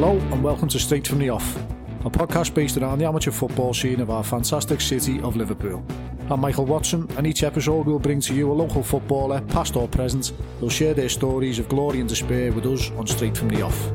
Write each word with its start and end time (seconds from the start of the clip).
Hello 0.00 0.16
and 0.30 0.44
welcome 0.44 0.68
to 0.68 0.78
Straight 0.78 1.08
from 1.08 1.18
the 1.18 1.28
Off, 1.28 1.56
a 2.04 2.08
podcast 2.08 2.54
based 2.54 2.76
around 2.76 3.00
the 3.00 3.04
amateur 3.04 3.32
football 3.32 3.74
scene 3.74 3.98
of 3.98 4.10
our 4.10 4.22
fantastic 4.22 4.80
city 4.80 5.20
of 5.22 5.34
Liverpool. 5.34 5.84
I'm 6.30 6.38
Michael 6.38 6.66
Watson, 6.66 7.08
and 7.16 7.26
each 7.26 7.42
episode 7.42 7.86
will 7.86 7.98
bring 7.98 8.20
to 8.20 8.32
you 8.32 8.48
a 8.48 8.54
local 8.54 8.84
footballer, 8.84 9.40
past 9.46 9.74
or 9.74 9.88
present, 9.88 10.30
who'll 10.60 10.68
share 10.70 10.94
their 10.94 11.08
stories 11.08 11.58
of 11.58 11.68
glory 11.68 11.98
and 11.98 12.08
despair 12.08 12.52
with 12.52 12.64
us 12.66 12.92
on 12.92 13.08
Straight 13.08 13.36
from 13.36 13.48
the 13.48 13.60
Off. 13.62 13.90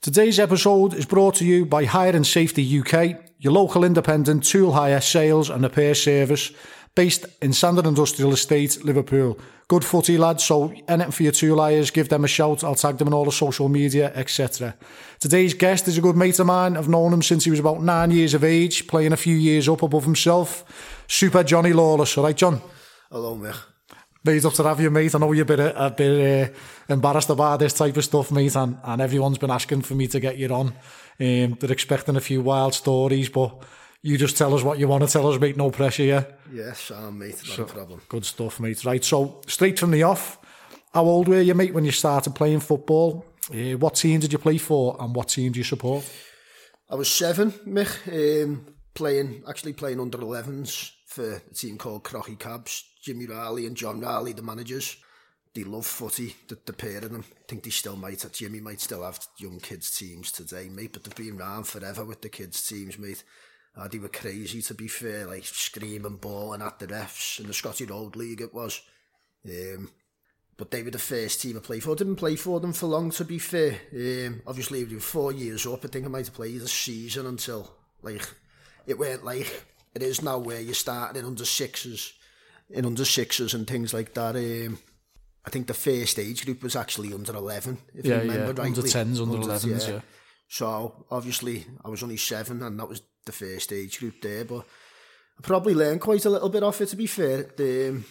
Today's 0.00 0.40
episode 0.40 0.94
is 0.94 1.04
brought 1.04 1.34
to 1.34 1.44
you 1.44 1.66
by 1.66 1.84
Hire 1.84 2.16
and 2.16 2.26
Safety 2.26 2.80
UK, 2.80 3.20
your 3.40 3.52
local 3.52 3.84
independent 3.84 4.42
tool 4.44 4.72
hire 4.72 5.02
sales 5.02 5.50
and 5.50 5.62
repair 5.64 5.94
service 5.94 6.50
based 6.94 7.28
in 7.40 7.52
Sandon 7.52 7.86
Industrial 7.86 8.32
Estate, 8.32 8.80
Liverpool. 8.84 9.38
Good 9.68 9.84
footy, 9.84 10.18
lads, 10.18 10.44
so 10.44 10.72
anything 10.88 11.12
for 11.12 11.22
your 11.22 11.30
two 11.32 11.54
liars, 11.54 11.92
give 11.92 12.08
them 12.08 12.24
a 12.24 12.28
shout. 12.28 12.64
I'll 12.64 12.74
tag 12.74 12.96
them 12.98 13.06
in 13.06 13.14
all 13.14 13.24
the 13.24 13.30
social 13.32 13.68
media, 13.68 14.10
etc. 14.14 14.74
Today's 15.20 15.54
guest 15.56 15.86
is 15.86 15.96
a 15.98 16.00
good 16.00 16.16
mate 16.16 16.40
of 16.40 16.46
mine. 16.46 16.76
I've 16.76 16.88
known 16.88 17.12
him 17.12 17.22
since 17.22 17.44
he 17.44 17.50
was 17.52 17.60
about 17.60 17.80
nine 17.82 18.10
years 18.10 18.34
of 18.34 18.42
age, 18.42 18.88
playing 18.88 19.12
a 19.12 19.16
few 19.16 19.36
years 19.36 19.68
up 19.68 19.82
above 19.82 20.04
himself. 20.04 20.64
Super 21.06 21.44
Johnny 21.44 21.72
Lawless. 21.72 22.16
All 22.18 22.24
right, 22.24 22.36
John? 22.38 22.60
Hello, 23.10 23.36
mate. 23.36 23.54
Made 24.24 24.44
up 24.44 24.52
to 24.54 24.64
have 24.64 24.80
you, 24.82 24.90
mate. 24.90 25.14
I 25.14 25.18
know 25.20 25.30
you're 25.32 25.44
a 25.50 25.56
bit, 25.56 25.60
a 25.60 25.90
bit 25.96 26.20
uh, 26.50 26.92
embarrassed 26.92 27.30
about 27.30 27.60
this 27.60 27.72
type 27.72 27.96
of 27.96 28.02
stuff, 28.04 28.32
mate, 28.32 28.56
and, 28.56 28.76
and 28.82 29.00
everyone's 29.00 29.38
been 29.38 29.50
asking 29.52 29.82
for 29.82 29.94
me 29.94 30.08
to 30.08 30.18
get 30.20 30.36
you 30.36 30.48
on. 30.48 30.68
Um, 31.20 31.56
they're 31.58 31.72
expecting 31.72 32.16
a 32.16 32.20
few 32.20 32.42
wild 32.42 32.74
stories, 32.74 33.28
but 33.28 33.62
you 34.02 34.16
just 34.16 34.36
tell 34.38 34.54
us 34.54 34.62
what 34.62 34.78
you 34.78 34.88
want 34.88 35.04
to 35.04 35.10
tell 35.10 35.30
us, 35.30 35.38
mate. 35.38 35.58
No 35.58 35.70
pressure, 35.70 36.04
yeah? 36.04 36.24
Yes, 36.50 36.90
I'm, 36.90 37.04
ah, 37.04 37.10
mate. 37.10 37.42
No 37.46 37.52
so, 37.54 37.64
problem. 37.64 38.00
Good 38.08 38.24
stuff, 38.24 38.58
mate. 38.58 38.82
Right, 38.84 39.04
so 39.04 39.42
straight 39.46 39.78
from 39.78 39.90
the 39.90 40.04
off, 40.04 40.38
how 40.94 41.04
old 41.04 41.28
were 41.28 41.40
you, 41.42 41.54
mate, 41.54 41.74
when 41.74 41.84
you 41.84 41.90
started 41.92 42.34
playing 42.34 42.60
football? 42.60 43.26
Uh, 43.52 43.76
what 43.76 43.96
team 43.96 44.20
did 44.20 44.32
you 44.32 44.38
play 44.38 44.56
for 44.56 44.96
and 44.98 45.14
what 45.14 45.28
team 45.28 45.52
do 45.52 45.58
you 45.58 45.64
support? 45.64 46.06
I 46.88 46.94
was 46.94 47.12
seven, 47.12 47.52
Mich, 47.66 47.90
um, 48.10 48.66
playing, 48.94 49.42
actually 49.48 49.74
playing 49.74 50.00
under 50.00 50.18
11s 50.18 50.92
for 51.06 51.34
a 51.34 51.54
team 51.54 51.76
called 51.76 52.02
Crocky 52.02 52.36
Cabs. 52.36 52.84
Jimmy 53.02 53.26
Riley 53.26 53.66
and 53.66 53.76
John 53.76 54.00
Riley, 54.00 54.32
the 54.32 54.42
managers, 54.42 54.96
they 55.54 55.64
love 55.64 55.84
footy, 55.86 56.36
the, 56.48 56.58
the 56.66 56.72
pair 56.74 56.98
of 56.98 57.10
them. 57.12 57.24
I 57.28 57.42
think 57.48 57.64
they 57.64 57.70
still 57.70 57.96
might, 57.96 58.24
Jimmy 58.32 58.60
might 58.60 58.80
still 58.80 59.02
have 59.04 59.20
young 59.38 59.58
kids' 59.58 59.94
teams 59.96 60.30
today, 60.32 60.68
mate, 60.70 60.92
but 60.94 61.04
they've 61.04 61.14
been 61.14 61.38
around 61.40 61.64
forever 61.66 62.04
with 62.04 62.20
the 62.22 62.28
kids' 62.30 62.66
teams, 62.66 62.98
mate. 62.98 63.24
Uh, 63.76 63.86
they 63.88 63.98
were 63.98 64.08
crazy, 64.08 64.62
to 64.62 64.74
be 64.74 64.88
fair, 64.88 65.26
like 65.26 65.44
screaming, 65.44 66.16
bawling 66.16 66.62
at 66.62 66.78
the 66.78 66.86
refs 66.86 67.38
in 67.38 67.46
the 67.46 67.52
Scottish 67.54 67.90
Old 67.90 68.16
League, 68.16 68.40
it 68.40 68.52
was. 68.54 68.80
Um, 69.46 69.90
but 70.56 70.70
they 70.70 70.82
were 70.82 70.90
the 70.90 70.98
first 70.98 71.40
team 71.40 71.56
I 71.56 71.60
played 71.60 71.82
for. 71.84 71.92
I 71.92 71.94
didn't 71.94 72.16
play 72.16 72.36
for 72.36 72.58
them 72.60 72.72
for 72.72 72.86
long, 72.86 73.10
to 73.12 73.24
be 73.24 73.38
fair. 73.38 73.78
Um, 73.94 74.42
obviously, 74.46 74.84
we 74.84 74.94
were 74.94 75.00
four 75.00 75.32
years 75.32 75.66
up. 75.66 75.84
I 75.84 75.88
think 75.88 76.04
I 76.04 76.08
might 76.08 76.26
have 76.26 76.34
played 76.34 76.60
a 76.60 76.68
season 76.68 77.26
until, 77.26 77.72
like, 78.02 78.28
it 78.86 78.98
weren't 78.98 79.24
like 79.24 79.64
it 79.94 80.02
is 80.02 80.20
now 80.22 80.38
where 80.38 80.60
you 80.60 80.74
start 80.74 81.16
in 81.16 81.24
under 81.24 81.44
sixes, 81.44 82.12
in 82.68 82.84
under 82.84 83.04
sixes 83.04 83.54
and 83.54 83.66
things 83.66 83.94
like 83.94 84.12
that. 84.14 84.34
Um, 84.36 84.78
I 85.46 85.50
think 85.50 85.68
the 85.68 85.72
first 85.74 86.18
age 86.18 86.44
group 86.44 86.62
was 86.64 86.76
actually 86.76 87.14
under 87.14 87.34
11, 87.34 87.78
if 87.94 88.04
yeah, 88.04 88.16
you 88.16 88.20
remember 88.22 88.40
yeah. 88.40 88.46
rightly. 88.48 88.64
Under 88.64 88.82
10s, 88.82 89.22
under, 89.22 89.36
under 89.36 89.46
11s, 89.48 89.86
yeah. 89.88 89.94
yeah. 89.94 90.00
So, 90.48 91.06
obviously, 91.12 91.64
I 91.84 91.88
was 91.88 92.02
only 92.02 92.16
seven, 92.16 92.62
and 92.64 92.78
that 92.80 92.88
was 92.88 93.00
the 93.26 93.32
first 93.32 93.72
age 93.72 93.98
group 93.98 94.20
there, 94.22 94.44
but 94.44 94.66
I 95.38 95.42
probably 95.42 95.74
learned 95.74 96.00
quite 96.00 96.24
a 96.24 96.30
little 96.30 96.48
bit 96.48 96.62
off 96.62 96.80
it 96.80 96.86
to 96.86 96.96
be 96.96 97.06
fair. 97.06 97.48
The, 97.56 97.90
um, 97.90 98.04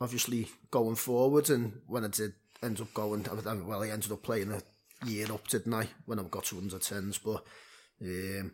obviously 0.00 0.48
going 0.70 0.96
forwards, 0.96 1.50
and 1.50 1.80
when 1.86 2.04
I 2.04 2.08
did 2.08 2.32
end 2.62 2.80
up 2.80 2.92
going, 2.94 3.26
well, 3.66 3.82
I 3.82 3.88
ended 3.88 4.12
up 4.12 4.22
playing 4.22 4.52
a 4.52 4.62
year 5.06 5.30
up, 5.32 5.48
didn't 5.48 5.74
I? 5.74 5.88
When 6.06 6.18
I 6.18 6.22
got 6.24 6.44
to 6.44 6.58
under 6.58 6.78
tens, 6.78 7.18
but 7.18 7.44
um, 8.02 8.52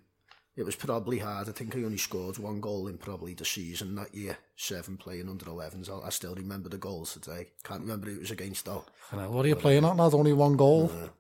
it 0.57 0.63
was 0.63 0.77
probably 0.77 1.19
hard. 1.19 1.49
I 1.49 1.53
think 1.53 1.75
I 1.75 1.83
only 1.83 1.97
scored 1.99 2.39
one 2.39 2.61
goal 2.61 2.87
in 2.87 2.99
probably 2.99 3.35
the 3.35 3.45
season 3.45 3.97
that 3.97 4.15
year, 4.15 4.39
seven 4.57 4.97
playing 4.97 5.29
under 5.29 5.45
11s. 5.47 5.91
I, 5.91 6.07
I 6.07 6.11
still 6.11 6.35
remember 6.35 6.69
the 6.69 6.79
goals 6.79 7.15
today. 7.15 7.49
Can't 7.65 7.81
remember 7.83 8.09
who 8.09 8.15
it 8.17 8.21
was 8.21 8.31
against 8.31 8.67
though. 8.67 8.85
What 9.11 9.45
are 9.45 9.49
you 9.49 9.55
but, 9.55 9.63
playing 9.63 9.85
at 9.85 9.97
now? 9.97 10.11
Only 10.13 10.33
one 10.33 10.57
goal. 10.57 10.91
no. 10.95 11.11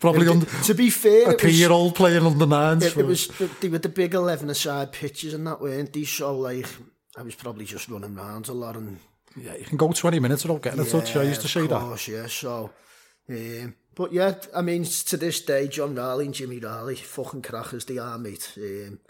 Probably 0.00 0.28
on 0.28 0.40
to 0.64 0.74
be 0.74 0.90
fair, 0.90 1.32
a 1.34 1.38
three-year-old 1.38 1.94
playing 1.94 2.24
on 2.24 2.38
the 2.38 2.46
nines. 2.46 2.84
It, 2.84 2.96
it 2.96 3.06
was 3.06 3.28
they 3.60 3.68
were 3.68 3.78
the 3.78 3.88
big 3.88 4.14
11 4.14 4.48
aside 4.50 4.92
pitches 4.92 5.34
and 5.34 5.46
that 5.46 5.60
weren't 5.60 5.92
these 5.92 6.08
so 6.10 6.36
like 6.36 6.66
I 7.16 7.22
was 7.22 7.34
probably 7.34 7.64
just 7.64 7.88
running 7.88 8.16
around 8.16 8.48
a 8.48 8.52
lot 8.52 8.76
and 8.76 8.98
yeah, 9.36 9.56
you 9.56 9.64
can 9.64 9.76
go 9.76 9.90
twenty 9.90 10.20
minutes 10.20 10.44
without 10.44 10.62
getting 10.62 10.80
yeah, 10.80 10.86
a 10.86 10.90
touch. 10.90 11.16
I 11.16 11.24
used 11.24 11.40
to 11.40 11.48
see 11.48 11.66
course, 11.66 12.06
that. 12.06 12.12
Yeah, 12.12 12.26
so 12.28 12.70
um, 13.30 13.74
but 13.96 14.12
yeah, 14.12 14.34
I 14.54 14.62
mean 14.62 14.84
to 14.84 15.16
this 15.16 15.40
day, 15.40 15.66
John 15.66 15.96
Riley 15.96 16.26
and 16.26 16.34
Jimmy 16.34 16.60
Riley, 16.60 16.94
fucking 16.94 17.42
crackers, 17.42 17.84
they 17.84 17.98
are 17.98 18.16
mate. 18.16 18.52
Um, 18.56 19.00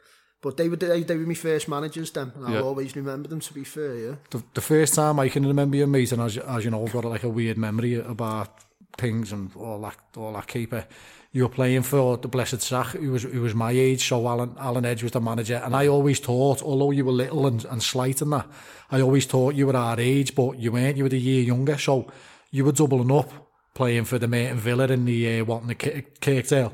but 0.41 0.57
they 0.57 0.71
were 0.71 0.77
they, 0.77 1.03
they 1.03 1.17
were 1.17 1.27
my 1.27 1.35
first 1.35 1.69
managers 1.69 2.11
then, 2.11 2.33
yeah. 2.41 2.57
I'll 2.57 2.69
always 2.69 2.97
remember 2.97 3.29
them. 3.29 3.41
To 3.41 3.53
be 3.53 3.65
fair, 3.65 3.95
yeah. 3.97 4.15
The, 4.31 4.43
the 4.55 4.63
first 4.63 4.95
time 4.95 5.21
I 5.21 5.29
can 5.29 5.47
remember 5.47 5.77
you 5.77 5.87
meeting, 5.87 6.21
as 6.21 6.39
as 6.39 6.65
you 6.65 6.71
know, 6.71 6.83
I've 6.87 6.93
got 6.95 7.05
like 7.05 7.25
a 7.25 7.29
weird 7.29 7.59
memory 7.59 7.97
about 7.97 8.59
things 8.99 9.33
and 9.33 9.51
all 9.57 9.81
that 9.81 9.97
all 10.17 10.33
that 10.33 10.47
keeper. 10.47 10.87
You 11.33 11.45
were 11.45 11.49
playing 11.49 11.83
for 11.83 12.17
the 12.17 12.29
Blessed 12.29 12.61
Sack, 12.61 12.89
who 12.89 13.11
was 13.13 13.25
who 13.25 13.41
was 13.41 13.55
my 13.55 13.73
age, 13.73 14.07
so 14.07 14.27
Alan 14.27 14.55
Alan 14.59 14.85
Edge 14.85 15.03
was 15.03 15.13
the 15.13 15.21
manager. 15.21 15.61
And 15.65 15.75
I 15.75 15.87
always 15.89 16.21
thought, 16.21 16.63
although 16.63 16.91
you 16.91 17.05
were 17.05 17.13
little 17.13 17.47
and, 17.47 17.65
and 17.65 17.83
slight 17.83 18.23
and 18.23 18.33
that, 18.33 18.47
I 18.91 19.01
always 19.01 19.27
thought 19.27 19.55
you 19.55 19.67
were 19.67 19.77
our 19.77 19.99
age, 19.99 20.35
but 20.35 20.59
you 20.59 20.73
weren't, 20.73 20.97
you 20.97 21.05
were 21.05 21.11
a 21.11 21.17
year 21.17 21.43
younger, 21.43 21.79
so 21.79 22.07
you 22.51 22.65
were 22.65 22.73
doubling 22.73 23.11
up 23.11 23.31
playing 23.75 24.05
for 24.05 24.19
the 24.19 24.29
Merton 24.29 24.59
Villa 24.59 24.85
in 24.87 25.05
the 25.05 25.41
uh, 25.41 25.45
Watton 25.45 25.69
the 25.69 25.75
Kirkdale. 25.75 26.73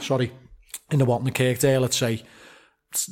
sorry, 0.00 0.32
in 0.90 0.98
the 1.00 1.04
Watton 1.04 1.26
the 1.26 1.32
Kirkdale, 1.32 1.82
let's 1.82 1.98
say 1.98 2.24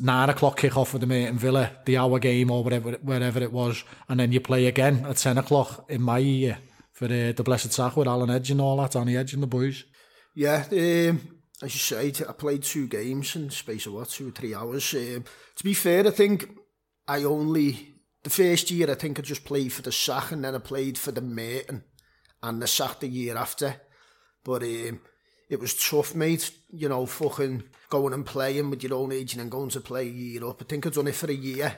nine 0.02 0.28
o'clock 0.30 0.56
kick 0.58 0.76
off 0.78 0.94
with 0.94 1.00
the 1.00 1.06
Merton 1.06 1.36
Villa, 1.36 1.70
the 1.84 1.98
hour 1.98 2.18
game 2.18 2.50
or 2.50 2.64
whatever 2.64 2.92
wherever 3.02 3.38
it 3.40 3.52
was, 3.52 3.84
and 4.08 4.18
then 4.18 4.32
you 4.32 4.40
play 4.40 4.66
again 4.66 5.04
at 5.04 5.16
ten 5.18 5.36
o'clock 5.36 5.84
in 5.90 6.00
my 6.00 6.16
year. 6.18 6.56
for 6.98 7.04
uh, 7.04 7.30
the 7.32 7.42
Blessed 7.44 7.72
Sack 7.72 7.96
with 7.96 8.08
Alan 8.08 8.28
Edge 8.30 8.50
and 8.50 8.60
all 8.60 8.76
that, 8.78 8.96
on 8.96 9.06
the 9.06 9.16
Edge 9.16 9.32
and 9.32 9.40
the 9.42 9.46
boys. 9.46 9.84
Yeah, 10.34 10.64
um, 10.72 11.38
as 11.62 11.72
you 11.74 11.78
said, 11.96 12.22
I 12.28 12.32
played 12.32 12.64
two 12.64 12.88
games 12.88 13.36
in 13.36 13.50
space 13.50 13.86
of 13.86 13.92
what, 13.92 14.08
two 14.08 14.28
or 14.28 14.32
three 14.32 14.52
hours. 14.52 14.92
Um, 14.94 15.22
to 15.56 15.64
be 15.64 15.74
fair, 15.74 16.04
I 16.04 16.10
think 16.10 16.50
I 17.06 17.22
only, 17.22 17.94
the 18.24 18.30
first 18.30 18.72
year 18.72 18.90
I 18.90 18.96
think 18.96 19.16
I 19.18 19.22
just 19.22 19.44
played 19.44 19.72
for 19.72 19.82
the 19.82 19.92
Sack 19.92 20.32
and 20.32 20.42
then 20.44 20.56
I 20.56 20.58
played 20.58 20.98
for 20.98 21.12
the 21.12 21.20
Merton 21.20 21.84
and 22.42 22.60
the 22.60 22.66
Sack 22.66 22.98
the 22.98 23.06
year 23.06 23.36
after. 23.36 23.76
But 24.44 24.64
um, 24.64 25.00
it 25.48 25.60
was 25.60 25.74
tough, 25.78 26.16
mate, 26.16 26.50
you 26.72 26.88
know, 26.88 27.06
fucking 27.06 27.62
going 27.90 28.12
and 28.12 28.26
playing 28.26 28.70
with 28.70 28.82
your 28.82 28.94
own 28.98 29.12
age 29.12 29.34
and 29.34 29.40
then 29.42 29.50
going 29.50 29.68
to 29.70 29.80
play 29.80 30.02
a 30.08 30.10
year 30.10 30.44
up. 30.44 30.60
I 30.62 30.64
think 30.64 30.84
I'd 30.84 30.94
done 30.94 31.06
it 31.06 31.14
for 31.14 31.30
a 31.30 31.34
year. 31.34 31.76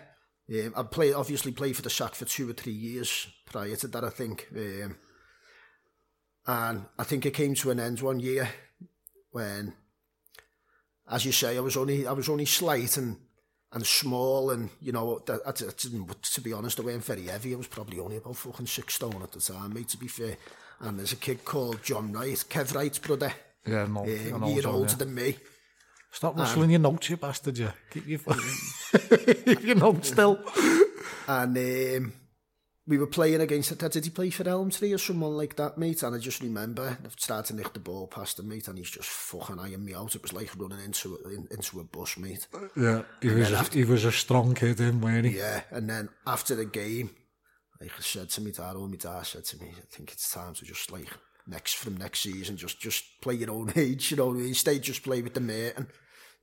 Um, 0.51 0.73
I'd 0.75 0.91
play, 0.91 1.13
obviously 1.13 1.53
played 1.53 1.77
for 1.77 1.83
the 1.83 1.91
Sack 1.91 2.15
for 2.15 2.25
two 2.25 2.49
or 2.49 2.55
three 2.55 2.73
years 2.73 3.27
prior 3.45 3.77
to 3.77 3.87
that, 3.89 4.03
I 4.03 4.09
think. 4.09 4.49
Um, 4.57 4.97
And 6.51 6.85
I 6.99 7.05
think 7.05 7.25
it 7.27 7.31
came 7.31 7.55
to 7.55 7.71
an 7.71 7.79
end 7.79 8.01
one 8.01 8.19
year 8.19 8.49
when, 9.31 9.73
as 11.09 11.25
you 11.25 11.31
say, 11.31 11.57
I 11.57 11.61
was 11.61 11.77
only 11.77 12.09
I 12.09 12.11
was 12.13 12.29
only 12.29 12.45
slight 12.45 12.97
and 12.97 13.17
and 13.73 13.87
small 13.87 14.51
and 14.51 14.69
you 14.81 14.91
know 14.91 15.21
that, 15.27 15.43
I, 15.47 15.51
I 15.51 16.17
to 16.23 16.41
be 16.41 16.53
honest 16.53 16.81
I 16.81 16.83
weren't 16.83 17.05
very 17.05 17.27
heavy 17.27 17.53
I 17.55 17.57
was 17.57 17.69
probably 17.69 18.01
only 18.01 18.17
about 18.17 18.35
fucking 18.37 18.67
six 18.67 18.95
stone 18.97 19.23
at 19.23 19.31
the 19.31 19.39
time 19.39 19.73
mate 19.73 19.89
to 19.91 19.97
be 19.97 20.09
fair 20.09 20.37
and 20.81 20.99
there's 20.99 21.13
a 21.13 21.17
kid 21.17 21.45
called 21.45 21.81
John 21.85 22.11
Wright 22.11 22.33
Kev 22.35 22.75
Wright's 22.75 22.99
brother 22.99 23.33
yeah 23.65 23.87
no, 23.87 24.01
um, 24.01 24.45
year 24.49 24.67
older 24.67 24.89
yeah. 24.91 24.97
than 24.97 25.15
me 25.15 25.37
stop 26.11 26.37
rustling 26.37 26.65
and, 26.65 26.73
your 26.73 26.81
notes 26.93 27.11
you 27.11 27.17
bastard 27.17 27.59
you 27.59 27.69
keep 27.93 28.09
your, 28.09 28.19
fucking 28.19 29.65
your 29.65 29.77
notes 29.77 30.09
still 30.09 30.41
and 31.29 31.57
um, 31.57 32.13
we 32.91 32.99
were 32.99 33.07
playing 33.07 33.41
against, 33.41 33.79
did 33.79 34.05
he 34.05 34.11
play 34.11 34.31
for 34.31 34.45
Tree 34.71 34.93
or 34.93 34.99
someone 34.99 35.37
like 35.37 35.55
that, 35.57 35.79
mate? 35.79 36.03
And 36.03 36.17
I 36.17 36.19
just 36.19 36.43
remember 36.43 36.99
starting 37.17 37.57
to 37.57 37.63
nick 37.63 37.73
the 37.73 37.79
ball 37.81 38.09
past 38.09 38.37
the 38.37 38.43
mate, 38.43 38.67
and 38.67 38.77
he's 38.77 38.91
just 38.91 39.09
fucking 39.09 39.61
eyeing 39.61 39.85
me 39.85 39.95
out. 39.95 40.17
It 40.17 40.23
was 40.23 40.33
like 40.33 40.51
running 40.59 40.85
into 40.85 41.15
a, 41.25 41.29
in, 41.31 41.47
into 41.53 41.79
a 41.79 41.85
bus, 41.85 42.19
mate. 42.19 42.49
Yeah, 42.77 43.03
he 43.23 43.29
and 43.29 43.39
was, 43.39 43.53
a, 43.53 43.57
after, 43.59 43.79
he 43.79 43.85
was 43.85 44.05
a 44.05 44.11
strong 44.13 44.55
kid, 44.55 44.77
then, 44.79 45.01
weren't 45.01 45.27
he? 45.27 45.39
Yeah, 45.39 45.61
and 45.71 45.89
then 45.89 46.09
after 46.27 46.57
the 46.57 46.65
game, 46.65 47.11
like 47.81 47.93
I 47.97 48.03
said 48.03 48.29
to 48.31 48.41
me 48.41 48.51
dad, 48.51 48.75
oh 48.77 48.89
my 48.89 48.97
dad 48.97 49.25
said 49.25 49.45
to 49.45 49.59
me, 49.61 49.71
I 49.71 49.83
think 49.91 50.11
it's 50.11 50.29
time 50.33 50.55
to 50.55 50.65
just 50.65 50.91
like, 50.91 51.07
next 51.47 51.75
from 51.75 51.97
next 51.97 52.21
season, 52.21 52.57
just 52.57 52.79
just 52.81 53.05
play 53.23 53.35
your 53.35 53.53
own 53.53 53.73
age, 53.77 54.11
you 54.11 54.17
know, 54.17 54.35
stayed 54.53 54.83
just 54.83 55.05
play 55.05 55.23
with 55.23 55.35
the 55.35 55.41
mate 55.41 55.75
and 55.77 55.87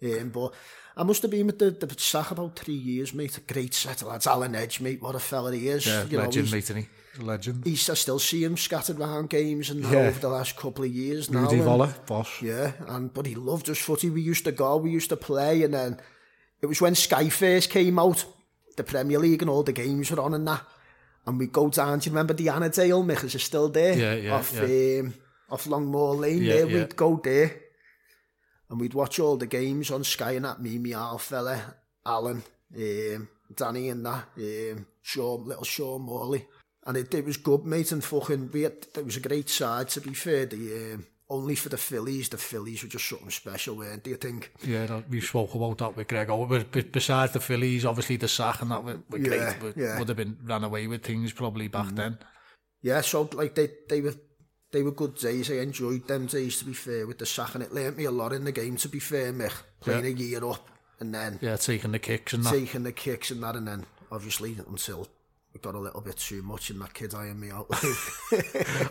Um, 0.01 0.29
but 0.31 0.53
I 0.95 1.03
must 1.03 1.21
have 1.23 1.31
been 1.31 1.47
with 1.47 1.57
the, 1.57 1.71
the 1.71 1.89
sack 1.97 2.31
about 2.31 2.55
three 2.59 2.75
years, 2.75 3.13
mate. 3.13 3.39
Great 3.51 3.73
set 3.73 4.01
of 4.01 4.09
lads. 4.09 4.27
Alan 4.27 4.53
Edge, 4.55 4.79
mate. 4.79 5.01
What 5.01 5.15
a 5.15 5.19
fella 5.19 5.53
he 5.55 5.67
is. 5.69 5.87
Yeah, 5.87 6.03
you 6.05 6.17
legend, 6.19 6.45
know, 6.45 6.51
mate, 6.55 6.63
isn't 6.69 6.77
he? 6.77 6.87
Legend. 7.23 7.65
He's, 7.65 7.89
I 7.89 7.95
still 7.95 8.19
see 8.19 8.43
him 8.43 8.57
scattered 8.57 8.99
around 8.99 9.29
games 9.31 9.71
and 9.71 9.83
yeah. 9.83 9.97
over 10.09 10.19
the 10.19 10.29
last 10.29 10.55
couple 10.55 10.85
of 10.85 10.91
years 10.91 11.31
now. 11.31 11.43
Rudy 11.49 11.57
Voller, 11.61 11.91
boss. 12.05 12.41
Yeah, 12.43 12.73
and 12.87 13.11
but 13.11 13.25
he 13.25 13.33
loved 13.33 13.67
us 13.71 13.79
footy. 13.79 14.11
We 14.11 14.21
used 14.21 14.45
to 14.45 14.51
go, 14.51 14.77
we 14.77 14.91
used 14.91 15.09
to 15.09 15.15
play, 15.17 15.63
and 15.63 15.73
then 15.73 15.99
it 16.61 16.67
was 16.67 16.79
when 16.79 16.93
Sky 16.93 17.29
first 17.29 17.71
came 17.71 17.97
out, 17.97 18.23
the 18.75 18.83
Premier 18.83 19.17
League 19.17 19.41
and 19.41 19.49
all 19.49 19.63
the 19.63 19.71
games 19.73 20.11
were 20.11 20.21
on 20.21 20.35
and 20.35 20.45
that. 20.47 20.61
And 21.25 21.39
we 21.39 21.47
go 21.47 21.69
down, 21.69 21.97
do 21.99 22.05
you 22.05 22.11
remember 22.13 22.33
Diana 22.35 22.69
Dale? 22.69 23.03
Mick, 23.03 23.23
is 23.23 23.41
still 23.43 23.67
there. 23.69 23.97
Yeah, 23.97 24.13
yeah, 24.13 24.35
off, 24.35 24.53
yeah. 24.53 24.99
Um, 24.99 25.13
off 25.49 25.65
Longmore 25.65 26.19
Lane 26.19 26.43
yeah, 26.43 26.53
there, 26.53 26.67
yeah. 26.69 26.77
we'd 26.79 26.95
go 26.95 27.19
there 27.23 27.53
and 28.69 28.81
we'd 28.81 28.93
watch 28.93 29.19
all 29.19 29.37
the 29.37 29.47
games 29.57 29.91
on 29.91 30.03
Sky 30.03 30.35
and 30.35 30.45
that 30.45 30.61
Mimi 30.61 30.93
our 30.95 31.19
fella, 31.19 31.59
Alan, 32.05 32.43
um, 32.75 33.27
Danny 33.55 33.89
and 33.89 34.05
that, 34.05 34.23
um, 34.37 34.85
Sean, 35.01 35.45
little 35.47 35.63
Sean 35.63 36.01
Morley. 36.01 36.45
And 36.85 36.97
it, 36.97 37.13
it 37.13 37.25
was 37.25 37.37
good, 37.37 37.65
mate, 37.65 37.91
and 37.91 38.03
fucking, 38.03 38.49
we 38.53 38.61
had, 38.61 38.87
it 38.97 39.05
was 39.05 39.17
a 39.17 39.27
great 39.27 39.49
side, 39.49 39.89
to 39.89 40.01
be 40.01 40.13
fair. 40.13 40.45
The, 40.45 40.93
um, 40.93 41.05
only 41.29 41.55
for 41.55 41.67
the 41.67 41.77
Phillies, 41.77 42.29
the 42.29 42.37
Phillies 42.37 42.81
were 42.83 42.87
just 42.89 43.09
something 43.09 43.29
special, 43.29 43.75
weren't 43.75 44.05
they, 44.05 44.11
I 44.13 44.17
think? 44.17 44.53
Yeah, 44.63 45.01
we 45.09 45.19
spoke 45.19 45.53
about 45.55 45.77
that 45.79 45.97
with 45.97 46.07
Greg. 46.07 46.29
Oh, 46.29 46.45
besides 46.91 47.33
the 47.33 47.41
Phillies, 47.41 47.85
obviously 47.85 48.15
the 48.15 48.29
sack 48.29 48.61
and 48.61 48.71
that 48.71 48.83
were, 48.83 48.99
were 49.09 49.17
yeah, 49.17 49.53
but 49.59 49.75
yeah. 49.75 49.99
would 49.99 50.07
have 50.07 50.15
been 50.15 50.37
ran 50.45 50.63
away 50.63 50.87
with 50.87 51.03
things 51.03 51.33
probably 51.33 51.67
back 51.67 51.87
mm. 51.87 51.95
then. 51.97 52.17
Yeah, 52.81 53.01
so 53.01 53.27
like 53.33 53.55
they, 53.55 53.67
they 53.89 53.99
were 53.99 54.13
they 54.71 54.83
were 54.83 54.91
good 54.91 55.15
days. 55.15 55.49
I 55.51 55.55
enjoyed 55.55 56.07
them 56.07 56.25
days, 56.25 56.59
to 56.59 56.65
be 56.65 56.73
fair, 56.73 57.07
with 57.07 57.17
the 57.19 57.25
sack, 57.25 57.53
and 57.55 57.63
it 57.63 57.73
learnt 57.73 57.97
me 57.97 58.05
a 58.05 58.11
lot 58.11 58.33
in 58.33 58.43
the 58.45 58.51
game, 58.51 58.77
to 58.77 58.89
be 58.89 58.99
fair, 58.99 59.31
Mick. 59.33 59.53
Playing 59.79 60.05
yeah. 60.17 60.25
a 60.25 60.27
year 60.27 60.45
up 60.45 60.67
and 60.99 61.13
then... 61.13 61.39
Yeah, 61.41 61.55
taking 61.57 61.91
the 61.91 61.99
kicks 61.99 62.33
and 62.33 62.43
that. 62.43 62.53
Taking 62.53 62.83
the 62.83 62.91
kicks 62.91 63.31
and 63.31 63.41
that, 63.43 63.55
and 63.55 63.67
then, 63.67 63.85
obviously, 64.11 64.55
until 64.67 65.07
got 65.61 65.75
a 65.75 65.79
little 65.79 66.01
bit 66.01 66.17
too 66.17 66.41
much 66.41 66.69
in 66.69 66.79
that 66.79 66.93
kid 66.93 67.13
eyeing 67.13 67.39
me 67.39 67.49
out. 67.51 67.67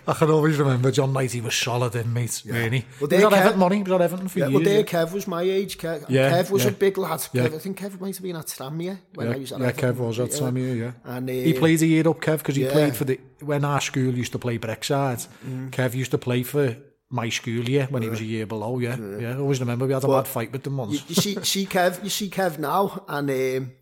I 0.09 0.13
can 0.15 0.31
always 0.31 0.59
remember 0.59 0.91
John 0.91 1.13
Knighty 1.13 1.43
was 1.43 1.55
solid 1.55 1.95
in, 1.95 2.13
mate, 2.13 2.43
yeah. 2.45 2.55
really. 2.55 2.85
Well, 3.01 3.09
he 3.11 3.17
was 3.17 3.25
on 3.25 3.33
Kev, 3.33 3.37
Everton 3.39 3.59
money, 3.61 3.77
he 3.79 3.83
was 3.83 3.93
on 3.93 4.03
Everton 4.03 4.29
for 4.29 4.39
yeah, 4.41 4.47
years. 4.49 4.65
Well, 4.67 4.75
yeah. 4.75 4.83
Kev 4.83 5.13
was 5.13 5.27
my 5.29 5.43
age. 5.43 5.79
Kev, 5.79 6.05
yeah, 6.09 6.31
Kev 6.33 6.51
was 6.51 6.65
yeah. 6.65 6.71
a 6.71 6.73
big 6.73 6.99
lad. 6.99 7.27
Yeah. 7.33 7.47
Kev, 7.49 7.55
I 7.55 7.59
think 7.59 7.79
Kev 7.81 8.01
might 8.01 8.17
have 8.17 8.23
been 8.23 8.37
at 8.37 8.47
Tranmere 8.47 8.99
when 9.15 9.29
yeah. 9.29 9.35
I 9.35 9.39
was 9.39 9.53
at 9.53 9.61
Yeah, 9.61 9.73
Kev 9.73 9.97
was 9.97 10.21
at 10.21 10.31
Tranmere, 10.31 10.79
yeah. 10.79 10.93
And, 11.05 11.29
uh, 11.29 11.33
he 11.33 11.53
played 11.55 11.83
a 11.83 11.87
year 11.87 12.09
up, 12.09 12.21
Kev, 12.21 12.39
because 12.39 12.57
he 12.57 12.65
yeah. 12.65 12.73
played 12.73 12.97
for 12.97 13.05
the... 13.05 13.19
When 13.41 13.65
our 13.65 13.81
school 13.81 14.15
used 14.15 14.33
to 14.33 14.39
play 14.39 14.59
Brexard, 14.59 15.27
mm. 15.47 15.71
Kev 15.71 15.95
used 15.95 16.11
to 16.13 16.19
play 16.19 16.43
for 16.43 16.77
my 17.11 17.29
school 17.29 17.69
year 17.69 17.87
when 17.91 18.03
yeah. 18.03 18.07
he 18.07 18.11
was 18.11 18.21
a 18.21 18.25
year 18.25 18.47
below, 18.47 18.79
yeah. 18.79 18.97
Yeah, 18.99 19.19
yeah. 19.19 19.31
I 19.33 19.39
always 19.39 19.61
remember 19.61 19.87
we 19.87 19.93
had 19.93 20.05
a 20.05 20.07
but, 20.07 20.23
bad 20.25 20.29
fight 20.31 20.53
with 20.53 20.63
them 20.65 20.79
once. 20.79 20.93
you, 20.95 21.01
you 21.11 21.15
see, 21.15 21.45
see 21.45 21.67
Kev, 21.67 22.03
you 22.03 22.11
see 22.11 22.29
Kev 22.31 22.59
now, 22.59 23.05
and 23.09 23.31
um, 23.31 23.73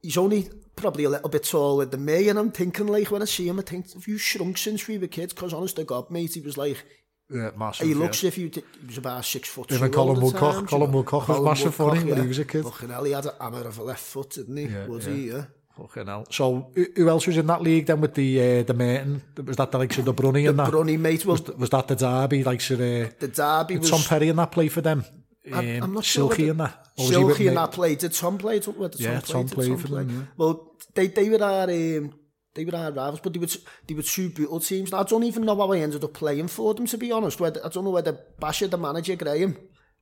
he's 0.00 0.16
only 0.18 0.48
probably 0.76 1.04
a 1.04 1.10
little 1.10 1.28
bit 1.28 1.44
taller 1.48 1.84
than 1.86 2.04
me, 2.04 2.28
and 2.28 2.38
I'm 2.38 2.50
thinking, 2.50 2.86
like, 2.86 3.10
when 3.10 3.22
I 3.22 3.26
see 3.26 3.48
him, 3.48 3.58
I 3.58 3.62
think, 3.62 3.92
have 3.92 4.06
you 4.08 4.18
shrunk 4.18 4.58
since 4.58 4.86
we 4.88 4.98
were 4.98 5.06
kids? 5.06 5.32
Because, 5.32 5.52
honest 5.54 5.76
to 5.76 5.84
God, 5.84 6.10
mate, 6.10 6.34
he 6.34 6.40
was 6.40 6.56
like, 6.56 6.84
Yeah, 7.30 7.50
massive. 7.56 7.86
He 7.88 7.94
looks 7.94 8.22
yeah. 8.22 8.28
if 8.28 8.38
you 8.38 8.48
did, 8.48 8.64
he 8.80 8.86
was 8.88 8.98
about 8.98 9.24
six 9.24 9.48
foot 9.48 9.70
Even 9.72 9.90
two. 9.90 9.96
Colin 9.96 10.20
Woodcock, 10.20 10.66
Colin 10.68 10.92
Woodcock 10.92 11.28
was 11.28 11.40
massive 11.40 11.74
for 11.74 11.94
him 11.94 12.08
when 12.08 12.22
he 12.22 12.28
was 12.28 12.38
a 12.38 12.44
kid. 12.44 12.64
Fucking 12.64 12.88
hell, 12.90 13.04
he 13.04 13.12
had 13.12 13.26
a 13.26 13.34
hammer 13.40 13.66
of 13.68 13.78
a 13.78 13.82
left 13.82 14.04
foot, 14.04 14.30
didn't 14.30 14.56
he? 14.56 14.64
Yeah, 14.64 14.86
was 14.86 15.06
yeah. 15.06 15.14
he, 15.14 15.28
yeah? 15.30 15.44
Fucking 15.76 16.06
hell. 16.06 16.26
So, 16.30 16.72
who 16.96 17.08
else 17.08 17.26
was 17.26 17.36
in 17.36 17.46
that 17.46 17.62
league 17.62 17.86
then 17.86 18.00
with 18.00 18.14
the 18.14 18.38
uh, 18.60 18.62
the 18.62 18.74
Merton? 18.74 19.22
Was 19.44 19.56
that 19.56 19.70
the 19.72 19.78
likes 19.78 19.98
of 19.98 20.04
the 20.04 20.14
Brunny 20.14 20.42
the 20.42 20.46
and 20.50 20.58
that? 20.60 20.66
The 20.70 20.76
Brunny, 20.76 20.98
mate. 20.98 21.24
Was, 21.26 21.42
was, 21.46 21.56
was 21.56 21.70
that 21.70 21.88
the 21.88 21.96
Derby? 21.96 22.44
Like, 22.44 22.60
sir, 22.60 22.74
uh, 22.76 23.08
the 23.18 23.28
Derby 23.28 23.78
was... 23.78 23.90
Tom 23.90 24.02
Perry 24.02 24.28
and 24.28 24.38
that 24.38 24.52
play 24.52 24.68
for 24.68 24.80
them? 24.82 25.04
Um, 25.46 26.02
Silky 26.02 26.48
yna. 26.48 26.72
Silky 26.96 27.44
yna 27.52 27.68
played. 27.70 27.98
Did 27.98 28.14
Tom 28.14 28.38
play? 28.38 28.60
Did 28.60 28.74
Tom 28.74 28.90
yeah, 28.96 29.20
Tom 29.20 29.46
played 29.46 29.78
for 29.78 29.88
them, 29.88 30.28
Well, 30.36 30.72
they, 30.94 31.08
they 31.08 31.28
were 31.28 31.42
our... 31.42 31.64
Um, 31.70 32.14
they 32.54 32.64
were 32.64 32.76
our 32.76 32.92
rivals, 32.92 33.18
but 33.20 33.32
they 33.32 33.40
were, 33.40 33.48
they 33.84 33.94
were 33.94 34.02
two 34.04 34.28
brutal 34.28 34.60
teams. 34.60 34.92
I 34.92 35.02
don't 35.02 35.24
even 35.24 35.42
know 35.44 35.56
how 35.56 35.72
I 35.72 35.78
ended 35.80 36.04
up 36.04 36.12
playing 36.12 36.46
for 36.46 36.72
them, 36.72 36.86
to 36.86 36.96
be 36.96 37.10
honest. 37.10 37.42
I 37.42 37.50
don't 37.50 37.82
know 37.82 37.90
whether 37.90 38.16
Basher, 38.38 38.68
the 38.68 38.78
manager, 38.78 39.16
Graham, 39.16 39.56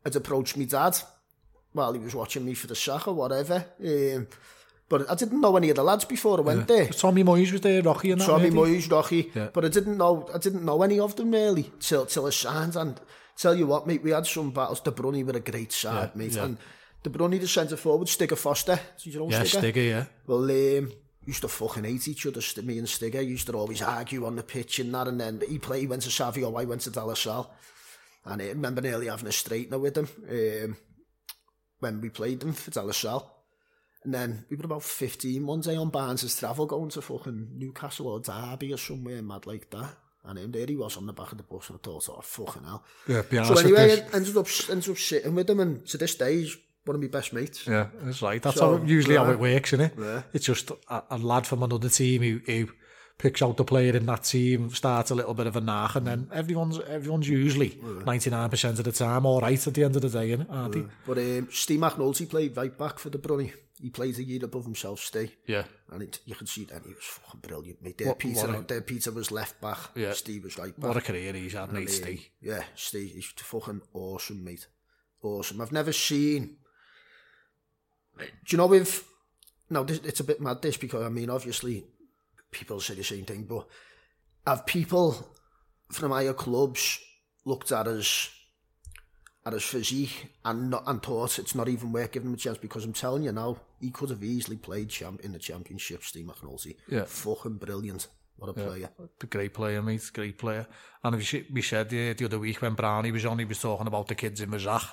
had 0.04 0.14
approached 0.16 0.58
me 0.58 0.66
dad 0.66 0.98
while 1.72 1.94
he 1.94 1.98
was 1.98 2.14
watching 2.14 2.44
me 2.44 2.52
for 2.52 2.66
the 2.66 2.76
sack 2.76 3.08
or 3.08 3.14
whatever. 3.14 3.64
Um, 3.82 4.26
but 4.86 5.10
I 5.10 5.14
didn't 5.14 5.40
know 5.40 5.56
any 5.56 5.70
of 5.70 5.76
the 5.76 5.82
lads 5.82 6.04
before 6.04 6.36
I 6.36 6.40
went 6.42 6.68
yeah. 6.68 6.76
there. 6.76 6.86
Tommy 6.88 7.24
Moyes 7.24 7.52
was 7.52 7.62
there, 7.62 7.80
Rocky 7.80 8.10
and 8.10 8.20
that. 8.20 8.26
Tommy 8.26 8.50
maybe? 8.50 8.56
Moyes, 8.56 8.90
Rocky. 8.90 9.32
Yeah. 9.34 9.48
But 9.50 9.64
I 9.64 9.68
didn't 9.68 9.96
know 9.96 10.28
I 10.34 10.36
didn't 10.36 10.66
know 10.66 10.82
any 10.82 11.00
of 11.00 11.16
them 11.16 11.32
really 11.32 11.72
till 11.80 12.04
till 12.04 12.26
I 12.26 12.30
signed 12.30 12.76
and 12.76 13.00
Tell 13.42 13.56
you 13.56 13.66
what, 13.66 13.88
mate, 13.88 14.04
we 14.04 14.12
had 14.12 14.24
some 14.24 14.52
battles. 14.52 14.82
De 14.82 14.92
Bruyne 14.92 15.26
were 15.26 15.36
a 15.36 15.40
great 15.40 15.72
side, 15.72 16.12
yeah, 16.14 16.16
mate. 16.16 16.30
Yeah. 16.36 16.44
And 16.44 16.58
De 17.02 17.10
Bruyne, 17.10 17.40
the 17.40 17.48
centre 17.48 17.76
forward, 17.76 18.06
Stigger 18.08 18.36
Foster. 18.36 18.78
You 19.00 19.26
yeah, 19.28 19.42
Stigger? 19.42 19.58
Stigger, 19.58 19.80
yeah. 19.80 20.04
Well, 20.28 20.44
um, 20.44 20.92
used 21.26 21.40
to 21.40 21.48
fucking 21.48 21.82
hate 21.82 22.06
each 22.06 22.24
other, 22.24 22.40
me 22.62 22.78
and 22.78 22.86
Stigger. 22.88 23.20
Used 23.20 23.48
to 23.48 23.52
always 23.54 23.82
argue 23.82 24.26
on 24.26 24.36
the 24.36 24.44
pitch 24.44 24.78
and 24.78 24.94
that. 24.94 25.08
And 25.08 25.20
then 25.20 25.42
he 25.48 25.58
played, 25.58 25.80
he 25.80 25.86
went 25.88 26.02
to 26.02 26.10
Savio, 26.12 26.54
I 26.54 26.64
went 26.66 26.82
to 26.82 26.92
Dalasal. 26.92 27.48
And 28.26 28.42
I 28.42 28.46
remember 28.46 28.80
nearly 28.80 29.08
having 29.08 29.26
a 29.26 29.30
straightener 29.30 29.80
with 29.80 29.96
him 29.98 30.06
um, 30.30 30.76
when 31.80 32.00
we 32.00 32.10
played 32.10 32.38
them 32.38 32.52
for 32.52 32.70
Dalasal. 32.70 33.26
And 34.04 34.14
then 34.14 34.44
we 34.50 34.56
were 34.56 34.66
about 34.66 34.84
15 34.84 35.44
one 35.44 35.62
day 35.62 35.74
on 35.74 35.88
Barnes' 35.88 36.38
travel 36.38 36.66
going 36.66 36.90
to 36.90 37.02
fucking 37.02 37.54
Newcastle 37.56 38.06
or 38.06 38.20
Derby 38.20 38.72
or 38.72 38.76
somewhere 38.78 39.20
mad 39.20 39.46
like 39.46 39.68
that. 39.70 39.96
And 40.24 40.38
then 40.38 40.50
there 40.52 40.66
he 40.66 40.76
was 40.76 40.96
on 40.96 41.06
the 41.06 41.12
back 41.12 41.32
of 41.32 41.38
the 41.38 41.44
bus 41.44 41.68
and 41.68 41.78
I 41.82 41.84
thought, 41.86 42.08
oh, 42.08 42.20
fucking 42.20 42.62
hell. 42.62 42.82
Yeah, 43.08 43.22
so 43.44 43.58
anyway, 43.58 43.88
with 43.88 44.04
this. 44.04 44.14
ended 44.14 44.36
up, 44.36 44.46
ended 44.70 44.88
up 44.90 44.98
sitting 44.98 45.34
with 45.34 45.50
him 45.50 45.60
and 45.60 45.84
to 45.86 45.98
this 45.98 46.14
day, 46.14 46.36
he's 46.42 46.56
one 46.84 46.94
of 46.96 47.02
my 47.02 47.08
best 47.08 47.32
mates. 47.32 47.66
Yeah, 47.66 47.88
that's 48.02 48.22
right. 48.22 48.40
That's 48.40 48.56
so, 48.56 48.78
how, 48.78 48.84
usually 48.84 49.14
yeah. 49.16 49.24
how 49.24 49.32
it 49.32 49.38
works, 49.40 49.72
isn't 49.72 49.84
it? 49.86 49.94
Yeah. 49.98 50.22
It's 50.32 50.46
just 50.46 50.70
a, 50.70 51.02
a 51.10 51.18
lad 51.18 51.44
from 51.46 51.64
another 51.64 51.88
team 51.88 52.22
who, 52.22 52.40
who 52.50 52.68
picks 53.22 53.40
out 53.40 53.56
the 53.56 53.64
player 53.64 53.94
in 53.96 54.04
that 54.06 54.24
team, 54.24 54.68
starts 54.74 55.10
a 55.12 55.14
little 55.14 55.32
bit 55.32 55.46
of 55.46 55.54
a 55.54 55.60
nach, 55.60 55.94
and 55.94 56.04
then 56.08 56.28
everyone's, 56.32 56.80
everyone's 56.80 57.28
usually 57.28 57.70
99% 57.70 58.70
of 58.78 58.82
the 58.84 58.90
time 58.90 59.24
all 59.24 59.40
right 59.40 59.64
at 59.64 59.74
the 59.74 59.84
end 59.84 59.94
of 59.94 60.02
the 60.02 60.08
day, 60.08 60.36
aren't 60.50 60.74
yeah. 60.74 60.82
But 61.06 61.18
um, 61.18 61.48
Steve 61.52 61.78
McNulty 61.80 62.28
played 62.28 62.56
right 62.56 62.76
back 62.76 62.98
for 62.98 63.10
the 63.10 63.18
Brunny. 63.18 63.52
He 63.80 63.90
played 63.90 64.18
a 64.18 64.24
year 64.24 64.44
above 64.44 64.64
himself, 64.64 64.98
Steve. 64.98 65.36
Yeah. 65.46 65.64
And 65.92 66.02
it, 66.02 66.18
you 66.24 66.34
can 66.34 66.48
see 66.48 66.64
that 66.64 66.82
he 66.82 66.88
was 66.94 67.02
fucking 67.04 67.40
brilliant, 67.42 67.80
mate. 67.82 67.98
Dave 67.98 68.08
what, 68.08 68.18
Peter, 68.18 68.46
what 68.48 68.58
a, 68.58 68.62
Dave 68.62 68.86
Peter 68.86 69.12
was 69.12 69.30
left 69.30 69.60
back, 69.60 69.78
yeah. 69.94 70.12
Steve 70.14 70.42
was 70.42 70.58
right 70.58 70.74
back. 70.78 70.88
What 70.88 70.96
a 70.96 71.00
career 71.00 71.32
he's 71.32 71.52
had, 71.52 71.72
mate, 71.72 71.90
Steve. 71.90 72.28
Yeah, 72.40 72.64
Steve, 72.74 73.12
he's 73.14 73.32
fucking 73.36 73.82
awesome, 73.94 74.42
mate. 74.42 74.66
Awesome. 75.22 75.60
I've 75.60 75.70
never 75.72 75.92
seen... 75.92 76.56
Do 78.18 78.26
you 78.48 78.58
know 78.58 78.72
if... 78.74 79.06
Now, 79.70 79.84
this, 79.84 79.98
it's 79.98 80.20
a 80.20 80.24
bit 80.24 80.40
mad, 80.40 80.60
this, 80.60 80.76
because, 80.76 81.02
I 81.06 81.08
mean, 81.08 81.30
obviously, 81.30 81.84
people 82.52 82.78
say 82.80 82.94
the 82.94 83.02
same 83.02 83.24
thing, 83.24 83.42
but 83.44 83.66
have 84.46 84.64
people 84.66 85.26
from 85.90 86.12
higher 86.12 86.34
clubs 86.34 87.00
looked 87.44 87.72
at 87.72 87.88
us 87.88 88.30
at 89.44 89.54
his 89.54 89.64
physique 89.64 90.28
and 90.44 90.70
not 90.70 90.84
and 90.86 91.02
thought 91.02 91.38
it's 91.40 91.54
not 91.56 91.68
even 91.68 91.90
worth 91.90 92.12
giving 92.12 92.28
him 92.28 92.34
a 92.34 92.36
chance 92.36 92.58
because 92.58 92.84
I'm 92.84 92.92
telling 92.92 93.24
you 93.24 93.32
now, 93.32 93.56
he 93.80 93.90
could 93.90 94.10
have 94.10 94.22
easily 94.22 94.56
played 94.56 94.88
champ 94.90 95.20
in 95.22 95.32
the 95.32 95.38
championship, 95.40 96.04
Steve 96.04 96.26
McNulty. 96.26 96.76
Yeah. 96.88 97.04
Fucking 97.06 97.56
brilliant. 97.56 98.06
What 98.36 98.56
a 98.56 98.60
yeah. 98.60 98.66
player. 98.66 98.90
Great 99.30 99.54
player, 99.54 99.82
mate. 99.82 100.08
Great 100.12 100.38
player. 100.38 100.66
And 101.02 101.16
we, 101.16 101.62
said 101.62 101.88
the 101.90 102.16
other 102.24 102.38
week 102.38 102.62
when 102.62 102.74
Brownie 102.74 103.10
was 103.12 103.26
on, 103.26 103.40
he 103.40 103.44
was 103.44 103.60
talking 103.60 103.86
about 103.88 104.06
the 104.08 104.14
kids 104.14 104.40
in 104.40 104.50
Mazach 104.50 104.86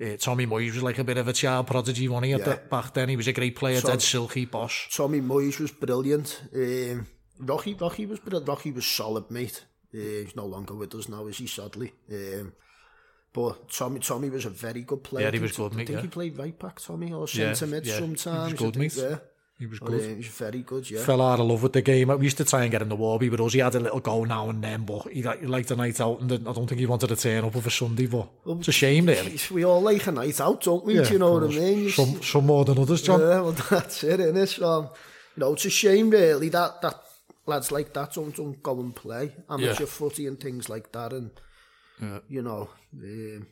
uh, 0.00 0.12
Tommy 0.16 0.46
Moyes 0.46 0.72
was 0.74 0.82
like 0.82 0.98
a 1.00 1.04
bit 1.04 1.18
of 1.18 1.28
a 1.28 1.32
child 1.32 1.66
prodigy, 1.66 2.08
one 2.08 2.22
he, 2.24 2.30
yeah. 2.30 2.38
the, 2.38 2.60
back 2.70 2.92
then? 2.94 3.08
He 3.08 3.16
was 3.16 3.26
a 3.28 3.32
great 3.32 3.54
player, 3.56 3.80
Tom, 3.80 3.92
dead 3.92 4.02
silky 4.02 4.44
boss. 4.44 4.88
Tommy 4.90 5.20
Moyes 5.20 5.58
was 5.60 5.72
brilliant. 5.72 6.42
Um, 6.54 7.06
Rocky, 7.40 7.74
Rocky 7.74 8.06
was 8.06 8.20
brilliant. 8.20 8.48
Rocky 8.48 8.72
was 8.72 8.86
solid, 8.86 9.30
mate. 9.30 9.64
Uh, 9.94 9.98
he's 10.24 10.36
no 10.36 10.46
longer 10.46 10.74
with 10.74 10.94
us 10.94 11.08
now, 11.08 11.26
is 11.26 11.38
he, 11.38 11.46
sadly? 11.46 11.92
Um, 12.10 12.52
but 13.32 13.68
Tommy, 13.70 14.00
Tommy 14.00 14.30
was 14.30 14.44
a 14.46 14.50
very 14.50 14.82
good 14.82 15.02
player. 15.02 15.26
Yeah, 15.26 15.32
he 15.32 15.38
was 15.38 15.52
good, 15.56 15.74
mate. 15.74 15.82
I 15.82 15.86
think 15.86 15.96
yeah. 15.96 16.02
he 16.02 16.08
played 16.08 16.38
right 16.38 16.58
back, 16.58 16.80
Tommy, 16.80 17.12
or 17.12 17.26
centre 17.28 17.66
yeah, 17.66 17.70
mid 17.70 17.86
yeah. 17.86 17.98
sometimes. 17.98 18.58
He 18.58 18.64
was 18.64 18.72
good, 18.72 18.76
mate. 18.78 18.96
Yeah. 18.96 19.18
He 19.58 19.66
was 19.66 19.80
good. 19.80 20.00
He 20.08 20.14
was 20.14 20.26
very 20.28 20.62
good, 20.62 20.88
yeah. 20.88 21.00
Fell 21.04 21.20
out 21.20 21.40
of 21.40 21.46
love 21.46 21.64
with 21.64 21.72
the 21.72 21.82
game. 21.82 22.16
We 22.16 22.24
used 22.26 22.36
to 22.36 22.44
try 22.44 22.62
and 22.62 22.70
get 22.70 22.80
him 22.80 22.88
the 22.90 22.94
Warby 22.96 23.28
with 23.28 23.40
us. 23.40 23.52
He 23.54 23.58
had 23.58 23.74
a 23.74 23.80
little 23.80 23.98
go 23.98 24.22
now 24.22 24.48
and 24.50 24.62
then, 24.62 24.84
but 24.84 25.08
he, 25.08 25.20
liked 25.22 25.70
a 25.72 25.76
night 25.76 26.00
out, 26.00 26.20
and 26.20 26.32
I 26.32 26.36
don't 26.52 26.68
think 26.68 26.78
he 26.78 26.86
wanted 26.86 27.08
to 27.08 27.16
turn 27.16 27.44
up 27.44 27.54
for 27.60 27.68
Sunday, 27.68 28.06
but 28.06 28.28
it's 28.46 28.68
a 28.68 28.72
shame, 28.72 29.06
really. 29.06 29.36
We 29.50 29.64
all 29.64 29.82
like 29.82 30.06
a 30.06 30.12
night 30.12 30.40
out, 30.40 30.62
don't 30.62 30.84
we? 30.84 30.94
Yeah, 30.94 31.02
Do 31.04 31.12
you 31.12 31.18
know 31.18 31.32
what 31.32 31.42
I 31.42 31.46
mean? 31.48 31.90
Some, 31.90 32.22
some 32.22 32.46
more 32.46 32.64
than 32.64 32.78
others, 32.78 33.02
John. 33.02 33.18
Yeah, 33.18 33.40
well, 33.40 33.52
that's 33.70 34.04
it, 34.04 34.20
isn't 34.20 34.36
it? 34.36 34.46
So, 34.48 34.92
you 35.36 35.40
know, 35.40 35.52
it's 35.54 35.64
a 35.64 35.70
shame, 35.70 36.10
really, 36.10 36.50
that, 36.50 36.80
that 36.82 36.94
lads 37.46 37.72
like 37.72 37.92
that 37.94 38.12
don't, 38.14 38.34
don't 38.36 38.62
go 38.62 38.78
and 38.78 38.94
play 38.94 39.34
amateur 39.50 39.80
yeah. 39.80 39.86
footy 39.90 40.26
and 40.28 40.38
things 40.38 40.68
like 40.68 40.92
that, 40.92 41.12
and, 41.12 41.32
yeah. 42.00 42.20
you 42.28 42.42
know, 42.42 42.70
um, 42.94 43.46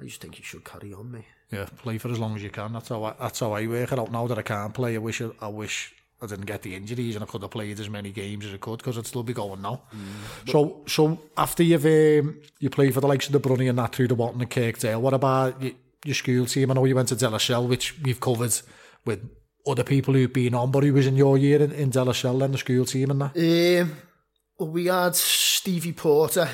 I 0.00 0.04
just 0.04 0.22
think 0.22 0.36
he 0.36 0.42
should 0.42 0.64
carry 0.64 0.94
on, 0.94 1.12
mate 1.12 1.24
yeah, 1.52 1.66
play 1.76 1.98
for 1.98 2.10
as 2.10 2.18
long 2.18 2.34
as 2.34 2.42
you 2.42 2.50
can. 2.50 2.72
That's 2.72 2.88
how 2.88 3.04
I, 3.04 3.12
that's 3.20 3.40
how 3.40 3.52
I 3.52 3.66
work 3.66 3.92
it 3.92 3.98
out 3.98 4.10
now 4.10 4.26
that 4.26 4.38
I 4.38 4.42
can't 4.42 4.72
play. 4.72 4.94
I 4.94 4.98
wish 4.98 5.20
I, 5.20 5.28
I 5.40 5.48
wish 5.48 5.94
I 6.22 6.26
didn't 6.26 6.46
get 6.46 6.62
the 6.62 6.74
injuries 6.74 7.14
and 7.14 7.22
I 7.22 7.26
could 7.26 7.42
have 7.42 7.50
played 7.50 7.78
as 7.78 7.90
many 7.90 8.10
games 8.10 8.46
as 8.46 8.54
I 8.54 8.56
could 8.56 8.78
because 8.78 8.96
I'd 8.96 9.06
still 9.06 9.22
be 9.22 9.34
going 9.34 9.60
now. 9.60 9.82
Mm, 9.94 10.50
so 10.50 10.82
so 10.86 11.18
after 11.36 11.62
you've 11.62 11.84
um, 11.84 12.40
you 12.58 12.70
play 12.70 12.90
for 12.90 13.00
the 13.02 13.06
likes 13.06 13.26
of 13.26 13.32
the 13.32 13.40
Brunny 13.40 13.68
and 13.68 13.78
that 13.78 13.94
through 13.94 14.08
the 14.08 14.14
Watton 14.14 14.40
and 14.40 14.50
Kirkdale, 14.50 15.00
what 15.00 15.12
about 15.14 15.62
your, 15.62 15.72
your 16.06 16.14
school 16.14 16.46
team? 16.46 16.70
I 16.70 16.74
know 16.74 16.86
you 16.86 16.94
went 16.94 17.08
to 17.10 17.38
Shell, 17.38 17.66
which 17.68 18.00
we've 18.00 18.20
covered 18.20 18.58
with 19.04 19.20
other 19.66 19.84
people 19.84 20.14
who've 20.14 20.32
been 20.32 20.54
on, 20.54 20.70
but 20.70 20.84
who 20.84 20.94
was 20.94 21.06
in 21.06 21.16
your 21.16 21.36
year 21.36 21.62
in, 21.62 21.70
in 21.72 21.90
Shell 21.92 22.38
then, 22.38 22.52
the 22.52 22.58
school 22.58 22.84
team 22.86 23.10
and 23.10 23.20
that? 23.20 23.80
Um, 24.56 24.68
we 24.70 24.86
had 24.86 25.14
Stevie 25.14 25.92
Porter. 25.92 26.48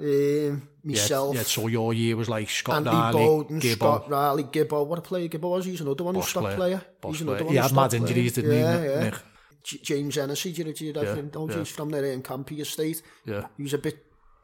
Um, 0.00 0.68
myself. 0.84 1.32
Yeah, 1.34 1.40
yeah, 1.40 1.46
so 1.46 1.66
your 1.68 1.94
year 1.94 2.16
was 2.16 2.28
like 2.28 2.48
Scott 2.48 2.76
Andy 2.76 2.90
Raleigh, 2.90 3.12
Bowden, 3.26 3.60
Gibbo. 3.60 3.74
Scott 3.74 4.10
Riley, 4.10 4.44
Gibbo. 4.44 4.86
What 4.86 4.98
a 4.98 5.02
player 5.02 5.28
Gibbo 5.28 5.50
was. 5.50 5.64
He's 5.64 5.80
another 5.80 6.04
one 6.04 6.14
who's 6.14 6.28
stopped 6.28 6.56
player. 6.56 6.80
player. 7.00 7.12
he's 7.12 7.20
another 7.20 7.38
player. 7.44 7.46
one 7.46 7.56
He 7.56 7.60
had 7.62 7.72
mad 7.72 7.94
injuries, 7.94 8.32
didn't 8.34 8.50
yeah, 8.52 8.78
he? 8.80 8.84
Yeah, 8.84 9.02
yeah. 9.04 9.18
James 9.62 10.14
Hennessy, 10.14 10.52
do 10.52 10.58
you 10.60 10.64
know, 10.66 10.72
do 10.72 10.84
you 10.84 10.92
know 10.92 11.02
yeah, 11.02 11.14
him? 11.14 11.30
Oh, 11.36 11.48
yeah. 11.48 11.58
he's 11.58 11.70
from 11.70 11.88
there 11.90 12.04
eh, 12.04 12.12
in 12.12 12.22
Campy 12.22 12.60
Estate. 12.60 13.02
Yeah. 13.24 13.46
He 13.56 13.62
was 13.62 13.74
a 13.74 13.78
bit 13.78 13.98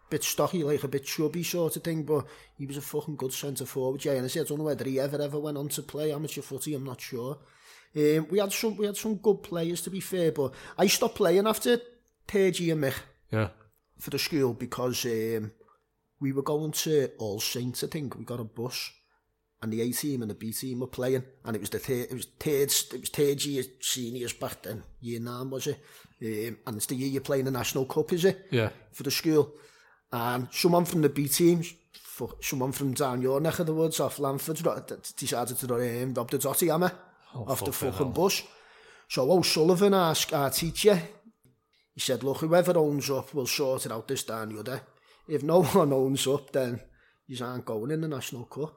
bit 0.09 0.25
stocky, 0.25 0.64
like 0.64 0.82
a 0.82 0.88
bit 0.88 1.04
chubby 1.04 1.42
sort 1.44 1.76
of 1.76 1.85
thing, 1.85 2.02
but 2.04 2.26
he 2.59 2.66
was 2.66 2.78
a 2.78 2.80
fucking 2.80 3.16
good 3.16 3.32
centre 3.32 3.66
forward. 3.66 4.04
Yeah, 4.04 4.14
Hennessy, 4.14 4.40
I 4.40 4.44
don't 4.44 4.59
know 4.59 4.64
whether 4.64 4.85
he 4.85 4.99
ever, 4.99 5.20
ever 5.20 5.38
went 5.38 5.56
on 5.59 5.68
to 5.68 5.82
play 5.82 6.12
amateur 6.12 6.42
footy, 6.42 6.75
I'm 6.75 6.82
not 6.85 7.00
sure. 7.00 7.38
Um, 7.94 8.26
we 8.30 8.38
had 8.38 8.52
some 8.52 8.76
we 8.76 8.87
had 8.87 8.97
some 8.97 9.16
good 9.16 9.42
players 9.42 9.82
to 9.82 9.90
be 9.90 10.00
fair, 10.00 10.32
but 10.32 10.52
I 10.78 10.87
stopped 10.87 11.16
playing 11.16 11.47
after 11.47 11.78
third 12.26 12.59
year, 12.59 12.75
Mich. 12.76 12.94
Yeah. 13.30 13.49
For 13.99 14.09
the 14.11 14.18
school 14.18 14.54
because 14.54 15.04
um, 15.04 15.52
we 16.21 16.33
were 16.33 16.43
going 16.43 16.71
to 16.73 17.09
All 17.19 17.41
Saints, 17.41 17.83
I 17.83 17.87
think. 17.89 18.15
We 18.17 18.25
got 18.25 18.41
a 18.41 18.45
bus, 18.45 18.91
and 19.62 19.73
the 19.73 19.83
A 19.83 19.91
team 19.93 20.23
and 20.23 20.31
the 20.31 20.35
B 20.35 20.53
team 20.53 20.81
were 20.81 20.87
playing, 20.87 21.25
and 21.45 21.57
it 21.57 21.61
was 21.61 21.71
the 21.71 21.79
third, 21.79 22.07
it 22.11 22.12
was 22.12 22.27
third, 22.39 22.71
it 22.71 23.00
was 23.00 23.09
third 23.09 23.45
year 23.45 23.65
seniors 23.81 24.35
back 24.35 24.62
then, 24.62 24.83
year 25.00 25.21
nine 25.21 25.50
was 25.50 25.67
it, 25.67 25.81
um, 26.23 26.59
and 26.67 26.77
it's 26.77 26.87
the 26.87 26.95
year 26.95 27.09
you're 27.09 27.21
playing 27.23 27.47
the 27.47 27.50
national 27.50 27.87
cup, 27.87 28.12
is 28.12 28.25
it? 28.27 28.47
Yeah. 28.50 28.71
For 28.93 29.03
the 29.03 29.11
school, 29.11 29.53
and 30.12 30.49
someone 30.53 30.85
from 30.85 31.03
the 31.03 31.09
B 31.09 31.27
team, 31.29 31.65
someone 32.43 32.73
from 32.73 32.93
down 32.93 33.23
your 33.23 33.41
neck 33.41 33.59
of 33.59 33.67
the 33.67 33.75
woods, 33.75 33.99
off 34.00 34.19
Lanford, 34.19 34.61
decided 35.17 35.57
to 35.57 35.75
um, 36.05 36.15
rob 36.15 36.31
the 36.31 36.39
dotty 36.39 36.69
hammer 36.69 36.93
oh, 37.35 37.45
off 37.47 37.61
fuck 37.61 37.67
the 37.67 37.73
fucking 37.73 37.97
hell. 37.97 38.07
bus. 38.27 38.43
So 39.09 39.29
O'Sullivan 39.33 39.93
asked 39.95 40.33
our 40.35 40.50
teacher, 40.50 40.95
he 41.95 41.99
said, 42.00 42.23
look, 42.23 42.39
whoever 42.39 42.79
owns 42.79 43.11
up 43.11 43.35
will 43.35 43.47
sort 43.47 43.87
it 43.87 43.91
out 43.91 44.07
this 44.07 44.23
down 44.23 44.50
your 44.53 44.62
day 44.62 44.79
if 45.31 45.43
no 45.43 45.63
one 45.63 45.93
owns 45.93 46.27
up, 46.27 46.51
then 46.53 46.81
you 47.27 47.45
aren't 47.45 47.65
going 47.65 47.93
in 47.93 48.01
the 48.01 48.09
National 48.09 48.45
Cup. 48.45 48.77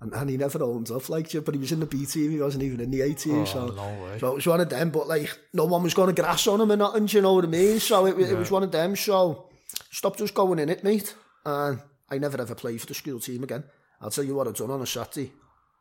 And, 0.00 0.12
and 0.14 0.30
he 0.30 0.36
never 0.36 0.62
owns 0.64 0.90
up, 0.90 1.08
like, 1.08 1.30
but 1.44 1.54
he 1.54 1.60
was 1.60 1.70
in 1.70 1.78
the 1.78 1.86
B 1.86 2.04
team, 2.06 2.32
he 2.32 2.40
wasn't 2.40 2.64
even 2.64 2.80
in 2.80 2.90
the 2.90 3.02
A 3.02 3.14
team, 3.14 3.42
oh, 3.42 3.44
so, 3.44 3.66
no 3.68 4.18
so 4.18 4.26
it 4.32 4.34
was 4.34 4.46
one 4.48 4.60
of 4.60 4.68
them, 4.68 4.90
but 4.90 5.06
like, 5.06 5.30
no 5.54 5.66
one 5.66 5.84
was 5.84 5.94
going 5.94 6.12
to 6.12 6.20
grass 6.22 6.44
on 6.48 6.60
him 6.60 6.72
and 6.72 6.80
nothing, 6.80 7.06
do 7.06 7.16
you 7.16 7.22
know 7.22 7.34
what 7.34 7.44
I 7.44 7.46
mean? 7.46 7.78
So 7.78 8.06
it, 8.06 8.18
yeah. 8.18 8.32
it 8.32 8.36
was 8.36 8.50
one 8.50 8.64
of 8.64 8.72
them, 8.72 8.96
so 8.96 9.48
stop 9.92 10.16
just 10.18 10.34
going 10.34 10.58
in 10.58 10.70
it, 10.70 10.82
mate. 10.82 11.14
And 11.46 11.78
I 12.10 12.18
never 12.18 12.40
ever 12.42 12.56
played 12.56 12.80
for 12.80 12.88
the 12.88 12.94
school 12.94 13.20
team 13.20 13.44
again. 13.44 13.62
I'll 14.00 14.10
tell 14.10 14.24
you 14.24 14.34
what 14.34 14.48
I've 14.48 14.56
done 14.56 14.72
on 14.72 14.82
a 14.82 14.86
Saturday. 14.86 15.30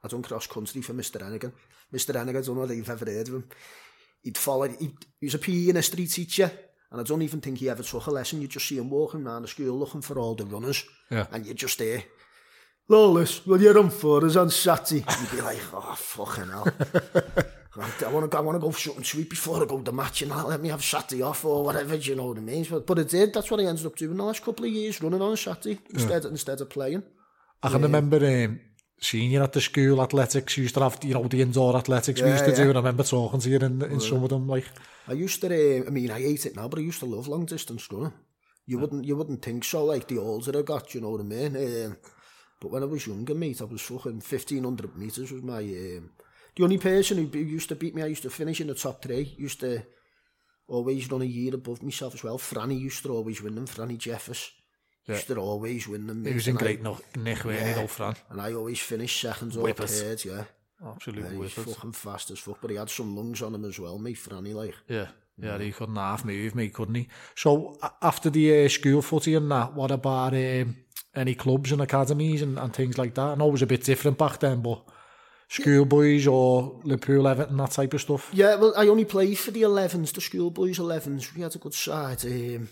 I 0.04 0.08
done 0.08 0.22
cross 0.22 0.46
country 0.46 0.84
for 0.84 0.94
Mr 0.94 1.20
Ennigan. 1.20 1.52
Mr 1.92 2.14
Ennigan, 2.14 2.30
I 2.38 2.46
don't 2.46 2.58
know 2.58 2.64
if 2.66 2.72
you've 2.72 2.90
ever 2.92 3.12
heard 3.12 3.28
of 3.28 3.34
him. 3.34 3.50
He'd 4.22 4.38
followed, 4.38 4.76
he'd, 4.80 4.98
he 5.20 5.26
was 5.26 5.34
a 5.34 5.40
PE 5.40 5.70
and 5.70 5.80
a 5.80 5.82
street 5.82 6.12
teacher, 6.12 6.52
And 6.92 7.00
I 7.00 7.04
don't 7.04 7.22
even 7.22 7.40
think 7.40 7.58
he 7.60 7.70
ever 7.70 7.84
took 7.84 8.06
a 8.08 8.12
lesson. 8.12 8.42
You 8.42 8.48
just 8.50 8.68
see 8.68 8.78
him 8.78 8.90
walking 8.90 9.26
around 9.26 9.44
the 9.44 9.48
school 9.48 9.80
looking 9.80 10.02
for 10.02 10.20
all 10.20 10.36
the 10.36 10.46
runners. 10.46 10.84
Yeah. 11.10 11.26
And 11.32 11.46
you're 11.46 11.56
just 11.56 11.78
there. 11.80 12.04
Lawless, 12.90 13.46
will 13.48 13.62
you 13.62 13.72
run 13.72 13.90
for 13.90 14.26
us 14.26 14.36
on 14.36 14.50
Saturday? 14.50 15.06
You'd 15.22 15.32
be 15.32 15.42
like, 15.42 15.60
oh, 15.74 15.96
fucking 15.98 16.48
hell. 16.50 16.68
I 18.06 18.12
want 18.12 18.30
to 18.32 18.38
I 18.38 18.42
want 18.42 18.56
to 18.58 18.60
go 18.60 18.72
for 18.72 18.80
something 18.80 19.06
sweet 19.06 19.30
before 19.30 19.64
I 19.64 19.66
go 19.66 19.78
to 19.78 19.84
the 19.84 19.94
match 19.94 20.22
and 20.24 20.32
you 20.32 20.38
let 20.38 20.60
me 20.60 20.68
have 20.68 20.84
Saturday 20.84 21.22
off 21.22 21.46
or 21.46 21.64
whatever, 21.64 21.96
do 21.98 22.10
you 22.10 22.18
know 22.18 22.26
what 22.26 22.38
I 22.38 22.42
mean? 22.42 22.68
But, 22.70 22.86
but 22.86 23.00
it 23.00 23.08
did, 23.08 23.34
that's 23.34 23.50
what 23.50 23.62
I 23.62 23.64
ended 23.64 23.86
up 23.86 23.96
doing 23.96 24.18
the 24.18 24.24
last 24.24 24.44
couple 24.44 24.66
of 24.66 24.72
years, 24.72 25.02
running 25.02 25.22
on 25.22 25.38
Saturday 25.38 25.80
instead, 25.94 26.24
yeah. 26.26 26.30
instead 26.32 26.60
of 26.60 26.70
playing. 26.70 27.04
I 27.64 27.70
can 27.70 27.80
yeah. 27.80 27.86
remember 27.86 28.18
um, 28.26 28.60
senior 29.00 29.44
at 29.44 29.54
the 29.54 29.62
school, 29.62 30.02
athletics, 30.02 30.58
used 30.58 30.76
to 30.76 30.82
have, 30.82 31.00
you 31.02 31.14
know, 31.14 31.24
the 31.30 31.42
indoor 31.42 31.78
athletics 31.78 32.20
yeah, 32.20 32.26
we 32.26 32.32
used 32.34 32.44
to 32.44 32.52
yeah. 32.52 32.58
do, 32.58 32.64
and 32.70 32.78
I 32.78 32.82
remember 32.82 33.04
talking 33.04 33.40
to 33.40 33.50
you 33.50 33.56
in, 33.60 33.82
in 33.82 33.90
yeah. 33.92 33.98
some 34.00 34.22
of 34.22 34.30
them, 34.32 34.50
like, 34.50 34.66
I 35.08 35.14
used 35.14 35.42
to, 35.42 35.48
eh, 35.48 35.84
I 35.86 35.90
mean, 35.90 36.12
I 36.12 36.22
hate 36.22 36.46
it 36.46 36.56
now, 36.56 36.68
but 36.68 36.80
I 36.80 36.84
used 36.84 37.00
to 37.00 37.06
love 37.06 37.28
long 37.28 37.46
distance 37.46 37.88
running. 37.92 38.14
You 38.66 38.76
yeah. 38.78 38.82
wouldn't, 38.82 39.06
you 39.06 39.16
wouldn't 39.16 39.42
think 39.42 39.64
so, 39.64 39.86
like 39.86 40.08
the 40.08 40.16
that 40.46 40.56
I 40.56 40.62
got, 40.62 40.94
you 40.94 41.02
know 41.02 41.10
what 41.12 41.22
I 41.22 41.24
mean? 41.24 41.56
Um, 41.58 41.98
but 42.60 42.70
when 42.72 42.84
I 42.84 42.86
was 42.86 43.08
younger, 43.08 43.34
mate, 43.34 43.62
I 43.62 43.66
was 43.66 43.82
fucking 43.82 44.22
1500 44.22 44.96
meters 44.96 45.32
was 45.32 45.42
my, 45.42 45.58
um, 45.60 46.12
the 46.56 46.64
only 46.64 46.78
person 46.78 47.18
who 47.28 47.40
used 47.40 47.70
to 47.70 47.76
beat 47.76 47.96
me, 47.96 48.04
I 48.04 48.08
used 48.08 48.22
to 48.24 48.30
finish 48.30 48.62
in 48.62 48.68
the 48.68 48.76
top 48.76 49.02
three, 49.02 49.34
used 49.38 49.62
to 49.62 49.82
always 50.68 51.12
run 51.12 51.24
a 51.24 51.26
year 51.26 51.56
above 51.56 51.82
myself 51.82 52.14
as 52.14 52.24
well. 52.24 52.38
Franny 52.38 52.80
used 52.80 53.02
to 53.04 53.14
always 53.14 53.42
win 53.42 53.56
them, 53.56 53.68
Franny 53.68 53.98
Jeffers. 53.98 54.52
Yeah. 55.08 55.16
Used 55.16 55.28
to 55.28 55.38
always 55.38 55.88
win 55.88 56.06
them. 56.06 56.24
He 56.24 56.34
was 56.34 56.48
in 56.48 56.56
great 56.56 56.84
nick, 56.84 57.18
Nick 57.18 57.44
yeah. 57.46 57.76
all 57.80 57.88
Fran. 57.88 58.16
And 58.30 58.40
I 58.40 58.54
always 58.54 58.80
finished 58.80 59.20
second 59.20 59.58
or 59.58 59.72
third, 59.74 60.24
yeah. 60.24 60.44
Absolutely 60.84 61.30
and 61.32 61.38
worth 61.40 61.58
it. 61.58 61.74
fucking 61.76 61.94
fast 61.94 62.32
as 62.32 62.40
fuck, 62.40 62.58
but 62.62 62.70
he 62.72 62.76
had 62.78 62.90
some 62.90 63.16
lungs 63.16 63.42
on 63.42 63.54
him 63.54 63.66
as 63.66 63.80
well, 63.80 63.98
mate, 63.98 64.18
any 64.36 64.54
like. 64.54 64.76
Yeah. 64.88 65.08
Yeah, 65.38 65.58
mm. 65.58 65.62
he 65.62 65.72
couldn't 65.72 65.96
half 65.96 66.26
move 66.26 66.56
me, 66.56 66.70
couldn't 66.70 66.96
he? 66.96 67.08
So, 67.36 67.78
after 68.02 68.30
the 68.30 68.66
uh, 68.66 68.70
school 68.70 69.02
footy 69.02 69.34
and 69.36 69.50
that, 69.50 69.74
what 69.74 69.92
about 69.92 70.34
um, 70.34 70.76
any 71.16 71.36
clubs 71.36 71.72
and 71.72 71.82
academies 71.82 72.42
and, 72.42 72.58
and 72.60 72.74
things 72.74 72.98
like 72.98 73.14
that? 73.16 73.22
I 73.30 73.36
know 73.36 73.48
it 73.48 73.52
was 73.52 73.62
a 73.62 73.66
bit 73.68 73.84
different 73.84 74.18
back 74.18 74.40
then, 74.40 74.62
but 74.62 74.84
schoolboys 75.48 76.28
or 76.28 76.82
Liverpool, 76.84 77.28
Everton, 77.28 77.58
that 77.58 77.72
type 77.72 77.94
of 77.94 78.02
stuff? 78.02 78.30
Yeah, 78.34 78.56
well, 78.56 78.74
I 78.76 78.88
only 78.88 79.06
played 79.06 79.38
for 79.40 79.52
the 79.52 79.62
11s, 79.64 80.12
the 80.14 80.22
schoolboys 80.22 80.80
11s. 80.80 81.34
We 81.34 81.42
had 81.44 81.56
a 81.56 81.60
good 81.60 81.74
side. 81.74 82.26
Um, 82.26 82.70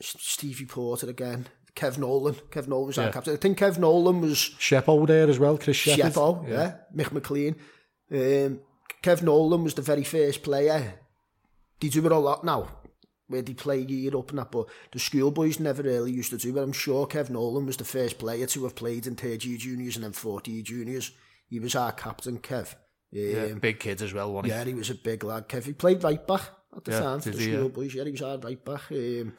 Stevie 0.00 0.66
Porter 0.66 1.08
again. 1.08 1.46
Kev 1.80 1.96
Nolan. 1.98 2.34
Kev 2.50 2.66
Nolan 2.66 2.86
was 2.86 2.98
our 2.98 3.10
captain. 3.12 3.34
I 3.34 3.38
think 3.38 3.58
Kev 3.58 3.78
Nolan 3.78 4.20
was... 4.20 4.38
Shepo 4.58 5.06
there 5.06 5.28
as 5.28 5.38
well, 5.38 5.58
Chris 5.58 5.76
Shepard. 5.76 6.12
Shepo, 6.14 6.48
yeah. 6.48 6.50
yeah. 6.50 6.74
Mick 7.04 7.12
McLean. 7.12 7.56
Um, 8.10 8.60
Kev 9.02 9.22
Nolan 9.22 9.62
was 9.62 9.74
the 9.74 9.82
very 9.82 10.04
first 10.04 10.42
player. 10.42 10.94
They 11.80 11.88
do 11.88 12.06
it 12.06 12.12
a 12.12 12.18
lot 12.18 12.44
now, 12.44 12.68
where 13.28 13.42
they 13.42 13.52
play 13.52 13.80
year 13.80 14.16
up 14.16 14.30
and 14.30 14.38
that, 14.38 14.50
but 14.50 14.68
the 14.90 14.98
schoolboys 14.98 15.60
never 15.60 15.82
really 15.82 16.12
used 16.12 16.30
to 16.30 16.38
do 16.38 16.56
it. 16.58 16.62
I'm 16.62 16.72
sure 16.72 17.06
Kev 17.06 17.28
Nolan 17.28 17.66
was 17.66 17.76
the 17.76 17.84
first 17.84 18.18
player 18.18 18.46
to 18.46 18.64
have 18.64 18.74
played 18.74 19.06
in 19.06 19.14
30 19.14 19.58
juniors 19.58 19.96
and 19.96 20.04
then 20.04 20.12
40 20.12 20.62
juniors. 20.62 21.12
He 21.48 21.60
was 21.60 21.74
our 21.74 21.92
captain, 21.92 22.38
Kev. 22.38 22.72
Um, 23.14 23.50
yeah, 23.52 23.54
big 23.60 23.78
kid 23.78 24.00
as 24.00 24.14
well, 24.14 24.32
wasn't 24.32 24.52
he? 24.52 24.58
Yeah, 24.58 24.64
he 24.64 24.74
was 24.74 24.88
a 24.88 24.94
big 24.94 25.22
lad, 25.24 25.46
Kev. 25.48 25.64
He 25.64 25.74
played 25.74 26.02
right 26.02 26.26
back 26.26 26.40
at 26.74 26.84
the 26.84 26.92
yeah, 26.92 27.00
time 27.00 27.20
for 27.20 27.30
the 27.30 27.42
schoolboys. 27.42 27.94
Yeah. 27.94 28.00
yeah, 28.00 28.04
he 28.06 28.10
was 28.12 28.22
our 28.22 28.38
right 28.38 28.64
back. 28.64 28.82
Um, 28.90 29.34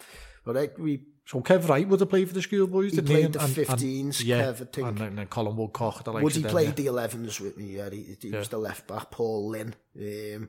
but 0.45 0.55
right, 0.55 0.79
we 0.79 1.01
So 1.27 1.41
Kev 1.41 1.67
Wright 1.67 1.85
would 1.87 1.99
have 1.99 2.09
played 2.09 2.29
for 2.29 2.33
the 2.33 2.41
school 2.41 2.67
boys. 2.67 2.93
He 2.93 3.01
played 3.01 3.33
the 3.33 3.39
15s, 3.39 3.81
and, 3.81 4.19
yeah, 4.21 4.43
Kev, 4.43 4.53
I 4.53 4.53
think. 4.63 4.87
And, 4.87 5.01
and 5.01 5.17
then 5.17 5.25
Colin 5.27 5.57
Woodcock. 5.57 6.05
The 6.05 6.13
would 6.13 6.33
he 6.33 6.41
played 6.41 6.67
yeah. 6.79 6.91
the 6.91 7.17
11s 7.17 7.41
with 7.41 7.57
me, 7.57 7.65
yeah. 7.75 7.89
He, 7.89 8.15
he 8.21 8.29
yeah. 8.29 8.39
was 8.39 8.47
the 8.47 8.57
left 8.57 8.87
back, 8.87 9.11
Paul 9.11 9.49
Lynn. 9.49 9.75
Um, 9.99 10.47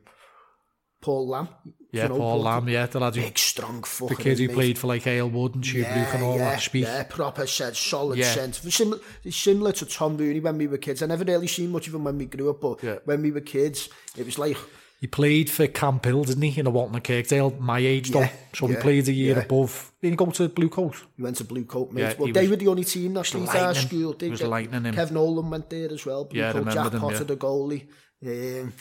Paul 1.02 1.28
Lam. 1.30 1.48
Yeah, 1.92 2.06
Paul, 2.06 2.18
Paul 2.18 2.42
Lam, 2.42 2.68
yeah, 2.68 2.86
the 2.86 3.00
lad 3.00 3.16
who... 3.16 3.22
Big, 3.22 3.38
strong 3.38 3.82
fucking... 3.82 4.16
The 4.16 4.22
kid 4.22 4.38
who 4.38 4.46
mate. 4.48 4.54
played 4.54 4.78
for, 4.78 4.86
like, 4.86 5.02
Aylwood 5.02 5.54
and 5.56 5.64
Tubrook 5.64 5.74
yeah, 5.82 6.14
and 6.14 6.22
all 6.22 6.36
yeah, 6.36 6.50
that 6.50 6.60
Speech. 6.60 6.84
Yeah, 6.84 7.02
proper 7.04 7.46
said, 7.48 7.76
solid 7.76 8.18
yeah. 8.20 8.32
sense. 8.32 8.58
Similar, 8.72 9.00
similar 9.30 9.72
to 9.72 9.86
Tom 9.86 10.16
Rooney 10.16 10.38
when 10.38 10.58
we 10.58 10.68
were 10.68 10.78
kids. 10.78 11.02
I 11.02 11.06
never 11.06 11.24
really 11.24 11.48
seen 11.48 11.70
much 11.72 11.88
of 11.88 11.94
him 11.94 12.04
when 12.04 12.18
we 12.18 12.26
grew 12.26 12.50
up, 12.50 12.60
but 12.60 12.80
yeah. 12.84 12.96
when 13.04 13.22
we 13.22 13.32
were 13.32 13.40
kids, 13.40 13.88
it 14.16 14.24
was 14.26 14.38
like... 14.38 14.56
He 15.00 15.06
played 15.06 15.48
for 15.48 15.68
Camp 15.68 16.04
Hill, 16.04 16.24
didn't 16.24 16.42
he, 16.42 16.58
in 16.58 16.66
a 16.66 16.70
Walton 16.70 17.00
Kirkdale, 17.00 17.50
my 17.60 17.78
age, 17.78 18.10
yeah, 18.10 18.30
So 18.52 18.66
yeah, 18.68 18.74
he 18.74 18.80
played 18.82 19.06
a 19.08 19.12
year 19.12 19.36
yeah. 19.36 19.42
above. 19.42 19.92
Didn't 20.02 20.14
he 20.14 20.16
go 20.16 20.30
to 20.32 20.48
Blue 20.48 20.68
Coat? 20.68 20.96
He 21.16 21.22
went 21.22 21.36
to 21.36 21.44
Blue 21.44 21.64
Coat, 21.64 21.92
mate. 21.92 22.00
Yeah, 22.02 22.14
well, 22.18 22.32
they 22.32 22.40
was, 22.42 22.50
were 22.50 22.56
the 22.56 22.68
only 22.68 22.82
team 22.82 23.14
that 23.14 23.30
beat 23.32 23.54
our 23.54 23.74
school. 23.74 24.12
They, 24.14 24.28
was 24.30 24.42
lightning 24.42 24.84
him. 24.84 24.94
Kev 24.96 25.12
Nolan 25.12 25.50
went 25.50 25.70
there 25.70 25.90
as 25.92 26.04
well. 26.04 26.24
Blue 26.24 26.40
yeah, 26.40 26.52
Coat, 26.52 26.70
Jack 26.70 26.92
Potter, 26.92 27.14
yeah. 27.18 27.22
the 27.22 27.36
goalie. 27.36 27.86
Um, 28.26 28.72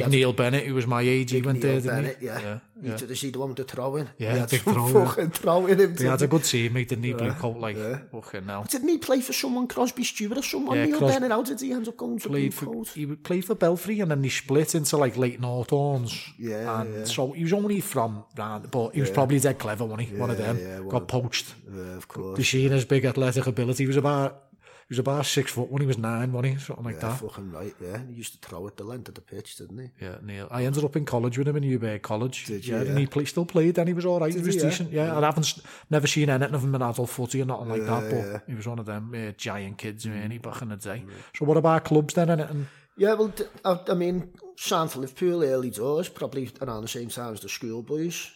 Big 0.00 0.08
Neil 0.10 0.32
Bennett, 0.34 0.66
who 0.66 0.74
was 0.74 0.86
my 0.86 1.00
age, 1.00 1.32
Big 1.32 1.40
he 1.42 1.46
went 1.46 1.62
Neil 1.62 1.80
there, 1.80 1.80
didn't 1.80 1.96
Bennett, 1.96 2.16
he? 2.20 2.26
Yeah. 2.26 2.40
yeah. 2.40 2.58
yeah. 2.82 2.92
He 2.92 2.98
took 2.98 3.16
see 3.16 3.30
the 3.30 3.38
one 3.38 3.48
with 3.48 3.56
the 3.56 3.64
throwing. 3.64 4.08
Yeah, 4.18 4.44
big 4.44 4.60
throwing. 4.60 4.92
fucking 4.92 5.30
throwing 5.30 5.78
him. 5.78 5.96
He 5.96 6.04
had 6.04 6.20
a 6.20 6.26
good 6.26 6.44
team, 6.44 6.74
mate, 6.74 6.88
didn't 6.90 7.04
he? 7.04 7.10
Yeah. 7.10 7.16
Blue 7.16 7.32
coat, 7.32 7.56
like, 7.56 7.76
yeah. 7.76 7.98
fucking 8.12 8.44
now. 8.44 8.64
Didn't 8.64 8.88
he 8.88 8.98
play 8.98 9.22
for 9.22 9.32
someone, 9.32 9.66
Crosby 9.66 10.04
Stewart 10.04 10.36
or 10.38 10.42
someone, 10.42 10.76
yeah, 10.76 10.84
Neil 10.84 10.98
Cros 10.98 11.12
Bennett? 11.12 11.30
How 11.30 11.42
did 11.42 11.60
he 11.60 11.72
end 11.72 11.88
up 11.88 11.96
going 11.96 12.18
to 12.18 12.28
Blue 12.28 12.50
for, 12.50 12.66
Coat? 12.66 12.88
He 12.94 13.06
played 13.06 13.44
for 13.46 13.54
Belfry 13.54 14.00
and 14.00 14.10
then 14.10 14.22
he 14.22 14.28
split 14.28 14.74
into, 14.74 14.96
like, 14.98 15.16
late 15.16 15.40
North 15.40 15.70
Orns. 15.72 16.26
Yeah, 16.38 16.80
And 16.82 16.92
yeah. 16.94 17.04
so 17.04 17.32
he 17.32 17.42
was 17.44 17.52
only 17.54 17.80
from 17.80 18.24
but 18.34 18.90
he 18.90 19.00
was 19.00 19.08
yeah. 19.08 19.14
probably 19.14 19.40
dead 19.40 19.58
clever, 19.58 19.84
wasn't 19.84 20.08
he? 20.10 20.14
Yeah, 20.14 20.20
one 20.20 20.30
of 20.30 20.36
them. 20.36 20.58
Yeah, 20.58 20.80
Got 20.90 21.08
poached. 21.08 21.54
Yeah, 21.74 21.96
of 21.96 22.06
course. 22.06 22.36
The 22.36 22.42
Sheena's 22.42 22.84
big 22.84 23.04
athletic 23.06 23.46
ability 23.46 23.86
was 23.86 23.96
about 23.96 24.42
he 24.88 24.94
was 24.94 24.98
about 25.00 25.26
six 25.26 25.50
foot 25.50 25.68
when 25.68 25.80
he 25.80 25.86
was 25.86 25.98
nine, 25.98 26.30
wasn't 26.32 26.54
he? 26.54 26.60
Something 26.60 26.84
like 26.84 26.94
yeah, 26.96 27.00
that. 27.00 27.18
fucking 27.20 27.50
right, 27.50 27.74
yeah. 27.82 28.00
He 28.08 28.14
used 28.14 28.40
to 28.40 28.48
throw 28.48 28.68
at 28.68 28.76
the 28.76 28.84
length 28.84 29.08
of 29.08 29.16
the 29.16 29.20
pitch, 29.20 29.56
didn't 29.56 29.78
he? 29.78 29.88
Yeah, 30.04 30.18
Neil. 30.22 30.46
I 30.48 30.64
ended 30.64 30.84
up 30.84 30.94
in 30.94 31.04
college 31.04 31.36
with 31.38 31.48
him 31.48 31.56
in 31.56 31.64
UBA 31.64 31.98
College. 31.98 32.44
Did 32.46 32.64
you, 32.64 32.76
yeah, 32.76 32.82
And 32.82 32.96
he 32.98 33.06
play, 33.06 33.24
still 33.24 33.44
played 33.44 33.74
then. 33.74 33.88
He 33.88 33.94
was 33.94 34.06
all 34.06 34.20
right. 34.20 34.32
Did 34.32 34.42
he 34.42 34.46
was 34.46 34.54
he, 34.54 34.60
decent, 34.60 34.92
yeah. 34.92 35.06
yeah. 35.06 35.18
I 35.18 35.22
haven't 35.22 35.54
never 35.90 36.06
seen 36.06 36.28
anything 36.30 36.54
of 36.54 36.62
him 36.62 36.74
in 36.76 36.82
adult 36.82 37.08
footy 37.10 37.42
or 37.42 37.46
nothing 37.46 37.68
like 37.68 37.82
that, 37.84 38.10
but 38.10 38.42
he 38.48 38.54
was 38.54 38.68
one 38.68 38.78
of 38.78 38.86
them 38.86 39.12
uh, 39.12 39.32
giant 39.36 39.76
kids, 39.76 40.06
mm. 40.06 40.22
any 40.22 40.38
back 40.38 40.62
in 40.62 40.68
the 40.68 40.76
day. 40.76 41.02
Mm. 41.04 41.12
So 41.36 41.46
what 41.46 41.56
about 41.56 41.84
clubs 41.84 42.14
then, 42.14 42.30
anything? 42.30 42.68
Yeah, 42.96 43.14
well, 43.14 43.32
I, 43.64 43.80
I 43.88 43.94
mean, 43.94 44.30
Santa 44.56 45.00
Liverpool 45.00 45.42
early 45.42 45.70
doors, 45.70 46.08
probably 46.08 46.48
around 46.62 46.82
the 46.82 46.88
same 46.88 47.08
time 47.08 47.32
as 47.32 47.40
the 47.40 47.48
schoolboys. 47.48 48.30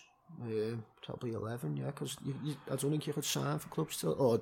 Yeah. 0.49 0.75
probably 1.03 1.33
11, 1.35 1.77
yeah, 1.77 1.87
because 1.87 2.17
I 2.25 2.77
don't 2.77 2.91
think 2.91 3.03
you 3.07 3.13
could 3.13 3.25
sign 3.25 3.59
for 3.59 3.69
clubs 3.69 3.97
till, 3.97 4.13
or 4.19 4.41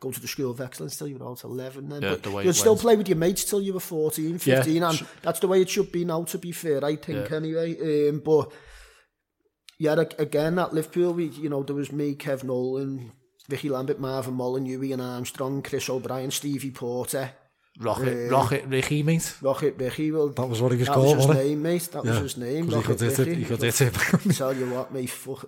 go 0.00 0.10
to 0.10 0.20
the 0.20 0.26
School 0.26 0.50
of 0.50 0.60
Excellence 0.60 0.96
till 0.96 1.08
you 1.08 1.18
were 1.18 1.26
out 1.26 1.44
11 1.44 1.88
then, 1.88 2.02
yeah, 2.02 2.10
but 2.10 2.22
the 2.22 2.40
you'd 2.42 2.54
still 2.54 2.72
went. 2.72 2.80
play 2.82 2.96
with 2.96 3.08
your 3.08 3.16
mates 3.16 3.44
till 3.44 3.60
you 3.62 3.72
were 3.72 3.80
14, 3.80 4.38
15, 4.38 4.76
yeah. 4.76 4.88
and 4.88 5.06
that's 5.22 5.40
the 5.40 5.48
way 5.48 5.60
it 5.60 5.70
should 5.70 5.90
be 5.92 6.04
now, 6.04 6.24
to 6.24 6.38
be 6.38 6.52
fair, 6.52 6.84
I 6.84 6.96
think, 6.96 7.28
yeah. 7.28 7.36
anyway, 7.36 8.08
um, 8.08 8.22
but 8.24 8.52
yeah, 9.78 10.02
again, 10.18 10.58
at 10.58 10.74
Liverpool, 10.74 11.14
we, 11.14 11.26
you 11.26 11.48
know, 11.48 11.62
there 11.62 11.76
was 11.76 11.92
me, 11.92 12.14
Kev 12.14 12.44
Nolan, 12.44 13.12
Vicky 13.48 13.68
Lambert, 13.70 13.98
Marvin 14.00 14.34
Mullen, 14.34 14.66
Ian 14.66 15.00
Armstrong, 15.00 15.62
Chris 15.62 15.88
O'Brien, 15.88 16.30
Stevie 16.30 16.70
Porter, 16.70 17.30
Rocket, 17.80 18.24
um, 18.26 18.28
Rocket 18.30 18.64
Ricky, 18.66 19.02
mate. 19.04 19.36
Rocket 19.40 19.76
Ricky, 19.78 20.10
well, 20.12 20.28
that 20.30 20.44
was 20.46 20.60
what 20.60 20.72
he 20.72 20.78
was 20.78 20.88
that 20.88 20.94
called. 20.94 21.18
That 21.20 21.28
was 21.28 21.36
his 21.36 21.36
name, 21.46 21.62
mate. 21.62 21.88
That 21.92 22.04
yeah. 22.04 22.10
was 22.10 22.18
his 22.20 22.36
name. 22.36 22.66
Rocket 22.68 23.00
he 23.00 23.08
could 23.08 23.18
Ricky. 23.18 23.30
it. 23.32 23.38
He 23.38 23.44
could 23.46 23.60
got 23.60 23.80
it. 24.28 24.34
Tell 24.34 24.52
you 24.52 24.70
what, 24.70 24.92
mate, 24.92 25.08
fuck. 25.08 25.46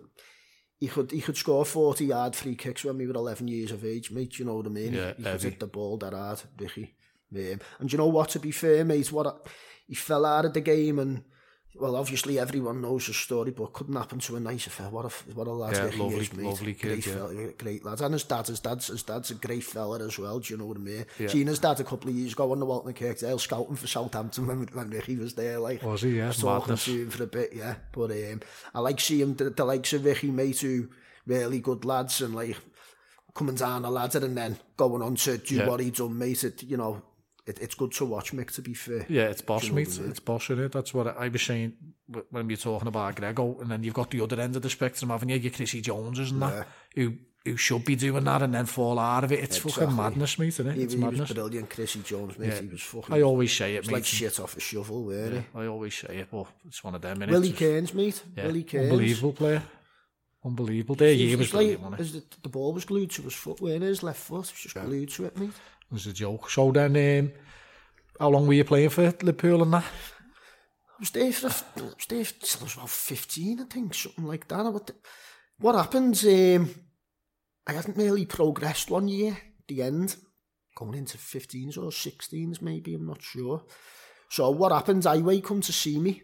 he 0.83 0.89
could 0.89 1.13
he 1.13 1.21
could 1.21 1.37
score 1.37 1.65
40 1.65 2.05
yard 2.07 2.35
free 2.35 2.57
kicks 2.57 2.83
when 2.83 2.99
we 2.99 3.07
were 3.07 3.15
11 3.15 3.47
years 3.47 3.71
of 3.71 3.85
age, 3.85 4.11
mate. 4.11 4.37
You 4.37 4.45
know 4.47 4.57
what 4.57 4.67
I 4.67 4.71
mean? 4.71 4.93
Yeah, 4.95 5.13
he, 5.17 5.23
could 5.23 5.41
hit 5.43 5.61
the 5.61 5.69
ball 5.69 5.97
that 5.99 6.13
hard, 6.13 6.43
Ricky. 6.59 6.97
Um, 7.33 7.61
and 7.79 7.93
you 7.93 7.99
know 7.99 8.09
what? 8.09 8.31
To 8.31 8.41
be 8.41 8.51
fair, 8.51 8.85
mate, 8.85 9.13
what 9.13 9.29
I, 9.29 9.35
he 9.87 9.95
fell 9.95 10.27
out 10.27 10.45
of 10.47 10.55
the 10.55 10.61
game 10.61 10.99
and 10.99 11.23
well, 11.83 11.97
obviously 11.97 12.39
everyone 12.39 12.81
knows 12.81 13.07
the 13.09 13.13
story, 13.13 13.51
but 13.51 13.73
couldn't 13.73 13.97
happen 13.97 14.21
to 14.21 14.37
a 14.37 14.41
nicer 14.41 14.71
fella. 14.71 14.91
What 14.91 15.05
a, 15.07 15.35
what 15.35 15.49
a 15.49 15.53
lad 15.53 15.73
yeah, 15.75 16.01
lovely, 16.01 16.15
he 16.15 16.21
is, 16.21 16.33
mate. 16.33 16.47
Lovely 16.47 16.75
kid, 16.75 16.87
great, 16.89 17.07
yeah. 17.09 17.13
fella, 17.15 17.47
great 17.59 17.85
lad. 17.85 18.01
And 18.03 18.13
his 18.15 18.23
dad, 18.25 18.47
his 18.47 18.61
dad's, 18.61 18.87
his 18.87 19.03
dad's 19.03 19.33
a 19.33 19.35
great 19.35 19.65
fella 19.65 19.99
as 20.07 20.17
well, 20.17 20.39
do 20.39 20.55
you 20.55 20.59
know 20.59 20.67
what 20.67 20.77
I 20.77 20.81
mean? 20.81 21.05
Yeah. 21.19 21.27
Gina's 21.27 21.59
dad 21.59 21.81
a 21.81 21.85
couple 21.85 22.11
of 22.11 22.15
years 22.17 22.35
ago 22.35 22.53
on 22.53 22.61
the 22.61 22.67
Walton 22.67 22.93
Kirkdale, 22.95 23.41
scouting 23.41 23.75
for 23.75 23.87
Southampton 23.89 24.47
when, 24.47 24.69
when 24.73 24.91
Ricky 24.91 25.17
was 25.17 25.35
there. 25.35 25.59
Like, 25.59 25.83
was 25.83 26.03
he, 26.03 26.11
yeah? 26.19 26.31
talking 26.31 26.75
Madness. 26.75 26.85
to 26.85 27.03
him 27.03 27.11
for 27.11 27.25
a 27.25 27.27
bit, 27.27 27.51
yeah. 27.53 27.75
But 27.91 28.13
um, 28.13 28.41
I 28.77 28.81
like 28.81 29.01
seeing 29.01 29.35
the, 29.35 29.51
the 29.51 29.65
likes 29.65 29.93
of 29.93 30.05
Ricky, 30.05 30.31
mate, 30.31 30.61
who 30.61 30.89
really 31.27 31.59
good 31.59 31.85
lads 31.85 32.21
and 32.23 32.37
like 32.37 32.57
coming 33.35 33.57
down 33.57 33.85
a 33.85 33.91
ladder 33.91 34.25
and 34.25 34.37
then 34.37 34.57
going 34.77 35.03
on 35.03 35.17
to 35.17 35.37
do 35.39 35.57
yeah. 35.57 35.67
what 35.69 35.81
he 35.81 35.91
done, 35.91 36.17
mate. 36.17 36.45
It, 36.45 36.63
you 36.63 36.77
know, 36.77 37.03
it, 37.45 37.61
it's 37.61 37.75
good 37.75 37.93
to 37.93 38.05
watch 38.05 38.33
Mick. 38.33 38.53
To 38.55 38.63
be 38.63 38.75
fair, 38.75 39.05
yeah, 39.09 39.25
it's 39.29 39.43
boss 39.43 39.65
you 39.65 39.73
know 39.73 39.79
It's 39.79 40.21
boss 40.21 40.49
in 40.51 40.61
it. 40.63 40.73
That's 40.73 40.95
what 40.95 41.07
I, 41.09 41.25
I 41.25 41.29
was 41.29 41.43
saying 41.43 41.73
when 42.31 42.47
we 42.47 42.55
were 42.55 42.61
talking 42.61 42.89
about 42.89 43.17
Grego, 43.17 43.59
and 43.61 43.71
then 43.71 43.83
you've 43.83 43.95
got 43.95 44.11
the 44.11 44.21
other 44.21 44.41
end 44.41 44.55
of 44.57 44.63
the 44.63 44.71
spectrum, 44.71 45.11
haven't 45.11 45.29
you? 45.29 45.37
Your 45.37 45.51
Chrissy 45.53 45.81
Joneses 45.81 46.31
and 46.31 46.43
that 46.43 46.67
who 46.95 47.15
who 47.45 47.57
should 47.57 47.85
be 47.85 47.97
doing 47.97 48.23
that 48.25 48.43
and 48.43 48.55
then 48.55 48.67
fall 48.67 48.99
out 49.01 49.25
of 49.25 49.33
it. 49.33 49.41
It's 49.41 49.57
exactly. 49.57 49.83
fucking 49.87 49.97
madness, 49.97 50.39
mate, 50.39 50.49
isn't 50.49 50.69
it? 50.69 50.75
He, 50.77 50.83
it's 50.85 50.95
he 50.95 51.01
madness. 51.01 51.29
was 51.29 51.33
brilliant, 51.33 51.71
Chrissy 51.71 52.03
Jones, 52.05 52.39
mate. 52.39 52.49
Yeah. 52.49 52.61
He 52.61 52.67
was 52.69 52.83
fucking. 52.83 53.15
I 53.15 53.23
always 53.23 53.53
say 53.53 53.75
it, 53.75 53.79
it's 53.79 53.89
mate. 53.89 53.95
like 53.95 54.05
shit 54.05 54.39
off 54.39 54.57
a 54.57 54.61
shovel, 54.61 55.05
weren't 55.05 55.35
yeah, 55.35 55.61
I 55.61 55.67
always 55.67 55.97
say 55.97 56.19
it, 56.19 56.29
but 56.31 56.47
it's 56.67 56.85
one 56.85 56.95
of 56.95 57.03
them. 57.03 57.19
Willie 57.29 57.51
Cairns, 57.53 57.95
mate. 57.95 58.23
Yeah, 58.37 58.47
Willie 58.47 58.63
Cairns, 58.63 58.93
unbelievable 58.93 59.33
player. 59.33 59.63
Unbelievable. 60.45 60.97
There, 60.97 61.15
he 61.15 61.37
was 61.37 61.55
like, 61.55 61.81
brilliant, 61.81 61.99
the, 61.99 62.25
the, 62.43 62.49
ball 62.49 62.73
was 62.73 62.85
glued 62.85 63.13
to 63.13 63.23
his 63.23 63.33
foot, 63.35 63.61
weren't 63.61 63.85
it? 63.85 63.87
His 63.87 64.03
left 64.03 64.19
foot 64.19 64.39
was 64.39 64.51
just 64.53 64.75
yeah. 64.75 64.85
glued 64.85 65.09
to 65.11 65.27
it, 65.27 65.39
mate. 65.39 65.53
was 65.93 66.07
a 66.07 66.13
joke. 66.13 66.49
So 66.51 66.73
then, 66.73 66.97
um, 67.27 67.33
how 68.19 68.31
long 68.31 68.47
were 68.47 68.55
you 68.55 68.65
playing 68.65 68.91
for 68.91 69.03
Liverpool 69.03 69.63
and 69.63 69.75
that? 69.75 69.85
I 69.85 71.01
was 71.01 71.11
there 71.11 71.33
for, 71.33 71.47
I 71.49 71.83
was 71.85 71.95
there 72.09 72.25
for, 72.25 72.61
I 72.61 72.65
was 72.65 72.75
about 72.75 72.89
15, 72.91 73.61
I 73.61 73.65
think, 73.65 73.95
something 73.95 74.25
like 74.25 74.49
that. 74.49 74.65
What, 74.71 74.91
what 75.59 75.75
happens, 75.75 76.25
um, 76.25 76.71
I 77.67 77.73
hadn't 77.73 77.97
really 77.97 78.25
progressed 78.27 78.91
one 78.91 79.09
year, 79.09 79.37
the 79.69 79.83
end, 79.83 80.17
going 80.77 80.97
into 80.99 81.19
15s 81.19 81.77
or 81.77 81.91
16s 81.91 82.63
maybe, 82.63 82.95
I'm 82.95 83.07
not 83.07 83.23
sure. 83.23 83.63
So 84.31 84.51
what 84.51 84.73
happens, 84.73 85.05
Iway 85.07 85.45
come 85.45 85.61
to 85.61 85.73
see 85.73 85.99
me, 85.99 86.23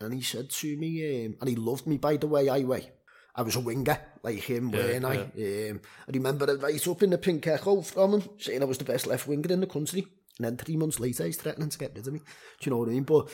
and 0.00 0.14
he 0.14 0.22
said 0.22 0.48
to 0.50 0.76
me, 0.78 1.26
um, 1.26 1.36
and 1.40 1.50
he 1.50 1.56
loved 1.56 1.86
me 1.86 1.98
by 1.98 2.16
the 2.16 2.26
way, 2.26 2.46
Iway. 2.46 2.88
I 3.36 3.42
was 3.42 3.56
a 3.56 3.60
winger, 3.60 3.98
like 4.22 4.40
him, 4.40 4.70
yeah, 4.70 4.78
weren't 5.00 5.04
I? 5.04 5.26
Yeah. 5.34 5.70
Um, 5.70 5.80
I 6.08 6.10
remember 6.12 6.50
it 6.50 6.60
right 6.60 6.88
up 6.88 7.02
in 7.02 7.10
the 7.10 7.18
pink 7.18 7.46
echo 7.46 7.80
from 7.82 8.14
him, 8.14 8.22
saying 8.38 8.62
I 8.62 8.64
was 8.64 8.78
the 8.78 8.84
best 8.84 9.06
left 9.06 9.28
winger 9.28 9.52
in 9.52 9.60
the 9.60 9.66
country. 9.66 10.04
And 10.38 10.46
then 10.46 10.56
three 10.56 10.76
months 10.76 10.98
later, 10.98 11.26
he's 11.26 11.36
threatening 11.36 11.68
to 11.68 11.78
get 11.78 11.92
rid 11.94 12.06
of 12.06 12.12
me. 12.12 12.18
Do 12.18 12.24
you 12.62 12.70
know 12.70 12.78
what 12.78 12.88
I 12.88 12.92
mean? 12.92 13.04
But 13.04 13.28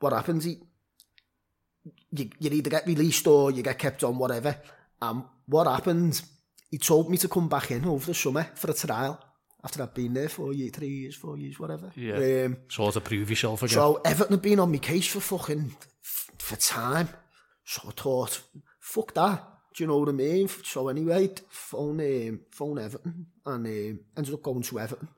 what 0.00 0.12
happens, 0.14 0.44
he, 0.44 0.58
you, 2.10 2.30
you 2.40 2.50
either 2.50 2.70
get 2.70 2.86
released 2.86 3.26
or 3.28 3.50
you 3.52 3.62
get 3.62 3.78
kept 3.78 4.02
on, 4.02 4.18
whatever. 4.18 4.56
And 5.00 5.22
what 5.46 5.68
happens, 5.68 6.22
he 6.70 6.78
told 6.78 7.10
me 7.10 7.16
to 7.18 7.28
come 7.28 7.48
back 7.48 7.70
in 7.70 7.84
over 7.84 8.06
the 8.06 8.14
summer 8.14 8.48
for 8.54 8.70
a 8.72 8.74
trial. 8.74 9.20
After 9.62 9.82
I'd 9.82 9.94
been 9.94 10.12
there 10.12 10.28
for 10.28 10.52
years, 10.52 10.72
three 10.72 10.88
years, 10.88 11.14
four 11.16 11.38
years, 11.38 11.58
whatever. 11.58 11.90
Yeah. 11.96 12.44
Um, 12.46 12.56
so 12.68 12.90
to 12.90 13.00
prove 13.00 13.30
yourself 13.30 13.62
again. 13.62 13.74
So 13.74 14.00
Everton 14.04 14.34
had 14.34 14.42
been 14.42 14.60
on 14.60 14.70
my 14.72 14.76
case 14.78 15.06
for 15.06 15.20
fucking, 15.20 15.74
for 16.02 16.56
time. 16.56 17.08
So 17.64 17.88
I 17.88 17.92
thought, 17.92 18.42
fuck 18.84 19.14
that. 19.14 19.38
Do 19.76 19.82
you 19.82 19.86
know 19.88 19.98
what 19.98 20.08
I 20.08 20.12
mean? 20.12 20.46
So 20.62 20.88
anyway, 20.88 21.30
phone, 21.48 22.00
um, 22.00 22.40
phone 22.50 22.78
Everton 22.80 23.26
and 23.44 23.66
um, 23.66 24.00
ended 24.16 24.34
up 24.34 24.42
going 24.42 24.62
to 24.62 24.78
Everton. 24.78 25.08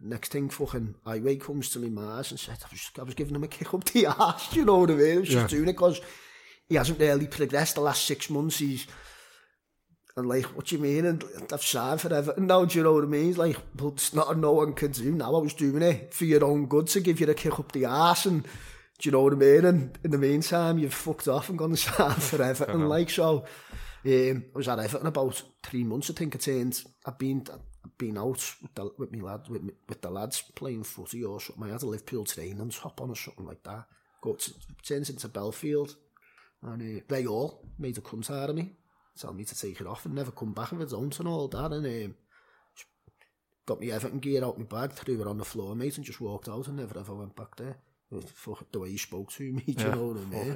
Next 0.00 0.30
thing, 0.32 0.50
fucking 0.50 0.96
Highway 1.06 1.36
comes 1.36 1.70
to 1.70 1.78
me, 1.78 1.88
Mars, 1.88 2.30
and 2.30 2.38
said, 2.38 2.58
I 2.62 2.66
was, 2.70 2.90
I 2.98 3.02
was 3.04 3.14
giving 3.14 3.34
him 3.34 3.44
a 3.44 3.48
kick 3.48 3.72
up 3.72 3.84
the 3.84 4.06
ass, 4.06 4.54
you 4.56 4.66
know 4.66 4.76
what 4.78 4.90
I 4.90 4.94
mean? 4.94 5.16
I 5.16 5.20
was 5.20 5.28
yeah. 5.32 5.40
just 5.40 5.50
doing 5.50 5.68
it 5.70 5.72
because 5.72 6.02
he 6.68 6.74
hasn't 6.74 7.00
really 7.00 7.26
progressed 7.26 7.76
the 7.76 7.80
last 7.80 8.04
six 8.04 8.28
months. 8.28 8.58
He's, 8.58 8.86
and 10.14 10.28
like, 10.28 10.44
what 10.54 10.66
do 10.66 10.76
you 10.76 10.82
mean? 10.82 11.06
And 11.06 11.24
I've 11.50 11.62
signed 11.62 12.02
for 12.02 12.12
Everton 12.12 12.46
now, 12.46 12.66
do 12.66 12.76
you 12.76 12.84
know 12.84 12.92
what 12.92 13.04
I 13.04 13.06
mean? 13.06 13.34
Like, 13.34 13.56
but 13.74 13.94
it's 13.94 14.12
not 14.12 14.30
a 14.30 14.34
no 14.38 14.52
one 14.52 14.74
can 14.74 14.90
do 14.90 15.12
now. 15.12 15.34
I 15.36 15.38
was 15.38 15.54
doing 15.54 15.82
it 15.82 16.12
for 16.12 16.26
your 16.26 16.44
own 16.44 16.66
good 16.66 16.88
to 16.88 17.00
give 17.00 17.18
you 17.20 17.30
a 17.30 17.34
kick 17.34 17.58
up 17.58 17.72
the 17.72 17.86
ass 17.86 18.26
and 18.26 18.44
Do 18.98 19.08
you 19.08 19.12
know 19.12 19.22
what 19.22 19.34
I 19.34 19.36
mean? 19.36 19.64
And 19.64 19.98
in 20.02 20.10
the 20.10 20.18
meantime, 20.18 20.78
you've 20.78 20.94
fucked 20.94 21.28
off 21.28 21.48
and 21.50 21.58
gone 21.58 21.70
to 21.70 21.76
start 21.76 22.20
forever. 22.22 22.64
And 22.64 22.88
like, 22.88 23.10
so 23.10 23.40
um, 24.04 24.44
I 24.54 24.56
was 24.56 24.68
at 24.68 24.78
Everton 24.78 25.06
about 25.06 25.42
three 25.62 25.84
months, 25.84 26.10
I 26.10 26.14
think 26.14 26.34
I 26.34 26.38
turned. 26.38 26.82
I'd 27.04 27.18
been, 27.18 27.44
I've 27.52 27.98
been 27.98 28.16
out 28.16 28.30
with, 28.62 28.74
the, 28.74 28.90
with 28.96 29.12
me 29.12 29.20
lad, 29.20 29.42
with, 29.50 29.62
me, 29.62 29.72
with 29.86 30.00
the 30.00 30.10
lads 30.10 30.40
playing 30.54 30.84
footy 30.84 31.22
or 31.24 31.40
something. 31.40 31.64
I 31.66 31.72
had 31.72 31.82
a 31.82 31.86
Liverpool 31.86 32.24
train 32.24 32.58
and 32.58 32.72
top 32.72 33.00
on 33.02 33.10
or 33.10 33.16
something 33.16 33.44
like 33.44 33.62
that. 33.64 33.84
Go 34.22 34.32
to, 34.34 34.54
turns 34.82 35.10
into 35.10 35.28
Belfield. 35.28 35.94
And 36.62 37.00
uh, 37.00 37.04
they 37.06 37.26
all 37.26 37.68
made 37.78 37.98
a 37.98 38.00
cunt 38.00 38.30
out 38.30 38.48
of 38.50 38.56
me. 38.56 38.72
Tell 39.20 39.34
me 39.34 39.44
to 39.44 39.58
take 39.58 39.80
it 39.80 39.86
off 39.86 40.06
and 40.06 40.14
never 40.14 40.30
come 40.30 40.52
back 40.52 40.72
if 40.72 40.80
I 40.80 40.84
don't 40.84 41.18
and 41.18 41.28
all 41.28 41.48
that. 41.48 41.70
And 41.72 41.86
um, 41.86 42.14
got 43.66 43.78
me 43.80 43.90
Everton 43.90 44.20
gear 44.20 44.42
out 44.42 44.58
my 44.58 44.64
bag, 44.64 44.92
threw 44.92 45.20
it 45.20 45.26
on 45.26 45.36
the 45.36 45.44
floor, 45.44 45.74
mate, 45.76 45.96
and 45.98 46.06
just 46.06 46.20
walked 46.20 46.48
out 46.48 46.66
and 46.66 46.78
never 46.78 46.98
ever 46.98 47.14
went 47.14 47.36
back 47.36 47.56
there. 47.56 47.76
the 48.08 48.84
i 48.86 48.96
spoke 48.96 49.32
to 49.32 49.42
me, 49.42 49.62
do 49.66 49.82
you 49.82 49.90
know 49.90 50.06
what 50.06 50.16
I 50.16 50.46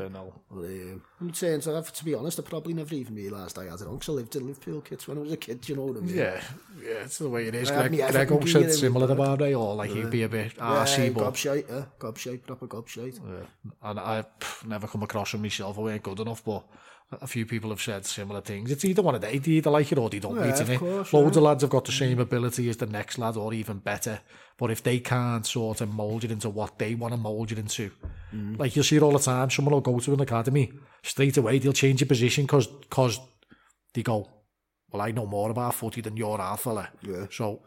mean? 0.55 1.03
Fucking 1.33 1.61
to 1.95 2.05
be 2.05 2.15
honest, 2.15 2.39
I 2.39 2.43
probably 2.43 2.75
never 2.75 2.95
even 2.95 3.15
realised 3.17 3.59
I 3.59 3.65
had 3.65 3.81
it 3.81 3.87
on, 3.89 3.95
because 3.99 4.09
I 4.11 4.13
lived 4.13 4.37
in 4.37 4.47
Liverpool, 4.47 4.81
kids, 4.83 5.09
when 5.09 5.19
I 5.19 5.21
was 5.23 5.33
a 5.33 5.37
kid, 5.37 5.61
do 5.61 5.73
you 5.73 5.77
know 5.77 5.87
what 5.87 5.97
I 5.97 6.01
mean? 6.01 6.17
Yeah, 6.17 6.41
yeah, 6.81 7.05
it's 7.05 7.19
the 7.19 7.29
way 7.29 7.47
it 7.49 7.55
is. 7.57 7.71
I 7.71 7.89
Greg, 7.89 8.13
Greg 8.13 8.33
Oak 8.33 8.47
said 8.49 8.73
similar 8.73 9.09
to 9.09 9.15
Barbara, 9.17 9.51
eh? 9.51 9.55
or 9.55 9.73
oh, 9.73 9.75
like 9.75 9.91
he'd 9.91 10.11
be 10.11 10.23
a 10.23 10.29
bit 10.29 10.57
arsey, 10.59 11.13
but... 11.13 11.33
Gobshite, 11.35 11.69
yeah, 11.69 11.85
gobshite, 11.99 12.47
proper 12.47 12.67
gobshite. 12.69 13.19
Yeah. 13.19 13.67
And 13.83 13.99
I've 13.99 14.65
never 14.67 14.87
come 14.87 15.03
across 15.03 15.35
him 15.35 15.43
myself, 15.43 15.77
I 15.79 15.83
weren't 15.83 16.03
good 16.05 16.21
enough, 16.21 16.45
but 16.45 16.65
a 17.13 17.27
few 17.27 17.45
people 17.47 17.71
have 17.71 17.81
said 17.81 18.07
similar 18.07 18.41
things. 18.41 18.71
It's 18.71 18.85
either 18.85 19.03
one 19.03 19.15
of 19.17 19.21
they, 19.21 19.39
they 19.39 19.53
either 19.53 19.71
like 19.71 19.91
it 19.91 19.99
or 19.99 20.09
they 20.09 20.21
don't, 20.21 20.37
yeah, 20.37 20.43
it? 20.57 20.81
Loads 20.83 21.13
yeah. 21.13 21.19
of 21.21 21.37
lads 21.37 21.63
have 21.63 21.71
got 21.71 21.85
the 21.85 21.93
same 21.93 22.19
ability 22.21 22.69
as 22.69 22.77
the 22.77 22.87
next 22.87 23.19
lad 23.19 23.37
or 23.37 23.53
even 23.53 23.79
better. 23.79 24.21
But 24.57 24.71
if 24.71 24.83
they 24.83 25.01
can't 25.01 25.45
sort 25.45 25.81
of 25.81 25.93
mould 25.93 26.23
it 26.25 26.31
into 26.31 26.51
what 26.51 26.79
they 26.79 26.95
want 26.95 27.15
to 27.15 27.19
mould 27.21 27.51
it 27.51 27.59
into, 27.59 27.91
mm. 28.35 28.59
like 28.59 28.77
you'll 28.77 28.85
see 28.85 28.97
it 28.97 29.03
all 29.03 29.13
the 29.13 29.19
time, 29.19 29.51
someone 29.51 29.73
will 29.73 29.81
go 29.81 29.99
to 29.99 30.13
an 30.15 30.21
academy, 30.21 30.73
straight 31.03 31.37
away 31.37 31.59
they'll 31.59 31.73
change 31.73 32.01
your 32.01 32.09
position 32.09 32.45
because 32.45 32.69
cause 32.91 33.19
they 33.95 34.03
go, 34.03 34.29
well, 34.93 35.03
I 35.03 35.11
know 35.11 35.27
more 35.27 35.51
about 35.51 35.75
footy 35.75 36.01
than 36.03 36.17
you're 36.17 36.39
fella. 36.59 36.91
Yeah. 37.03 37.27
So 37.31 37.63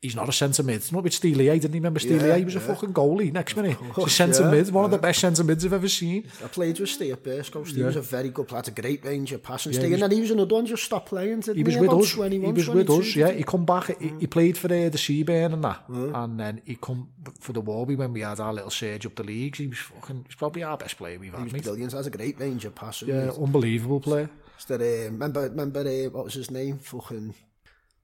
he's 0.00 0.14
not 0.14 0.28
a 0.28 0.32
centre 0.32 0.62
mid. 0.64 0.92
Not 0.92 1.02
with 1.02 1.12
Steely 1.14 1.48
A, 1.48 1.54
didn't 1.54 1.72
remember 1.72 2.00
Steely 2.00 2.26
yeah, 2.28 2.36
He 2.36 2.44
was 2.44 2.56
a 2.56 2.60
fucking 2.60 2.92
goalie 2.92 3.32
next 3.32 3.56
minute. 3.56 3.76
He's 3.96 4.12
centre 4.14 4.50
mid, 4.50 4.70
one 4.70 4.84
of 4.84 4.90
the 4.90 4.98
best 4.98 5.20
centre 5.20 5.42
mids 5.44 5.64
I've 5.64 5.72
ever 5.72 5.88
seen. 5.88 6.24
I 6.44 6.48
played 6.48 6.78
with 6.78 6.88
Steve 6.88 7.12
at 7.14 7.22
Bersco. 7.22 7.66
Steve 7.66 7.84
was 7.86 7.96
a 7.96 8.00
very 8.02 8.28
good 8.30 8.46
player, 8.46 8.62
a 8.66 8.70
great 8.70 9.04
range 9.04 9.32
of 9.32 9.42
passing. 9.42 9.72
Yeah, 9.72 9.80
and 9.82 10.02
then 10.02 10.10
he 10.12 10.20
was 10.20 10.30
another 10.30 10.54
one 10.54 10.66
just 10.66 10.84
stopped 10.84 11.08
playing. 11.08 11.42
he 11.42 11.64
was 11.64 11.76
with 11.76 11.90
us. 11.90 12.12
he 12.14 12.38
was 12.38 12.68
with 12.68 12.90
us. 12.90 13.16
Yeah, 13.16 13.30
he 13.32 13.42
come 13.42 13.64
back. 13.66 14.00
He, 14.00 14.26
played 14.28 14.56
for 14.58 14.66
uh, 14.66 14.88
the 14.90 14.98
Seaburn 14.98 15.52
and 15.54 15.64
that, 15.64 15.84
and 15.88 16.38
then 16.38 16.60
he 16.64 16.76
come 16.76 17.08
for 17.40 17.52
the 17.54 17.60
Warby 17.62 17.96
when 17.96 18.12
we 18.12 18.20
had 18.20 18.38
our 18.40 18.52
little 18.52 18.70
surge 18.70 19.06
up 19.06 19.14
the 19.16 19.22
leagues. 19.24 19.58
He 19.58 19.66
was 19.66 19.78
fucking. 19.78 20.24
He's 20.28 20.36
probably 20.36 20.62
our 20.62 20.76
best 20.76 20.96
player 20.98 21.18
we've 21.18 21.32
had. 21.32 21.46
He 21.46 21.52
was 21.52 21.62
brilliant. 21.62 21.92
Has 21.92 22.06
a 22.06 22.10
great 22.10 22.38
range 22.38 22.64
of 22.66 22.74
passing. 22.74 23.08
Yeah, 23.08 23.30
unbelievable 23.40 24.00
player. 24.00 24.28
Is 24.58 24.64
there, 24.64 24.80
eh, 24.82 25.04
remember, 25.04 25.42
remember 25.42 25.80
uh, 25.80 26.10
what 26.10 26.24
was 26.24 26.34
his 26.34 26.50
name? 26.50 26.78
Fucking. 26.78 27.34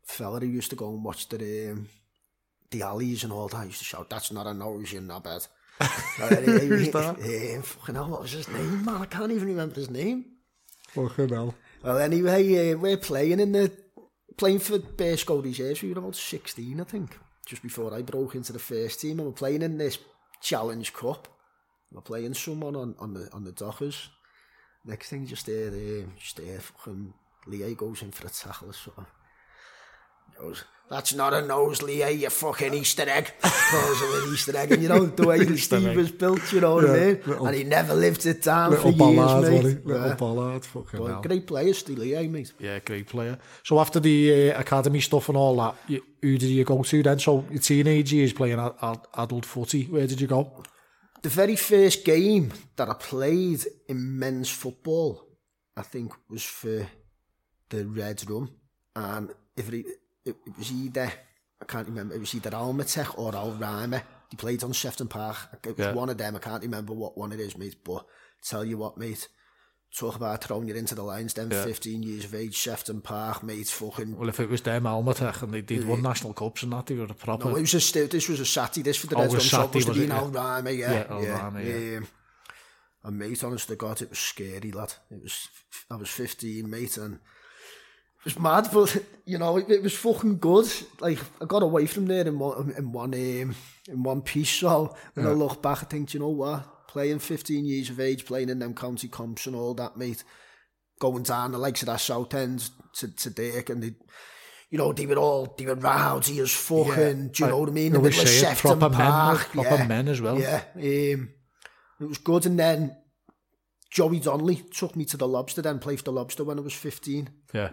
fella 0.06 0.40
who 0.40 0.46
used 0.46 0.70
to 0.70 0.76
go 0.76 0.90
and 0.90 1.04
watch 1.04 1.28
the 1.28 1.70
um, 1.72 1.88
the 2.70 2.82
alleys 2.82 3.24
and 3.24 3.32
all 3.32 3.48
that 3.48 3.66
used 3.66 3.78
to 3.78 3.84
shout, 3.84 4.10
"That's 4.10 4.30
not 4.32 4.46
a 4.46 4.52
Norwegian, 4.54 5.06
not 5.06 5.24
bad." 5.24 5.46
Who's 5.80 6.90
that? 6.92 7.16
Yeah, 7.20 7.60
fucking 7.62 7.94
hell, 7.96 8.08
what 8.10 8.22
was 8.22 8.32
his 8.32 8.48
name, 8.48 8.84
man? 8.84 8.96
I 9.02 9.06
can't 9.06 9.32
even 9.32 9.48
remember 9.48 9.74
his 9.74 9.90
name. 9.90 10.24
Fucking 10.90 11.30
hell. 11.30 11.54
Well, 11.82 11.98
anyway, 11.98 12.70
uh, 12.72 12.76
we're 12.78 12.96
playing 12.96 13.40
in 13.40 13.52
the 13.52 13.72
playing 14.36 14.60
for 14.60 14.78
Bear 14.78 15.16
School 15.16 15.42
Reserves. 15.42 15.82
We 15.82 15.92
were 15.92 15.98
about 15.98 16.16
sixteen, 16.16 16.80
I 16.80 16.84
think, 16.84 17.18
just 17.46 17.62
before 17.62 17.92
I 17.94 18.02
broke 18.02 18.34
into 18.36 18.52
the 18.52 18.58
first 18.60 19.00
team, 19.00 19.18
and 19.18 19.28
we're 19.28 19.34
playing 19.34 19.62
in 19.62 19.78
this 19.78 19.98
Challenge 20.40 20.92
Cup. 20.92 21.28
We're 21.90 22.00
playing 22.02 22.34
someone 22.34 22.76
on, 22.76 22.94
on 22.98 23.14
the 23.14 23.30
on 23.32 23.44
the 23.44 23.52
Dockers. 23.52 24.10
Next 24.86 25.08
thing, 25.08 25.26
just 25.26 25.46
there, 25.46 25.68
uh, 25.70 26.04
just 26.18 26.36
there, 26.36 26.60
fucking 26.60 27.14
Leah 27.46 27.74
goes 27.74 28.02
in 28.02 28.10
for 28.12 28.26
a 28.26 28.30
tackle 28.30 28.68
or 28.68 28.72
something 28.74 29.06
goes, 30.36 30.64
that's 30.88 31.14
not 31.14 31.32
a 31.32 31.40
nose, 31.40 31.82
Leah, 31.82 32.10
you 32.10 32.28
fucking 32.30 32.74
Easter 32.74 33.08
egg. 33.08 33.32
Calls 33.40 34.00
him 34.02 34.22
an 34.24 34.30
Easter 34.32 34.56
egg. 34.56 34.72
And 34.72 34.82
you 34.82 34.88
know, 34.88 35.06
the 35.06 35.26
way 35.26 35.38
Easter 35.38 35.78
Steve 35.78 35.88
egg. 35.88 35.96
was 35.96 36.12
built, 36.12 36.52
you 36.52 36.60
know 36.60 36.74
what 36.74 36.84
I 36.90 36.92
mean? 36.92 37.20
Little, 37.26 37.46
and 37.46 37.56
he 37.56 37.64
never 37.64 37.94
lived 37.94 38.26
it 38.26 38.42
down 38.42 38.70
little 38.70 38.92
for 38.92 38.98
ballad, 38.98 39.44
years, 39.52 39.64
mate. 39.64 39.86
Little 39.86 40.08
yeah. 40.08 40.14
ballard, 40.14 40.64
fucking 40.64 40.98
but 41.00 41.06
hell. 41.06 41.22
Great 41.22 41.46
player, 41.46 41.72
Steve 41.74 41.98
Leah, 41.98 42.20
eh, 42.20 42.26
mate. 42.28 42.52
Yeah, 42.58 42.78
great 42.80 43.08
player. 43.08 43.38
So 43.64 43.80
after 43.80 43.98
the 44.00 44.52
uh, 44.52 44.60
academy 44.60 45.00
stuff 45.00 45.28
and 45.28 45.38
all 45.38 45.56
that, 45.56 45.74
you, 45.88 46.04
who 46.20 46.36
did 46.38 46.46
you 46.48 46.64
go 46.64 46.82
to 46.82 47.02
then? 47.02 47.18
So 47.18 47.44
your 47.50 47.60
teenage 47.60 48.12
years 48.12 48.32
playing 48.34 48.60
ad, 48.60 48.72
ad, 48.82 49.00
adult 49.14 49.46
footy, 49.46 49.84
where 49.84 50.06
did 50.06 50.20
you 50.20 50.26
go? 50.26 50.62
The 51.22 51.30
very 51.30 51.56
first 51.56 52.04
game 52.04 52.52
that 52.76 52.90
I 52.90 52.94
played 52.94 53.64
in 53.88 54.18
men's 54.18 54.50
football, 54.50 55.24
I 55.74 55.80
think, 55.82 56.12
was 56.28 56.42
for 56.44 56.86
the 57.70 57.86
Red 57.86 58.28
Room. 58.28 58.50
And 58.94 59.32
if 59.56 59.72
it, 59.72 59.86
it, 60.24 60.36
it 60.44 60.56
was 60.58 60.72
either 60.72 61.12
I 61.62 61.64
can't 61.66 61.86
remember. 61.86 62.14
It 62.14 62.20
was 62.20 62.34
either 62.34 62.50
Almatech 62.50 63.18
or 63.18 63.32
Alrama. 63.32 64.02
He 64.30 64.36
played 64.36 64.64
on 64.64 64.72
Shefton 64.72 65.08
Park. 65.08 65.36
It 65.62 65.76
was 65.76 65.86
yeah. 65.86 65.92
one 65.94 66.08
of 66.10 66.18
them. 66.18 66.34
I 66.36 66.38
can't 66.38 66.62
remember 66.62 66.92
what 66.92 67.16
one 67.16 67.32
it 67.32 67.40
is, 67.40 67.56
mate. 67.56 67.76
But 67.84 68.04
tell 68.42 68.64
you 68.64 68.78
what, 68.78 68.96
mate. 68.98 69.28
Talk 69.96 70.16
about 70.16 70.42
throwing 70.42 70.66
you 70.66 70.74
into 70.74 70.96
the 70.96 71.04
lines. 71.04 71.34
Then 71.34 71.50
yeah. 71.52 71.62
15 71.62 72.02
years 72.02 72.24
of 72.24 72.34
age, 72.34 72.56
Shefton 72.56 73.00
Park, 73.02 73.42
mate. 73.44 73.68
Fucking. 73.68 74.16
Well, 74.18 74.28
if 74.28 74.40
it 74.40 74.50
was 74.50 74.62
them, 74.62 74.84
Almatech, 74.84 75.42
and 75.42 75.52
they 75.52 75.60
did 75.62 75.86
one 75.86 76.02
national 76.02 76.32
cups 76.34 76.64
and 76.64 76.72
that, 76.72 76.86
they 76.86 76.96
were 76.96 77.04
a 77.04 77.14
proper. 77.14 77.48
No, 77.50 77.56
it 77.56 77.72
was 77.72 77.96
a 77.96 78.06
this 78.06 78.28
was 78.28 78.40
a 78.40 78.44
Saturday. 78.46 78.82
This 78.82 78.96
for 78.98 79.06
the 79.06 79.16
oh, 79.16 79.20
Reds. 79.20 79.34
Was 79.34 79.48
Saturday, 79.50 79.84
was, 79.86 79.96
Yeah. 79.96 80.02
yeah, 80.04 80.12
yeah, 80.12 80.20
Alrama, 81.04 81.64
yeah. 81.64 81.76
yeah. 81.76 81.96
Um, 81.98 82.06
and 83.06 83.18
mate, 83.18 83.44
honest 83.44 83.76
God, 83.78 84.00
it 84.00 84.08
was 84.10 84.18
scary, 84.18 84.72
lad. 84.72 84.94
It 85.10 85.22
was. 85.22 85.48
I 85.90 85.96
was 85.96 86.08
15, 86.08 86.68
mate, 86.68 86.96
and 86.96 87.20
was 88.24 88.38
mad, 88.38 88.70
but 88.72 89.02
you 89.26 89.38
know, 89.38 89.56
it, 89.58 89.70
it 89.70 89.82
was 89.82 89.94
fucking 89.94 90.38
good. 90.38 90.66
Like 91.00 91.18
I 91.40 91.44
got 91.44 91.62
away 91.62 91.86
from 91.86 92.06
there 92.06 92.26
in 92.26 92.38
one 92.38 92.72
in 92.76 92.92
one 92.92 93.14
um, 93.14 93.54
in 93.88 94.02
one 94.02 94.22
piece. 94.22 94.50
So 94.54 94.96
when 95.14 95.26
yeah. 95.26 95.32
I 95.32 95.34
look 95.34 95.60
back, 95.62 95.82
I 95.82 95.86
think, 95.86 96.14
you 96.14 96.20
know 96.20 96.28
what? 96.36 96.86
Playing 96.88 97.18
15 97.18 97.66
years 97.66 97.90
of 97.90 98.00
age, 98.00 98.24
playing 98.24 98.48
in 98.50 98.60
them 98.60 98.74
county 98.74 99.08
comps 99.08 99.46
and 99.46 99.54
all 99.56 99.74
that, 99.74 99.96
mate. 99.96 100.24
Going 101.00 101.24
down 101.24 101.52
the 101.52 101.58
likes 101.58 101.82
of 101.82 101.86
that 101.86 102.00
south 102.00 102.34
end 102.34 102.68
to 102.94 103.14
to 103.14 103.30
Dirk 103.30 103.70
and 103.70 103.82
they 103.82 103.92
you 104.70 104.78
know, 104.78 104.92
they 104.92 105.06
were 105.06 105.16
all, 105.18 105.54
they 105.56 105.66
were 105.66 105.76
rowdy 105.76 106.40
as 106.40 106.50
fucking, 106.52 106.90
yeah. 107.22 107.28
do 107.32 107.44
you 107.44 107.50
know 107.50 107.56
I, 107.58 107.60
what 107.60 107.68
I 107.68 107.72
mean? 107.72 107.92
They 107.92 107.98
were 107.98 108.04
like 108.10 108.26
Sefton 108.26 108.78
proper 108.78 108.92
Park. 108.94 109.54
Men, 109.54 109.64
proper 109.64 109.82
yeah. 109.82 109.86
men 109.86 110.08
as 110.08 110.20
well. 110.20 110.40
Yeah, 110.40 110.62
um, 110.74 111.28
it 112.00 112.08
was 112.08 112.18
good. 112.18 112.44
And 112.46 112.58
then 112.58 112.96
Joey 113.92 114.18
Donnelly 114.18 114.64
took 114.76 114.96
me 114.96 115.04
to 115.04 115.16
the 115.16 115.28
Lobster, 115.28 115.62
then 115.62 115.78
played 115.78 115.98
for 115.98 116.06
the 116.06 116.12
Lobster 116.12 116.42
when 116.42 116.58
I 116.58 116.62
was 116.62 116.72
15. 116.72 117.28
Yeah. 117.52 117.70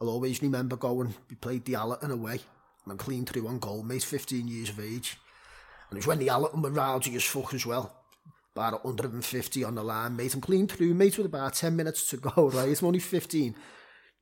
I'll 0.00 0.10
always 0.10 0.40
remember 0.42 0.76
going, 0.76 1.12
we 1.28 1.36
played 1.36 1.64
the 1.64 1.74
Allerton 1.74 2.12
away, 2.12 2.34
and 2.84 2.92
I'm 2.92 2.98
clean 2.98 3.24
through 3.26 3.48
on 3.48 3.58
goal, 3.58 3.82
mate, 3.82 4.04
15 4.04 4.46
years 4.46 4.68
of 4.70 4.78
age. 4.78 5.18
And 5.90 5.96
it 5.96 6.00
was 6.00 6.06
when 6.06 6.18
the 6.20 6.28
Allerton 6.30 6.62
were 6.62 6.70
rowdy 6.70 7.16
as 7.16 7.24
fuck 7.24 7.52
as 7.54 7.66
well. 7.66 7.94
About 8.54 8.84
150 8.84 9.64
on 9.64 9.74
the 9.74 9.82
line, 9.82 10.16
mate. 10.16 10.34
I'm 10.34 10.40
clean 10.40 10.66
through, 10.68 10.94
mate, 10.94 11.16
with 11.16 11.26
about 11.26 11.54
10 11.54 11.74
minutes 11.74 12.08
to 12.10 12.18
go, 12.18 12.50
right? 12.54 12.68
It's 12.68 12.82
only 12.82 13.00
15. 13.00 13.54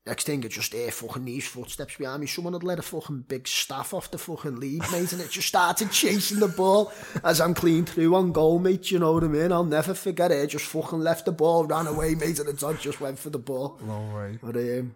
Next 0.07 0.25
thing, 0.25 0.45
I 0.45 0.49
just 0.49 0.73
hear 0.73 0.91
fucking 0.91 1.25
these 1.25 1.49
footsteps 1.49 1.97
behind 1.97 2.21
me. 2.21 2.27
Someone 2.29 2.53
had 2.53 2.63
let 2.63 2.79
a 2.79 2.83
fucking 2.83 3.23
big 3.29 3.49
staff 3.49 3.93
off 3.93 4.11
the 4.11 4.19
fucking 4.19 4.61
lead, 4.61 4.83
mate, 4.93 5.13
and 5.13 5.21
it 5.21 5.31
just 5.31 5.49
started 5.49 5.91
chasing 5.91 6.39
the 6.39 6.47
ball 6.49 6.93
as 7.25 7.41
I'm 7.41 7.55
clean 7.55 7.85
through 7.85 8.15
on 8.15 8.31
goal, 8.33 8.61
mate. 8.61 8.91
You 8.93 9.01
know 9.01 9.13
what 9.15 9.25
I 9.25 9.29
mean? 9.29 9.51
I'll 9.53 9.65
never 9.65 9.95
forget 9.95 10.31
it. 10.31 10.47
Just 10.47 10.67
fucking 10.67 11.01
left 11.01 11.25
the 11.25 11.33
ball, 11.33 11.65
ran 11.67 11.89
away, 11.89 12.15
mate, 12.15 12.39
and 12.39 12.49
the 12.49 12.53
dog 12.53 12.79
just 12.81 13.01
went 13.01 13.19
for 13.19 13.31
the 13.31 13.39
ball. 13.41 13.79
Long 13.83 14.13
way. 14.15 14.39
But, 14.41 14.55
um, 14.57 14.95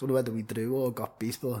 so 0.00 0.06
whether 0.06 0.32
we 0.32 0.40
drew 0.40 0.74
or 0.78 0.86
oh, 0.86 0.90
got 0.92 1.18
beat, 1.18 1.36
but 1.42 1.60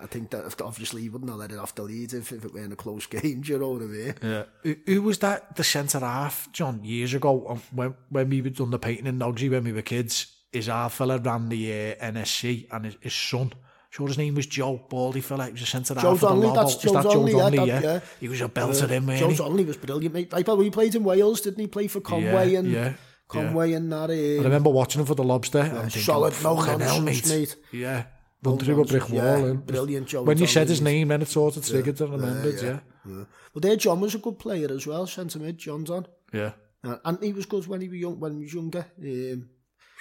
I 0.00 0.06
think 0.06 0.30
that 0.30 0.60
obviously 0.62 1.02
he 1.02 1.08
wouldn't 1.08 1.28
have 1.32 1.40
let 1.40 1.50
it 1.50 1.58
off 1.58 1.74
the 1.74 1.82
lead 1.82 2.12
if, 2.12 2.30
if 2.30 2.44
it 2.44 2.54
were 2.54 2.60
in 2.64 2.70
a 2.70 2.76
close 2.76 3.06
game. 3.06 3.40
Do 3.40 3.52
you 3.52 3.58
know 3.58 3.70
what 3.70 3.82
I 3.82 3.86
mean? 3.86 4.14
Yeah. 4.22 4.44
Who, 4.62 4.76
who 4.86 5.02
was 5.02 5.18
that? 5.18 5.56
The 5.56 5.64
centre 5.64 5.98
half, 5.98 6.52
John, 6.52 6.84
years 6.84 7.12
ago 7.12 7.48
um, 7.48 7.62
when 7.72 7.94
when 8.08 8.30
we 8.30 8.40
were 8.40 8.50
done 8.50 8.70
the 8.70 8.78
painting 8.78 9.08
in 9.08 9.18
Noggy 9.18 9.48
when 9.48 9.64
we 9.64 9.72
were 9.72 9.82
kids. 9.82 10.26
His 10.52 10.66
half 10.66 10.94
fella 10.94 11.18
ran 11.18 11.48
the 11.48 11.70
uh, 11.72 12.04
NSC 12.10 12.68
and 12.70 12.84
his, 12.84 12.96
his 13.00 13.14
son. 13.14 13.52
Sure, 13.90 14.06
his 14.06 14.18
name 14.18 14.36
was 14.36 14.46
Joe 14.46 14.84
Baldy 14.88 15.20
fella. 15.20 15.46
He 15.46 15.52
was 15.52 15.62
a 15.62 15.66
centre 15.66 15.94
half. 15.94 16.04
Joe 16.04 16.18
Donnelly, 16.18 16.54
that's 16.54 16.76
Joe, 16.76 16.92
that 16.92 17.02
Donnelly, 17.04 17.34
yeah, 17.56 17.64
yeah. 17.64 17.80
yeah, 17.82 18.00
He 18.20 18.28
was 18.28 18.40
a 18.42 18.48
belter 18.48 18.88
uh, 18.88 18.94
in, 18.94 19.06
man. 19.06 19.18
Joe 19.18 19.32
Donnelly 19.34 19.64
was 19.64 19.76
brilliant, 19.76 20.14
mate. 20.14 20.32
Like, 20.32 20.46
he 20.46 20.70
played 20.70 20.94
in 20.94 21.02
Wales, 21.02 21.40
didn't 21.40 21.58
he? 21.60 21.66
Play 21.66 21.88
for 21.88 22.00
Conway 22.00 22.52
yeah, 22.52 22.58
and. 22.60 22.70
Yeah. 22.70 22.92
Conway 23.30 23.70
yeah. 23.70 23.76
in 23.76 23.88
that 23.90 24.10
age. 24.10 24.40
I 24.40 24.44
remember 24.44 24.70
watching 24.70 25.00
him 25.00 25.06
for 25.06 25.14
the 25.14 25.24
lobster. 25.24 25.88
solid, 25.88 26.34
no 26.42 26.60
nonsense, 26.60 27.28
mate. 27.28 27.56
Yeah. 27.72 28.04
Boundary 28.42 28.74
with 28.74 28.88
brick 28.88 29.08
wall. 29.10 29.46
Yeah, 29.48 29.52
brilliant 29.52 30.08
John. 30.08 30.24
When 30.24 30.38
you 30.38 30.46
said 30.46 30.68
his 30.68 30.80
name, 30.80 31.08
then 31.08 31.22
it 31.22 31.28
sort 31.28 31.56
of 31.56 31.66
triggered 31.66 32.00
I 32.00 32.04
and 32.06 32.12
remembered, 32.14 32.54
yeah. 32.56 32.62
yeah. 32.62 32.78
yeah. 33.06 33.12
yeah. 33.16 33.24
Well, 33.52 33.60
there, 33.60 33.76
John 33.76 34.00
was 34.00 34.14
a 34.14 34.18
good 34.18 34.38
player 34.38 34.70
as 34.72 34.86
well, 34.86 35.06
centre 35.06 35.38
mid, 35.38 35.58
John's 35.58 35.90
on. 35.90 36.06
Yeah. 36.32 36.52
Uh, 36.82 36.96
and 37.04 37.22
he 37.22 37.32
was 37.34 37.44
good 37.44 37.66
when 37.66 37.82
he 37.82 37.88
was, 37.90 37.98
young, 37.98 38.18
when 38.18 38.32
he 38.34 38.40
was 38.44 38.54
younger. 38.54 38.86
Um, 39.00 39.50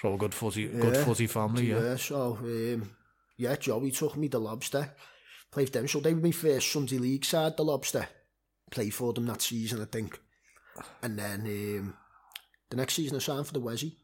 so 0.01 0.15
good 0.15 0.33
footy, 0.33 0.61
yeah, 0.73 0.79
good 0.79 0.97
footy 0.97 1.27
family, 1.27 1.69
yeah. 1.69 1.83
Yeah, 1.83 1.95
so, 1.97 2.37
um, 2.41 2.89
yeah, 3.35 3.57
Joey 3.57 3.91
took 3.91 4.15
me 4.15 4.29
the 4.29 4.39
lobster. 4.39 4.93
Played 5.51 5.73
them, 5.73 5.87
so 5.87 5.99
they 5.99 6.13
were 6.13 6.21
my 6.21 6.31
first 6.31 6.71
Sunday 6.71 6.97
League 6.99 7.25
side, 7.25 7.57
the 7.57 7.63
lobster. 7.65 8.07
Played 8.71 8.93
for 8.93 9.11
them 9.11 9.25
that 9.25 9.41
season, 9.41 9.81
I 9.81 9.85
think. 9.85 10.17
And 11.03 11.19
then, 11.19 11.41
um, 11.41 11.93
The 12.69 12.77
next 12.77 12.93
season, 12.95 13.17
I 13.17 13.19
signed 13.19 13.47
for 13.47 13.53
the 13.53 13.59
Wesley. 13.59 13.95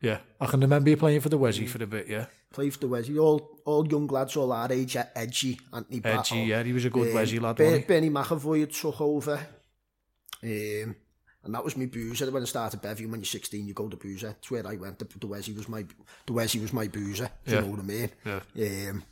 Yeah, 0.00 0.18
I 0.40 0.46
can 0.46 0.60
remember 0.60 0.90
you 0.90 0.96
playing 0.96 1.20
for 1.20 1.28
the 1.28 1.38
Wesley 1.38 1.66
for 1.66 1.82
a 1.82 1.86
bit. 1.86 2.06
Yeah, 2.08 2.26
played 2.52 2.72
for 2.74 2.80
the 2.80 2.88
Wesley, 2.88 3.18
All 3.18 3.58
all 3.64 3.86
young 3.86 4.06
lads, 4.06 4.36
all 4.36 4.52
our 4.52 4.70
age, 4.72 4.96
edgy 5.14 5.58
Anthony. 5.72 6.00
Battle. 6.00 6.38
Edgy, 6.38 6.48
yeah, 6.48 6.62
he 6.62 6.72
was 6.72 6.84
a 6.84 6.90
good 6.90 7.08
um, 7.14 7.42
lad. 7.42 7.56
Ben, 7.56 7.82
Benny 7.86 8.10
McAvoy 8.10 8.66
took 8.72 9.00
over, 9.00 9.34
um, 9.34 10.96
and 11.42 11.54
that 11.54 11.64
was 11.64 11.76
my 11.76 11.86
boozer. 11.86 12.30
When 12.30 12.42
I 12.42 12.46
started 12.46 12.82
Bevy, 12.82 13.06
when 13.06 13.20
you're 13.20 13.24
16, 13.26 13.66
you 13.68 13.72
go 13.74 13.88
to 13.88 13.96
boozer. 13.96 14.28
That's 14.28 14.50
where 14.50 14.66
I 14.66 14.76
went. 14.76 14.98
The, 14.98 15.04
the 15.18 15.26
was 15.26 15.68
my 15.68 15.82
the 16.26 16.32
Wessie 16.32 16.60
was 16.60 16.72
my 16.72 16.88
boozer. 16.88 17.30
Yeah. 17.46 17.54
You 17.56 17.60
know 17.62 17.66
what 17.68 17.80
I 17.80 17.82
mean? 17.82 18.10
Yeah. 18.54 18.88
Um, 18.90 19.04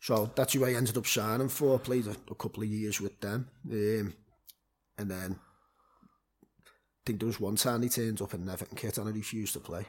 so 0.00 0.30
that's 0.34 0.52
who 0.52 0.64
I 0.64 0.74
ended 0.74 0.96
up 0.98 1.06
signing 1.06 1.48
for. 1.48 1.78
Played 1.78 2.08
a, 2.08 2.16
a 2.30 2.34
couple 2.34 2.62
of 2.62 2.68
years 2.68 3.00
with 3.00 3.20
them, 3.20 3.48
um, 3.70 4.14
and 4.98 5.10
then 5.10 5.38
I 7.04 7.08
think 7.10 7.20
there 7.20 7.26
was 7.26 7.38
one 7.38 7.56
time 7.56 7.82
he 7.82 7.90
turned 7.90 8.22
up 8.22 8.32
in 8.32 8.48
Everton 8.48 8.76
kit 8.78 8.96
and 8.96 9.08
he 9.08 9.20
refused 9.20 9.52
to 9.52 9.60
play. 9.60 9.82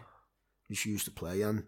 He 0.67 0.71
refused 0.73 1.05
to 1.05 1.11
play 1.11 1.43
and 1.43 1.63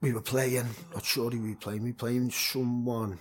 we 0.00 0.14
were 0.14 0.22
playing, 0.22 0.64
not 0.94 1.04
sure 1.04 1.30
who 1.30 1.40
we 1.42 1.50
were 1.50 1.56
playing, 1.56 1.82
we 1.82 1.90
were 1.90 1.94
playing 1.96 2.30
someone 2.30 3.18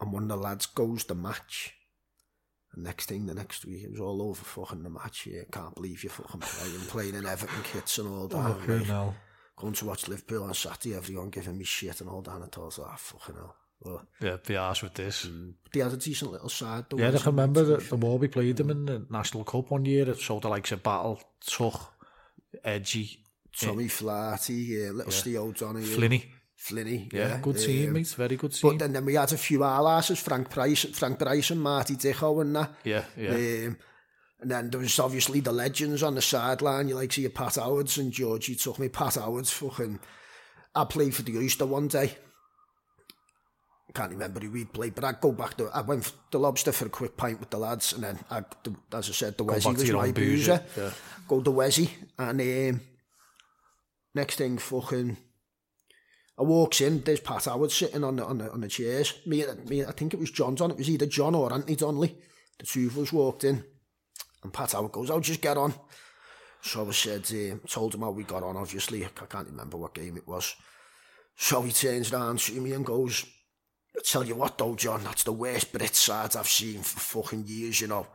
and 0.00 0.12
one 0.12 0.24
of 0.24 0.30
the 0.30 0.36
lads 0.36 0.66
goes 0.66 1.04
the 1.04 1.14
match. 1.14 1.74
The 2.74 2.80
next 2.82 3.06
thing, 3.08 3.26
the 3.26 3.34
next 3.34 3.64
week, 3.64 3.84
it 3.84 3.90
was 3.92 4.00
all 4.00 4.20
over 4.20 4.42
fucking 4.42 4.82
the 4.82 4.90
match. 4.90 5.28
Yeah, 5.30 5.42
can't 5.52 5.76
believe 5.76 6.02
you're 6.02 6.10
fucking 6.10 6.40
playing, 6.40 6.80
playing 6.88 7.14
in 7.14 7.24
Everton 7.26 7.62
kits 7.62 7.98
and 7.98 8.08
all 8.08 8.26
that. 8.26 8.36
Oh, 8.36 8.60
okay, 8.68 9.12
Going 9.56 9.74
to 9.74 9.84
watch 9.84 10.08
Liverpool 10.08 10.42
on 10.42 10.54
Saturday, 10.54 10.96
everyone 10.96 11.30
giving 11.30 11.56
me 11.56 11.62
shit 11.64 12.00
and 12.00 12.10
all 12.10 12.22
that. 12.22 12.32
And 12.34 12.44
I 12.44 12.46
thought, 12.48 12.80
ah, 12.80 12.96
fucking 12.98 13.36
hell. 13.36 13.54
yeah, 14.18 14.36
the 14.44 14.58
arse 14.58 14.82
with 14.82 14.94
this. 14.94 15.26
Mm, 15.26 15.54
they 15.72 15.80
had 15.80 15.92
a 15.92 15.96
decent 15.96 16.32
little 16.32 16.48
side. 16.48 16.84
Though, 16.88 16.98
yeah, 16.98 17.10
I 17.16 17.24
remember 17.24 17.62
the, 17.64 17.76
the 17.78 17.96
more 17.96 18.18
we 18.18 18.28
played 18.28 18.56
them 18.56 18.70
in 18.70 18.86
the 18.86 19.06
National 19.10 19.44
Cup 19.44 19.70
one 19.70 19.84
year, 19.84 20.08
it 20.08 20.18
showed 20.18 20.42
the 20.42 20.48
likes 20.48 20.72
of 20.72 20.82
Battle, 20.82 21.20
Tuch, 21.44 21.80
Edgy. 22.64 23.18
Tommy 23.56 23.84
yeah. 24.00 24.36
little 24.40 24.92
yeah. 25.04 25.10
Steve 25.10 25.38
O'Donoghue. 25.38 25.96
Flinney. 25.96 26.24
Flinney. 26.58 27.12
Yeah, 27.12 27.28
yeah, 27.28 27.38
good 27.40 27.56
team, 27.58 27.88
um, 27.88 27.92
mate. 27.94 28.08
Very 28.08 28.36
good 28.36 28.52
team. 28.52 28.70
But 28.72 28.78
then, 28.78 28.92
then 28.92 29.04
we 29.04 29.14
had 29.14 29.32
a 29.32 29.36
few 29.36 29.62
allies, 29.62 30.08
Frank 30.20 30.50
Price, 30.50 30.86
Frank 30.86 31.18
Price 31.18 31.50
and 31.50 31.60
Marty 31.60 31.94
Dicko 31.94 32.40
and 32.40 32.56
that. 32.56 32.74
Yeah, 32.84 33.04
yeah. 33.16 33.30
Um, 33.30 33.78
and 34.40 34.50
then 34.50 34.70
there 34.70 34.80
was 34.80 34.98
obviously 34.98 35.40
the 35.40 35.52
legends 35.52 36.02
on 36.02 36.16
the 36.16 36.22
sideline. 36.22 36.88
You 36.88 36.96
like 36.96 37.12
see 37.12 37.22
your 37.22 37.30
Pat 37.30 37.54
Howards 37.54 37.98
and 37.98 38.10
Georgie 38.12 38.56
took 38.56 38.78
me 38.78 38.88
Pat 38.88 39.14
Howards 39.14 39.50
fucking. 39.52 40.00
I 40.74 40.84
played 40.86 41.14
for 41.14 41.22
the 41.22 41.38
Oyster 41.38 41.66
one 41.66 41.86
day. 41.86 42.16
can't 43.94 44.10
remember 44.10 44.40
who 44.40 44.50
we 44.50 44.64
played, 44.64 44.94
but 44.94 45.04
I'd 45.04 45.20
go 45.20 45.30
back 45.32 45.56
to 45.56 45.70
I 45.72 45.80
went 45.82 46.02
to 46.04 46.12
the 46.32 46.38
Lobster 46.40 46.72
for 46.72 46.86
a 46.86 46.90
quick 46.90 47.16
pint 47.16 47.38
with 47.38 47.50
the 47.50 47.58
lads, 47.58 47.92
and 47.92 48.02
then 48.02 48.18
I, 48.28 48.38
as 48.92 49.08
I 49.08 49.12
said, 49.12 49.36
the 49.38 49.44
Wessie 49.44 49.72
was 49.72 49.90
my 49.92 50.10
boozer. 50.10 50.62
Yeah. 50.76 50.90
Go 51.28 51.40
to 51.40 51.50
Wessie, 51.52 51.90
and 52.18 52.40
um, 52.40 52.80
next 54.14 54.34
thing, 54.36 54.58
fucking, 54.58 55.16
I 56.38 56.42
walks 56.42 56.80
in. 56.80 57.02
There's 57.02 57.20
Pat 57.20 57.44
Howard 57.44 57.70
sitting 57.70 58.02
on 58.02 58.16
the 58.16 58.24
on 58.24 58.38
the, 58.38 58.50
on 58.50 58.60
the 58.62 58.68
chairs. 58.68 59.14
Me, 59.26 59.44
me, 59.68 59.84
I 59.84 59.92
think 59.92 60.12
it 60.12 60.18
was 60.20 60.32
John's 60.32 60.60
on. 60.60 60.72
It 60.72 60.78
was 60.78 60.90
either 60.90 61.06
John 61.06 61.36
or 61.36 61.52
Anthony 61.52 61.76
Donnelly. 61.76 62.18
The 62.58 62.66
two 62.66 62.88
of 62.88 62.98
us 62.98 63.12
walked 63.12 63.44
in, 63.44 63.62
and 64.42 64.52
Pat 64.52 64.72
Howard 64.72 64.90
goes, 64.90 65.08
"I'll 65.08 65.16
oh, 65.16 65.20
just 65.20 65.40
get 65.40 65.56
on." 65.56 65.72
So 66.62 66.88
I 66.88 66.90
said, 66.90 67.30
uh, 67.32 67.56
told 67.68 67.94
him 67.94 68.00
how 68.00 68.10
we 68.10 68.24
got 68.24 68.42
on. 68.42 68.56
Obviously, 68.56 69.04
I 69.04 69.08
can't 69.26 69.46
remember 69.46 69.76
what 69.76 69.94
game 69.94 70.16
it 70.16 70.26
was. 70.26 70.56
So 71.36 71.62
he 71.62 71.72
turns 71.72 72.12
around, 72.12 72.40
to 72.40 72.60
me 72.60 72.72
and 72.72 72.84
goes. 72.84 73.24
I 73.96 74.00
tell 74.02 74.24
you 74.24 74.34
what 74.34 74.58
though, 74.58 74.74
John, 74.74 75.04
that's 75.04 75.22
the 75.22 75.32
worst 75.32 75.72
Brit 75.72 75.94
side 75.94 76.34
I've 76.36 76.48
seen 76.48 76.80
for 76.82 77.22
fucking 77.22 77.44
years, 77.46 77.80
you 77.80 77.86
know. 77.88 78.06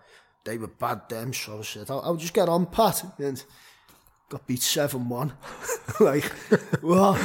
They 0.44 0.58
were 0.58 0.68
bad 0.68 1.08
them, 1.10 1.34
so 1.34 1.60
I 1.60 1.62
said, 1.62 1.90
I'll, 1.90 2.02
I'll 2.02 2.16
just 2.16 2.34
get 2.34 2.50
on, 2.50 2.66
Pat. 2.66 3.04
And 3.20 3.42
got 4.30 4.46
beat 4.48 4.60
7-1. 4.60 5.32
like, 6.02 6.32
well, 6.84 7.18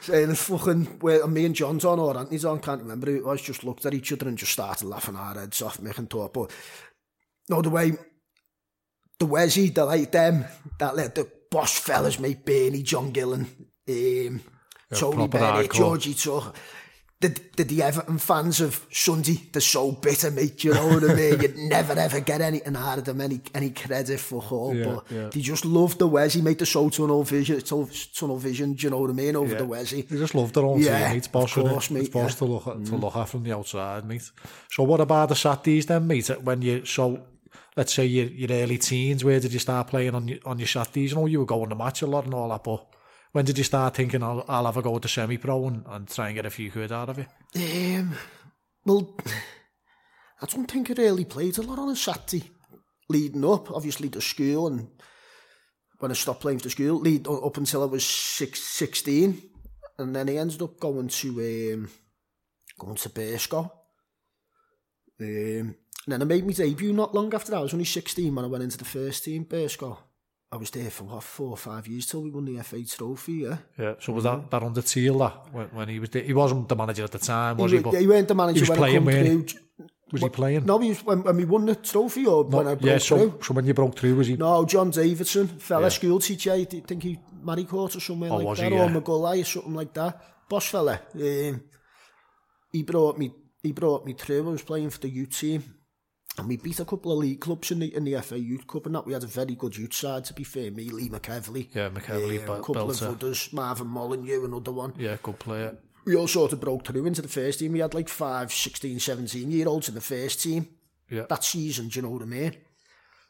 saying, 0.00 0.34
fucking, 0.34 0.98
well, 1.00 1.28
me 1.28 1.44
and 1.46 1.54
John's 1.54 1.84
on, 1.84 1.98
or 1.98 2.16
Anthony's 2.16 2.44
on, 2.44 2.60
can't 2.60 2.82
remember 2.82 3.10
who 3.10 3.18
it 3.18 3.24
was, 3.24 3.42
just 3.42 3.62
looked 3.64 3.86
at 3.86 3.94
each 3.94 4.12
other 4.12 4.28
and 4.28 4.38
just 4.38 4.52
started 4.52 4.86
laughing 4.88 5.16
our 5.16 5.34
heads 5.34 5.62
off, 5.62 5.80
making 5.80 6.08
talk. 6.08 6.32
But, 6.32 6.50
no, 7.48 7.62
the 7.62 7.70
way, 7.70 7.92
the 9.18 9.26
Wesy, 9.26 9.68
the 9.68 9.84
like 9.84 10.10
them, 10.10 10.44
that 10.78 10.96
led 10.96 11.14
the 11.14 11.30
boss 11.50 11.78
fellas, 11.78 12.18
mate, 12.18 12.44
Bernie, 12.44 12.82
John 12.82 13.10
Gillen, 13.10 13.40
um, 13.46 13.70
yeah, 13.86 14.38
Tony 14.94 15.28
Bennett, 15.28 15.72
Georgie 15.72 16.14
Tuck, 16.14 16.56
did, 17.20 17.40
did 17.54 17.68
the 17.68 17.82
Everton 17.82 18.16
fans 18.16 18.62
of 18.62 18.86
Sunday, 18.90 19.36
they're 19.52 19.60
so 19.60 19.92
bitter, 19.92 20.30
mate, 20.30 20.64
you 20.64 20.72
know 20.72 20.86
what 20.86 21.04
I 21.04 21.14
mean? 21.14 21.38
You'd 21.40 21.56
never 21.58 21.92
ever 21.92 22.20
get 22.20 22.40
anything 22.40 22.74
out 22.74 22.96
of 22.96 23.04
them, 23.04 23.20
any 23.20 23.42
any 23.54 23.70
credit 23.70 24.18
for 24.18 24.42
all. 24.50 24.74
Yeah, 24.74 24.84
but 24.86 25.04
yeah. 25.10 25.28
they 25.28 25.40
just 25.42 25.66
loved 25.66 25.98
the 25.98 26.06
Wesley, 26.08 26.40
made 26.40 26.58
the 26.58 26.64
show 26.64 26.88
tunnel 26.88 27.22
vision, 27.22 27.60
tunnel 27.60 28.38
vision, 28.38 28.72
do 28.72 28.86
you 28.86 28.90
know 28.90 29.00
what 29.00 29.10
I 29.10 29.12
mean, 29.12 29.36
over 29.36 29.52
yeah. 29.52 29.58
the 29.58 29.66
Wesley. 29.66 30.02
They 30.02 30.16
just 30.16 30.34
loved 30.34 30.54
their 30.54 30.64
own 30.64 30.80
yeah, 30.80 30.98
team, 30.98 31.08
mate. 31.10 31.16
It's 31.18 31.28
boss, 31.28 31.56
of 31.58 31.68
course, 31.68 31.90
it? 31.90 31.94
mate, 31.94 32.00
it's 32.04 32.08
boss 32.08 32.32
yeah. 32.32 32.38
to, 32.38 32.44
look 32.46 32.66
at, 32.68 32.84
to 32.86 32.92
mm. 32.92 33.00
look 33.02 33.16
at 33.16 33.28
from 33.28 33.42
the 33.42 33.52
outside, 33.52 34.06
mate. 34.06 34.30
So 34.70 34.84
what 34.84 35.02
about 35.02 35.28
the 35.28 35.36
Saturdays 35.36 35.84
then, 35.84 36.06
mate, 36.06 36.26
when 36.42 36.62
you, 36.62 36.86
so 36.86 37.20
let's 37.76 37.92
say 37.92 38.06
your, 38.06 38.28
your 38.28 38.62
early 38.62 38.78
teens, 38.78 39.24
where 39.26 39.40
did 39.40 39.52
you 39.52 39.58
start 39.58 39.88
playing 39.88 40.14
on 40.14 40.26
your, 40.26 40.38
on 40.46 40.58
your 40.58 40.68
Saturdays? 40.68 41.10
You 41.10 41.16
know, 41.18 41.26
you 41.26 41.40
were 41.40 41.44
going 41.44 41.68
to 41.68 41.76
match 41.76 42.00
a 42.00 42.06
lot 42.06 42.24
and 42.24 42.32
all 42.32 42.48
that, 42.48 42.64
but 42.64 42.86
when 43.32 43.44
did 43.44 43.58
you 43.58 43.64
start 43.64 43.94
thinking 43.94 44.22
I'll, 44.22 44.44
I'll 44.48 44.66
have 44.66 44.76
a 44.76 44.82
go 44.82 44.96
at 44.96 45.02
the 45.02 45.08
semi 45.08 45.36
pro 45.36 45.66
and, 45.66 45.84
and 45.86 46.08
try 46.08 46.26
and 46.26 46.34
get 46.34 46.46
a 46.46 46.50
few 46.50 46.70
quid 46.70 46.90
out 46.92 47.08
of 47.08 47.18
it? 47.18 47.26
Um, 47.56 48.14
well, 48.84 49.16
I 50.42 50.46
don't 50.46 50.70
think 50.70 50.90
I 50.90 50.94
really 50.94 51.24
played 51.24 51.58
a 51.58 51.62
lot 51.62 51.78
on 51.78 51.90
a 51.90 51.96
Saturday 51.96 52.50
leading 53.08 53.44
up, 53.44 53.70
obviously, 53.70 54.08
to 54.10 54.20
school 54.20 54.68
and 54.68 54.88
when 55.98 56.10
I 56.10 56.14
stopped 56.14 56.40
playing 56.40 56.60
for 56.60 56.70
school, 56.70 56.98
lead 56.98 57.28
up 57.28 57.56
until 57.58 57.82
I 57.82 57.86
was 57.86 58.04
six, 58.04 58.62
16. 58.64 59.42
And 59.98 60.16
then 60.16 60.30
I 60.30 60.36
ended 60.36 60.62
up 60.62 60.80
going 60.80 61.08
to 61.08 61.28
um, 61.74 61.90
going 62.78 62.96
to 62.96 63.10
Bearsco. 63.10 63.70
Um, 65.20 65.28
and 65.28 65.74
then 66.14 66.22
I 66.22 66.24
made 66.24 66.46
my 66.46 66.54
debut 66.54 66.94
not 66.94 67.14
long 67.14 67.34
after 67.34 67.50
that. 67.50 67.58
I 67.58 67.62
was 67.62 67.74
only 67.74 67.84
16 67.84 68.34
when 68.34 68.44
I 68.46 68.48
went 68.48 68.64
into 68.64 68.78
the 68.78 68.86
first 68.86 69.24
team, 69.24 69.44
Bearsco. 69.44 69.98
I 70.52 70.56
was 70.56 70.70
there 70.70 70.90
for 70.90 71.04
what 71.04 71.22
four 71.22 71.50
or 71.50 71.56
five 71.56 71.86
years 71.86 72.06
till 72.06 72.22
we 72.22 72.30
won 72.30 72.44
the 72.44 72.60
FA 72.64 72.82
Trophy. 72.84 73.32
Yeah. 73.34 73.58
Yeah. 73.78 73.94
So 74.00 74.12
was 74.12 74.24
that 74.24 74.50
that 74.50 74.60
under 74.62 74.82
Teal 74.82 75.16
when, 75.52 75.66
when 75.68 75.88
he 75.88 76.00
was 76.00 76.10
there? 76.10 76.22
he 76.24 76.34
wasn't 76.34 76.68
the 76.68 76.74
manager 76.74 77.04
at 77.04 77.12
the 77.12 77.20
time, 77.20 77.56
was 77.56 77.70
he? 77.70 77.78
he 77.78 77.84
but 77.84 77.94
he 77.94 78.06
weren't 78.08 78.26
the 78.26 78.34
manager. 78.34 78.56
He 78.56 78.60
was 78.62 78.68
when 78.70 78.78
playing 78.78 79.04
when 79.04 79.26
he, 79.26 79.58
was 80.10 80.22
he 80.22 80.28
playing? 80.28 80.66
No, 80.66 80.78
he 80.80 80.88
was, 80.88 81.04
when, 81.06 81.22
when 81.22 81.36
we 81.36 81.44
won 81.44 81.66
the 81.66 81.76
trophy 81.76 82.26
or 82.26 82.42
no, 82.44 82.56
when 82.58 82.66
I 82.66 82.74
broke 82.74 82.80
yeah, 82.82 82.98
so, 82.98 83.30
through. 83.30 83.42
So 83.44 83.54
when 83.54 83.64
you 83.64 83.74
broke 83.74 83.96
through, 83.96 84.16
was 84.16 84.26
he? 84.26 84.36
No, 84.36 84.64
John 84.64 84.90
Davidson, 84.90 85.46
fella 85.46 85.82
yeah. 85.82 85.88
school 85.88 86.18
teacher. 86.18 86.52
I 86.52 86.64
think 86.64 87.00
he 87.00 87.20
married 87.44 87.68
court 87.68 87.94
or 87.94 88.00
somewhere 88.00 88.32
oh, 88.32 88.38
like 88.38 88.56
that, 88.58 88.72
he, 88.72 88.74
yeah. 88.76 88.82
or 88.82 88.88
Magulai 89.00 89.42
or 89.42 89.44
something 89.44 89.74
like 89.74 89.94
that. 89.94 90.20
Boss 90.48 90.68
fella. 90.70 91.00
Um, 91.14 91.62
he 92.72 92.82
brought 92.82 93.16
me. 93.18 93.32
He 93.62 93.70
brought 93.70 94.04
me 94.04 94.14
through. 94.14 94.48
I 94.48 94.52
was 94.52 94.62
playing 94.62 94.90
for 94.90 94.98
the 94.98 95.10
U 95.10 95.26
team. 95.26 95.62
And 96.40 96.48
we 96.48 96.56
beat 96.56 96.80
a 96.80 96.86
couple 96.86 97.12
of 97.12 97.18
league 97.18 97.38
clubs 97.40 97.70
in 97.70 97.80
the, 97.80 97.94
in 97.94 98.04
the 98.04 98.18
FA 98.22 98.38
Youth 98.40 98.66
Cup 98.66 98.86
and 98.86 98.94
that. 98.94 99.04
We 99.04 99.12
had 99.12 99.22
a 99.24 99.26
very 99.26 99.54
good 99.54 99.76
youth 99.76 99.92
side, 99.92 100.24
to 100.24 100.32
be 100.32 100.42
fair. 100.42 100.70
Me, 100.70 100.88
Lee 100.88 101.10
McEvely. 101.10 101.68
Yeah, 101.74 101.90
McEvely. 101.90 102.48
Uh, 102.48 102.54
a 102.54 102.56
couple 102.60 102.74
Belter. 102.76 103.02
of 103.02 103.08
others. 103.16 103.50
Marvin 103.52 103.88
Molyneux, 103.88 104.46
another 104.46 104.72
one. 104.72 104.94
Yeah, 104.96 105.18
good 105.22 105.38
player. 105.38 105.76
We 106.06 106.16
all 106.16 106.26
sort 106.26 106.54
of 106.54 106.60
broke 106.62 106.86
through 106.86 107.04
into 107.04 107.20
the 107.20 107.28
first 107.28 107.58
team. 107.58 107.72
We 107.72 107.80
had 107.80 107.92
like 107.92 108.08
five, 108.08 108.54
16, 108.54 109.00
17 109.00 109.50
year 109.50 109.68
olds 109.68 109.90
in 109.90 109.94
the 109.94 110.00
first 110.00 110.42
team. 110.42 110.66
Yeah. 111.10 111.24
That 111.28 111.44
season, 111.44 111.88
do 111.88 111.98
you 111.98 112.02
know 112.04 112.10
what 112.12 112.22
I 112.22 112.24
mean? 112.24 112.56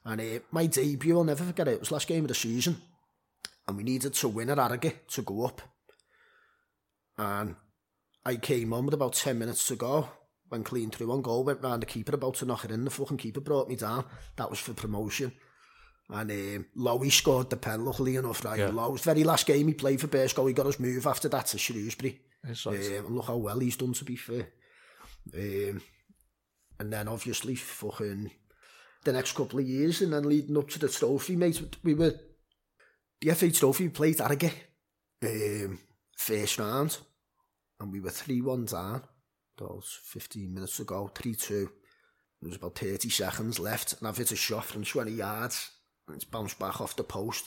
And 0.05 0.21
uh, 0.21 0.41
my 0.53 0.67
debut, 0.67 1.19
I'll 1.19 1.25
never 1.25 1.43
forget 1.43 1.67
it, 1.67 1.73
it 1.75 1.81
was 1.81 1.91
last 1.91 2.07
game 2.07 2.23
of 2.23 2.29
the 2.29 2.35
season. 2.37 2.81
And 3.67 3.77
we 3.77 3.83
needed 3.83 4.15
to 4.15 4.29
win 4.29 4.51
at 4.51 4.59
Arrogate 4.61 5.09
to 5.09 5.23
go 5.23 5.47
up. 5.47 5.61
And 7.19 7.57
I 8.25 8.37
came 8.37 8.73
on 8.73 8.85
with 8.85 8.95
about 8.95 9.15
10 9.15 9.37
minutes 9.37 9.67
to 9.67 9.75
go 9.75 10.09
went 10.51 10.65
clean 10.69 10.91
through 10.91 11.07
one 11.07 11.23
goal, 11.23 11.45
went 11.45 11.63
round 11.63 11.83
the 11.83 11.87
keeper 11.87 12.15
about 12.15 12.35
to 12.35 12.45
knock 12.47 12.65
it 12.65 12.71
in. 12.73 12.85
The 12.85 12.91
fucking 12.91 13.17
keeper 13.17 13.41
brought 13.41 13.69
me 13.69 13.77
down. 13.77 14.05
That 14.37 14.51
was 14.51 14.59
for 14.59 14.75
promotion. 14.75 15.33
And 16.11 16.31
um, 16.31 16.67
Lowy 16.77 17.11
scored 17.13 17.51
the 17.51 17.57
pen, 17.57 17.85
luckily 17.85 18.17
enough, 18.17 18.45
right? 18.45 18.59
Yeah. 18.59 18.71
Lowe's 18.71 19.03
very 19.05 19.23
last 19.23 19.47
game 19.47 19.69
he 19.69 19.75
played 19.75 20.01
for 20.01 20.09
Bersko. 20.09 20.47
he 20.49 20.53
got 20.55 20.67
his 20.67 20.81
move 20.81 21.07
after 21.07 21.29
that 21.29 21.47
to 21.47 21.59
Shrewsbury. 21.59 22.21
right. 22.45 22.67
Um, 22.67 22.75
and 22.75 23.15
look 23.15 23.27
how 23.27 23.37
well 23.37 23.61
he's 23.61 23.77
done, 23.77 23.93
to 23.93 24.05
be 24.05 24.17
fair. 24.17 24.49
Um, 25.33 25.81
and 26.81 26.93
then 26.93 27.07
obviously 27.07 27.55
fucking 27.55 28.33
the 29.05 29.13
next 29.13 29.37
couple 29.37 29.61
of 29.61 29.69
years 29.69 30.03
and 30.03 30.13
then 30.13 30.29
leading 30.29 30.57
up 30.59 30.69
to 30.71 30.81
the 30.81 30.89
trophy, 30.89 31.37
mate, 31.37 31.63
we 31.85 31.95
were, 31.95 32.13
the 33.21 33.35
FA 33.37 33.51
trophy, 33.53 33.85
we 33.85 33.91
played 33.91 34.19
Harrogate, 34.19 34.65
um, 35.23 35.79
first 36.17 36.59
round, 36.59 36.99
and 37.79 37.93
we 37.93 38.01
were 38.01 38.11
3-1 38.11 38.69
down. 38.73 39.03
Was 39.69 40.01
15 40.05 40.53
minutes 40.55 40.81
ago, 40.81 41.11
3 41.15 41.35
2. 41.37 41.71
There's 42.43 42.57
about 42.57 42.79
30 42.79 43.11
seconds 43.11 43.59
left, 43.59 43.97
and 43.99 44.09
I've 44.09 44.17
hit 44.17 44.33
a 44.33 44.37
shot 44.37 44.65
from 44.65 44.85
20 44.85 45.11
yards, 45.13 45.71
and 46.07 46.17
it's 46.17 46.25
bounced 46.25 46.59
back 46.59 46.81
off 46.81 46.97
the 46.97 47.05
post. 47.05 47.47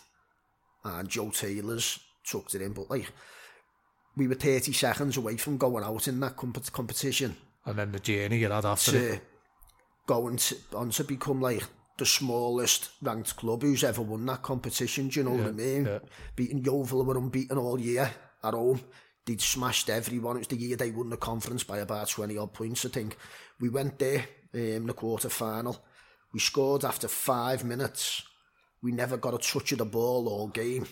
And 0.84 1.10
Joe 1.10 1.32
Taylor's 1.32 1.98
tucked 2.24 2.54
it 2.54 2.62
in, 2.62 2.74
but 2.74 2.90
like, 2.92 3.12
we 4.16 4.28
were 4.28 4.36
30 4.36 4.74
seconds 4.74 5.18
away 5.18 5.38
from 5.38 5.58
going 5.58 5.84
out 5.84 6.08
in 6.08 6.20
that 6.20 6.38
comp- 6.38 6.72
competition. 6.72 7.36
And 7.66 7.80
then 7.80 7.92
the 7.92 8.00
journey 8.00 8.38
you 8.40 8.50
had 8.50 8.66
after 8.66 8.92
to 8.92 9.14
it. 9.16 9.22
Going 10.06 10.38
to, 10.38 10.56
on 10.76 10.92
to 10.92 11.04
become 11.06 11.42
like 11.42 11.64
the 11.98 12.06
smallest 12.06 12.90
ranked 13.02 13.36
club 13.38 13.64
who's 13.64 13.84
ever 13.84 14.04
won 14.04 14.26
that 14.28 14.44
competition, 14.44 15.08
do 15.08 15.20
you 15.20 15.24
know 15.24 15.36
yeah, 15.36 15.42
what 15.42 15.48
I 15.50 15.54
mean? 15.54 15.86
Yeah. 15.86 16.00
Beating 16.36 16.64
Yeovil 16.64 17.06
we're 17.06 17.18
unbeaten 17.18 17.58
all 17.58 17.80
year 17.82 18.12
at 18.44 18.54
home. 18.54 18.82
they'd 19.28 19.42
smashed 19.42 19.90
everyone. 19.90 20.36
It 20.38 20.40
was 20.40 20.48
the 20.48 20.58
year 20.58 20.76
they 20.76 20.92
won 20.92 21.10
the 21.10 21.18
conference 21.18 21.64
by 21.64 21.80
about 21.80 22.10
20 22.10 22.38
odd 22.38 22.54
points, 22.54 22.86
I 22.86 22.90
think. 22.90 23.18
We 23.60 23.70
went 23.70 24.00
there 24.00 24.26
um, 24.54 24.60
in 24.60 24.88
the 24.88 24.94
quarter 24.94 25.30
final. 25.30 25.78
We 26.34 26.40
scored 26.40 26.84
after 26.86 27.08
five 27.08 27.64
minutes. 27.64 28.24
We 28.82 28.92
never 28.92 29.18
got 29.18 29.34
a 29.36 29.38
touch 29.38 29.72
of 29.74 29.78
the 29.78 29.86
ball 29.86 30.28
all 30.28 30.48
game. 30.48 30.88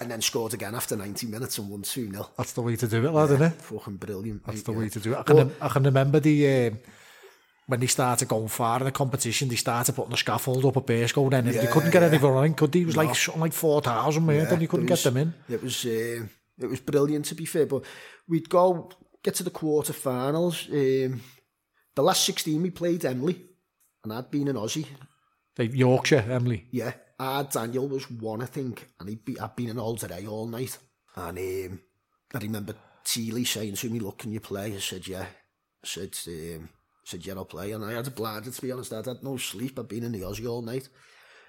and 0.00 0.10
then 0.10 0.20
scored 0.20 0.52
again 0.52 0.74
after 0.74 0.94
90 0.94 1.26
minutes 1.26 1.56
and 1.58 1.70
won 1.70 1.82
2 1.82 2.10
0. 2.10 2.30
That's 2.36 2.52
the 2.52 2.60
way 2.60 2.76
to 2.76 2.86
do 2.86 3.06
it, 3.06 3.10
lad, 3.10 3.30
yeah, 3.30 3.34
isn't 3.36 3.46
it? 3.46 3.52
Fucking 3.62 3.96
brilliant. 3.96 4.44
That's 4.44 4.58
mate, 4.58 4.64
the 4.66 4.72
yeah. 4.72 4.78
way 4.78 4.88
to 4.90 5.00
do 5.00 5.14
it. 5.14 5.18
I 5.18 5.22
can, 5.22 5.36
well, 5.36 5.52
I 5.60 5.68
can 5.68 5.82
remember 5.84 6.20
the. 6.20 6.66
Um, 6.68 6.78
when 7.66 7.80
they 7.80 7.86
started 7.86 8.28
going 8.28 8.48
far 8.48 8.78
in 8.80 8.84
the 8.84 8.92
competition, 8.92 9.48
they 9.48 9.56
started 9.56 9.94
putting 9.94 10.10
the 10.10 10.18
scaffold 10.18 10.66
up 10.66 10.76
a 10.76 10.82
base 10.82 11.12
goal 11.12 11.30
then. 11.30 11.46
Yeah, 11.46 11.62
they 11.62 11.66
couldn't 11.68 11.90
get 11.90 12.02
yeah. 12.02 12.08
anyone 12.08 12.44
in, 12.44 12.52
could 12.52 12.70
they? 12.70 12.80
It 12.82 12.86
was 12.86 12.94
no. 12.96 13.04
like 13.04 13.16
something 13.16 13.40
like 13.40 13.52
4,000, 13.54 14.26
mate, 14.26 14.36
yeah, 14.36 14.52
and 14.52 14.60
you 14.62 14.68
couldn't 14.68 14.90
was, 14.90 15.02
get 15.02 15.14
them 15.14 15.16
in. 15.16 15.34
It 15.48 15.62
was. 15.62 15.86
Uh, 15.86 16.24
It 16.58 16.66
was 16.66 16.80
brilliant 16.80 17.24
to 17.26 17.34
be 17.34 17.44
fair, 17.44 17.66
but 17.66 17.84
we'd 18.28 18.48
go 18.48 18.88
get 19.22 19.34
to 19.36 19.42
the 19.42 19.50
quarterfinals. 19.50 20.68
Um, 20.70 21.20
the 21.94 22.02
last 22.02 22.24
sixteen 22.24 22.62
we 22.62 22.70
played 22.70 23.04
Emily, 23.04 23.42
and 24.04 24.12
I'd 24.12 24.30
been 24.30 24.48
an 24.48 24.56
Aussie. 24.56 24.86
The 25.56 25.66
Yorkshire 25.66 26.24
Emily. 26.30 26.66
Yeah, 26.70 26.92
our 27.18 27.44
Daniel 27.44 27.88
was 27.88 28.08
one, 28.10 28.42
I 28.42 28.46
think, 28.46 28.88
and 29.00 29.08
he'd 29.08 29.24
be, 29.24 29.38
I'd 29.38 29.56
been 29.56 29.70
an 29.70 29.78
all 29.78 29.96
today 29.96 30.26
all 30.26 30.46
night, 30.46 30.78
and 31.16 31.38
um, 31.38 31.80
I 32.34 32.38
remember 32.38 32.74
Teely 33.04 33.44
saying 33.46 33.74
to 33.76 33.90
me, 33.90 33.98
"Look, 33.98 34.18
can 34.18 34.32
you 34.32 34.40
play?" 34.40 34.74
I 34.74 34.78
said, 34.78 35.06
"Yeah." 35.08 35.22
I 35.82 35.86
said, 35.86 36.16
um, 36.28 36.70
I 36.72 37.06
said, 37.10 37.26
yeah, 37.26 37.34
I'll 37.34 37.44
play. 37.44 37.70
And 37.72 37.84
I 37.84 37.92
had 37.92 38.06
a 38.06 38.10
bladder, 38.10 38.50
to 38.50 38.62
be 38.62 38.72
honest. 38.72 38.90
I 38.90 38.96
would 38.96 39.04
had 39.04 39.22
no 39.22 39.36
sleep. 39.36 39.78
I'd 39.78 39.86
been 39.86 40.02
in 40.04 40.12
the 40.12 40.22
Aussie 40.22 40.48
all 40.48 40.62
night. 40.62 40.88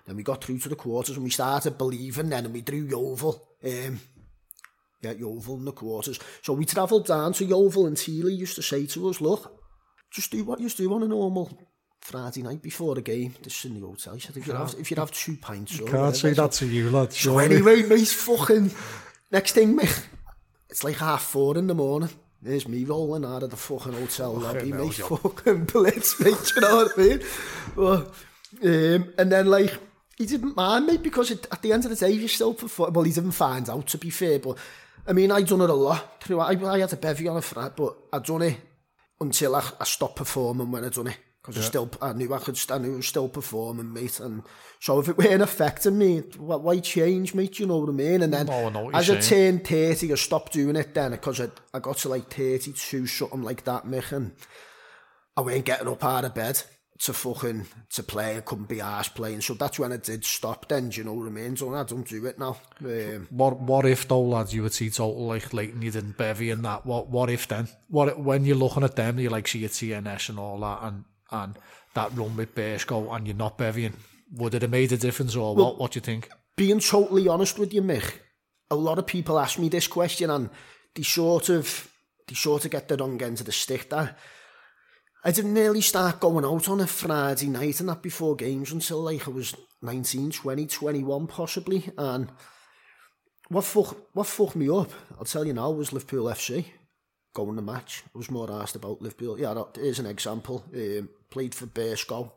Then 0.06 0.18
we 0.18 0.24
got 0.24 0.44
through 0.44 0.58
to 0.60 0.68
the 0.68 0.76
quarters 0.76 1.16
and 1.16 1.24
we 1.24 1.30
started 1.30 1.78
believing 1.78 2.28
then 2.28 2.44
and 2.44 2.54
we 2.54 2.60
drew 2.60 2.84
Yeovil. 2.86 3.42
Um, 3.64 4.02
at 5.08 5.18
Yeovil 5.20 5.56
in 5.58 5.66
the 5.66 5.72
quarters. 5.74 6.20
So 6.42 6.54
we 6.54 6.66
travelled 6.66 7.06
down 7.08 7.34
to 7.34 7.46
Yeovil 7.46 7.86
and 7.86 7.98
Teely 7.98 8.34
used 8.34 8.56
to 8.56 8.62
say 8.64 8.86
to 8.88 9.10
us, 9.10 9.22
look, 9.22 9.52
just 10.12 10.32
do 10.32 10.44
what 10.44 10.60
you 10.60 10.70
do 10.70 10.94
on 10.94 11.04
a 11.04 11.08
normal 11.08 11.50
Friday 12.02 12.42
night 12.44 12.62
before 12.62 12.98
a 12.98 13.02
game, 13.02 13.34
this 13.44 13.66
in 13.66 13.80
the 13.80 13.86
hotel. 13.86 14.14
He 14.14 14.20
said, 14.20 14.38
if 14.38 14.48
you 14.48 14.54
have, 14.54 14.76
if 14.80 14.92
you 14.92 14.98
have 14.98 15.12
two 15.12 15.38
pints... 15.38 15.78
You 15.80 15.86
can't 15.86 16.16
say 16.16 16.34
that 16.34 16.52
to 16.54 16.68
you, 16.68 16.90
lad. 16.90 17.14
So 17.14 17.40
anyway, 17.40 17.84
mate, 17.84 18.08
fucking... 18.08 18.72
Next 19.32 19.54
thing, 19.54 19.76
mate, 19.76 20.08
it's 20.70 20.84
like 20.84 20.98
half 20.98 21.24
four 21.24 21.58
in 21.58 21.68
the 21.68 21.74
morning. 21.74 22.10
There's 22.42 22.68
me 22.68 22.84
rolling 22.86 23.26
out 23.26 23.42
of 23.42 23.50
the 23.50 23.56
fucking 23.58 23.94
hotel 23.94 24.34
lobby, 24.36 24.72
mate. 24.72 24.94
Fucking 24.94 25.66
blitz, 25.66 26.20
mate, 26.20 26.52
you 26.56 26.62
know 26.62 26.76
what 26.78 26.92
I 26.96 27.02
mean? 27.02 27.22
Well, 27.76 28.12
um, 28.64 29.14
and 29.18 29.32
then, 29.32 29.48
like, 29.48 29.76
he 30.16 30.28
didn't 30.28 30.56
mind, 30.56 30.86
mate, 30.86 31.02
because 31.02 31.32
it, 31.32 31.48
at 31.52 31.62
the 31.64 31.74
end 31.74 31.86
of 31.86 31.90
the 31.90 31.96
day, 31.98 32.12
you're 32.12 32.28
still 32.30 32.54
performing. 32.54 32.94
Well, 32.94 33.04
he 33.04 33.12
didn't 33.14 33.32
find 33.32 33.68
out, 33.68 33.88
to 33.88 33.98
be 33.98 34.12
fair, 34.12 34.38
but 34.38 34.60
I 35.08 35.14
mean, 35.14 35.32
I 35.32 35.42
done 35.44 35.62
it 35.62 35.70
a 35.70 35.74
lot. 35.74 36.04
I, 36.30 36.34
I 36.34 36.80
had 36.80 36.92
a 36.94 36.98
bevy 36.98 37.28
on 37.28 37.38
a 37.38 37.42
frat, 37.42 37.76
but 37.76 37.96
I 38.12 38.20
done 38.20 38.42
it 38.42 38.58
until 39.22 39.56
I, 39.56 39.64
I 39.80 39.84
stopped 39.84 40.16
performing 40.16 40.72
when 40.72 40.84
I 40.84 40.90
done 40.90 41.08
it. 41.08 41.18
Because 41.42 41.58
yeah. 41.58 41.62
I 41.62 41.66
still, 41.68 41.92
I 42.02 42.14
knew 42.14 42.34
I 42.34 42.40
could, 42.40 42.60
I 42.72 42.78
knew 42.80 42.94
I 42.94 42.96
was 42.98 43.08
still 43.08 43.30
performing, 43.30 43.94
mate. 43.94 44.20
And 44.20 44.42
so 44.80 45.00
if 45.00 45.08
it 45.10 45.18
weren't 45.18 45.44
affecting 45.44 45.96
me, 45.96 46.22
why, 46.38 46.56
why 46.56 46.80
change, 46.80 47.36
mate? 47.36 47.60
You 47.60 47.68
know 47.68 47.78
what 47.78 47.90
I 47.90 47.92
mean? 47.92 48.24
And 48.24 48.34
then 48.34 48.50
oh, 48.50 48.70
no, 48.70 48.90
as 48.92 49.12
I 49.12 49.20
turned 49.20 49.68
30, 49.68 50.12
I 50.12 50.16
stopped 50.16 50.54
doing 50.54 50.76
it 50.76 50.96
then 50.96 51.12
because 51.12 51.40
I, 51.40 51.50
I 51.72 51.80
got 51.80 51.98
to 51.98 52.10
like 52.10 52.34
32, 52.34 53.06
something 53.06 53.44
like 53.44 53.64
that, 53.66 53.86
Mick. 53.86 54.12
And 54.12 54.32
I 55.38 55.42
weren't 55.42 55.66
getting 55.66 55.88
up 55.88 56.04
out 56.04 56.26
of 56.26 56.34
bed. 56.34 56.64
to 56.98 57.14
fucking 57.14 57.66
to 57.90 58.04
play. 58.04 58.38
I 58.38 58.42
couldn't 58.42 58.68
be 58.70 58.82
ass 58.82 59.10
playing, 59.10 59.42
so 59.44 59.54
that's 59.54 59.78
when 59.80 59.92
I 59.92 59.98
did 59.98 60.24
stop. 60.26 60.68
Then 60.68 60.90
do 60.90 60.98
you 60.98 61.04
know 61.06 61.14
what 61.14 61.28
I 61.28 61.32
mean? 61.32 61.58
So 61.58 61.74
I 61.76 61.84
don't 61.84 62.08
do 62.08 62.26
it 62.26 62.40
now. 62.40 62.58
Um, 62.84 63.28
what 63.32 63.60
What 63.60 63.86
if 63.86 64.08
though, 64.08 64.22
lads? 64.22 64.54
You 64.54 64.62
would 64.64 64.74
see 64.74 64.90
total 64.90 65.26
like 65.26 65.52
and 65.52 65.84
you 65.84 65.92
didn't 65.92 66.18
bevy 66.18 66.52
and 66.52 66.64
that. 66.64 66.86
What 66.86 67.08
What 67.10 67.30
if 67.30 67.48
then? 67.48 67.68
What 67.90 68.18
when 68.20 68.46
you're 68.46 68.56
looking 68.58 68.84
at 68.84 68.96
them, 68.96 69.20
you 69.20 69.30
like 69.30 69.48
see 69.48 69.60
your 69.60 69.70
TNS 69.70 70.30
and 70.30 70.40
all 70.40 70.60
that, 70.60 70.82
and 70.84 71.04
and 71.32 71.56
that 71.96 72.12
run 72.16 72.36
with 72.38 72.86
go 72.88 73.12
and 73.12 73.28
you're 73.28 73.36
not 73.38 73.58
bevying. 73.58 73.94
Would 74.36 74.54
it 74.54 74.62
have 74.64 74.72
made 74.72 74.92
a 74.92 74.98
difference 74.98 75.36
or 75.36 75.56
well, 75.56 75.66
what? 75.68 75.78
What 75.80 75.92
do 75.92 75.98
you 75.98 76.02
think? 76.04 76.30
Being 76.56 76.80
totally 76.80 77.28
honest 77.28 77.58
with 77.60 77.74
you, 77.74 77.82
Mick, 77.82 78.20
a 78.72 78.76
lot 78.76 78.98
of 79.00 79.06
people 79.06 79.38
ask 79.40 79.60
me 79.60 79.68
this 79.68 79.88
question, 79.88 80.30
and 80.30 80.50
they 80.94 81.04
sort 81.04 81.50
of 81.50 81.90
they 82.28 82.36
sort 82.36 82.64
of 82.66 82.72
get 82.72 82.88
the 82.88 82.96
wrong 82.96 83.22
end 83.22 83.40
of 83.42 83.46
the 83.46 83.52
stick 83.52 83.90
there. 83.90 84.16
I 85.28 85.32
didn't 85.32 85.56
nearly 85.56 85.82
start 85.82 86.20
going 86.20 86.46
out 86.46 86.70
on 86.70 86.82
a 86.82 86.86
Friday 86.86 87.48
night 87.48 87.80
and 87.80 87.90
that 87.90 88.04
before 88.04 88.36
games 88.36 88.72
until 88.72 89.02
like 89.02 89.28
I 89.28 89.32
was 89.32 89.56
19, 89.82 90.30
20, 90.30 90.68
21 90.68 91.26
possibly. 91.26 91.92
And 91.98 92.32
what 93.50 93.64
fuck, 93.66 93.98
what 94.14 94.28
fucked 94.28 94.56
me 94.56 94.70
up, 94.70 94.92
I'll 95.18 95.26
tell 95.26 95.44
you 95.48 95.54
now, 95.54 95.72
was 95.72 95.92
Liverpool 95.92 96.26
FC 96.26 96.66
going 97.34 97.56
to 97.56 97.64
match. 97.64 98.04
I 98.14 98.20
was 98.20 98.30
more 98.30 98.52
asked 98.52 98.76
about 98.76 99.02
Liverpool. 99.02 99.40
Yeah, 99.40 99.56
that 99.56 99.80
is 99.80 99.98
an 99.98 100.06
example. 100.06 100.64
Um, 100.76 101.10
played 101.32 101.56
for 101.56 101.66
Bersko. 101.66 102.32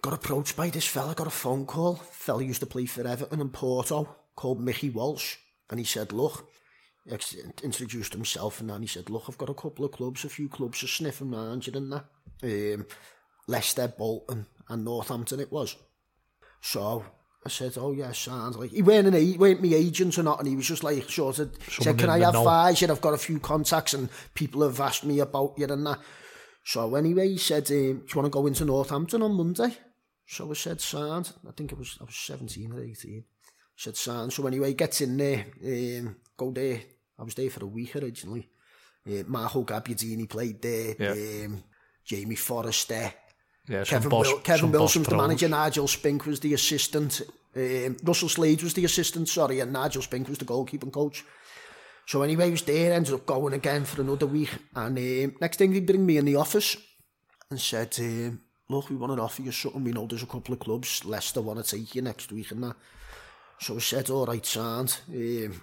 Got 0.00 0.12
approached 0.14 0.56
by 0.56 0.70
this 0.70 0.86
fella, 0.86 1.16
got 1.16 1.26
a 1.26 1.30
phone 1.30 1.66
call. 1.66 1.96
Fella 1.96 2.44
used 2.44 2.60
to 2.60 2.66
play 2.66 2.86
for 2.86 3.04
Everton 3.04 3.40
and 3.40 3.52
Porto 3.52 4.08
called 4.36 4.60
Mickey 4.60 4.88
Walsh. 4.88 5.34
And 5.68 5.80
he 5.80 5.84
said, 5.84 6.12
look, 6.12 6.46
introduced 7.62 8.12
himself 8.14 8.60
and 8.60 8.70
then 8.70 8.80
he 8.80 8.86
said, 8.86 9.10
look, 9.10 9.24
I've 9.28 9.38
got 9.38 9.50
a 9.50 9.54
couple 9.54 9.84
of 9.84 9.92
clubs, 9.92 10.24
a 10.24 10.28
few 10.28 10.48
clubs 10.48 10.80
to 10.80 10.86
sniff 10.88 11.20
around 11.20 11.66
you 11.66 11.72
and 11.74 11.92
that. 11.92 12.04
Um, 12.42 12.86
Leicester, 13.46 13.88
Bolton 13.96 14.46
and 14.68 14.84
Northampton 14.84 15.40
it 15.40 15.52
was. 15.52 15.76
So 16.62 17.04
I 17.44 17.50
said, 17.50 17.72
oh 17.76 17.92
yeah, 17.92 18.12
sounds 18.12 18.56
like, 18.56 18.70
he 18.70 18.80
weren't, 18.80 19.06
an, 19.08 19.14
he 19.14 19.36
weren't 19.36 19.62
my 19.62 19.74
agent 19.76 20.16
or 20.18 20.22
not 20.22 20.38
and 20.38 20.48
he 20.48 20.56
was 20.56 20.66
just 20.66 20.82
like, 20.82 21.02
sort 21.10 21.40
of, 21.40 21.52
Someone 21.68 21.82
said, 21.82 21.98
can 21.98 22.08
I 22.10 22.20
have 22.20 22.34
know. 22.34 22.44
five? 22.44 22.70
He 22.70 22.76
said, 22.78 22.90
I've 22.90 23.02
got 23.02 23.12
a 23.14 23.18
few 23.18 23.38
contacts 23.38 23.92
and 23.92 24.08
people 24.32 24.62
have 24.62 24.80
asked 24.80 25.04
me 25.04 25.18
about 25.20 25.54
you 25.58 25.66
and 25.66 25.86
that. 25.86 25.98
So 26.64 26.94
anyway, 26.94 27.28
he 27.28 27.36
said, 27.38 27.64
um, 27.70 27.76
do 27.76 27.76
you 27.76 28.00
want 28.16 28.26
to 28.26 28.30
go 28.30 28.46
into 28.46 28.64
Northampton 28.64 29.20
on 29.20 29.34
Monday? 29.34 29.76
So 30.26 30.50
I 30.50 30.54
said, 30.54 30.80
sound. 30.80 31.34
I 31.46 31.52
think 31.52 31.72
it 31.72 31.78
was, 31.78 31.98
I 32.00 32.04
was 32.04 32.16
17 32.16 32.72
or 32.72 32.82
18. 32.82 33.22
I 33.22 33.22
said, 33.76 33.98
sound. 33.98 34.32
So 34.32 34.46
anyway, 34.46 34.72
gets 34.72 35.02
in 35.02 35.18
there, 35.18 35.44
um, 35.62 36.16
go 36.38 36.50
there 36.50 36.80
I 37.18 37.22
was 37.24 37.34
there 37.34 37.50
for 37.50 37.62
a 37.64 37.68
week 37.68 37.96
originally. 37.96 38.48
Uh, 39.06 39.22
Marco 39.26 39.64
Gabbiadini 39.64 40.28
played 40.28 40.60
there. 40.60 40.94
Yeah. 40.98 41.44
Um, 41.46 41.62
Jamie 42.04 42.36
Forrester. 42.36 43.12
Yeah, 43.66 43.82
Kevin, 43.84 44.10
boss, 44.10 44.28
Kevin 44.42 44.70
Wilson 44.72 45.02
was 45.02 45.08
the 45.08 45.16
manager. 45.16 45.48
Nigel 45.48 45.88
Spink 45.88 46.26
was 46.26 46.40
the 46.40 46.52
assistant. 46.54 47.22
Um, 47.56 47.96
Russell 48.02 48.28
Slade 48.28 48.62
was 48.62 48.74
the 48.74 48.84
assistant, 48.84 49.28
sorry, 49.28 49.60
and 49.60 49.72
Nigel 49.72 50.02
Spink 50.02 50.28
was 50.28 50.38
the 50.38 50.44
goalkeeping 50.44 50.92
coach. 50.92 51.24
So 52.06 52.20
anyway, 52.22 52.46
I 52.46 52.50
was 52.50 52.62
there, 52.62 52.92
ended 52.92 53.14
up 53.14 53.24
going 53.24 53.54
again 53.54 53.84
for 53.84 54.02
another 54.02 54.26
week. 54.26 54.50
And 54.74 54.98
um, 54.98 55.36
next 55.40 55.56
thing 55.56 55.72
they 55.72 55.80
bring 55.80 56.04
me 56.04 56.18
in 56.18 56.26
the 56.26 56.36
office 56.36 56.76
and 57.50 57.58
said, 57.58 57.96
um, 58.00 58.42
look, 58.68 58.90
we 58.90 58.96
want 58.96 59.16
to 59.16 59.22
offer 59.22 59.40
you 59.40 59.52
something. 59.52 59.82
We 59.84 59.92
know 59.92 60.06
there's 60.06 60.22
a 60.24 60.26
couple 60.26 60.52
of 60.52 60.60
clubs. 60.60 61.04
Leicester 61.06 61.40
want 61.40 61.64
to 61.64 61.76
take 61.78 61.94
you 61.94 62.02
next 62.02 62.30
week 62.32 62.50
and 62.50 62.64
that. 62.64 62.76
So 63.60 63.76
I 63.76 63.80
said, 63.80 64.10
all 64.10 64.26
right, 64.26 64.44
Sand." 64.44 64.98
Um, 65.10 65.60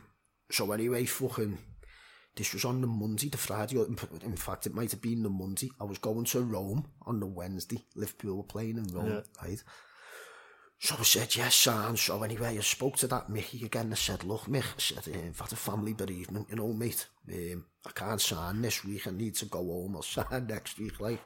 So 0.53 0.69
anyway, 0.73 1.05
fucking, 1.05 1.57
this 2.35 2.53
was 2.53 2.65
on 2.65 2.81
the 2.81 2.87
Monday, 2.87 3.29
the 3.29 3.37
Friday, 3.37 3.77
or 3.77 3.85
in 3.87 4.35
fact, 4.35 4.67
it 4.67 4.73
might 4.73 4.91
have 4.91 5.01
been 5.01 5.23
the 5.23 5.29
Monday. 5.29 5.69
I 5.79 5.85
was 5.85 5.97
going 5.97 6.25
to 6.25 6.41
Rome 6.41 6.87
on 7.03 7.19
the 7.21 7.25
Wednesday. 7.25 7.83
Liverpool 7.95 8.37
were 8.37 8.43
playing 8.43 8.77
in 8.77 8.87
Rome, 8.93 9.07
yeah. 9.09 9.21
right? 9.47 9.63
So 10.79 10.95
I 10.99 11.03
said, 11.03 11.33
yes, 11.37 11.55
Sam. 11.55 11.95
So 11.95 12.21
anyway, 12.23 12.57
I 12.57 12.61
spoke 12.61 12.97
to 12.97 13.07
that 13.07 13.29
Mickey 13.29 13.63
again. 13.65 13.91
I 13.93 13.95
said, 13.95 14.23
look, 14.25 14.45
Mick, 14.47 14.63
I 14.63 14.79
said, 15.05 15.13
I've 15.15 15.39
had 15.39 15.53
a 15.53 15.55
family 15.55 15.93
bereavement, 15.93 16.47
you 16.49 16.55
know, 16.57 16.73
mate. 16.73 17.07
Um, 17.31 17.65
I 17.85 17.91
can't 17.93 18.19
sign 18.19 18.61
this 18.61 18.83
week. 18.83 19.07
I 19.07 19.11
need 19.11 19.35
to 19.35 19.45
go 19.45 19.59
home. 19.63 19.95
I'll 19.95 20.01
sign 20.01 20.47
next 20.49 20.77
week, 20.79 20.99
like. 20.99 21.21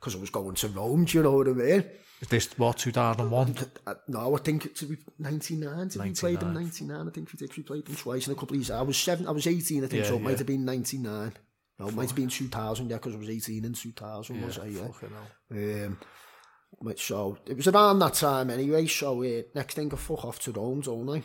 because 0.00 0.16
I 0.16 0.20
was 0.20 0.30
going 0.30 0.54
to 0.56 0.68
Rome. 0.68 1.04
Do 1.04 1.18
you 1.18 1.22
know 1.24 1.32
what 1.32 1.48
I 1.48 1.52
mean? 1.52 1.84
Is 2.20 2.28
this 2.28 2.58
what 2.58 2.78
2001? 2.78 3.54
Uh, 3.86 3.94
no, 4.08 4.34
I 4.34 4.38
think 4.40 4.66
it's 4.66 4.84
99. 5.18 5.88
Did 5.88 6.02
we 6.02 6.10
played 6.10 6.40
them 6.40 6.54
1999. 6.54 7.08
I 7.08 7.10
think 7.10 7.28
we 7.32 7.46
did. 7.46 7.66
played 7.66 7.84
them 7.86 7.94
twice 7.96 8.26
in 8.26 8.32
a 8.32 8.36
couple 8.36 8.50
of 8.50 8.56
years. 8.60 8.70
I 8.70 8.82
was 8.82 8.96
seven. 8.96 9.26
I 9.28 9.32
was 9.32 9.46
18. 9.46 9.84
I 9.84 9.86
think 9.86 10.04
so. 10.06 10.16
It 10.16 10.22
might 10.22 10.38
have 10.38 10.46
been 10.46 10.64
1999. 10.64 11.42
No, 11.78 11.88
it 11.88 11.94
might 11.94 12.08
have 12.08 12.16
been 12.16 12.28
2000. 12.28 12.88
Yeah, 12.90 12.96
because 12.96 13.14
I 13.14 13.18
was 13.18 13.30
18 13.30 13.64
in 13.64 13.72
2000. 13.72 14.36
Yeah, 14.36 14.46
was 14.46 14.58
I? 14.58 14.66
Yeah. 15.50 15.84
Um, 15.86 15.98
so 16.96 17.38
it 17.46 17.56
was 17.56 17.68
around 17.68 17.98
that 17.98 18.14
time 18.14 18.50
anyway. 18.50 18.86
So 18.86 19.22
uh, 19.22 19.42
next 19.54 19.74
thing, 19.74 19.90
I 19.92 19.96
fuck 19.96 20.24
off 20.24 20.38
to 20.40 20.52
Rome, 20.52 20.80
don't 20.80 21.08
I? 21.10 21.22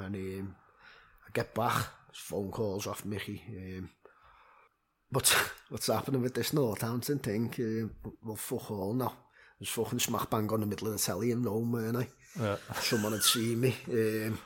And 0.00 0.14
um, 0.14 0.56
I 1.26 1.28
get 1.32 1.54
back. 1.54 1.86
Phone 2.14 2.50
calls 2.50 2.86
off 2.86 3.06
Mickey. 3.06 3.42
Um, 3.48 3.90
what, 5.12 5.52
what's 5.68 5.86
happening 5.86 6.22
with 6.22 6.34
this 6.34 6.52
Northampton 6.52 7.18
thing? 7.18 7.52
Uh, 8.04 8.10
well, 8.24 8.36
fuck 8.36 8.70
all 8.70 8.94
now. 8.94 9.12
There's 9.60 9.68
fucking 9.68 9.98
smack 10.00 10.28
bang 10.30 10.50
on 10.50 10.60
the 10.60 10.66
middle 10.66 10.88
of 10.88 10.94
the 10.94 10.98
telly 10.98 11.30
in 11.30 11.42
Rome, 11.42 11.70
weren't 11.72 11.96
I? 11.98 12.06
Yeah. 12.40 12.56
Someone 12.80 13.12
had 13.12 13.22
seen 13.22 13.60
me. 13.60 13.76
Um, 13.90 14.38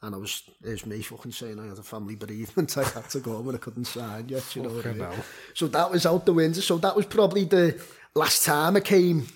and 0.00 0.14
I 0.14 0.18
was, 0.18 0.42
was 0.64 0.86
me 0.86 1.00
fucking 1.02 1.32
saying 1.32 1.58
I 1.60 1.66
had 1.66 1.78
a 1.78 1.82
family 1.82 2.16
bereavement. 2.16 2.76
I 2.78 2.84
had 2.84 3.10
to 3.10 3.20
go 3.20 3.40
when 3.40 3.54
I 3.54 3.58
couldn't 3.58 3.84
sign 3.84 4.28
yet, 4.30 4.56
you 4.56 4.62
know 4.62 4.70
what 4.70 5.14
So 5.54 5.66
that 5.68 5.90
was 5.90 6.06
out 6.06 6.24
the 6.26 6.32
window. 6.32 6.60
So 6.60 6.78
that 6.78 6.96
was 6.96 7.04
probably 7.06 7.44
the 7.44 7.80
last 8.14 8.44
time 8.44 8.76
I 8.76 8.80
came 8.80 9.26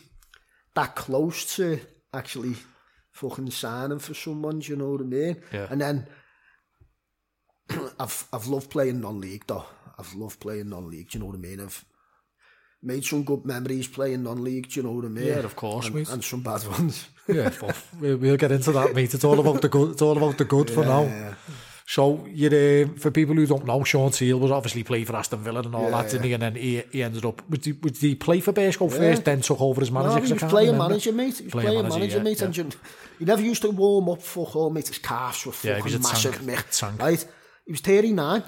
that 0.74 0.96
close 0.96 1.56
to 1.56 1.78
actually 2.14 2.54
fucking 3.12 3.50
signing 3.50 3.98
for 3.98 4.14
someone, 4.14 4.58
do 4.60 4.72
you 4.72 4.76
know 4.76 4.90
what 4.92 5.02
I 5.02 5.04
mean? 5.04 5.42
Yeah. 5.52 5.66
And 5.70 5.80
then 5.80 6.06
I've, 8.00 8.26
I've 8.32 8.46
loved 8.48 8.70
playing 8.70 9.00
non-league 9.02 9.44
though. 9.46 9.66
I've 10.02 10.14
loved 10.16 10.40
playing 10.40 10.68
non-league. 10.68 11.10
Do 11.10 11.18
you 11.18 11.24
know 11.24 11.30
what 11.30 11.36
I 11.46 11.48
mean? 11.48 11.60
I've 11.60 11.84
made 12.82 13.04
some 13.04 13.22
good 13.24 13.44
memories 13.44 13.86
playing 13.88 14.24
non-league. 14.24 14.68
Do 14.70 14.80
you 14.80 14.86
know 14.86 14.92
what 14.92 15.04
I 15.04 15.08
mean? 15.08 15.26
Yeah, 15.26 15.38
of 15.44 15.54
course, 15.54 15.86
and, 15.86 15.94
mate. 15.94 16.08
And 16.10 16.24
some 16.24 16.42
bad 16.42 16.66
ones. 16.66 17.08
yeah, 17.28 17.50
we'll, 18.00 18.36
get 18.36 18.52
into 18.52 18.72
that, 18.72 18.94
mate. 18.94 19.14
It's 19.14 19.24
all 19.24 19.38
about 19.38 19.62
the 19.62 19.68
good. 19.68 19.92
It's 19.92 20.02
all 20.02 20.16
about 20.16 20.38
the 20.38 20.44
good 20.44 20.70
for 20.70 20.84
now. 20.84 21.34
So, 21.84 22.24
you 22.30 22.48
know, 22.48 22.90
uh, 22.94 22.98
for 22.98 23.10
people 23.10 23.34
who 23.34 23.44
don't 23.44 23.66
know, 23.66 23.82
Sean 23.84 24.12
Seal 24.12 24.38
was 24.38 24.50
obviously 24.52 24.84
playing 24.84 25.04
for 25.04 25.16
Aston 25.16 25.40
Villa 25.40 25.60
and 25.60 25.74
all 25.74 25.90
that, 25.90 26.10
didn't 26.10 26.22
he? 26.24 26.32
And 26.32 26.42
then 26.42 26.54
he, 26.54 26.80
he 26.90 27.02
ended 27.02 27.24
up, 27.24 27.42
would 27.50 27.64
he, 28.00 28.14
play 28.14 28.40
for 28.40 28.52
baseball 28.52 28.88
first, 28.88 29.24
then 29.24 29.40
took 29.40 29.60
over 29.60 29.82
as 29.82 29.90
manager? 29.90 30.20
No, 30.20 30.24
he 30.24 30.32
was 30.32 30.42
playing 30.44 30.78
manager, 30.78 31.12
mate. 31.12 31.38
He 31.38 31.44
was 31.44 31.52
playing, 31.52 31.82
manager, 31.82 32.20
mate. 32.22 32.40
And 32.40 32.74
he 33.18 33.24
never 33.24 33.42
used 33.42 33.62
to 33.62 33.70
warm 33.70 34.08
up, 34.10 34.22
fuck 34.22 34.56
all, 34.56 34.70
mate. 34.70 34.88
His 34.88 34.98
calves 34.98 35.44
were 35.44 35.52
fucking 35.52 36.02
massive, 36.02 36.46
mate. 36.46 36.82
Right? 36.98 37.20
He 37.66 37.72
was 37.72 37.80
39. 37.80 38.42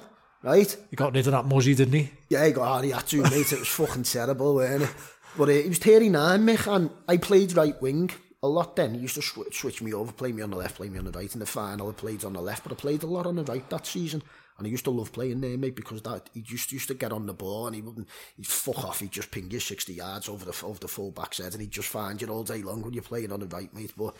right? 0.45 0.77
He 0.91 0.97
got 0.97 1.15
rid 1.15 1.27
of 1.27 1.33
that 1.33 1.47
muzzy, 1.47 1.75
didn't 1.75 1.95
he? 1.99 2.11
Yeah, 2.29 2.47
he 2.47 2.53
got 2.53 2.67
hard. 2.67 2.85
He 2.85 2.91
had 2.91 3.11
mate. 3.31 3.53
It 3.53 3.59
was 3.61 3.69
fucking 3.69 4.03
terrible, 4.05 4.57
weren't 4.57 4.83
it? 4.85 4.91
But 5.37 5.49
uh, 5.49 5.53
he 5.53 5.69
was 5.69 5.79
39, 5.79 6.47
Mick, 6.47 6.75
and 6.77 6.91
I 7.09 7.17
played 7.17 7.57
right 7.57 7.81
wing 7.83 8.11
a 8.43 8.49
lot 8.49 8.77
then. 8.77 8.95
He 8.95 9.01
used 9.01 9.17
to 9.17 9.23
sw 9.23 9.35
switch 9.53 9.83
me 9.83 9.93
over, 9.93 10.13
play 10.13 10.31
me 10.33 10.43
on 10.43 10.51
the 10.51 10.57
left, 10.57 10.77
play 10.77 10.89
me 10.89 10.99
on 10.99 11.07
the 11.07 11.11
right. 11.13 11.33
In 11.33 11.41
the 11.41 11.47
final, 11.47 11.89
I 11.89 11.93
played 11.93 12.25
on 12.25 12.35
the 12.35 12.41
left, 12.43 12.63
but 12.63 12.73
I 12.73 12.77
played 12.77 13.03
a 13.03 13.07
lot 13.07 13.27
on 13.27 13.37
the 13.37 13.45
right 13.45 13.69
that 13.71 13.87
season. 13.87 14.23
And 14.57 14.69
I 14.69 14.71
used 14.71 14.85
to 14.85 14.93
love 14.93 15.11
playing 15.11 15.41
there, 15.41 15.59
mate, 15.59 15.75
because 15.75 16.03
that 16.03 16.31
he 16.33 16.41
just 16.41 16.71
used 16.71 16.87
to 16.87 16.95
get 16.95 17.11
on 17.11 17.27
the 17.27 17.35
ball 17.35 17.67
and 17.67 17.75
he 17.75 17.83
wouldn't, 17.83 18.07
he'd 18.37 18.47
fuck 18.47 18.85
off, 18.85 19.01
he'd 19.01 19.11
just 19.11 19.33
ping 19.33 19.51
you 19.51 19.59
60 19.59 19.93
yards 19.93 20.29
over 20.29 20.45
the, 20.45 20.57
over 20.65 20.79
the 20.79 20.87
full 20.87 21.11
back 21.11 21.35
set 21.35 21.53
and 21.55 21.61
he'd 21.61 21.73
just 21.73 21.89
find 21.89 22.23
you 22.23 22.29
all 22.29 22.45
day 22.45 22.63
long 22.63 22.81
when 22.83 22.95
you're 22.95 23.03
playing 23.03 23.33
on 23.33 23.41
the 23.41 23.47
right, 23.47 23.75
mate. 23.75 23.91
But 23.97 24.15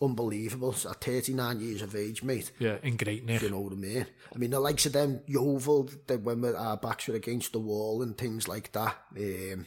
unbelievable 0.00 0.74
at 0.88 1.00
39 1.04 1.60
years 1.60 1.82
of 1.82 1.94
age, 1.96 2.22
mate. 2.22 2.52
Yeah, 2.58 2.76
in 2.82 2.96
nick. 3.24 3.42
You 3.42 3.50
know 3.50 3.60
what 3.60 3.72
I 3.72 3.76
mean? 3.76 4.06
I 4.34 4.38
mean, 4.38 4.50
the 4.50 4.60
likes 4.60 4.86
of 4.86 4.92
them, 4.92 5.20
Yeovil, 5.26 5.90
they, 6.06 6.16
when 6.16 6.44
our 6.44 6.72
uh, 6.72 6.76
backs 6.76 7.08
were 7.08 7.14
against 7.14 7.52
the 7.52 7.60
wall 7.60 8.02
and 8.02 8.16
things 8.16 8.46
like 8.46 8.72
that, 8.72 8.94
um, 9.16 9.66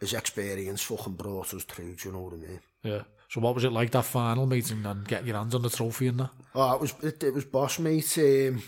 his 0.00 0.12
experience 0.14 0.82
fucking 0.82 1.14
brought 1.14 1.52
us 1.54 1.64
through, 1.64 1.96
you 2.04 2.12
know 2.12 2.20
what 2.20 2.34
I 2.34 2.36
mean? 2.36 2.60
Yeah. 2.82 3.02
So 3.28 3.40
what 3.40 3.54
was 3.54 3.64
it 3.64 3.72
like 3.72 3.90
that 3.90 4.04
final 4.04 4.46
meeting 4.46 4.84
and 4.86 5.06
getting 5.06 5.26
your 5.26 5.36
hands 5.36 5.54
on 5.54 5.62
the 5.62 5.70
trophy 5.70 6.08
and 6.08 6.20
that? 6.20 6.30
Oh, 6.54 6.74
it 6.74 6.80
was, 6.80 6.94
it, 7.02 7.22
it 7.24 7.34
was 7.34 7.44
boss, 7.44 7.78
mate. 7.78 8.16
Um, 8.18 8.62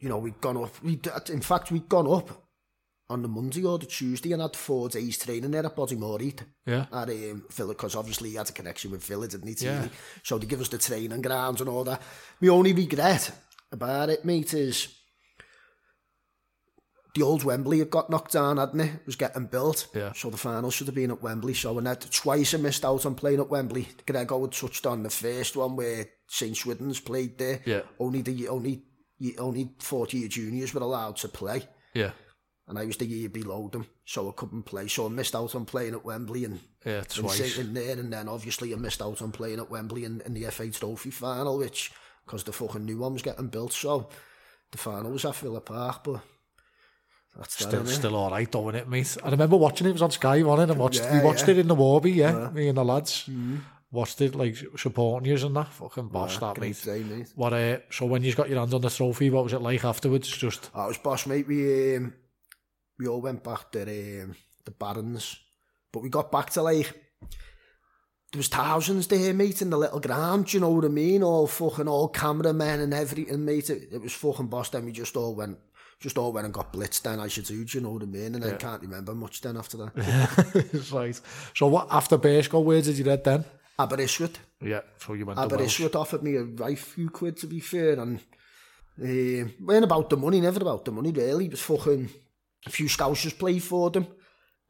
you 0.00 0.08
know, 0.10 0.18
we'd 0.18 0.40
gone 0.40 0.56
up, 0.58 0.82
we 0.82 1.00
in 1.30 1.40
fact, 1.40 1.70
we'd 1.70 1.88
gone 1.88 2.10
up 2.10 2.45
on 3.08 3.22
the 3.22 3.28
Monday 3.28 3.62
or 3.64 3.78
the 3.78 3.86
Tuesday 3.86 4.32
and 4.32 4.42
had 4.42 4.56
four 4.56 4.88
days 4.88 5.16
training 5.18 5.50
there 5.52 5.64
at 5.64 5.76
Bodymore 5.76 6.20
eat. 6.22 6.42
Yeah. 6.64 6.86
At 6.92 7.08
um, 7.08 7.44
Villa, 7.50 7.74
because 7.74 7.94
obviously 7.94 8.30
he 8.30 8.36
had 8.36 8.48
a 8.50 8.52
connection 8.52 8.90
with 8.90 9.04
Villa, 9.04 9.28
didn't 9.28 9.56
he? 9.58 9.64
Yeah. 9.64 9.86
So 10.22 10.38
they 10.38 10.46
give 10.46 10.60
us 10.60 10.68
the 10.68 10.78
training 10.78 11.22
grounds 11.22 11.60
and 11.60 11.70
all 11.70 11.84
that. 11.84 12.02
My 12.40 12.48
only 12.48 12.72
regret 12.72 13.30
about 13.70 14.10
it, 14.10 14.24
mate, 14.24 14.52
is 14.54 14.88
the 17.14 17.22
old 17.22 17.44
Wembley 17.44 17.78
had 17.78 17.90
got 17.90 18.10
knocked 18.10 18.32
down, 18.32 18.56
hadn't 18.56 18.80
it? 18.80 18.94
It 18.96 19.06
was 19.06 19.16
getting 19.16 19.46
built. 19.46 19.86
Yeah. 19.94 20.12
So 20.12 20.30
the 20.30 20.36
final 20.36 20.72
should 20.72 20.88
have 20.88 20.96
been 20.96 21.12
at 21.12 21.22
Wembley. 21.22 21.54
So 21.54 21.74
when 21.74 21.86
had 21.86 22.00
twice 22.10 22.54
I 22.54 22.56
missed 22.56 22.84
out 22.84 23.06
on 23.06 23.14
playing 23.14 23.40
at 23.40 23.48
Wembley, 23.50 23.86
Gregor 24.04 24.26
Howard 24.34 24.52
touched 24.52 24.84
on 24.84 25.04
the 25.04 25.10
first 25.10 25.56
one 25.56 25.76
where 25.76 26.06
St. 26.26 26.56
Swithin's 26.56 26.98
played 27.00 27.38
there. 27.38 27.60
Yeah. 27.64 27.82
Only 28.00 28.22
the 28.22 28.48
only 28.48 28.82
only 29.38 29.70
40 29.78 30.18
year 30.18 30.28
juniors 30.28 30.74
were 30.74 30.82
allowed 30.82 31.16
to 31.18 31.28
play. 31.28 31.62
Yeah 31.94 32.10
and 32.68 32.78
I 32.78 32.82
used 32.82 32.98
to 32.98 33.06
year 33.06 33.28
below 33.28 33.68
them, 33.68 33.86
so 34.04 34.28
I 34.28 34.32
couldn't 34.32 34.64
play. 34.64 34.88
So 34.88 35.06
I 35.06 35.08
missed 35.08 35.36
out 35.36 35.54
on 35.54 35.64
playing 35.66 35.94
at 35.94 36.04
Wembley 36.04 36.44
and 36.44 36.58
yeah, 36.84 37.02
twice. 37.02 37.58
And, 37.58 37.76
there, 37.76 37.96
and 37.98 38.12
then 38.12 38.28
obviously 38.28 38.72
I 38.72 38.76
missed 38.76 39.02
out 39.02 39.22
on 39.22 39.30
playing 39.30 39.60
at 39.60 39.70
Wembley 39.70 40.04
in, 40.04 40.20
in 40.26 40.34
the 40.34 40.50
FA 40.50 40.68
Trophy 40.70 41.10
final, 41.10 41.58
which 41.58 41.92
because 42.24 42.42
the 42.42 42.52
fucking 42.52 42.84
new 42.84 42.98
one 42.98 43.12
was 43.12 43.22
getting 43.22 43.48
built, 43.48 43.72
so 43.72 44.08
the 44.72 44.78
final 44.78 45.12
was 45.12 45.24
at 45.24 45.36
Villa 45.36 45.60
Park, 45.60 46.04
but. 46.04 46.20
That's 47.36 47.56
still, 47.66 47.82
that, 47.82 47.88
still 47.90 48.16
all 48.16 48.30
right 48.30 48.50
doing 48.50 48.76
it, 48.76 48.88
mate. 48.88 49.14
I 49.22 49.28
remember 49.28 49.58
watching 49.58 49.86
it. 49.86 49.90
It 49.90 49.92
was 49.92 50.00
on 50.02 50.10
Sky 50.10 50.42
One, 50.42 50.58
and 50.58 50.74
watched. 50.80 51.02
Yeah, 51.02 51.18
we 51.18 51.22
watched 51.26 51.46
yeah. 51.48 51.52
it 51.52 51.58
in 51.58 51.68
the 51.68 51.74
Warby, 51.74 52.12
yeah, 52.12 52.34
yeah, 52.44 52.48
Me 52.48 52.68
and 52.68 52.78
the 52.78 52.84
lads 52.84 53.24
mm. 53.28 53.58
watched 53.90 54.22
it, 54.22 54.34
like 54.34 54.56
supporting 54.78 55.28
you 55.36 55.44
and 55.46 55.54
that. 55.54 55.68
Fucking 55.68 56.08
boss, 56.08 56.38
that 56.38 56.58
mate. 56.58 56.80
Day, 56.82 57.00
mate. 57.02 57.30
What? 57.34 57.52
Uh, 57.52 57.80
so 57.90 58.06
when 58.06 58.22
you 58.22 58.34
got 58.34 58.48
your 58.48 58.58
hands 58.58 58.72
on 58.72 58.80
the 58.80 58.88
trophy, 58.88 59.28
what 59.28 59.44
was 59.44 59.52
it 59.52 59.60
like 59.60 59.84
afterwards? 59.84 60.28
Just. 60.34 60.70
I 60.74 60.86
was 60.86 60.96
boss, 60.96 61.26
mate. 61.26 61.46
We 61.46 61.96
um, 61.96 62.14
we 62.98 63.06
all 63.08 63.20
went 63.20 63.42
back 63.42 63.70
to 63.72 63.80
um, 63.82 64.34
the 64.64 64.70
Barons. 64.76 65.38
But 65.92 66.02
we 66.02 66.08
got 66.08 66.32
back 66.32 66.50
to 66.50 66.62
like, 66.62 66.92
there 68.32 68.38
was 68.38 68.48
thousands 68.48 69.06
there, 69.06 69.32
mate, 69.32 69.62
in 69.62 69.70
the 69.70 69.78
little 69.78 70.00
ground, 70.00 70.46
do 70.46 70.56
you 70.56 70.60
know 70.60 70.70
what 70.70 70.84
I 70.84 70.88
mean? 70.88 71.22
All 71.22 71.46
fucking, 71.46 71.88
all 71.88 72.08
cameramen 72.08 72.80
and 72.80 72.94
everything, 72.94 73.44
mate. 73.44 73.70
It, 73.70 73.88
it 73.92 74.00
was 74.02 74.12
fucking 74.12 74.48
boss 74.48 74.70
then, 74.70 74.84
we 74.84 74.92
just 74.92 75.16
all 75.16 75.34
went, 75.34 75.58
just 76.00 76.18
all 76.18 76.32
went 76.32 76.44
and 76.46 76.54
got 76.54 76.72
blitzed 76.72 77.02
then, 77.02 77.20
I 77.20 77.28
should 77.28 77.44
do, 77.44 77.64
do 77.64 77.78
you 77.78 77.84
know 77.84 77.92
what 77.92 78.02
I 78.02 78.06
mean? 78.06 78.34
And 78.34 78.44
yeah. 78.44 78.52
I 78.52 78.56
can't 78.56 78.82
remember 78.82 79.14
much 79.14 79.40
then 79.40 79.56
after 79.56 79.76
that. 79.78 80.90
right. 80.92 81.20
So 81.54 81.66
what, 81.68 81.88
after 81.90 82.18
Bearsco, 82.18 82.62
where 82.64 82.82
did 82.82 82.96
you 82.98 83.04
read 83.04 83.24
then? 83.24 83.44
Aberystwyth. 83.78 84.38
Yeah, 84.62 84.80
so 84.98 85.12
you 85.12 85.26
went 85.26 85.38
Aberystwyth 85.38 85.92
to 85.92 85.98
Welsh. 85.98 86.08
offered 86.08 86.22
me 86.22 86.36
a 86.36 86.44
right 86.44 86.78
few 86.78 87.10
quid, 87.10 87.36
to 87.38 87.46
be 87.46 87.60
fair, 87.60 88.00
and 88.00 88.18
uh, 88.98 89.04
ehm, 89.06 89.52
weren't 89.62 89.84
about 89.84 90.08
the 90.08 90.16
money, 90.16 90.40
never 90.40 90.60
about 90.60 90.84
the 90.86 90.90
money, 90.92 91.12
really. 91.12 91.44
It 91.44 91.50
was 91.52 91.60
fucking, 91.60 92.08
A 92.66 92.70
few 92.70 92.86
Scousers 92.86 93.32
played 93.38 93.62
for 93.62 93.90
them. 93.90 94.08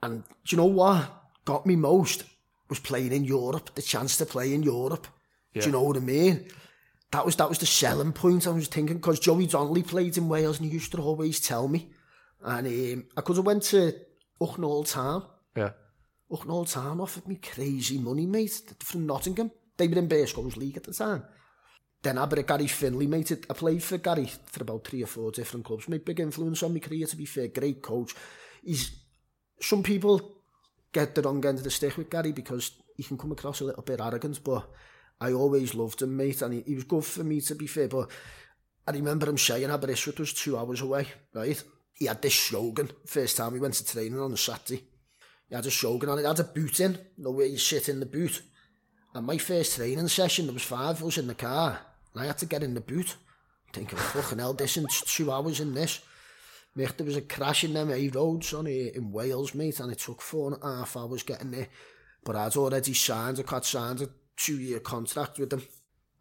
And 0.02 0.22
do 0.22 0.30
you 0.54 0.58
know 0.58 0.66
what 0.66 1.10
got 1.46 1.66
me 1.66 1.76
most 1.76 2.24
was 2.68 2.78
playing 2.78 3.12
in 3.12 3.24
Europe, 3.24 3.74
the 3.74 3.80
chance 3.82 4.16
to 4.18 4.26
play 4.26 4.52
in 4.52 4.62
Europe. 4.62 5.06
Yeah. 5.54 5.62
Do 5.62 5.68
you 5.68 5.72
know 5.72 5.82
what 5.82 5.96
I 5.96 6.00
mean? 6.00 6.48
That 7.12 7.24
was 7.24 7.36
that 7.36 7.48
was 7.48 7.58
the 7.58 7.66
selling 7.66 8.12
point 8.12 8.46
I 8.46 8.50
was 8.50 8.68
thinking 8.68 8.96
because 8.96 9.20
Joey 9.20 9.46
Donnelly 9.46 9.82
played 9.82 10.18
in 10.18 10.28
Wales 10.28 10.58
and 10.58 10.68
he 10.68 10.74
used 10.74 10.92
to 10.92 10.98
always 11.00 11.40
tell 11.40 11.68
me. 11.68 11.90
And 12.44 12.66
um, 12.66 13.04
I 13.16 13.22
could 13.22 13.36
have 13.36 13.46
went 13.46 13.62
to 13.64 13.94
Uchnall 14.42 14.90
Town. 14.90 15.24
Yeah. 15.56 15.70
Uchnall 16.30 16.70
Town 16.70 17.00
offered 17.00 17.26
me 17.26 17.36
crazy 17.36 17.98
money, 17.98 18.26
mate, 18.26 18.62
from 18.80 19.06
Nottingham. 19.06 19.50
They 19.78 19.88
were 19.88 19.98
in 19.98 20.08
Bear 20.08 20.26
League 20.56 20.76
at 20.76 20.84
the 20.84 20.92
time. 20.92 21.24
Then 22.02 22.18
Aber 22.18 22.40
Gary 22.42 22.66
Finley, 22.68 23.06
mate, 23.06 23.38
a 23.48 23.54
play 23.54 23.78
for 23.78 23.98
Gary 23.98 24.26
for 24.46 24.62
about 24.62 24.84
three 24.86 25.02
or 25.02 25.06
four 25.06 25.30
different 25.30 25.64
clubs. 25.64 25.88
Made 25.88 26.04
big 26.04 26.20
influence 26.20 26.62
on 26.62 26.72
me 26.74 26.80
career, 26.80 27.06
to 27.06 27.16
be 27.16 27.24
fair. 27.24 27.48
Great 27.48 27.82
coach. 27.82 28.14
He's, 28.64 28.90
some 29.60 29.82
people 29.82 30.38
get 30.92 31.14
the 31.14 31.22
wrong 31.22 31.44
end 31.44 31.58
of 31.58 31.64
the 31.64 31.70
stick 31.70 31.96
with 31.96 32.10
Gary 32.10 32.32
because 32.32 32.72
he 32.96 33.02
can 33.02 33.18
come 33.18 33.32
across 33.32 33.60
a 33.60 33.64
little 33.64 33.82
bit 33.82 34.00
arrogant, 34.00 34.42
but 34.44 34.68
I 35.20 35.32
always 35.32 35.74
loved 35.74 36.02
him, 36.02 36.16
mate, 36.16 36.42
and 36.42 36.54
he, 36.54 36.60
he 36.62 36.74
was 36.74 36.84
good 36.84 37.04
for 37.04 37.24
me, 37.24 37.40
to 37.40 37.54
be 37.54 37.66
fair, 37.66 37.88
but 37.88 38.08
I 38.88 38.92
remember 38.92 39.28
him 39.28 39.38
saying 39.38 39.68
Aberystwyth 39.70 40.20
was 40.20 40.32
two 40.32 40.56
hours 40.56 40.80
away, 40.80 41.06
right? 41.34 41.62
He 41.92 42.06
had 42.06 42.22
this 42.22 42.34
slogan, 42.34 42.90
first 43.06 43.36
time 43.36 43.52
we 43.52 43.60
went 43.60 43.74
to 43.74 43.84
training 43.86 44.18
on 44.20 44.32
a 44.32 44.36
Saturday. 44.36 44.84
He 45.48 45.54
had 45.54 45.66
a 45.66 45.70
slogan 45.70 46.08
on 46.10 46.18
it, 46.18 46.26
had 46.26 46.40
a 46.40 46.44
boot 46.44 46.78
in, 46.80 46.98
the 47.18 47.30
way 47.30 47.46
you 47.46 47.58
sit 47.58 47.88
in 47.88 48.00
the 48.00 48.06
boot. 48.06 48.42
And 49.16 49.26
my 49.26 49.38
first 49.38 49.76
training 49.76 50.08
session, 50.08 50.44
there 50.44 50.52
was 50.52 50.62
five 50.64 51.00
of 51.00 51.08
us 51.08 51.16
in 51.16 51.26
the 51.26 51.34
car. 51.34 51.78
And 52.12 52.22
I 52.22 52.26
had 52.26 52.36
to 52.36 52.44
get 52.46 52.62
in 52.62 52.74
the 52.74 52.82
boot. 52.82 53.16
Thinking, 53.72 53.98
fucking 53.98 54.38
hell, 54.38 54.52
this 54.52 54.76
is 54.76 55.02
two 55.06 55.32
hours 55.32 55.58
in 55.60 55.72
this. 55.74 56.00
Mate, 56.74 56.98
there 56.98 57.06
was 57.06 57.16
a 57.16 57.22
crash 57.22 57.64
in 57.64 57.72
them 57.72 57.90
A 57.90 58.08
roads 58.10 58.52
on 58.52 58.66
in 58.66 59.10
Wales, 59.10 59.54
mate, 59.54 59.80
and 59.80 59.90
it 59.90 59.98
took 60.00 60.20
four 60.20 60.52
and 60.52 60.62
a 60.62 60.76
half 60.80 60.98
hours 60.98 61.22
getting 61.22 61.50
there. 61.50 61.68
But 62.24 62.36
I'd 62.36 62.56
already 62.58 62.92
signed, 62.92 63.40
I 63.40 63.50
had 63.54 63.64
signed 63.64 64.02
a 64.02 64.10
two-year 64.36 64.80
contract 64.80 65.38
with 65.38 65.48
them. 65.48 65.62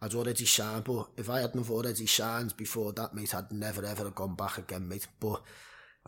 I'd 0.01 0.15
already 0.15 0.45
signed, 0.45 0.85
but 0.85 1.07
if 1.17 1.29
I 1.29 1.41
hadn't 1.41 1.69
already 1.69 2.05
signed 2.05 2.55
before 2.55 2.93
that, 2.93 3.13
mate, 3.13 3.35
I'd 3.35 3.51
never 3.51 3.83
ever 3.85 4.05
have 4.05 4.15
gone 4.15 4.35
back 4.35 4.57
again, 4.59 4.87
mate. 4.87 5.07
But 5.19 5.41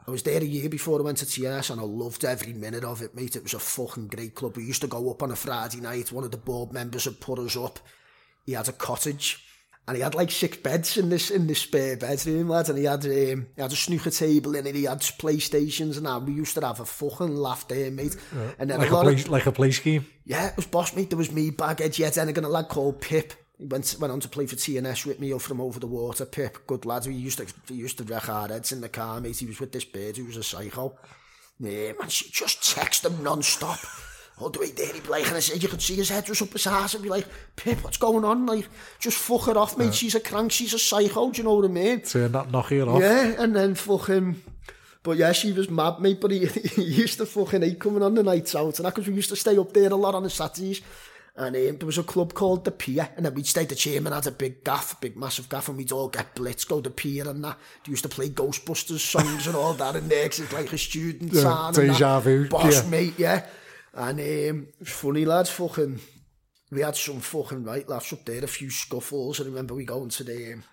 I 0.05 0.11
was 0.11 0.23
there 0.23 0.41
a 0.41 0.45
year 0.45 0.69
before 0.69 0.99
I 0.99 1.03
went 1.03 1.17
to 1.19 1.25
TS, 1.25 1.69
and 1.71 1.81
I 1.81 1.83
loved 1.83 2.23
every 2.23 2.53
minute 2.53 2.83
of 2.83 3.01
it, 3.01 3.15
mate. 3.15 3.35
It 3.35 3.43
was 3.43 3.53
a 3.53 3.59
fucking 3.59 4.07
great 4.07 4.35
club. 4.35 4.55
We 4.55 4.65
used 4.65 4.81
to 4.81 4.87
go 4.87 5.09
up 5.11 5.23
on 5.23 5.31
a 5.31 5.35
Friday 5.35 5.79
night. 5.81 6.11
One 6.11 6.23
of 6.23 6.31
the 6.31 6.37
board 6.37 6.71
members 6.71 7.05
had 7.05 7.19
put 7.19 7.39
us 7.39 7.57
up. 7.57 7.79
He 8.45 8.53
had 8.53 8.69
a 8.69 8.73
cottage 8.73 9.43
and 9.85 9.97
he 9.97 10.03
had 10.03 10.15
like 10.15 10.31
six 10.31 10.57
beds 10.57 10.97
in 10.97 11.09
this 11.09 11.29
in 11.31 11.47
this 11.47 11.59
spare 11.59 11.97
bedroom, 11.97 12.47
lad. 12.47 12.69
And 12.69 12.77
he 12.77 12.85
had 12.85 13.03
um, 13.05 13.47
he 13.55 13.61
had 13.61 13.71
a 13.73 13.75
snooker 13.75 14.09
table 14.09 14.55
in 14.55 14.65
it. 14.67 14.75
He 14.75 14.83
had 14.85 15.01
PlayStations 15.01 15.97
and 15.97 16.05
that. 16.05 16.21
We 16.23 16.33
used 16.33 16.55
to 16.55 16.65
have 16.65 16.79
a 16.79 16.85
fucking 16.85 17.35
laugh 17.35 17.67
there, 17.67 17.91
mate. 17.91 18.15
Yeah, 18.33 18.51
and 18.59 18.69
then 18.69 18.79
like 18.79 18.91
a, 18.91 19.01
play, 19.01 19.13
of, 19.15 19.29
like 19.29 19.45
a 19.47 19.51
play 19.51 19.71
scheme. 19.71 20.05
Yeah, 20.23 20.47
it 20.47 20.55
was 20.55 20.67
boss, 20.67 20.95
mate. 20.95 21.09
There 21.09 21.17
was 21.17 21.31
me, 21.31 21.51
Baghead, 21.51 21.99
yet, 21.99 22.15
and 22.17 22.37
a 22.37 22.47
lad 22.47 22.69
called 22.69 23.01
Pip. 23.01 23.33
He 23.59 23.65
went 23.67 23.95
went 23.99 24.13
on 24.13 24.19
to 24.19 24.27
play 24.29 24.45
for 24.47 24.55
TNS 24.55 25.05
Rip 25.07 25.19
me 25.19 25.33
off 25.33 25.43
from 25.43 25.59
over 25.61 25.79
the 25.79 25.87
water. 25.87 26.25
Pip, 26.25 26.61
good 26.67 26.85
lad. 26.85 27.05
We 27.07 27.13
used 27.15 27.37
to 27.39 27.45
we 27.69 27.75
used 27.83 27.97
to 27.97 28.03
wreck 28.03 28.29
our 28.29 28.47
heads 28.47 28.71
in 28.71 28.81
the 28.81 28.89
car, 28.89 29.19
mate. 29.21 29.37
He 29.39 29.47
was 29.47 29.59
with 29.59 29.71
this 29.71 29.85
bird 29.85 30.17
who 30.17 30.25
was 30.25 30.37
a 30.37 30.43
psycho. 30.43 30.93
Yeah, 31.59 31.93
man, 31.99 32.07
she 32.09 32.29
just 32.29 32.59
texted 32.61 33.07
him 33.09 33.23
non-stop. 33.23 33.79
all 34.37 34.49
the 34.51 34.59
way 34.59 34.69
there, 34.69 34.93
he 34.93 34.99
and 35.01 35.35
I 35.35 35.39
said, 35.39 35.63
you 35.63 35.67
could 35.69 35.81
see 35.81 35.95
his 35.95 36.09
head 36.09 36.29
was 36.29 36.39
up 36.43 36.53
his 36.53 36.67
ass, 36.67 36.93
and 36.93 37.01
be 37.01 37.09
like, 37.09 37.25
Pip, 37.55 37.83
what's 37.83 37.97
going 37.97 38.23
on? 38.23 38.45
Like, 38.45 38.67
just 38.99 39.17
fuck 39.17 39.45
her 39.45 39.57
off, 39.57 39.75
mate, 39.75 39.85
yeah. 39.85 39.91
she's 39.93 40.13
a 40.13 40.19
crank, 40.19 40.51
she's 40.51 40.75
a 40.75 40.77
psycho, 40.77 41.31
do 41.31 41.37
you 41.39 41.43
know 41.47 41.55
what 41.55 41.65
I 41.65 41.69
mean? 41.69 42.01
Turn 42.01 42.31
that 42.33 42.51
knocker 42.51 42.83
off. 42.87 43.01
Yeah, 43.01 43.41
and 43.41 43.55
then 43.55 43.73
fucking, 43.73 44.39
but 45.01 45.17
yeah, 45.17 45.31
she 45.31 45.51
was 45.51 45.67
mad, 45.71 45.99
mate, 45.99 46.21
but 46.21 46.29
he, 46.29 46.45
he 46.45 46.83
used 46.83 47.17
to 47.17 47.25
fucking 47.25 47.63
hate 47.63 47.79
coming 47.79 48.03
on 48.03 48.13
the 48.13 48.21
nights 48.21 48.53
out, 48.55 48.77
and 48.77 48.85
that, 48.85 48.93
because 48.93 49.07
we 49.09 49.15
used 49.15 49.29
to 49.29 49.35
stay 49.35 49.57
up 49.57 49.73
there 49.73 49.89
a 49.89 49.95
lot 49.95 50.13
on 50.13 50.21
the 50.21 50.29
Saturdays, 50.29 50.81
And 51.37 51.55
um, 51.55 51.77
there 51.77 51.85
was 51.85 51.99
a 51.99 52.03
club 52.03 52.33
called 52.33 52.65
The 52.65 52.71
Pier, 52.71 53.09
and 53.15 53.23
then 53.23 53.35
we'd 53.35 53.45
stay, 53.45 53.65
the 53.65 53.75
chairman 53.75 54.11
had 54.11 54.25
a 54.25 54.31
big 54.31 54.63
gaff, 54.63 54.99
big 54.99 55.15
massive 55.15 55.47
gaff, 55.47 55.67
and 55.69 55.77
we'd 55.77 55.91
all 55.91 56.07
get 56.07 56.33
blitz, 56.33 56.65
go 56.65 56.77
to 56.77 56.89
the 56.89 56.95
pier 56.95 57.29
and 57.29 57.43
that. 57.43 57.59
They 57.85 57.91
used 57.91 58.01
to 58.03 58.09
play 58.09 58.29
Ghostbusters 58.29 58.99
songs 59.01 59.45
and 59.45 59.55
all 59.55 59.73
that 59.75 59.95
in 59.95 60.07
there, 60.07 60.25
it's 60.25 60.51
like 60.51 60.73
a 60.73 60.77
student 60.79 61.31
yeah, 61.31 61.67
and 61.67 61.75
Deja 61.75 62.19
vu. 62.21 62.47
Boss 62.49 62.83
yeah. 62.83 62.89
mate, 62.89 63.13
yeah. 63.19 63.45
And 63.93 64.19
um, 64.49 64.67
funny 64.83 65.25
lads, 65.25 65.51
fucking, 65.51 65.99
we 66.71 66.81
had 66.81 66.95
some 66.95 67.19
fucking 67.19 67.63
right 67.65 67.87
laughs 67.87 68.13
up 68.13 68.25
there, 68.25 68.43
a 68.43 68.47
few 68.47 68.71
scuffles. 68.71 69.39
I 69.39 69.43
remember 69.43 69.75
we 69.75 69.85
going 69.85 70.09
to 70.09 70.23
the, 70.23 70.53
um, 70.53 70.63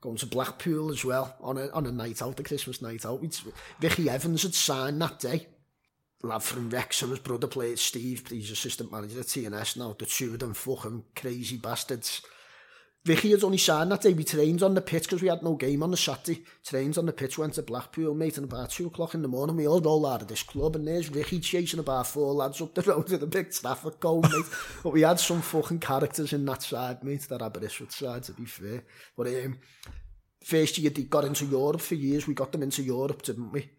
going 0.00 0.16
to 0.16 0.26
Blackpool 0.26 0.90
as 0.90 1.04
well, 1.04 1.36
on 1.40 1.56
a, 1.56 1.68
on 1.68 1.86
a 1.86 1.92
night 1.92 2.20
out, 2.20 2.36
the 2.36 2.42
Christmas 2.42 2.82
night 2.82 3.06
out. 3.06 3.20
We'd, 3.20 3.36
Vicky 3.78 4.10
Evans 4.10 4.42
had 4.42 4.54
signed 4.54 5.00
that 5.02 5.20
day, 5.20 5.46
lad 6.22 6.42
from 6.42 6.68
Wrexham 6.70 7.10
has 7.10 7.18
brother 7.18 7.46
played 7.46 7.78
Steve, 7.78 8.26
he's 8.28 8.50
assistant 8.50 8.92
manager 8.92 9.20
at 9.20 9.26
TNS 9.26 9.76
now. 9.78 9.94
The 9.98 10.06
two 10.06 10.32
of 10.34 10.38
them 10.40 10.54
fucking 10.54 11.04
crazy 11.16 11.56
bastards. 11.56 12.20
Vicky 13.02 13.30
had 13.30 13.42
only 13.42 13.56
signed 13.56 13.90
that 13.90 14.02
day. 14.02 14.12
We 14.12 14.24
trained 14.24 14.62
on 14.62 14.74
the 14.74 14.82
pitch 14.82 15.04
because 15.04 15.22
we 15.22 15.28
had 15.28 15.42
no 15.42 15.54
game 15.54 15.82
on 15.82 15.90
the 15.90 15.96
Saturday. 15.96 16.42
Trained 16.62 16.98
on 16.98 17.06
the 17.06 17.14
pitch, 17.14 17.38
went 17.38 17.54
to 17.54 17.62
Blackpool, 17.62 18.14
mate, 18.14 18.36
and 18.36 18.44
about 18.44 18.68
two 18.70 18.88
o'clock 18.88 19.14
in 19.14 19.22
the 19.22 19.28
morning, 19.28 19.56
we 19.56 19.66
all 19.66 19.80
roll 19.80 20.04
out 20.04 20.20
of 20.20 20.28
this 20.28 20.42
club, 20.42 20.76
and 20.76 20.86
there's 20.86 21.08
Vicky 21.08 21.40
chasing 21.40 21.80
about 21.80 22.06
four 22.06 22.34
lads 22.34 22.60
up 22.60 22.74
the 22.74 22.82
road 22.82 23.08
with 23.10 23.22
a 23.22 23.26
big 23.26 23.50
traffic 23.52 23.98
cone, 24.00 24.20
mate. 24.20 24.44
but 24.82 24.92
we 24.92 25.00
had 25.00 25.18
some 25.18 25.40
fucking 25.40 25.78
characters 25.78 26.34
in 26.34 26.44
that 26.44 26.62
side, 26.62 27.02
mate, 27.02 27.22
that 27.30 27.40
Aberystwyth 27.40 27.92
side, 27.92 28.22
to 28.24 28.32
be 28.32 28.44
fair. 28.44 28.82
But 29.16 29.28
um, 29.28 29.58
first 30.44 30.76
year, 30.76 30.90
they 30.90 31.04
got 31.04 31.24
into 31.24 31.46
Europe 31.46 31.80
for 31.80 31.94
years. 31.94 32.26
We 32.26 32.34
got 32.34 32.52
them 32.52 32.62
into 32.64 32.82
Europe, 32.82 33.22
didn't 33.22 33.50
we? 33.52 33.70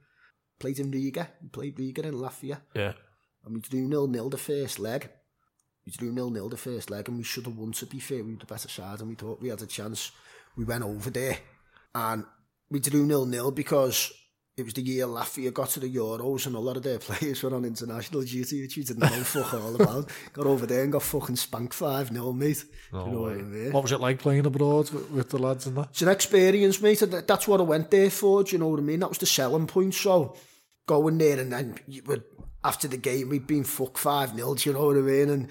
played 0.62 0.80
in 0.80 0.92
Riga, 0.92 1.28
he 1.42 1.48
played 1.48 1.78
Riga 1.80 2.04
in 2.04 2.14
Latvia. 2.14 2.62
Yeah. 2.76 2.94
And 3.44 3.56
we 3.56 3.60
drew 3.60 3.88
nil-nil 3.88 4.30
the 4.30 4.38
first 4.38 4.78
leg. 4.80 5.10
We 5.86 5.92
drew 5.92 6.12
nil-nil 6.12 6.50
the 6.50 6.58
first 6.58 6.92
leg 6.92 7.08
and 7.10 7.18
we 7.18 7.24
should 7.24 7.46
have 7.48 7.58
won, 7.58 7.72
to 7.72 7.88
be 7.88 8.00
fair. 8.00 8.24
We 8.24 8.34
were 8.34 8.38
the 8.40 8.46
better 8.54 8.70
side 8.70 9.00
and 9.00 9.10
we 9.10 9.16
thought 9.16 9.42
we 9.42 9.50
had 9.50 9.64
a 9.64 9.66
chance. 9.66 10.12
We 10.56 10.64
went 10.66 10.84
over 10.84 11.10
there 11.10 11.38
and 11.96 12.24
we 12.70 12.80
drew 12.80 13.06
nil-nil 13.08 13.50
because 13.52 14.12
it 14.56 14.64
was 14.66 14.74
the 14.76 14.84
year 14.84 15.08
Latvia 15.08 15.52
got 15.52 15.70
to 15.70 15.80
the 15.80 15.92
Euros 15.92 16.46
and 16.46 16.56
a 16.56 16.60
lot 16.60 16.78
of 16.78 16.84
their 16.84 17.00
players 17.00 17.42
were 17.42 17.56
on 17.56 17.66
international 17.66 18.22
duty, 18.22 18.62
which 18.62 18.78
we 18.78 18.84
didn't 18.84 19.00
know 19.02 19.24
fuck 19.24 19.56
all 19.56 19.76
about. 19.82 20.12
Got 20.34 20.46
over 20.46 20.68
there 20.68 20.84
and 20.84 20.92
got 20.92 21.02
fucking 21.02 21.38
spanked 21.38 21.74
5 21.74 22.12
nil, 22.12 22.34
mate. 22.34 22.64
Oh, 22.94 23.06
you 23.08 23.12
know 23.12 23.22
what, 23.22 23.32
I 23.32 23.38
mean? 23.42 23.72
what 23.72 23.82
was 23.82 23.92
it 23.94 24.00
like 24.02 24.20
playing 24.20 24.46
abroad 24.46 24.92
with 24.92 25.32
the 25.32 25.40
lads 25.40 25.66
and 25.66 25.76
that? 25.78 25.90
It's 25.90 26.04
an 26.04 26.10
experience, 26.10 26.80
mate. 26.80 27.02
That's 27.28 27.48
what 27.48 27.60
I 27.60 27.64
went 27.64 27.90
there 27.90 28.12
for, 28.12 28.44
do 28.44 28.52
you 28.52 28.60
know 28.60 28.68
what 28.68 28.80
I 28.82 28.84
mean? 28.84 29.00
That 29.00 29.10
was 29.10 29.18
the 29.18 29.26
selling 29.26 29.66
point. 29.66 29.96
So 29.96 30.36
going 31.00 31.18
there 31.20 31.40
and 31.40 31.52
then 31.54 31.76
after 32.66 32.86
the 32.88 32.98
game 32.98 33.30
we'd 33.30 33.48
been 33.48 33.64
fuck 33.64 33.94
5-0, 33.96 34.66
you 34.66 34.74
know 34.74 34.86
what 34.88 34.98
I 34.98 35.02
mean? 35.02 35.30
And 35.30 35.48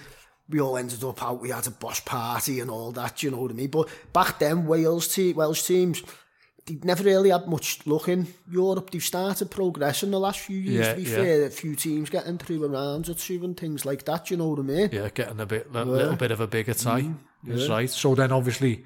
we 0.50 0.60
all 0.60 0.76
ended 0.76 1.02
up 1.02 1.22
out, 1.22 1.40
we 1.40 1.48
had 1.50 1.66
a 1.66 1.70
boss 1.70 2.00
party 2.00 2.60
and 2.60 2.70
all 2.70 2.92
that, 2.92 3.22
you 3.22 3.30
know 3.30 3.38
what 3.40 3.50
I 3.50 3.54
mean? 3.54 3.68
But 3.70 3.88
back 4.12 4.38
then, 4.38 4.66
Wales 4.66 5.08
te 5.12 5.32
Welsh 5.32 5.62
teams, 5.66 6.02
they'd 6.66 6.84
never 6.84 7.02
really 7.04 7.30
had 7.30 7.46
much 7.46 7.84
luck 7.86 8.08
in 8.08 8.26
Europe. 8.50 8.90
They've 8.90 9.02
started 9.02 9.50
progressing 9.50 10.10
the 10.10 10.20
last 10.20 10.40
few 10.40 10.58
years, 10.58 10.86
yeah, 10.88 10.92
to 10.94 11.00
be 11.00 11.08
yeah. 11.08 11.16
fair. 11.16 11.44
A 11.46 11.50
few 11.50 11.74
teams 11.74 12.10
getting 12.10 12.36
through 12.38 12.66
rounds 12.68 13.08
or 13.08 13.14
two 13.14 13.42
and 13.44 13.56
things 13.56 13.84
like 13.86 14.04
that, 14.04 14.30
you 14.30 14.36
know 14.36 14.48
what 14.48 14.58
I 14.58 14.62
mean? 14.62 14.90
Yeah, 14.92 15.08
getting 15.10 15.40
a 15.40 15.46
bit, 15.46 15.68
a 15.72 15.78
yeah. 15.78 15.84
little 15.84 16.16
bit 16.16 16.30
of 16.32 16.40
a 16.40 16.46
bigger 16.46 16.74
tie. 16.74 17.00
Mm, 17.02 17.14
yeah. 17.44 17.54
That's 17.56 17.68
right. 17.70 17.88
So 17.90 18.14
then, 18.14 18.30
obviously, 18.32 18.84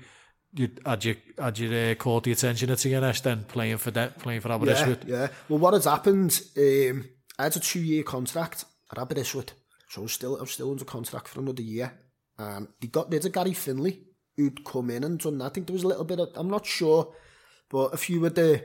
you 0.57 0.71
add 0.87 1.05
your 1.05 1.15
add 1.39 1.59
your 1.59 1.91
uh, 1.91 1.95
caught 1.97 2.25
the 2.25 2.33
attention 2.33 2.71
at 2.71 2.79
TNS 2.79 3.23
then 3.23 3.45
playing 3.45 3.77
for 3.79 3.91
that 3.91 4.19
playing 4.19 4.41
for 4.41 4.53
Aberystwyth. 4.53 5.05
Yeah, 5.07 5.17
yeah. 5.23 5.29
Well, 5.49 5.59
what 5.59 5.75
has 5.75 5.85
happened? 5.85 6.41
Um, 6.57 7.09
I 7.39 7.45
had 7.45 7.57
a 7.57 7.61
two 7.61 7.81
year 7.81 8.03
contract 8.05 8.65
at 8.93 8.99
Aberystwyth, 8.99 9.53
so 9.89 10.03
I 10.03 10.05
was 10.05 10.13
still 10.13 10.37
I 10.39 10.41
was 10.41 10.53
still 10.53 10.71
under 10.71 10.85
contract 10.85 11.29
for 11.29 11.41
another 11.41 11.63
year, 11.63 11.93
and 12.39 12.69
um, 12.69 12.69
they 12.81 12.89
got 12.89 13.11
rid 13.11 13.27
of 13.27 13.33
Gary 13.33 13.53
Finley, 13.53 14.01
who'd 14.37 14.65
come 14.65 14.91
in 14.91 15.05
and 15.05 15.19
done. 15.19 15.39
That. 15.39 15.47
I 15.47 15.49
think 15.51 15.67
there 15.67 15.75
was 15.75 15.83
a 15.83 15.89
little 15.89 16.05
bit 16.05 16.21
of 16.21 16.29
I'm 16.37 16.51
not 16.51 16.67
sure, 16.67 17.13
but 17.69 17.95
if 17.95 18.09
you 18.09 18.21
were 18.21 18.31
the 18.31 18.65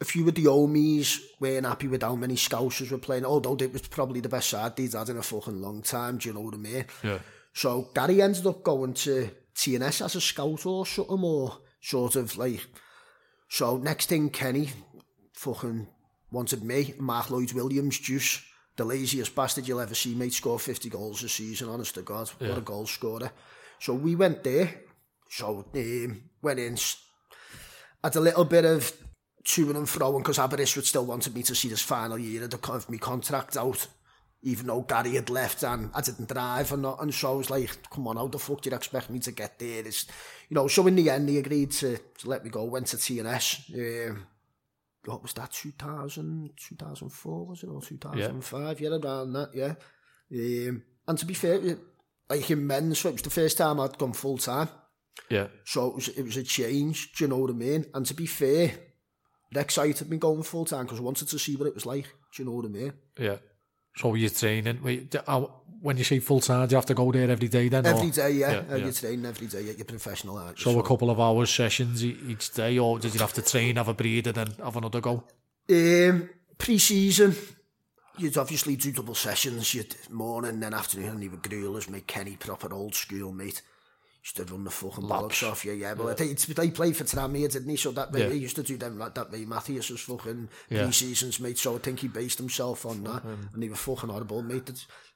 if 0.00 0.16
you 0.16 0.24
were 0.24 0.30
the 0.32 0.46
Omies 0.46 1.18
weren't 1.38 1.66
happy 1.66 1.86
with 1.86 2.02
how 2.02 2.16
many 2.16 2.34
Scousers 2.34 2.90
were 2.90 2.98
playing, 2.98 3.24
although 3.24 3.54
it 3.54 3.72
was 3.72 3.82
probably 3.82 4.20
the 4.20 4.28
best 4.30 4.48
side 4.48 4.74
they'd 4.74 4.94
had 4.94 5.10
in 5.10 5.18
a 5.18 5.22
fucking 5.22 5.60
long 5.60 5.82
time, 5.82 6.16
do 6.18 6.28
you 6.28 6.34
know 6.34 6.40
what 6.40 6.54
I 6.54 6.58
mean? 6.58 6.84
Yeah. 7.04 7.18
So 7.52 7.90
Gary 7.94 8.22
ended 8.22 8.46
up 8.46 8.62
going 8.64 8.94
to 8.94 9.28
TNS 9.56 10.02
as 10.04 10.16
a 10.16 10.20
scout 10.20 10.64
or 10.66 10.86
something, 10.86 11.22
or 11.22 11.58
sort 11.80 12.16
of 12.16 12.36
like. 12.38 12.66
So 13.48 13.78
next 13.78 14.08
thing, 14.08 14.30
Kenny 14.30 14.70
fucking 15.32 15.88
wanted 16.30 16.62
me, 16.64 16.94
Mark 16.98 17.30
Lloyd 17.30 17.52
Williams, 17.52 17.98
juice, 17.98 18.42
the 18.76 18.84
laziest 18.84 19.34
bastard 19.34 19.66
you'll 19.66 19.80
ever 19.80 19.94
see, 19.94 20.14
mate, 20.14 20.32
score 20.34 20.58
50 20.58 20.88
goals 20.90 21.22
a 21.24 21.28
season, 21.28 21.68
honest 21.68 21.94
to 21.94 22.02
God. 22.02 22.30
Yeah. 22.38 22.50
What 22.50 22.58
a 22.58 22.62
goal 22.62 22.86
scorer. 22.86 23.30
So 23.80 23.94
we 23.94 24.14
went 24.14 24.44
there. 24.44 24.82
So 25.28 25.64
um, 25.74 26.22
went 26.42 26.58
in, 26.58 26.76
had 28.02 28.16
a 28.16 28.20
little 28.20 28.44
bit 28.44 28.64
of 28.64 28.92
to 29.44 29.70
and 29.70 29.88
fro, 29.88 30.18
because 30.18 30.40
Aberystwyth 30.40 30.86
still 30.86 31.06
wanted 31.06 31.34
me 31.34 31.42
to 31.44 31.54
see 31.54 31.68
this 31.68 31.80
final 31.82 32.18
year 32.18 32.44
of, 32.44 32.50
the, 32.50 32.72
of 32.72 32.90
my 32.90 32.96
contract 32.98 33.56
out. 33.56 33.86
even 34.42 34.66
though 34.66 34.82
Gary 34.86 35.14
had 35.14 35.28
left 35.28 35.62
and 35.64 35.90
I 35.94 36.00
didn't 36.00 36.28
drive 36.28 36.72
and, 36.72 36.84
and 36.86 37.12
so 37.12 37.32
I 37.32 37.36
was 37.36 37.50
like, 37.50 37.90
come 37.90 38.08
on, 38.08 38.16
how 38.16 38.26
the 38.28 38.38
fuck 38.38 38.62
do 38.62 38.70
you 38.70 38.76
expect 38.76 39.10
me 39.10 39.18
to 39.18 39.32
get 39.32 39.58
there? 39.58 39.84
It's, 39.86 40.06
you 40.48 40.54
know, 40.54 40.66
so 40.68 40.86
in 40.86 40.96
the 40.96 41.10
end, 41.10 41.28
he 41.28 41.38
agreed 41.38 41.70
to, 41.72 41.98
to 42.18 42.28
let 42.28 42.42
me 42.42 42.50
go, 42.50 42.64
went 42.64 42.86
to 42.88 42.96
TNS. 42.96 44.10
Um, 44.10 44.26
what 45.04 45.22
was 45.22 45.34
that, 45.34 45.52
2000, 45.52 46.52
2004, 46.68 47.46
was 47.46 47.62
it, 47.62 47.66
or 47.68 47.82
2005? 47.82 48.80
Yeah, 48.80 48.88
yeah 48.88 48.96
around 48.96 49.32
that, 49.34 49.50
yeah. 49.54 49.74
Um, 50.32 50.82
and 51.06 51.18
to 51.18 51.26
be 51.26 51.34
fair, 51.34 51.60
eh, 51.62 51.74
like 52.28 52.50
in 52.50 52.66
men's, 52.66 53.04
it 53.04 53.12
was 53.12 53.22
the 53.22 53.30
first 53.30 53.58
time 53.58 53.78
I'd 53.80 53.98
gone 53.98 54.12
full 54.14 54.38
time. 54.38 54.68
Yeah. 55.28 55.48
So 55.64 55.86
it 55.88 55.94
was, 55.96 56.08
it 56.08 56.22
was 56.22 56.36
a 56.38 56.42
change, 56.42 57.12
do 57.12 57.24
you 57.24 57.28
know 57.28 57.38
what 57.38 57.50
I 57.50 57.54
mean? 57.54 57.86
And 57.92 58.06
to 58.06 58.14
be 58.14 58.26
fair, 58.26 58.72
it 59.50 59.56
excited 59.58 60.08
me 60.08 60.16
going 60.16 60.44
full 60.44 60.64
time 60.64 60.84
because 60.86 60.98
I 60.98 61.02
wanted 61.02 61.28
to 61.28 61.38
see 61.38 61.56
what 61.56 61.68
it 61.68 61.74
was 61.74 61.84
like, 61.84 62.04
do 62.34 62.42
you 62.42 62.46
know 62.48 62.56
what 62.56 62.64
I 62.66 62.68
mean? 62.68 62.92
Yeah. 63.18 63.36
So 63.96 64.14
you're 64.14 64.30
training. 64.30 64.80
Wait, 64.82 65.14
when 65.82 65.96
you 65.96 66.04
say 66.04 66.18
full 66.20 66.40
time, 66.40 66.66
do 66.68 66.72
you 66.74 66.76
have 66.76 66.86
to 66.86 66.94
go 66.94 67.10
there 67.10 67.30
every 67.30 67.48
day 67.48 67.68
then? 67.68 67.86
Every 67.86 68.08
or? 68.08 68.12
day, 68.12 68.30
yeah. 68.32 68.52
yeah, 68.52 68.62
yeah. 68.68 68.76
You're 68.76 68.92
training 68.92 69.26
every 69.26 69.46
day. 69.46 69.62
Yeah. 69.62 69.72
You're 69.76 69.84
professional, 69.84 70.36
aren't 70.38 70.58
you? 70.58 70.64
So, 70.64 70.72
so 70.72 70.78
a 70.78 70.82
couple 70.82 71.10
of 71.10 71.18
hours 71.20 71.50
sessions 71.50 72.04
e-, 72.04 72.16
each 72.28 72.52
day, 72.52 72.78
or 72.78 72.98
did 72.98 73.14
you 73.14 73.20
have 73.20 73.32
to 73.34 73.42
train, 73.42 73.76
have 73.76 73.88
a 73.88 73.94
breed, 73.94 74.26
and 74.26 74.36
then 74.36 74.48
have 74.62 74.76
another 74.76 75.00
go? 75.00 75.24
Um, 75.68 76.28
pre-season, 76.58 77.34
you'd 78.18 78.36
obviously 78.36 78.76
do 78.76 78.92
double 78.92 79.14
sessions. 79.14 79.72
You'd 79.74 79.96
morning, 80.10 80.60
then 80.60 80.72
afternoon, 80.74 81.10
and 81.10 81.22
you 81.24 81.30
were 81.30 81.36
gruelers, 81.38 81.88
make 81.90 82.06
Kenny, 82.06 82.36
proper 82.36 82.72
old 82.72 82.94
school, 82.94 83.32
mate. 83.32 83.62
used 84.22 84.36
to 84.46 84.52
run 84.52 84.64
the 84.64 84.70
fucking 84.70 85.06
blocks 85.06 85.42
off 85.42 85.64
you, 85.64 85.72
yeah. 85.72 85.94
But 85.94 86.18
yeah. 86.18 86.26
They, 86.36 86.52
they 86.52 86.70
played 86.70 86.96
for 86.96 87.04
Tranmere, 87.04 87.50
didn't 87.50 87.68
he? 87.70 87.76
So 87.76 87.90
that 87.92 88.16
yeah. 88.16 88.28
he 88.28 88.38
used 88.38 88.56
to 88.56 88.62
do 88.62 88.76
them 88.76 88.98
like 88.98 89.14
that. 89.14 89.32
Matthews 89.48 89.90
was 89.90 90.00
fucking 90.00 90.48
yeah. 90.68 90.82
pre-seasons, 90.82 91.40
mate. 91.40 91.58
So 91.58 91.74
I 91.76 91.78
think 91.78 92.00
he 92.00 92.08
based 92.08 92.38
himself 92.38 92.84
on 92.86 93.02
that, 93.04 93.24
mm. 93.24 93.54
and 93.54 93.62
he 93.62 93.68
was 93.68 93.78
fucking 93.78 94.10
horrible, 94.10 94.42
mate. 94.42 94.70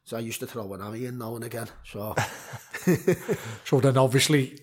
So 0.05 0.17
I 0.17 0.21
used 0.21 0.41
to 0.41 0.47
throw 0.47 0.73
an 0.75 0.81
alley 0.81 1.07
in 1.07 1.19
now 1.19 1.35
and 1.37 1.45
again. 1.45 1.69
So, 1.85 2.15
so 3.65 3.81
then 3.81 3.97
obviously, 3.99 4.59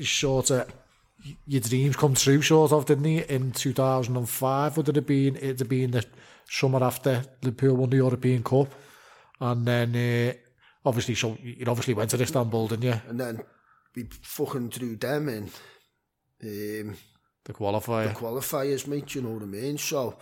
sort 0.00 0.50
of 0.50 0.72
your 1.46 1.60
dreams 1.60 1.96
come 1.96 2.14
true, 2.14 2.42
sort 2.42 2.72
of, 2.72 2.86
didn't 2.86 3.04
he? 3.04 3.18
In 3.20 3.52
2005, 3.52 4.76
would 4.76 4.88
it 4.88 4.96
have 4.96 5.06
been? 5.06 5.36
It'd 5.36 5.60
have 5.60 5.68
been 5.68 5.92
the 5.92 6.04
summer 6.48 6.84
after 6.84 7.24
Liverpool 7.42 7.76
won 7.76 7.90
the 7.90 7.96
European 7.96 8.42
Cup, 8.42 8.74
and 9.40 9.66
then. 9.66 9.96
Uh, 9.96 10.32
obviously, 10.84 11.14
so 11.14 11.38
you 11.40 11.64
obviously 11.68 11.94
went 11.94 12.10
to 12.10 12.20
Istanbul, 12.20 12.66
didn't 12.66 12.82
you? 12.84 13.00
And 13.08 13.20
then 13.20 13.40
be 13.92 14.04
fucking 14.22 14.70
through 14.70 14.96
them 14.96 15.28
in. 15.28 15.42
Um, 16.42 16.96
the 17.44 17.52
qualifier. 17.52 18.08
The 18.08 18.14
qualifiers, 18.18 18.86
mate, 18.86 19.14
you 19.14 19.22
know 19.22 19.30
what 19.30 19.42
I 19.42 19.46
mean? 19.46 19.78
So... 19.78 20.16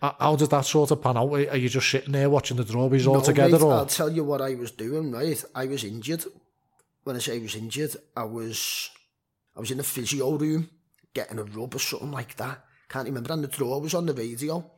How 0.00 0.36
does 0.36 0.48
that 0.50 0.64
sort 0.64 0.92
of 0.92 1.02
pan 1.02 1.16
out? 1.16 1.32
Are 1.32 1.56
you 1.56 1.68
just 1.68 1.90
sitting 1.90 2.12
there 2.12 2.30
watching 2.30 2.56
the 2.56 2.62
derbies 2.62 3.04
no, 3.04 3.16
all 3.16 3.20
together? 3.20 3.58
Mate, 3.58 3.62
or? 3.62 3.72
I'll 3.74 3.86
tell 3.86 4.08
you 4.12 4.22
what 4.22 4.40
I 4.40 4.54
was 4.54 4.70
doing, 4.70 5.10
right? 5.10 5.44
I 5.56 5.66
was 5.66 5.82
injured. 5.82 6.24
When 7.02 7.16
I 7.16 7.18
say 7.18 7.34
I 7.36 7.40
was 7.42 7.56
injured, 7.56 7.96
I 8.16 8.22
was 8.22 8.90
I 9.56 9.58
was 9.58 9.72
in 9.72 9.78
the 9.78 9.82
physio 9.82 10.36
room 10.36 10.70
getting 11.12 11.40
a 11.40 11.42
rub 11.42 11.74
or 11.74 11.80
something 11.80 12.12
like 12.12 12.36
that. 12.36 12.64
Can't 12.88 13.06
remember. 13.08 13.32
And 13.32 13.42
the 13.42 13.48
draw 13.48 13.78
was 13.78 13.94
on 13.94 14.06
the 14.06 14.14
radio. 14.14 14.70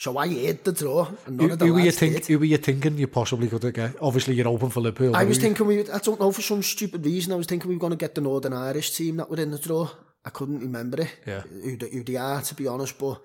So 0.00 0.16
I 0.18 0.28
hit 0.28 0.64
the 0.64 0.72
draw. 0.72 1.06
And 1.26 1.36
none 1.36 1.46
who, 1.48 1.52
of 1.52 1.58
the 1.58 1.66
who, 1.66 1.74
were 1.74 1.80
you 1.80 1.90
think, 1.90 2.24
who 2.24 2.38
were 2.38 2.46
you 2.46 2.56
thinking 2.56 2.96
you 2.96 3.06
possibly 3.06 3.48
could 3.48 3.74
get? 3.74 3.96
Obviously, 4.00 4.32
you're 4.34 4.48
open 4.48 4.70
for 4.70 4.80
Liverpool. 4.80 5.14
I 5.14 5.24
was 5.24 5.36
you? 5.36 5.42
thinking, 5.42 5.66
we, 5.66 5.80
I 5.90 5.98
don't 5.98 6.18
know, 6.18 6.32
for 6.32 6.40
some 6.40 6.62
stupid 6.62 7.04
reason, 7.04 7.34
I 7.34 7.36
was 7.36 7.46
thinking 7.46 7.68
we 7.68 7.74
were 7.76 7.80
going 7.80 7.90
to 7.90 7.98
get 7.98 8.14
the 8.14 8.22
Northern 8.22 8.54
Irish 8.54 8.96
team 8.96 9.18
that 9.18 9.28
were 9.28 9.36
in 9.38 9.50
the 9.50 9.58
draw. 9.58 9.90
I 10.24 10.30
couldn't 10.30 10.60
remember 10.60 11.02
it, 11.02 11.14
yeah. 11.26 11.42
who, 11.42 11.76
who 11.76 12.02
they 12.02 12.16
are, 12.16 12.40
to 12.40 12.54
be 12.54 12.66
honest, 12.66 12.98
but 12.98 13.20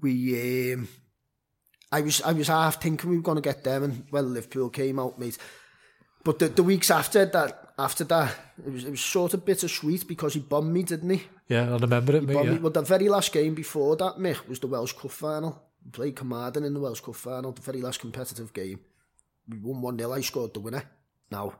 we... 0.00 0.72
Um, 0.72 0.88
I 1.92 2.00
was 2.00 2.20
I 2.22 2.32
was 2.32 2.48
half 2.48 2.82
thinking 2.82 3.08
we 3.10 3.16
were 3.16 3.22
going 3.22 3.36
to 3.36 3.40
get 3.40 3.62
them, 3.62 3.84
and 3.84 4.04
well, 4.10 4.24
Liverpool 4.24 4.68
came 4.70 4.98
out, 4.98 5.20
mate. 5.20 5.38
But 6.24 6.40
the, 6.40 6.48
the 6.48 6.64
weeks 6.64 6.90
after 6.90 7.24
that, 7.24 7.72
after 7.78 8.02
that, 8.04 8.34
it 8.66 8.72
was 8.72 8.84
it 8.86 8.90
was 8.90 9.00
sort 9.00 9.34
of 9.34 9.44
bittersweet 9.44 10.06
because 10.08 10.34
he 10.34 10.40
bombed 10.40 10.72
me, 10.72 10.82
didn't 10.82 11.10
he? 11.10 11.22
Yeah, 11.48 11.72
I 11.72 11.78
remember 11.78 12.16
it, 12.16 12.20
he 12.22 12.26
mate. 12.26 12.44
Yeah. 12.44 12.50
Me. 12.54 12.58
Well, 12.58 12.72
the 12.72 12.82
very 12.82 13.08
last 13.08 13.32
game 13.32 13.54
before 13.54 13.94
that, 13.98 14.14
Mick, 14.18 14.48
was 14.48 14.58
the 14.58 14.66
Welsh 14.66 14.94
Cup 14.94 15.12
final, 15.12 15.62
played 15.92 16.16
Carmarthen 16.16 16.64
in 16.64 16.74
the 16.74 16.80
Welsh 16.80 17.00
Cup 17.00 17.14
final, 17.14 17.52
the 17.52 17.62
very 17.62 17.80
last 17.80 18.00
competitive 18.00 18.52
game. 18.52 18.80
We 19.48 19.58
won 19.58 19.80
1 19.80 19.98
0, 19.98 20.12
I 20.12 20.20
scored 20.20 20.54
the 20.54 20.60
winner. 20.60 20.82
Now, 21.30 21.54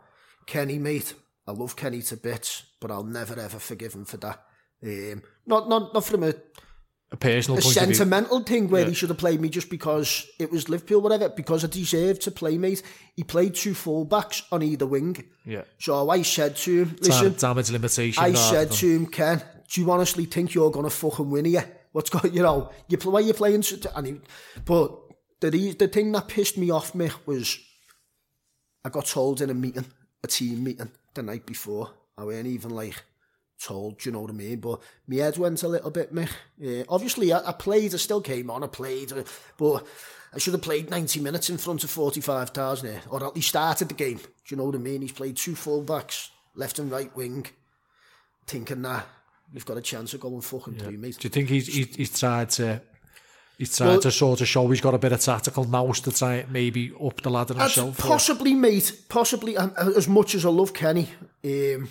Kenny, 0.47 0.79
mate, 0.79 1.15
I 1.47 1.53
love 1.53 1.77
Kenny 1.77 2.03
to 2.03 2.17
bits, 2.17 2.65
but 2.81 2.91
I'll 2.91 3.05
never 3.05 3.39
ever 3.39 3.59
forgive 3.59 3.95
him 3.95 4.05
for 4.05 4.17
that. 4.19 4.43
Um, 4.83 5.23
not, 5.47 5.69
not, 5.69 5.95
not 5.95 6.05
from 6.05 6.25
a, 6.25 6.35
a 7.11 7.17
personal, 7.17 7.59
a 7.59 7.63
sentimental 7.63 8.41
thing 8.43 8.69
where 8.69 8.83
yeah. 8.83 8.89
he 8.89 8.95
should 8.95 9.09
have 9.09 9.19
played 9.19 9.41
me 9.41 9.49
just 9.49 9.71
because 9.71 10.27
it 10.39 10.51
was 10.51 10.69
Liverpool, 10.69 11.01
whatever. 11.01 11.29
Because 11.29 11.65
I 11.65 11.69
deserved 11.69 12.23
to 12.23 12.31
play, 12.31 12.59
mate. 12.59 12.83
He 13.15 13.23
played 13.23 13.55
two 13.55 13.73
fullbacks 13.73 14.43
on 14.51 14.63
either 14.63 14.87
wing. 14.87 15.25
Yeah. 15.45 15.63
So 15.79 16.11
I 16.11 16.23
said 16.23 16.57
to 16.59 16.85
him, 16.85 16.97
listen, 17.01 17.35
damage 17.39 17.71
limitation. 17.71 18.23
I 18.23 18.35
said 18.35 18.73
to 18.73 18.87
him, 18.89 19.07
Ken, 19.07 19.43
do 19.71 19.81
you 19.81 19.91
honestly 19.91 20.25
think 20.25 20.55
you're 20.55 20.71
gonna 20.71 20.91
fucking 20.91 21.31
win 21.31 21.45
here? 21.45 21.76
What's 21.97 22.11
got 22.11 22.35
you 22.35 22.43
know? 22.43 22.69
You 22.89 22.99
play, 22.99 23.11
why 23.11 23.21
you 23.21 23.33
playing? 23.33 23.65
And 23.95 24.07
he, 24.07 24.21
but 24.67 24.95
the 25.41 25.49
the 25.49 25.89
thing 25.89 26.13
that 26.13 26.29
pissed 26.29 26.59
me 26.59 26.71
off, 26.71 26.95
me 26.95 27.09
was 27.25 27.57
I 28.85 28.91
got 28.91 29.07
told 29.07 29.41
in 29.41 29.49
a 29.49 29.55
meeting, 29.55 29.87
a 30.23 30.27
team 30.27 30.63
meeting 30.63 30.91
the 31.15 31.23
night 31.23 31.47
before. 31.47 31.93
I 32.19 32.25
weren't 32.27 32.49
even 32.49 32.73
like 32.73 33.03
told, 33.59 34.05
you 34.05 34.13
know 34.13 34.21
what 34.21 34.31
I 34.31 34.35
mean? 34.35 34.61
But 34.61 34.83
my 35.09 35.17
head 35.17 35.39
went 35.39 35.63
a 35.63 35.69
little 35.69 35.91
bit, 35.91 36.13
me. 36.13 36.27
Yeah, 36.59 36.83
obviously, 36.91 37.33
I, 37.33 37.39
I, 37.49 37.53
played, 37.53 37.95
I 37.95 37.97
still 37.97 38.21
came 38.21 38.51
on, 38.51 38.63
I 38.63 38.67
played, 38.67 39.13
eh, 39.13 39.23
but 39.57 39.87
I 40.35 40.39
should 40.39 40.53
have 40.53 40.61
played 40.61 40.91
90 40.91 41.21
minutes 41.21 41.49
in 41.49 41.57
front 41.57 41.83
of 41.83 41.89
45,000 41.89 42.89
here, 42.91 42.99
eh, 42.99 43.01
or 43.09 43.25
at 43.27 43.35
least 43.35 43.49
started 43.49 43.89
the 43.89 43.95
game. 43.95 44.19
Do 44.19 44.23
you 44.49 44.59
know 44.59 44.65
what 44.65 44.75
I 44.75 44.79
mean? 44.79 45.01
He's 45.01 45.13
played 45.13 45.37
two 45.39 45.55
full 45.55 45.81
backs, 45.83 46.31
left 46.55 46.79
and 46.79 46.91
right 46.93 47.15
wing, 47.17 47.47
thinking 48.47 48.83
that 48.83 49.07
we've 49.53 49.65
got 49.67 49.77
a 49.77 49.81
chance 49.83 50.15
of 50.15 50.21
going 50.21 50.41
fucking 50.41 50.75
yeah. 50.77 50.83
through, 50.85 50.99
mate. 50.99 51.17
Do 51.19 51.27
you 51.27 51.31
think 51.31 51.49
he's, 51.49 51.67
he's, 51.73 51.97
he's 51.97 52.19
tried 52.19 52.51
to 52.51 52.83
He's 53.59 53.75
tried 53.75 53.87
well, 53.87 54.01
to 54.03 54.11
sort 54.11 54.43
of 54.43 54.49
show 54.49 54.69
he's 54.69 54.83
got 54.83 54.93
a 54.93 54.99
bit 54.99 55.13
of 55.13 55.21
tactical 55.21 55.65
nous 55.65 56.01
to 56.01 56.13
try 56.13 56.45
maybe 56.51 56.93
up 57.03 57.23
the 57.23 57.31
ladder 57.31 57.55
himself. 57.55 57.97
Possibly, 57.97 58.53
or... 58.53 58.57
mate. 58.57 58.93
Possibly. 59.09 59.57
Uh, 59.57 59.71
as 59.97 60.07
much 60.07 60.35
as 60.35 60.45
I 60.45 60.51
love 60.51 60.75
Kenny, 60.75 61.09
um, 61.43 61.89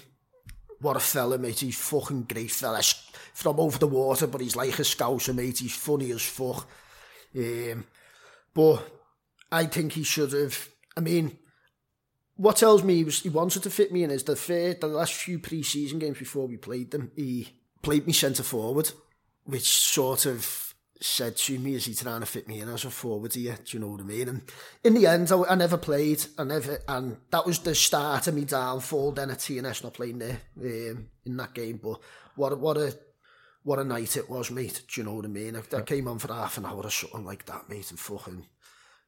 what 0.80 0.96
a 0.96 1.00
fella, 1.00 1.40
mate. 1.40 1.62
He's 1.62 1.76
fucking 1.80 2.28
great 2.32 2.52
fella. 2.52 2.82
From 3.34 3.60
over 3.60 3.80
the 3.80 3.88
water, 3.88 4.28
but 4.28 4.42
he's 4.42 4.56
like 4.56 4.78
a 4.78 4.84
scouser, 4.84 5.34
mate. 5.36 5.58
He's 5.58 5.76
funny 5.76 6.12
as 6.12 6.22
fuck. 6.22 6.70
Um, 7.36 7.84
but 8.54 8.88
I 9.52 9.66
think 9.66 9.94
he 9.94 10.04
should 10.04 10.34
have. 10.34 10.70
I 10.96 11.00
mean, 11.00 11.36
what 12.38 12.58
tells 12.58 12.84
me 12.84 12.96
he, 12.96 13.04
was, 13.04 13.22
he 13.22 13.30
wanted 13.30 13.64
to 13.64 13.70
fit 13.70 13.92
me 13.92 14.04
in 14.04 14.12
is 14.12 14.24
the 14.24 14.36
fair, 14.36 14.74
the 14.74 14.88
last 14.88 15.14
few 15.14 15.40
pre-season 15.40 16.00
games 16.00 16.20
before 16.20 16.48
we 16.48 16.58
played 16.58 16.92
them, 16.92 17.12
he 17.16 17.50
played 17.82 18.06
me 18.08 18.14
centre 18.14 18.44
forward, 18.44 18.92
which 19.46 19.68
sort 19.68 20.26
of 20.26 20.74
said 21.00 21.36
to 21.38 21.58
me, 21.60 21.76
is 21.76 21.86
he 21.86 21.94
trying 21.94 22.20
to 22.22 22.26
fit 22.26 22.48
me 22.48 22.60
in 22.62 22.68
as 22.70 22.84
a 22.86 22.90
forward 22.90 23.34
here? 23.34 23.58
Do 23.64 23.76
you 23.76 23.80
know 23.82 23.88
what 23.92 24.02
I 24.02 24.04
mean? 24.04 24.28
And 24.30 24.42
in 24.84 24.94
the 24.96 25.08
end, 25.08 25.30
I, 25.32 25.42
I 25.44 25.56
never 25.56 25.78
played. 25.78 26.26
I 26.38 26.44
never, 26.46 26.80
and 26.88 27.18
that 27.32 27.46
was 27.46 27.60
the 27.60 27.76
start 27.76 28.28
of 28.28 28.34
me 28.36 28.46
downfall 28.46 29.12
then 29.14 29.30
at 29.30 29.40
TNS 29.40 29.84
not 29.84 29.94
playing 29.94 30.20
there 30.20 30.40
um, 30.58 31.08
in 31.26 31.38
that 31.38 31.54
game. 31.54 31.80
But 31.84 32.00
what, 32.36 32.58
what 32.60 32.78
a 32.78 32.98
what 33.64 33.80
a 33.80 33.84
night 33.84 34.16
it 34.16 34.30
was, 34.30 34.52
mate. 34.52 34.84
Do 34.88 35.02
you 35.02 35.06
know 35.06 35.16
what 35.16 35.26
I 35.26 35.28
mean? 35.28 35.56
I, 35.56 35.76
I 35.78 35.82
came 35.82 36.08
on 36.08 36.20
for 36.20 36.32
half 36.32 36.58
an 36.60 36.66
hour 36.68 36.82
or 36.84 36.90
something 36.92 37.26
like 37.26 37.46
that, 37.48 37.68
mate, 37.68 37.90
and 37.90 38.00
fucking 38.00 38.46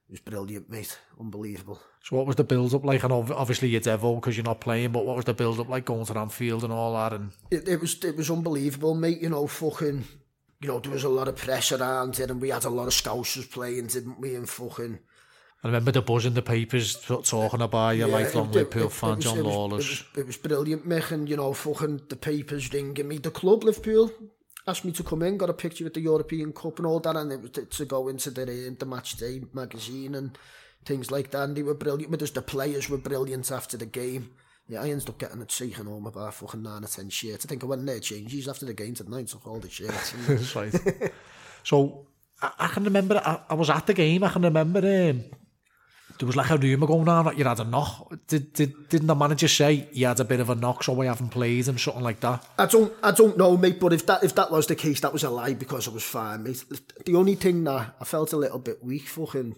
It 0.08 0.12
was 0.12 0.20
brilliant, 0.22 0.70
mate. 0.70 0.97
Unbelievable. 1.20 1.82
So 2.01 2.16
what 2.16 2.28
was 2.28 2.38
the 2.38 2.43
build-up 2.45 2.86
like? 2.86 3.03
And 3.03 3.12
obviously 3.12 3.68
you're 3.68 3.82
devil 3.82 4.16
because 4.16 4.38
you're 4.38 4.45
not 4.45 4.62
playing, 4.62 4.93
but 4.93 5.05
what 5.05 5.18
was 5.18 5.26
the 5.26 5.34
build-up 5.34 5.68
like 5.68 5.84
going 5.84 6.05
to 6.05 6.18
Anfield 6.18 6.64
and 6.64 6.72
all 6.72 6.93
that? 6.93 7.12
And 7.12 7.32
it, 7.51 7.68
it 7.68 7.82
was 7.82 7.99
it 8.05 8.16
was 8.16 8.32
unbelievable, 8.32 8.95
mate. 8.95 9.20
You 9.22 9.28
know, 9.30 9.45
fucking, 9.47 10.05
you 10.62 10.68
know, 10.70 10.80
there 10.80 10.93
was 10.93 11.03
a 11.03 11.10
lot 11.10 11.28
of 11.28 11.36
pressure 11.36 11.76
around 11.78 12.18
it, 12.22 12.30
and 12.30 12.39
we 12.39 12.49
had 12.51 12.64
a 12.64 12.70
lot 12.70 12.84
of 12.88 12.93
Scousers 12.93 13.51
playing, 13.51 13.88
didn't 13.88 14.22
we? 14.22 14.36
And 14.36 14.47
fucking. 14.47 14.99
I 15.64 15.68
remember 15.68 15.91
the 15.91 16.01
buzz 16.01 16.26
in 16.26 16.36
the 16.36 16.41
papers 16.41 16.95
talking 17.26 17.62
about 17.62 17.97
your 17.97 18.08
yeah, 18.08 18.14
lifelong 18.16 18.51
Liverpool 18.53 18.89
fan, 18.89 19.10
it 19.10 19.16
was, 19.18 19.26
John 19.26 19.43
Lawless. 19.43 19.86
It 19.86 19.89
was, 19.89 20.05
it 20.22 20.28
was 20.28 20.38
brilliant, 20.38 20.88
Mick, 20.88 21.12
and, 21.12 21.28
you 21.28 21.36
know, 21.36 21.51
fucking 21.51 22.01
the 22.10 22.16
papers 22.16 22.72
ringing 22.72 23.08
me. 23.08 23.18
The 23.18 23.32
club, 23.32 23.64
Liverpool, 23.64 24.12
asked 24.68 24.86
me 24.86 24.91
to 24.91 25.03
come 25.03 25.24
in, 25.24 25.38
got 25.38 25.49
a 25.49 25.53
picture 25.53 25.84
with 25.86 25.93
the 25.93 26.01
European 26.01 26.51
Cup 26.53 26.78
and 26.78 26.86
all 26.86 26.99
that, 26.99 27.15
and 27.15 27.32
it 27.32 27.41
was 27.41 27.51
to 27.51 27.86
go 27.86 28.07
into 28.09 28.30
the, 28.30 28.41
uh, 28.70 28.74
the 28.78 28.86
match 28.86 29.15
day 29.18 29.41
magazine 29.53 30.15
and 30.15 30.38
things 30.86 31.09
like 31.09 31.32
that. 31.32 31.43
And 31.43 31.55
they 31.55 31.63
were 31.63 31.74
brilliant, 31.74 32.11
but 32.11 32.20
just 32.20 32.36
the 32.36 32.41
players 32.41 32.89
were 32.89 32.97
brilliant 32.97 33.49
after 33.51 33.78
the 33.78 33.86
game. 33.86 34.32
Yeah, 34.70 34.82
I 34.84 34.89
ended 34.89 35.07
up 35.07 35.18
getting 35.18 35.41
it 35.41 35.61
and 35.61 35.88
all 35.88 36.01
my 36.01 36.09
bar 36.09 36.30
fucking 36.32 36.61
nine 36.61 36.84
or 36.84 36.88
ten 36.88 37.09
shirts. 37.09 37.45
I 37.45 37.49
think 37.49 37.63
I 37.63 37.68
went 37.68 37.86
there 37.86 37.99
changes 37.99 38.49
after 38.49 38.65
the 38.65 38.74
game 38.74 38.93
tonight, 38.95 39.30
so 39.30 39.39
all 39.45 39.59
the 39.59 39.70
shirts. 39.70 40.11
That's 40.28 40.55
right. 40.57 41.11
so, 41.63 42.07
I, 42.41 42.51
I 42.59 42.68
can 42.68 42.84
remember, 42.84 43.22
I, 43.24 43.39
I 43.51 43.53
was 43.53 43.70
at 43.70 43.88
the 43.88 43.93
game, 43.93 44.26
I 44.26 44.30
can 44.30 44.41
remember 44.41 44.80
um, 44.80 45.24
there 46.20 46.26
was 46.28 46.36
like 46.36 46.49
a 46.49 46.57
rumour 46.57 46.88
going 46.88 47.07
on 47.07 47.26
that 47.26 47.38
you 47.38 47.43
had 47.43 47.59
a 47.59 47.63
knock. 47.63 48.11
Did, 48.28 48.53
did, 48.53 48.89
didn't 48.89 49.07
the 49.07 49.15
manager 49.15 49.47
say 49.47 49.88
you 49.91 50.07
had 50.07 50.20
a 50.20 50.24
bit 50.26 50.39
of 50.39 50.49
a 50.49 50.55
knock, 50.55 50.84
so 50.84 50.93
we 50.93 51.05
haven't 51.05 51.30
played 51.30 51.68
and 51.68 51.80
something 51.80 52.03
like 52.03 52.20
that? 52.22 52.45
I 52.57 52.65
don't, 52.65 52.91
I 53.03 53.11
don't 53.11 53.38
know, 53.38 53.55
mate, 53.57 53.80
but 53.80 53.93
if 53.93 54.05
that, 54.07 54.24
if 54.24 54.34
that 54.36 54.49
was 54.51 54.68
the 54.68 54.76
case, 54.76 54.99
that 55.01 55.13
was 55.13 55.24
a 55.24 55.30
lie 55.30 55.53
because 55.53 55.88
I 55.88 55.91
was 55.91 56.03
fine, 56.03 56.43
mate. 56.43 56.63
The 57.05 57.15
only 57.15 57.36
thing 57.36 57.63
that 57.65 57.95
I 57.99 58.03
felt 58.03 58.34
a 58.34 58.38
little 58.38 58.59
bit 58.59 58.84
weak 58.84 59.03
fucking, 59.07 59.55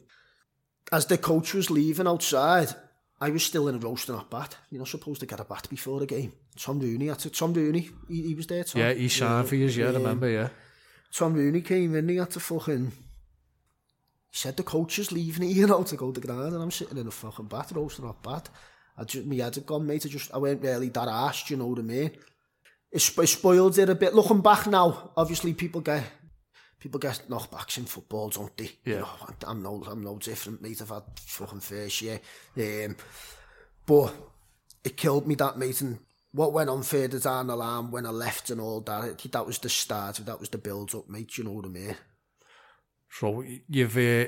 as 0.91 1.05
the 1.05 1.17
coach 1.17 1.53
was 1.53 1.69
leaving 1.69 2.07
outside, 2.07 2.73
I 3.21 3.29
was 3.29 3.43
still 3.43 3.67
in 3.69 3.75
a 3.75 3.79
roasting 3.79 4.15
up 4.15 4.29
bat. 4.29 4.57
You're 4.69 4.79
not 4.79 4.87
supposed 4.87 5.19
to 5.21 5.25
get 5.25 5.39
a 5.39 5.43
bat 5.45 5.67
before 5.69 5.99
the 5.99 6.05
game. 6.05 6.33
Tom 6.57 6.79
Rooney 6.79 7.07
had 7.07 7.19
to, 7.19 7.29
Tom 7.29 7.53
Rooney, 7.53 7.89
he, 8.09 8.21
he 8.29 8.35
was 8.35 8.47
there, 8.47 8.63
Tom. 8.63 8.81
Yeah, 8.81 8.93
he 8.93 9.07
signed 9.07 9.45
yeah, 9.45 9.49
for 9.49 9.55
years, 9.55 9.77
yeah, 9.77 9.87
I 9.87 9.91
remember, 9.91 10.29
yeah. 10.29 10.49
Tom 11.13 11.33
Rooney 11.33 11.61
came 11.61 11.95
in, 11.95 12.09
he 12.09 12.17
had 12.17 12.31
to 12.31 12.39
fucking 12.39 12.91
said 14.29 14.55
the 14.57 14.63
coach 14.63 14.97
is 14.99 15.11
leaving 15.11 15.49
here, 15.49 15.67
you 15.67 15.73
out 15.73 15.87
to 15.87 15.95
go 15.97 16.11
to 16.11 16.21
Granada, 16.21 16.55
and 16.55 16.63
I'm 16.63 16.71
sitting 16.71 16.97
in 16.97 17.07
a 17.07 17.11
fucking 17.11 17.47
bat 17.47 17.71
roast 17.73 18.01
not 18.01 18.21
bat. 18.21 18.49
I 18.97 19.03
just, 19.03 19.25
my 19.25 19.35
head 19.35 19.55
had 19.55 19.65
gone, 19.65 19.85
mate. 19.85 20.05
I 20.05 20.09
just, 20.09 20.33
I 20.33 20.37
weren't 20.37 20.61
really 20.61 20.89
that 20.89 21.07
arsed, 21.07 21.49
you 21.49 21.57
know 21.57 21.67
what 21.67 21.79
I 21.79 21.83
mean? 21.83 22.11
It, 22.91 22.99
sp- 23.01 23.23
it 23.23 23.27
spoiled 23.27 23.77
it 23.77 23.89
a 23.89 23.95
bit. 23.95 24.13
Looking 24.13 24.41
back 24.41 24.67
now, 24.67 25.11
obviously 25.15 25.53
people 25.53 25.81
get, 25.81 26.03
people 26.79 26.99
get 26.99 27.23
knockbacks 27.29 27.77
in 27.77 27.85
football, 27.85 28.29
don't 28.29 28.55
they? 28.57 28.71
Yeah. 28.83 28.95
You 28.95 28.99
know, 28.99 29.07
I'm 29.47 29.63
no, 29.63 29.83
I'm 29.89 30.03
no 30.03 30.17
different, 30.17 30.61
mate. 30.61 30.81
I've 30.81 30.89
had 30.89 31.03
fucking 31.17 31.61
first 31.61 32.01
year. 32.01 32.19
Um, 32.57 32.95
but 33.85 34.13
it 34.83 34.97
killed 34.97 35.27
me 35.27 35.35
that, 35.35 35.57
mate, 35.57 35.81
and 35.81 35.99
what 36.31 36.53
went 36.53 36.69
on 36.69 36.83
further 36.83 37.19
down 37.19 37.47
the 37.47 37.55
line 37.55 37.89
when 37.89 38.05
I 38.05 38.09
left 38.09 38.49
and 38.51 38.61
all 38.61 38.81
that, 38.81 39.17
that 39.31 39.45
was 39.45 39.57
the 39.59 39.69
start, 39.69 40.17
that 40.17 40.39
was 40.39 40.49
the 40.49 40.59
build 40.59 40.93
up, 40.93 41.09
mate, 41.09 41.37
you 41.37 41.43
know 41.43 41.51
what 41.53 41.65
I 41.65 41.69
mean? 41.69 41.95
So 43.09 43.43
you've 43.67 43.97
uh, 43.97 44.27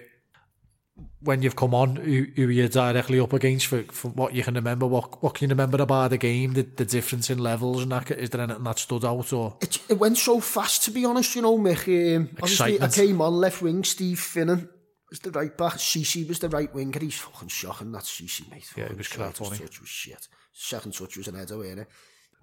when 1.21 1.41
you've 1.41 1.55
come 1.55 1.73
on, 1.73 1.95
who, 1.95 2.27
who 2.35 2.47
you're 2.49 2.67
directly 2.67 3.19
up 3.19 3.33
against 3.33 3.67
for, 3.67 3.83
for 3.83 4.09
what 4.09 4.33
you 4.33 4.43
can 4.43 4.55
remember. 4.55 4.85
What 4.87 5.21
what 5.23 5.33
can 5.35 5.49
you 5.49 5.49
remember 5.53 5.81
about 5.81 6.09
the 6.09 6.17
game? 6.17 6.53
The, 6.53 6.63
the 6.63 6.85
difference 6.85 7.29
in 7.29 7.39
levels 7.39 7.83
and 7.83 7.91
that 7.91 8.09
is 8.11 8.29
there 8.31 8.41
anything 8.41 8.63
that 8.63 8.79
stood 8.79 9.05
out 9.05 9.31
or 9.33 9.57
it, 9.61 9.77
it 9.89 9.99
went 9.99 10.17
so 10.17 10.39
fast 10.39 10.83
to 10.85 10.91
be 10.91 11.05
honest. 11.05 11.35
You 11.35 11.43
know, 11.43 11.57
Mick. 11.57 12.15
Um, 12.17 12.29
obviously, 12.41 12.81
I 12.81 12.87
came 12.89 13.21
on 13.21 13.33
left 13.33 13.61
wing. 13.61 13.83
Steve 13.83 14.19
Finnan 14.19 14.67
was 15.09 15.19
the 15.19 15.31
right 15.31 15.55
back. 15.55 15.79
she 15.79 16.23
was 16.23 16.39
the 16.39 16.49
right 16.49 16.73
winger. 16.73 16.99
He's 16.99 17.19
fucking 17.19 17.49
shocking. 17.49 17.91
That 17.91 18.03
Cece 18.03 18.49
mate. 18.49 18.63
Fucking 18.65 18.83
yeah, 18.83 18.89
it 18.89 18.97
was 18.97 19.07
crap. 19.07 19.37
His 19.37 19.59
touch 19.59 19.79
was 19.79 19.89
shit. 19.89 20.27
Second 20.53 20.93
touch 20.93 21.17
was 21.17 21.27
an 21.27 21.35
header, 21.35 21.57
wasn't 21.57 21.79
it? 21.79 21.87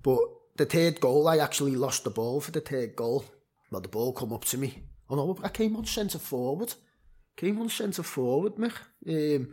But 0.02 0.18
the 0.56 0.66
third 0.66 1.00
goal, 1.00 1.28
I 1.28 1.38
actually 1.38 1.74
lost 1.76 2.04
the 2.04 2.10
ball 2.10 2.40
for 2.40 2.50
the 2.52 2.60
third 2.60 2.94
goal. 2.96 3.24
Well, 3.70 3.80
the 3.80 3.88
ball 3.88 4.12
come 4.14 4.32
up 4.32 4.44
to 4.46 4.56
me 4.58 4.84
Oh 5.08 5.16
no, 5.16 5.38
I 5.44 5.48
came 5.50 5.74
on 5.76 5.86
centre 5.86 6.18
forward. 6.18 6.76
Came 7.36 7.60
on 7.60 7.70
centre 7.70 8.02
forward, 8.04 8.58
mich. 8.58 8.74
Um, 9.06 9.12
ehm, 9.14 9.46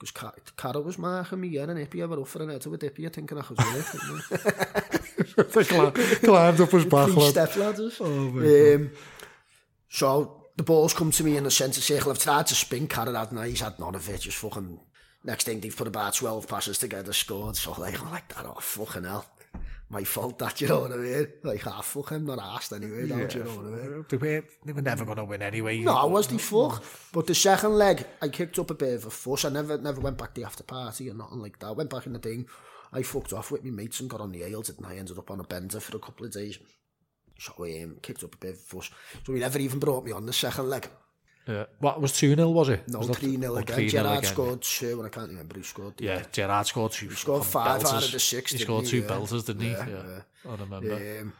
Because 0.00 0.14
Car 0.18 0.32
Carol 0.56 0.84
was 0.86 0.96
marking 0.96 1.40
me 1.40 1.60
and 1.60 1.78
Ippy 1.78 2.00
ever 2.00 2.18
offer 2.18 2.40
an 2.40 2.50
out 2.50 2.66
with 2.70 2.80
Ippy, 2.82 3.04
I 3.04 3.10
think, 3.10 3.30
and 3.32 3.40
I 3.40 3.44
was 3.46 3.58
with 3.74 5.56
it. 5.56 5.68
Climbed 6.20 6.60
up 6.60 6.70
his 6.70 6.86
back, 6.86 7.14
lad. 7.14 7.30
step 7.30 7.54
ladders. 7.56 8.00
Oh, 8.00 8.08
my 8.08 8.40
um, 8.40 8.48
ehm, 8.48 8.80
God. 8.88 9.88
So, 9.90 10.46
the 10.56 10.62
ball's 10.62 10.94
come 10.94 11.10
to 11.10 11.22
me 11.22 11.36
in 11.36 11.42
the 11.44 11.50
centre 11.50 11.82
circle. 11.82 12.12
I've 12.12 12.18
tried 12.18 12.46
to 12.46 12.54
spin 12.54 12.86
Carol 12.88 13.14
out, 13.14 13.30
and 13.30 13.44
he's 13.44 13.60
had 13.60 13.78
none 13.78 13.94
of 13.94 14.08
it. 14.08 14.20
Just 14.22 14.38
fucking... 14.38 14.80
Next 15.22 15.44
thing, 15.44 15.60
they've 15.60 15.76
put 15.76 15.86
about 15.86 16.14
12 16.14 16.46
passes 16.48 16.78
together, 16.78 17.12
scored. 17.12 17.56
So, 17.56 17.72
like, 17.78 18.00
I 18.02 18.10
like 18.10 18.34
that. 18.34 18.46
Oh, 18.46 18.58
fucking 18.58 19.04
hell 19.04 19.26
my 19.90 20.04
fault 20.04 20.38
that, 20.38 20.60
you 20.60 20.68
know 20.68 20.80
what 20.80 20.92
I 20.92 20.96
mean? 20.96 21.26
Like, 21.42 21.62
half 21.62 21.84
fuck 21.86 22.10
him, 22.10 22.24
not 22.24 22.38
asked 22.38 22.72
anyway, 22.72 23.06
yeah. 23.08 23.16
don't 23.18 23.34
you 23.34 23.44
know 23.44 23.50
what 23.50 23.66
I 23.66 23.88
mean? 23.88 24.04
They 24.08 24.16
were, 24.16 24.44
they 24.64 24.72
were 24.72 24.82
never 24.82 25.04
going 25.04 25.16
to 25.18 25.24
win 25.24 25.42
anyway. 25.42 25.80
No, 25.80 25.94
I 25.96 26.04
was 26.04 26.28
the 26.28 26.38
fuck. 26.38 26.82
But 27.12 27.26
the 27.26 27.34
second 27.34 27.72
leg, 27.72 28.06
I 28.22 28.28
kicked 28.28 28.58
up 28.60 28.70
a 28.70 28.74
bit 28.74 28.94
of 28.94 29.06
a 29.06 29.10
fuss. 29.10 29.44
I 29.44 29.48
never 29.48 29.76
never 29.78 30.00
went 30.00 30.16
back 30.16 30.34
the 30.34 30.44
after 30.44 30.62
party 30.64 31.10
or 31.10 31.14
nothing 31.14 31.40
like 31.40 31.58
that. 31.58 31.66
I 31.68 31.72
went 31.72 31.90
back 31.90 32.06
in 32.06 32.12
the 32.12 32.20
thing. 32.20 32.46
I 32.92 33.02
fucked 33.02 33.32
off 33.32 33.50
with 33.50 33.64
my 33.64 33.70
mates 33.70 33.98
and 34.00 34.08
got 34.10 34.20
on 34.20 34.30
the 34.32 34.44
ales 34.44 34.68
and 34.70 34.86
I 34.86 34.96
ended 34.96 35.18
up 35.18 35.30
on 35.30 35.40
a 35.40 35.44
bender 35.44 35.80
for 35.80 35.96
a 35.96 36.00
couple 36.00 36.26
of 36.26 36.32
days. 36.32 36.58
So 37.38 37.52
I 37.64 37.82
um, 37.82 37.96
kicked 38.02 38.22
up 38.24 38.34
a 38.34 38.38
bit 38.38 38.50
of 38.54 38.60
fuss. 38.60 38.90
So 39.26 39.32
he 39.32 39.40
never 39.40 39.58
even 39.58 39.78
brought 39.80 40.04
me 40.04 40.12
on 40.12 40.26
the 40.26 40.32
second 40.32 40.68
leg. 40.68 40.86
Yeah. 41.50 41.66
What 41.78 42.00
was 42.00 42.12
2 42.12 42.34
0, 42.36 42.50
was 42.52 42.68
it? 42.68 42.86
No, 42.88 42.98
was 42.98 43.10
3 43.18 43.36
0 43.40 43.54
again. 43.56 43.88
Gerrard 43.88 43.88
Gerard 43.90 44.26
scored 44.26 44.62
two, 44.62 44.96
and 44.98 45.06
I 45.06 45.08
can't 45.08 45.28
remember 45.30 45.54
who 45.56 45.62
scored. 45.64 46.00
Yeah, 46.00 46.14
yeah 46.16 46.24
Gerard 46.32 46.66
scored 46.66 46.92
two. 46.92 47.08
He 47.08 47.14
scored 47.14 47.44
five 47.44 47.82
belters. 47.82 47.92
out 47.94 48.04
of 48.04 48.10
the 48.12 48.18
six. 48.20 48.52
He 48.52 48.58
scored 48.58 48.84
two 48.86 48.98
yeah. 48.98 49.08
belters, 49.08 49.44
didn't 49.46 49.62
he? 49.62 49.70
Yeah, 49.70 49.86
yeah. 49.88 50.50
I 50.50 50.54
remember. 50.56 50.94
Um, 50.94 51.32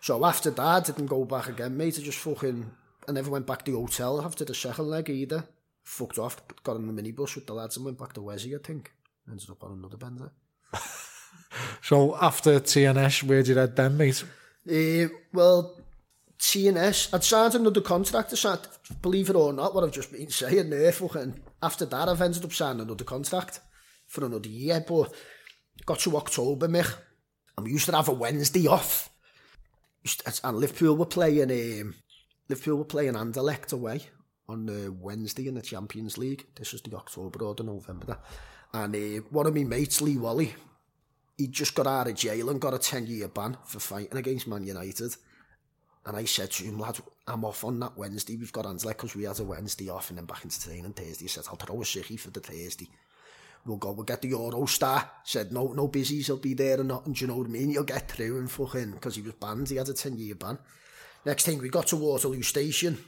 so 0.00 0.24
after 0.24 0.50
that, 0.50 0.62
I 0.64 0.80
didn't 0.80 1.06
go 1.06 1.24
back 1.26 1.48
again, 1.48 1.76
mate. 1.76 1.98
I 1.98 2.02
just 2.02 2.18
fucking. 2.18 2.70
I 3.08 3.12
never 3.12 3.30
went 3.30 3.46
back 3.46 3.64
to 3.64 3.72
the 3.72 3.76
hotel 3.78 4.22
after 4.24 4.44
the 4.44 4.54
second 4.54 4.86
leg 4.88 5.10
either. 5.10 5.44
Fucked 5.82 6.18
off, 6.18 6.40
got 6.62 6.76
in 6.76 6.86
the 6.94 7.02
minibus 7.02 7.34
with 7.34 7.46
the 7.46 7.52
lads 7.52 7.76
and 7.76 7.84
went 7.84 7.98
back 7.98 8.12
to 8.14 8.22
Wesley, 8.22 8.54
I 8.54 8.58
think. 8.58 8.92
Ended 9.28 9.50
up 9.50 9.62
on 9.64 9.72
another 9.72 9.96
bender. 9.98 10.30
so 11.82 12.16
after 12.16 12.58
TNS, 12.60 13.24
where 13.24 13.38
did 13.42 13.48
you 13.48 13.56
head 13.58 13.76
then, 13.76 13.96
mate? 13.98 14.24
Uh, 14.66 15.08
well, 15.32 15.76
TNS. 16.42 17.14
I'd 17.14 17.22
signed 17.24 17.54
another 17.54 17.80
contract. 17.80 18.32
I 18.32 18.36
said, 18.36 18.58
believe 19.00 19.30
it 19.30 19.36
or 19.36 19.52
not, 19.52 19.74
what 19.74 19.84
I've 19.84 19.92
just 19.92 20.10
been 20.10 20.28
saying 20.28 20.70
there, 20.70 20.90
fucking. 20.90 21.40
After 21.62 21.86
that, 21.86 22.08
I've 22.08 22.20
ended 22.20 22.44
up 22.44 22.52
signing 22.52 22.82
another 22.82 23.04
contract 23.04 23.60
for 24.08 24.26
another 24.26 24.48
year, 24.48 24.84
but 24.86 25.12
got 25.86 26.00
to 26.00 26.16
October, 26.16 26.66
mich. 26.66 26.88
And 27.56 27.66
we 27.66 27.72
used 27.72 27.86
to 27.86 27.94
have 27.96 28.08
a 28.08 28.12
Wednesday 28.12 28.66
off. 28.66 29.08
and 30.44 30.56
Liverpool 30.58 30.96
were 30.96 31.06
playing, 31.06 31.82
um, 31.84 31.94
Liverpool 32.48 32.78
were 32.78 32.84
playing 32.84 33.14
Anderlecht 33.14 33.72
away 33.72 34.00
on 34.48 34.68
uh, 34.68 34.90
Wednesday 34.90 35.46
in 35.46 35.54
the 35.54 35.62
Champions 35.62 36.18
League. 36.18 36.44
This 36.56 36.72
was 36.72 36.82
the 36.82 36.94
October 36.96 37.44
or 37.44 37.54
the 37.54 37.62
November. 37.62 38.06
That. 38.06 38.24
And 38.74 38.96
uh, 38.96 39.22
one 39.30 39.46
of 39.46 39.54
my 39.54 39.62
mates, 39.62 40.00
Lee 40.00 40.18
Wally, 40.18 40.56
he 41.38 41.46
just 41.46 41.74
got 41.76 41.86
out 41.86 42.08
of 42.08 42.16
jail 42.16 42.50
and 42.50 42.60
got 42.60 42.74
a 42.74 42.78
10-year 42.78 43.28
ban 43.28 43.56
for 43.64 43.78
fighting 43.78 44.18
against 44.18 44.48
Man 44.48 44.64
United. 44.66 45.14
And 46.04 46.16
I 46.16 46.24
said 46.24 46.50
to 46.52 46.64
him, 46.64 46.78
lad, 46.80 46.98
I'm 47.28 47.44
off 47.44 47.62
on 47.64 47.78
that 47.80 47.96
Wednesday. 47.96 48.36
We've 48.36 48.52
got 48.52 48.64
Anzalek 48.64 48.88
because 48.94 49.14
we 49.14 49.24
had 49.24 49.38
a 49.38 49.44
Wednesday 49.44 49.88
off 49.88 50.08
and 50.10 50.18
then 50.18 50.24
back 50.24 50.42
into 50.42 50.60
training 50.60 50.92
Thursday. 50.92 51.24
He 51.24 51.28
said, 51.28 51.44
I'll 51.48 51.56
throw 51.56 51.76
a 51.80 51.84
sickie 51.84 52.16
for 52.18 52.30
the 52.30 52.40
Thursday. 52.40 52.88
We'll 53.64 53.76
go, 53.76 53.92
we'll 53.92 54.04
get 54.04 54.20
the 54.22 54.32
Eurostar. 54.32 55.08
Said, 55.22 55.52
no, 55.52 55.72
no 55.72 55.86
busies, 55.86 56.26
he'll 56.26 56.38
be 56.38 56.54
there 56.54 56.80
or 56.80 56.84
not. 56.84 57.06
And 57.06 57.14
do 57.14 57.20
you 57.24 57.28
know 57.30 57.36
what 57.36 57.46
I 57.46 57.50
mean? 57.50 57.70
You'll 57.70 57.84
get 57.84 58.10
through 58.10 58.38
and 58.38 58.50
fucking, 58.50 58.92
because 58.92 59.14
he 59.14 59.22
was 59.22 59.34
banned. 59.34 59.68
He 59.68 59.76
had 59.76 59.88
a 59.88 59.92
10 59.92 60.16
year 60.18 60.34
ban. 60.34 60.58
Next 61.24 61.44
thing, 61.46 61.60
we 61.62 61.68
got 61.68 61.86
to 61.88 61.96
Waterloo 61.96 62.42
Station. 62.42 62.98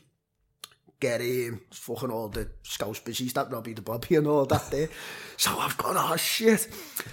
Gary, 1.05 1.50
fucking 1.72 2.11
all 2.11 2.28
the 2.30 2.48
scouts 2.62 3.00
busy 3.00 3.28
that 3.28 3.52
Robbie 3.52 3.74
the 3.74 3.82
Bobby 3.82 4.16
and 4.16 4.26
all 4.26 4.46
that 4.46 4.70
day. 4.70 4.84
Eh? 4.84 4.86
so 5.36 5.55
I've 5.59 5.76
gone, 5.76 5.96
oh 5.98 6.16
shit. 6.16 6.66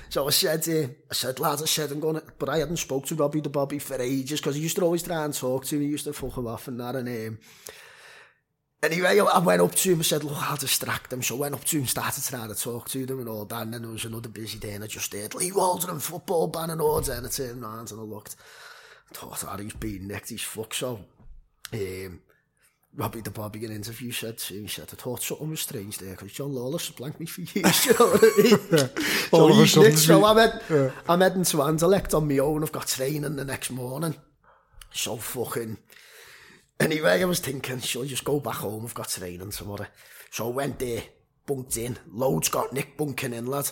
So 0.10 0.26
I 0.26 0.30
said, 0.32 0.68
uh, 0.70 0.88
I 1.10 1.14
said, 1.14 1.38
lads, 1.42 1.62
I 1.62 1.66
said, 1.66 1.92
I'm 1.92 2.00
gonna, 2.00 2.24
but 2.40 2.48
I 2.50 2.60
hadn't 2.60 2.78
spoke 2.78 3.06
to 3.08 3.16
Robbie 3.16 3.42
the 3.42 3.50
Bobby 3.50 3.80
for 3.80 4.02
ages 4.02 4.40
because 4.40 4.56
he 4.56 4.62
used 4.62 4.78
to 4.78 4.84
always 4.84 5.04
try 5.04 5.26
and 5.26 5.34
talk 5.34 5.66
to 5.66 5.76
me. 5.78 5.86
used 5.88 6.06
to 6.06 6.14
fuck 6.14 6.38
him 6.38 6.48
off 6.48 6.68
and 6.70 6.80
that 6.80 6.96
and 6.96 7.10
um, 7.28 7.38
Anyway, 8.84 9.20
I 9.20 9.38
went 9.40 9.62
up 9.62 9.76
to 9.76 9.90
him 9.90 9.98
and 9.98 10.06
said, 10.06 10.24
look, 10.24 10.50
I'll 10.50 10.56
distract 10.58 11.10
them. 11.12 11.22
So 11.22 11.36
I 11.36 11.40
went 11.40 11.54
up 11.56 11.64
to 11.66 11.78
him, 11.78 11.86
started 11.86 12.24
trying 12.24 12.48
to 12.52 12.56
talk 12.60 12.88
to 12.90 13.06
them 13.06 13.20
and 13.20 13.28
all 13.30 13.44
that. 13.46 13.62
And 13.62 13.74
then 13.76 13.82
there 13.84 13.92
was 13.92 14.06
another 14.06 14.30
busy 14.30 14.58
day 14.58 14.72
and 14.72 14.84
I 14.86 14.88
just 14.88 15.12
did 15.12 15.36
Lee 15.36 15.52
Walden 15.52 15.90
and 15.92 16.02
football 16.02 16.48
ban 16.48 16.70
and 16.72 16.80
all 16.82 17.00
that. 17.02 17.18
And 17.18 17.28
I 17.28 17.30
turned 17.30 17.62
around 17.62 17.92
and 17.92 18.00
I 18.00 18.04
looked. 18.04 18.38
I 19.12 19.16
thought, 19.16 19.46
oh, 19.48 19.58
he's 19.62 19.74
been 19.74 20.08
next 20.08 20.30
he's 20.30 20.42
fucked. 20.42 20.76
So 20.78 21.02
um, 21.74 22.22
Robbie 22.98 23.22
the 23.22 23.32
barbie 23.32 23.60
in 23.64 23.70
an 23.72 23.78
interview 23.78 24.12
said 24.12 24.38
to 24.38 24.54
me, 24.54 24.62
he 24.64 24.68
said, 24.68 24.90
I 24.92 24.96
thought 24.98 25.22
something 25.22 25.52
was 25.52 25.62
strange 25.62 25.98
there 26.00 26.12
because 26.12 26.34
John 26.34 26.52
Lawless 26.52 26.88
had 26.88 26.98
blanked 26.98 27.22
me 27.22 27.26
for 27.26 27.40
years, 27.40 27.74
so, 27.76 28.18
he's 28.42 28.52
so 30.06 30.26
I'm, 30.26 30.36
head, 30.38 30.62
yeah. 30.70 30.92
I'm 31.08 31.22
heading 31.22 31.46
to 31.46 31.58
Anderlecht 31.64 32.14
on 32.14 32.28
my 32.28 32.38
own, 32.40 32.64
I've 32.64 32.74
got 32.74 32.88
training 32.88 33.34
the 33.38 33.46
next 33.46 33.72
morning. 33.72 34.16
So 34.92 35.16
fucking... 35.16 35.78
Anyway, 36.82 37.22
I 37.22 37.26
was 37.26 37.40
thinking, 37.40 37.80
shall 37.80 38.04
I 38.04 38.08
just 38.08 38.26
go 38.26 38.42
back 38.42 38.56
home, 38.56 38.84
I've 38.86 38.94
got 38.94 39.08
training 39.08 39.52
tomorrow. 39.52 39.86
So 40.30 40.48
I 40.48 40.52
went 40.52 40.80
there, 40.80 41.04
bunked 41.46 41.78
in, 41.78 41.96
loads 42.12 42.50
got 42.50 42.74
Nick 42.74 42.98
bunking 42.98 43.34
in, 43.34 43.46
lad. 43.48 43.70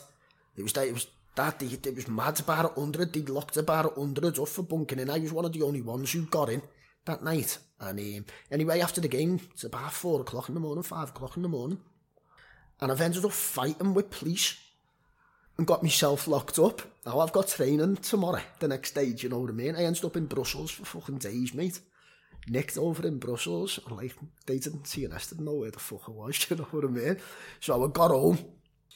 It 0.55 0.63
was, 0.63 0.71
it 0.77 0.93
was 0.93 1.07
that, 1.35 1.61
it 1.61 1.95
was 1.97 2.07
mad 2.07 2.39
about 2.39 2.77
100, 2.77 3.11
they 3.11 3.19
locked 3.23 3.57
about 3.57 3.97
100 3.97 4.39
up 4.39 4.47
for 4.47 4.61
bunking 4.63 4.99
in, 4.99 5.09
I 5.09 5.19
was 5.19 5.33
one 5.33 5.43
of 5.43 5.51
the 5.51 5.63
only 5.63 5.81
ones 5.81 6.13
who 6.13 6.21
got 6.27 6.49
in. 6.51 6.61
that 7.09 7.23
night. 7.23 7.57
And 7.81 7.99
um, 7.99 8.25
anyway, 8.51 8.79
after 8.79 9.01
the 9.01 9.07
game, 9.07 9.39
it's 9.53 9.63
about 9.63 9.91
four 9.93 10.21
o'clock 10.21 10.47
in 10.47 10.53
the 10.55 10.61
morning, 10.61 10.83
five 10.83 11.09
o'clock 11.09 11.35
in 11.37 11.43
the 11.43 11.49
morning, 11.49 11.79
and 12.81 12.91
I've 12.91 13.01
ended 13.01 13.25
up 13.25 13.31
fighting 13.31 13.93
with 13.93 14.09
police 14.09 14.57
and 15.57 15.67
got 15.67 15.83
myself 15.83 16.27
locked 16.27 16.59
up. 16.59 16.81
Now 17.05 17.19
I've 17.19 17.31
got 17.33 17.47
training 17.47 17.97
tomorrow, 17.97 18.41
the 18.59 18.67
next 18.67 18.91
day, 18.95 19.11
do 19.11 19.23
you 19.23 19.29
know 19.29 19.39
what 19.39 19.49
I 19.49 19.53
mean? 19.53 19.75
I 19.75 19.83
ended 19.83 20.05
up 20.05 20.15
in 20.17 20.25
Brussels 20.25 20.71
for 20.71 20.85
fucking 20.85 21.19
days, 21.19 21.53
mate. 21.53 21.79
Nicked 22.47 22.77
over 22.77 23.05
in 23.07 23.17
Brussels, 23.17 23.79
and 23.85 23.93
oh, 23.93 23.95
like, 23.95 24.15
they 24.45 24.57
didn't 24.59 24.87
see 24.87 25.05
an 25.05 25.11
didn't 25.11 25.45
know 25.45 25.55
where 25.55 25.71
the 25.71 25.79
fuck 25.79 26.03
I 26.07 26.11
was, 26.11 26.47
you 26.49 26.55
know 26.57 26.67
what 26.71 26.85
I 26.85 26.87
mean? 26.87 27.17
So 27.61 27.73
I 27.81 27.87
got 27.91 28.11
home, 28.11 28.39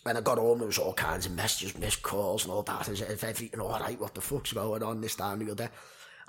when 0.03 0.17
I 0.17 0.21
got 0.21 0.37
home, 0.39 0.59
there 0.59 0.67
was 0.67 0.77
all 0.77 0.93
kinds 0.93 1.25
of 1.25 1.33
messages, 1.33 1.77
missed 1.77 2.01
calls 2.03 2.43
and 2.43 2.51
all 2.51 2.63
that. 2.63 2.89
I 2.89 2.93
said, 2.95 3.09
if 3.11 3.23
everything 3.23 3.61
all 3.61 3.79
right, 3.79 3.99
what 3.99 4.13
the 4.13 4.21
fuck's 4.21 4.51
going 4.51 4.83
on, 4.83 4.99
this, 4.99 5.15
time 5.15 5.39
and 5.39 5.47
the 5.47 5.51
other. 5.53 5.69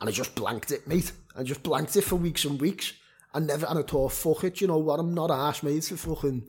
And 0.01 0.09
I 0.09 0.13
just 0.13 0.35
blanked 0.35 0.71
it, 0.71 0.87
mate. 0.87 1.13
I 1.37 1.43
just 1.43 1.63
blanked 1.63 1.97
it 1.97 2.03
for 2.03 2.17
weeks 2.17 2.45
and 2.45 2.61
weeks. 2.61 2.93
I 3.33 3.41
never, 3.41 3.67
had 3.67 3.77
a 3.77 3.83
thought, 3.83 4.13
fuck 4.13 4.45
it, 4.45 4.61
you 4.61 4.69
know 4.69 4.79
what, 4.79 5.01
I'm 5.01 5.13
not 5.15 5.31
arse, 5.31 5.63
mate, 5.63 5.85
for 5.85 5.97
fucking... 5.97 6.49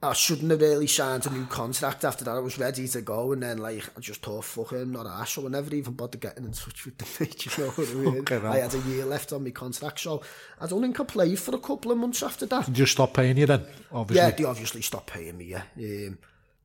I 0.00 0.12
shouldn't 0.12 0.50
have 0.52 0.60
really 0.60 0.86
signed 0.86 1.26
a 1.26 1.30
new 1.30 1.44
contract 1.46 2.04
after 2.04 2.24
that. 2.24 2.30
I 2.36 2.38
was 2.38 2.56
ready 2.56 2.86
to 2.86 3.00
go, 3.02 3.32
and 3.32 3.42
then, 3.42 3.58
like, 3.58 3.84
I 3.96 4.00
just 4.00 4.22
thought, 4.22 4.44
fuck 4.44 4.72
it, 4.72 4.76
I'm 4.82 4.92
not 4.92 5.06
arse. 5.06 5.32
So 5.32 5.44
I 5.44 5.48
never 5.48 5.74
even 5.74 5.94
bothered 5.94 6.20
getting 6.20 6.44
in 6.44 6.52
touch 6.52 6.84
with 6.86 6.96
the 6.96 7.06
mate, 7.24 7.44
you 7.44 7.64
know 7.64 7.70
what 7.70 7.88
I 7.88 7.92
mean? 7.94 8.18
Okay, 8.20 8.36
I 8.36 8.58
had 8.60 8.74
a 8.74 8.78
year 8.78 9.04
left 9.04 9.32
on 9.32 9.42
my 9.44 9.50
contract, 9.50 9.98
so 10.00 10.22
I 10.60 10.68
don't 10.68 10.80
think 10.82 10.98
I 11.00 11.04
played 11.04 11.38
for 11.38 11.54
a 11.54 11.58
couple 11.58 11.90
of 11.90 11.98
months 11.98 12.22
after 12.22 12.46
that. 12.46 12.66
Did 12.66 12.78
you 12.78 12.86
stop 12.86 13.12
paying 13.12 13.36
you 13.36 13.46
then, 13.46 13.66
obviously? 13.92 14.22
Yeah, 14.26 14.30
they 14.34 14.44
obviously 14.44 14.82
stopped 14.82 15.08
paying 15.08 15.36
me, 15.36 15.46
yeah. 15.46 15.62
Um, 15.76 16.18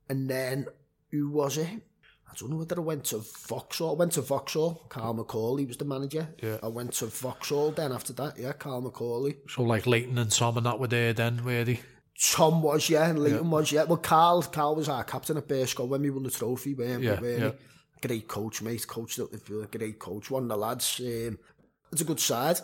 and 0.10 0.30
then, 0.30 0.68
who 1.12 1.32
was 1.32 1.58
it? 1.58 1.68
I 2.34 2.36
don't 2.40 2.50
know 2.50 2.58
whether 2.58 2.78
I 2.78 2.84
went 2.84 3.04
to 3.06 3.20
Vauxhall. 3.20 3.92
I 3.92 3.98
went 4.00 4.14
to 4.14 4.22
Vauxhall. 4.22 4.82
Carl 4.90 5.14
McCauley 5.14 5.68
was 5.68 5.78
the 5.78 5.86
manager. 5.86 6.28
Yeah. 6.42 6.58
I 6.64 6.68
went 6.68 6.94
to 6.94 7.06
Vauxhall 7.06 7.74
then 7.76 7.92
after 7.92 8.12
that. 8.14 8.40
Yeah, 8.40 8.54
Carl 8.54 8.82
McCauley. 8.82 9.36
So 9.48 9.62
like 9.62 9.86
Leighton 9.86 10.18
and 10.18 10.32
Tom 10.32 10.58
and 10.58 10.66
that 10.66 10.80
were 10.80 10.88
there 10.88 11.14
then, 11.14 11.46
were 11.46 11.64
they? 11.64 11.80
Tom 12.32 12.64
was, 12.64 12.90
yeah, 12.90 13.08
and 13.10 13.20
Leighton 13.20 13.46
yeah. 13.46 13.50
was, 13.52 13.72
yeah. 13.72 13.84
Well, 13.84 13.98
Carl, 14.00 14.42
Carl 14.42 14.76
was 14.76 14.90
our 14.90 15.04
captain 15.04 15.38
at 15.38 15.48
Bearscore 15.48 15.88
when 15.88 16.02
we 16.02 16.10
won 16.10 16.24
the 16.24 16.32
trophy, 16.32 16.74
weren't 16.74 17.04
yeah, 17.04 17.20
we? 17.20 17.36
Yeah. 17.38 17.52
Great 18.02 18.28
coach, 18.28 18.64
mate. 18.64 18.88
Coach, 18.88 19.20
a 19.20 19.28
great 19.70 20.00
coach. 20.00 20.32
One 20.32 20.44
of 20.44 20.50
the 20.50 20.58
lads. 20.58 21.00
Um, 21.06 21.38
it's 21.92 22.02
a 22.02 22.06
good 22.06 22.20
side. 22.20 22.60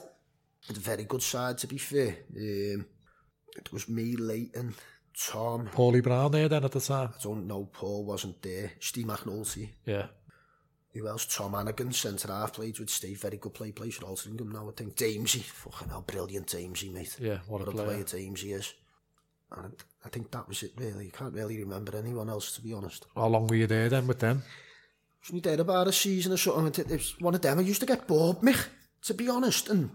It's 0.68 0.80
a 0.80 0.82
very 0.82 1.04
good 1.04 1.22
side, 1.22 1.60
to 1.60 1.68
be 1.68 1.78
fair. 1.78 2.16
Um, 2.36 2.88
it 3.56 3.72
was 3.72 3.88
me, 3.88 4.16
Leighton, 4.16 4.74
Tom. 5.32 5.68
Paulie 5.76 6.02
Brown 6.02 6.32
there 6.32 6.48
then 6.50 6.64
at 6.64 6.72
the 6.72 6.80
time? 6.80 7.10
I 7.16 7.22
don't 7.22 7.46
know, 7.46 7.66
Paul 7.72 8.06
wasn't 8.06 8.42
there. 8.42 8.72
Steve 8.80 9.06
McNulty. 9.06 9.70
Yeah. 9.86 10.08
Who 10.94 11.08
else? 11.08 11.26
Tom 11.26 11.54
Anagan, 11.54 11.94
centre 11.94 12.28
half, 12.30 12.54
played 12.54 12.80
with 12.80 12.90
Steve. 12.90 13.22
Very 13.22 13.38
good 13.38 13.54
play, 13.54 13.72
plays 13.72 13.96
for 13.96 14.06
Altrincham 14.06 14.52
now, 14.52 14.70
I 14.70 14.72
think. 14.72 14.96
Damesy, 14.96 15.42
fucking 15.44 15.90
hell, 15.90 16.04
brilliant 16.08 16.48
Damesy, 16.48 16.92
mate. 16.92 17.16
Yeah, 17.20 17.40
what, 17.48 17.60
what 17.62 17.68
a, 17.68 17.72
a 17.72 17.74
player. 17.86 18.04
player 18.04 18.04
Damesy 18.04 18.56
is. 18.56 18.74
And 19.52 19.74
I 20.06 20.10
think 20.10 20.32
that 20.32 20.48
was 20.48 20.64
it, 20.64 20.72
really. 20.78 21.06
You 21.06 21.12
can't 21.12 21.34
really 21.34 21.58
remember 21.60 21.96
anyone 21.98 22.30
else, 22.30 22.56
to 22.56 22.62
be 22.62 22.74
honest. 22.74 23.06
How 23.16 23.28
long 23.28 23.48
were 23.48 23.56
you 23.56 23.68
there 23.68 23.90
then 23.90 24.08
with 24.08 24.20
them? 24.20 24.44
Wasn't 25.22 25.44
was 25.44 25.44
there 25.54 25.62
about 25.62 25.88
a 25.88 25.92
season 25.92 26.32
or 26.34 26.38
something. 26.38 26.86
It 26.86 26.92
was 26.92 27.20
one 27.20 27.36
of 27.36 27.42
them. 27.42 27.60
I 27.60 27.62
used 27.62 27.82
to 27.82 27.86
get 27.86 28.08
bored, 28.08 28.42
Mich, 28.42 28.58
to 29.04 29.14
be 29.14 29.28
honest. 29.30 29.70
And 29.70 29.90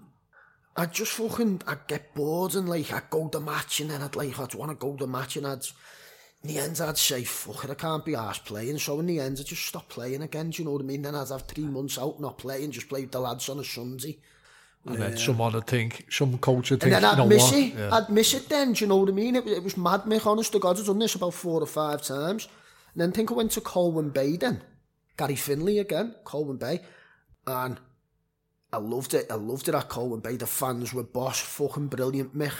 a 0.76 0.86
just 0.86 1.12
fucking, 1.12 1.62
I 1.66 1.76
get 1.86 2.14
bored 2.14 2.54
and 2.56 2.68
like, 2.68 2.92
I 2.92 3.02
go 3.08 3.28
to 3.28 3.40
match 3.40 3.80
and 3.80 3.90
then 3.90 4.02
I'd 4.02 4.16
like, 4.16 4.38
I'd 4.38 4.54
want 4.54 4.72
to 4.72 4.76
go 4.76 4.96
to 4.96 5.06
match 5.06 5.36
and 5.36 5.46
I'd, 5.46 5.64
in 6.42 6.48
the 6.54 6.58
end 6.58 6.80
I'd 6.80 6.98
say, 6.98 7.22
fuck 7.24 7.64
it, 7.64 7.70
I 7.70 7.74
can't 7.74 8.04
be 8.04 8.16
arse 8.16 8.38
playing. 8.38 8.78
So 8.78 8.98
in 9.00 9.06
the 9.06 9.20
end 9.20 9.38
I 9.40 9.42
just 9.44 9.64
stop 9.66 9.88
playing 9.88 10.22
again, 10.22 10.50
do 10.50 10.62
you 10.62 10.66
know 10.66 10.72
what 10.72 10.82
I 10.82 10.86
mean? 10.86 11.02
Then 11.02 11.14
I'd 11.14 11.28
have 11.28 11.42
three 11.42 11.64
months 11.64 11.96
out 11.98 12.20
not 12.20 12.38
playing, 12.38 12.72
just 12.72 12.88
play 12.88 13.02
with 13.02 13.12
the 13.12 13.20
lads 13.20 13.48
on 13.48 13.60
a 13.60 13.64
Sunday. 13.64 14.18
And 14.86 14.98
yeah. 14.98 15.08
then 15.08 15.16
someone 15.16 15.52
would 15.52 15.66
think, 15.66 16.06
some 16.10 16.36
coach 16.38 16.72
would 16.72 16.80
think, 16.80 16.92
And 16.94 17.04
then 17.04 17.20
I'd 17.20 17.28
miss 17.28 17.52
it. 17.52 17.74
Yeah. 17.74 17.94
I'd 17.94 18.10
miss 18.10 18.34
it 18.34 18.48
then, 18.48 18.72
do 18.72 18.84
you 18.84 18.88
know 18.88 18.96
what 18.96 19.08
I 19.08 19.12
mean? 19.12 19.36
It, 19.36 19.46
it 19.46 19.62
was 19.62 19.76
mad, 19.76 20.06
me 20.06 20.18
honest 20.24 20.52
to 20.52 20.58
God, 20.58 20.78
I'd 20.78 20.84
done 20.86 20.98
this 20.98 21.14
about 21.14 21.34
four 21.34 21.62
or 21.62 21.66
five 21.66 22.02
times. 22.02 22.48
And 22.94 23.00
then 23.00 23.12
think 23.12 23.30
I 23.30 23.34
went 23.34 23.52
to 23.52 23.60
Colwyn 23.60 24.10
Bay 24.10 24.36
then. 24.36 24.60
Gary 25.16 25.36
Finley 25.36 25.78
again, 25.78 26.16
Colwyn 26.24 26.56
Bay. 26.56 26.80
And 27.46 27.78
I 28.74 28.78
loved 28.78 29.14
it. 29.14 29.26
I 29.30 29.34
loved 29.36 29.68
it 29.68 29.74
at 29.74 29.88
Colwyn 29.88 30.18
Bay. 30.18 30.34
The 30.36 30.48
fans 30.48 30.92
were 30.92 31.04
boss. 31.04 31.38
Fucking 31.40 31.86
brilliant, 31.86 32.36
Mick. 32.36 32.52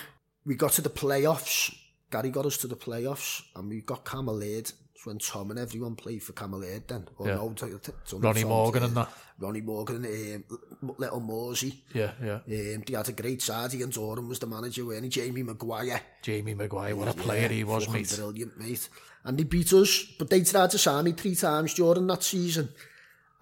We 0.46 0.54
got 0.54 0.70
to 0.72 0.82
the 0.82 0.88
playoffs. 0.90 1.74
Gary 2.08 2.30
got 2.30 2.46
us 2.46 2.56
to 2.58 2.68
the 2.68 2.76
playoffs 2.76 3.42
and 3.56 3.68
we 3.68 3.80
got 3.80 4.04
Camelade. 4.04 4.72
It's 4.94 5.04
when 5.06 5.18
Tom 5.18 5.50
and 5.50 5.58
everyone 5.58 5.96
played 5.96 6.22
for 6.22 6.32
Camelade 6.32 6.86
then. 6.86 7.08
Oh, 7.18 7.26
yeah. 7.26 7.34
no, 7.34 7.52
t- 7.54 7.66
t- 7.82 7.92
Ronnie 8.16 8.44
Morgan 8.44 8.84
and 8.84 8.94
that. 8.96 9.08
Ronnie 9.40 9.60
Morgan 9.62 10.04
and 10.04 10.44
um, 10.80 10.94
Little 10.98 11.20
Morsey. 11.20 11.78
Yeah, 11.92 12.12
yeah. 12.22 12.34
Um, 12.76 12.82
they 12.86 12.94
had 12.94 13.08
a 13.08 13.12
great 13.12 13.42
side. 13.42 13.74
Ian 13.74 13.90
Doran 13.90 14.28
was 14.28 14.38
the 14.38 14.46
manager, 14.46 14.86
weren't 14.86 15.02
he? 15.02 15.10
Jamie 15.10 15.42
Maguire. 15.42 16.00
Jamie 16.22 16.54
Maguire, 16.54 16.94
what 16.94 17.08
a 17.08 17.14
player 17.14 17.42
yeah, 17.42 17.48
he 17.48 17.64
was, 17.64 17.88
mate. 17.88 18.14
brilliant, 18.16 18.56
mate. 18.58 18.88
And 19.24 19.36
they 19.36 19.44
beat 19.44 19.72
us, 19.72 20.04
but 20.16 20.30
they 20.30 20.42
tried 20.42 20.70
to 20.70 20.78
sign 20.78 21.04
me 21.06 21.12
three 21.12 21.34
times 21.34 21.74
during 21.74 22.06
that 22.06 22.22
season. 22.22 22.68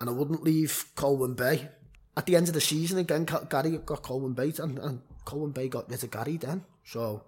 And 0.00 0.08
I 0.08 0.12
wouldn't 0.14 0.42
leave 0.42 0.86
Colwyn 0.96 1.34
Bay 1.34 1.68
at 2.16 2.26
the 2.26 2.36
end 2.36 2.48
of 2.48 2.54
the 2.54 2.60
season 2.60 2.98
again, 2.98 3.26
Gary 3.48 3.78
got 3.78 4.02
Colwyn 4.02 4.32
Bay, 4.34 4.52
and, 4.58 4.78
and 4.78 5.00
Colwyn 5.24 5.52
Bay 5.52 5.68
got 5.68 5.88
rid 5.90 6.02
of 6.02 6.10
Gary 6.10 6.36
then. 6.36 6.64
So, 6.84 7.24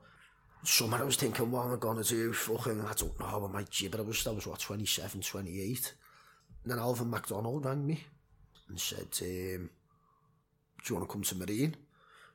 summer 0.63 0.99
I 0.99 1.05
was 1.05 1.17
thinking, 1.17 1.51
what 1.51 1.67
am 1.67 1.73
I 1.73 1.77
going 1.77 2.03
to 2.03 2.09
do? 2.09 2.33
Fucking, 2.33 2.81
I 2.83 2.93
don't 2.95 3.19
know, 3.19 3.47
I 3.49 3.53
might 3.53 3.71
gibber. 3.71 3.99
I 3.99 4.03
was, 4.03 4.27
I 4.27 4.31
was 4.31 4.47
what, 4.47 4.61
27, 4.61 5.21
28. 5.23 5.95
And 6.65 6.71
then 6.73 6.79
Alvin 6.79 7.11
MacDonald 7.11 7.65
rang 7.65 7.87
me 7.87 8.03
and 8.69 8.79
said, 8.81 9.09
um, 9.23 9.71
do 10.83 10.93
you 10.95 10.97
want 10.97 11.09
to 11.09 11.13
come 11.13 11.23
to 11.23 11.35
Marine? 11.35 11.77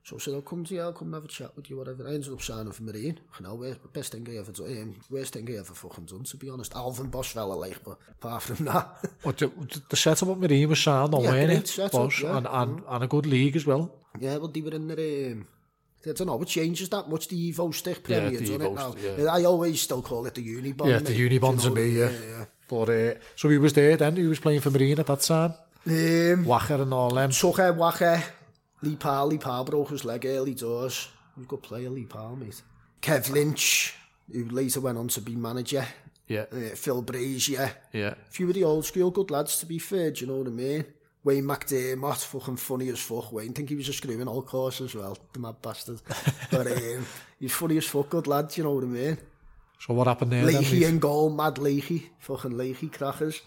So 0.09 0.15
I 0.15 0.19
said, 0.19 0.33
I'll 0.33 0.41
come 0.41 0.63
to 0.63 0.73
you, 0.73 0.81
I'll 0.81 0.91
come 0.91 1.13
have 1.13 1.25
a 1.25 1.27
chat 1.27 1.55
with 1.55 1.69
you, 1.69 1.77
whatever. 1.77 2.07
I 2.09 2.15
ended 2.15 2.31
up 2.33 2.41
signing 2.41 2.71
for 2.71 2.81
Marine. 2.81 3.19
You 3.39 3.45
know, 3.45 3.63
best 3.93 4.11
thing 4.11 4.27
I 4.27 4.37
ever 4.37 4.51
done. 4.51 4.65
Um, 4.81 4.95
worst 5.11 5.33
thing 5.33 5.47
I 5.47 5.53
ever 5.59 5.75
fucking 5.75 6.05
done, 6.05 6.23
to 6.23 6.37
be 6.37 6.49
honest. 6.49 6.73
Alvin 6.75 7.11
Bosch 7.11 7.33
fella 7.33 7.53
like, 7.53 7.77
but 7.83 7.99
apart 8.19 8.41
from 8.41 8.65
that. 8.65 8.87
well, 9.23 9.35
the, 9.37 9.51
the 9.87 9.95
setup 9.95 10.29
at 10.29 10.37
Marine 10.39 10.67
was 10.67 10.81
signed 10.81 11.13
on, 11.13 11.23
yeah, 11.23 11.29
weren't 11.31 11.79
Bosch, 11.91 12.23
and, 12.23 12.45
mm. 12.47 12.81
and, 12.95 13.03
a 13.03 13.07
good 13.07 13.27
league 13.27 13.55
as 13.55 13.67
well. 13.67 13.91
Yeah, 14.19 14.37
well, 14.37 14.47
they 14.47 14.61
were 14.61 14.71
in 14.71 14.87
their... 14.87 15.31
Um, 15.33 15.47
I 16.07 16.11
don't 16.13 16.25
know, 16.27 16.41
it 16.41 16.47
changes 16.47 16.89
that 16.89 17.07
much, 17.07 17.27
the 17.27 17.53
Evo 17.53 17.71
stick 17.75 18.03
period, 18.03 18.33
yeah, 18.33 18.57
doesn't 18.57 19.01
it 19.05 19.19
Yeah. 19.19 19.31
I 19.31 19.43
always 19.43 19.79
still 19.79 20.01
call 20.01 20.25
it 20.25 20.33
the 20.33 20.41
Unibond. 20.41 20.89
Yeah, 20.89 20.99
the 20.99 21.13
Unibond 21.29 21.61
to 21.61 21.69
me, 21.71 21.89
yeah. 21.89 22.09
yeah, 22.09 22.17
yeah. 22.25 22.45
But, 22.69 22.89
uh, 22.89 23.13
so 23.35 23.47
he 23.49 23.57
was 23.59 23.73
there 23.73 23.95
then, 23.97 24.15
he 24.15 24.23
was 24.23 24.39
playing 24.39 24.61
for 24.61 24.71
Marine 24.71 24.97
at 24.99 25.05
that 25.07 25.19
time? 25.19 25.53
Um, 25.85 26.45
Wacher 26.45 26.81
and 26.81 26.93
all 26.93 27.09
them. 27.09 27.31
Tucker, 27.31 27.73
Wacher, 27.73 28.23
Lee 28.79 28.95
Powell, 28.97 29.27
Lee 29.27 29.37
Powell 29.37 29.63
broke 29.63 29.89
his 29.89 30.03
leg 30.05 30.25
early 30.25 30.53
doors. 30.53 31.09
We've 31.37 31.47
got 31.47 31.55
a 31.55 31.59
good 31.61 31.67
player, 31.67 31.89
Lee 31.89 32.05
Powell, 32.05 32.35
mate. 32.35 32.61
Kev 33.01 33.29
Lynch, 33.29 33.93
who 34.31 34.45
later 34.49 34.79
went 34.81 34.97
on 34.97 35.07
to 35.09 35.21
be 35.21 35.35
manager. 35.35 35.85
Yeah. 36.27 36.45
Uh, 36.51 36.75
Phil 36.75 37.01
Brazier. 37.01 37.71
Yeah. 37.91 38.13
A 38.27 38.31
few 38.31 38.47
of 38.47 38.53
the 38.55 38.63
old 38.63 38.85
school 38.85 39.11
good 39.11 39.31
lads, 39.31 39.57
to 39.59 39.65
be 39.65 39.79
fair, 39.79 40.11
do 40.11 40.21
you 40.25 40.31
know 40.31 40.37
what 40.37 40.47
I 40.47 40.51
mean? 40.51 40.85
Wayne 41.23 41.43
McDermott, 41.43 42.23
fucking 42.23 42.55
funny 42.55 42.87
as 42.89 42.99
fuck, 42.99 43.33
Wayne. 43.33 43.49
I 43.49 43.53
think 43.53 43.69
he 43.69 43.75
was 43.75 43.89
a 43.89 43.93
screwing 43.93 44.25
all 44.27 44.41
course 44.43 44.79
as 44.79 44.95
well, 44.95 45.17
the 45.33 45.39
mad 45.39 45.55
bastard. 45.61 46.01
but 46.51 46.67
um, 46.67 47.05
he's 47.37 47.53
funny 47.53 47.77
as 47.77 47.85
fuck, 47.85 48.09
good 48.09 48.27
lad, 48.27 48.47
do 48.47 48.61
you 48.61 48.65
know 48.65 48.73
what 48.73 48.85
I 48.85 48.87
mean? 48.87 49.17
So 49.81 49.93
what 49.93 50.07
happened 50.07 50.31
there 50.31 50.43
Leahy 50.45 50.63
then? 50.63 50.71
Leahy 50.71 50.83
and 50.85 51.01
goal, 51.01 51.29
mad 51.29 51.57
Leahy, 51.57 52.09
fucking 52.19 52.55
Leahy 52.55 52.87
crackers. 52.87 53.41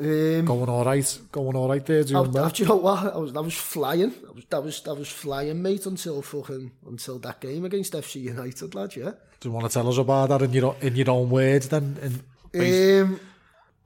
Um, 0.00 0.44
going 0.44 0.68
all 0.68 0.84
right, 0.84 1.18
going 1.30 1.54
all 1.56 1.68
right 1.68 1.84
there, 1.86 2.02
doing 2.02 2.36
I, 2.36 2.44
I, 2.46 2.50
do 2.50 2.62
you 2.62 2.68
know 2.68 2.76
what? 2.76 3.14
I 3.14 3.18
was, 3.18 3.36
I 3.36 3.40
was 3.40 3.54
flying. 3.54 4.12
I 4.28 4.32
was, 4.32 4.44
that 4.46 4.62
was, 4.64 4.82
I 4.88 4.92
was 4.92 5.08
flying, 5.08 5.62
mate, 5.62 5.86
until 5.86 6.20
fucking 6.20 6.72
until 6.88 7.18
that 7.20 7.40
game 7.40 7.64
against 7.64 7.92
FC 7.92 8.22
United, 8.22 8.74
lad. 8.74 8.96
Yeah. 8.96 9.12
Do 9.40 9.48
you 9.48 9.52
want 9.52 9.66
to 9.66 9.72
tell 9.72 9.88
us 9.88 9.98
about 9.98 10.30
that 10.30 10.42
in 10.42 10.52
your 10.52 10.74
in 10.80 10.96
your 10.96 11.10
own 11.10 11.30
words 11.30 11.68
then? 11.68 12.22
In, 12.52 13.02
um, 13.04 13.20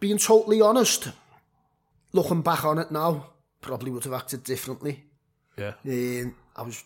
being 0.01 0.17
totally 0.19 0.63
honest, 0.63 1.11
looking 2.13 2.41
back 2.41 2.65
on 2.65 2.79
it 2.79 2.91
now, 2.91 3.29
probably 3.61 3.91
would 3.91 4.05
have 4.05 4.15
acted 4.15 4.45
differently. 4.45 5.05
Yeah. 5.59 5.75
Um, 5.87 6.35
I 6.57 6.63
was 6.63 6.83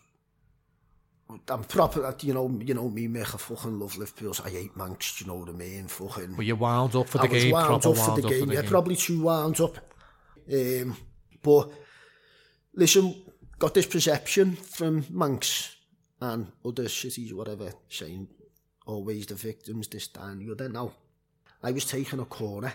I'm 1.51 1.65
proper 1.65 2.05
at 2.07 2.23
uh, 2.23 2.27
you 2.29 2.35
know 2.35 2.59
you 2.63 2.75
know 2.75 2.89
me 2.89 3.09
make 3.09 3.33
a 3.35 3.39
fucking 3.39 3.79
love 3.79 3.97
Liverpool. 3.97 4.35
So 4.35 4.45
I 4.45 4.51
hate 4.51 4.77
Manx. 4.77 5.21
You 5.21 5.27
know 5.29 5.37
what 5.37 5.49
I 5.49 5.53
mean? 5.53 5.87
Fucking. 5.87 6.37
Were 6.37 6.43
you 6.43 6.57
wound 6.57 6.95
up 6.95 7.09
for 7.09 7.19
the 7.19 7.25
I 7.25 7.29
game? 7.29 7.51
proper 7.53 7.75
was 7.75 7.85
wound 7.85 7.99
up 7.99 8.05
for 8.17 8.21
the 8.23 8.27
up 8.27 8.31
game. 8.33 8.41
For 8.41 8.47
the 8.47 8.55
yeah, 8.55 8.61
game. 8.63 8.71
probably 8.71 8.97
too 8.97 9.23
wound 9.23 9.61
up. 9.61 9.79
Um, 10.53 10.97
but 11.43 11.71
listen, 12.75 13.15
got 13.59 13.75
this 13.75 13.87
perception 13.87 14.57
from 14.57 15.05
Manx 15.11 15.77
and 16.21 16.51
other 16.65 16.89
cities, 16.89 17.35
whatever, 17.35 17.73
saying 17.89 18.29
always 18.87 19.27
the 19.27 19.35
victims 19.35 19.89
this 19.89 20.09
time. 20.09 20.41
You're 20.41 20.57
there 20.57 20.69
now. 20.69 20.93
I 21.63 21.73
was 21.73 21.85
taking 21.85 22.19
a 22.21 22.25
corner 22.25 22.73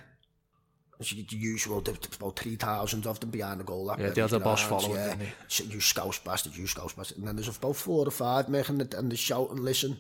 the 1.00 1.36
usual, 1.38 1.82
the, 1.82 1.92
the, 1.92 2.10
about 2.20 2.36
3,000 2.40 3.06
of 3.06 3.20
them 3.20 3.30
behind 3.30 3.60
the 3.60 3.64
goal. 3.64 3.86
Like 3.86 4.00
yeah, 4.00 4.10
the 4.28 4.36
a 4.38 4.40
boss 4.40 4.62
following. 4.66 4.96
Yeah, 4.96 5.14
so 5.48 5.64
you 5.64 5.80
scouse 5.80 6.20
bastard, 6.20 6.56
you 6.56 6.66
scouse 6.68 6.94
bastard. 6.94 7.18
And 7.20 7.28
then 7.28 7.36
there's 7.36 7.48
about 7.56 7.76
four 7.76 8.08
or 8.08 8.12
five 8.12 8.50
making 8.50 8.82
it 8.82 8.94
and 8.94 9.12
they 9.12 9.16
shout 9.16 9.50
and 9.52 9.60
listen. 9.60 9.98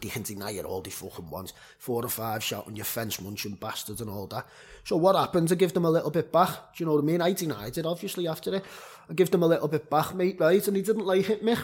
They 0.00 0.08
can 0.08 0.22
deny 0.22 0.52
it 0.52 0.64
all, 0.64 0.80
the 0.80 0.90
fucking 0.90 1.28
ones. 1.30 1.52
Four 1.78 2.04
or 2.04 2.08
five 2.08 2.42
shouting, 2.42 2.74
your 2.74 2.86
fence 2.86 3.20
munching 3.20 3.54
bastards 3.60 4.00
and 4.00 4.08
all 4.10 4.26
that. 4.28 4.46
So 4.84 4.96
what 4.96 5.14
happens? 5.14 5.52
I 5.52 5.56
give 5.56 5.74
them 5.74 5.84
a 5.84 5.90
little 5.90 6.10
bit 6.10 6.32
back. 6.32 6.74
Do 6.74 6.82
you 6.82 6.86
know 6.86 6.94
what 6.94 7.02
I 7.02 7.06
mean? 7.06 7.20
I 7.20 7.32
denied 7.32 7.76
it, 7.78 7.84
obviously, 7.86 8.26
after 8.26 8.54
it. 8.56 8.64
I 9.10 9.12
give 9.12 9.30
them 9.30 9.42
a 9.42 9.46
little 9.46 9.68
bit 9.68 9.90
back, 9.90 10.14
mate, 10.14 10.38
right? 10.40 10.66
And 10.66 10.76
he 10.76 10.82
didn't 10.82 11.04
like 11.04 11.28
it, 11.28 11.44
me. 11.44 11.54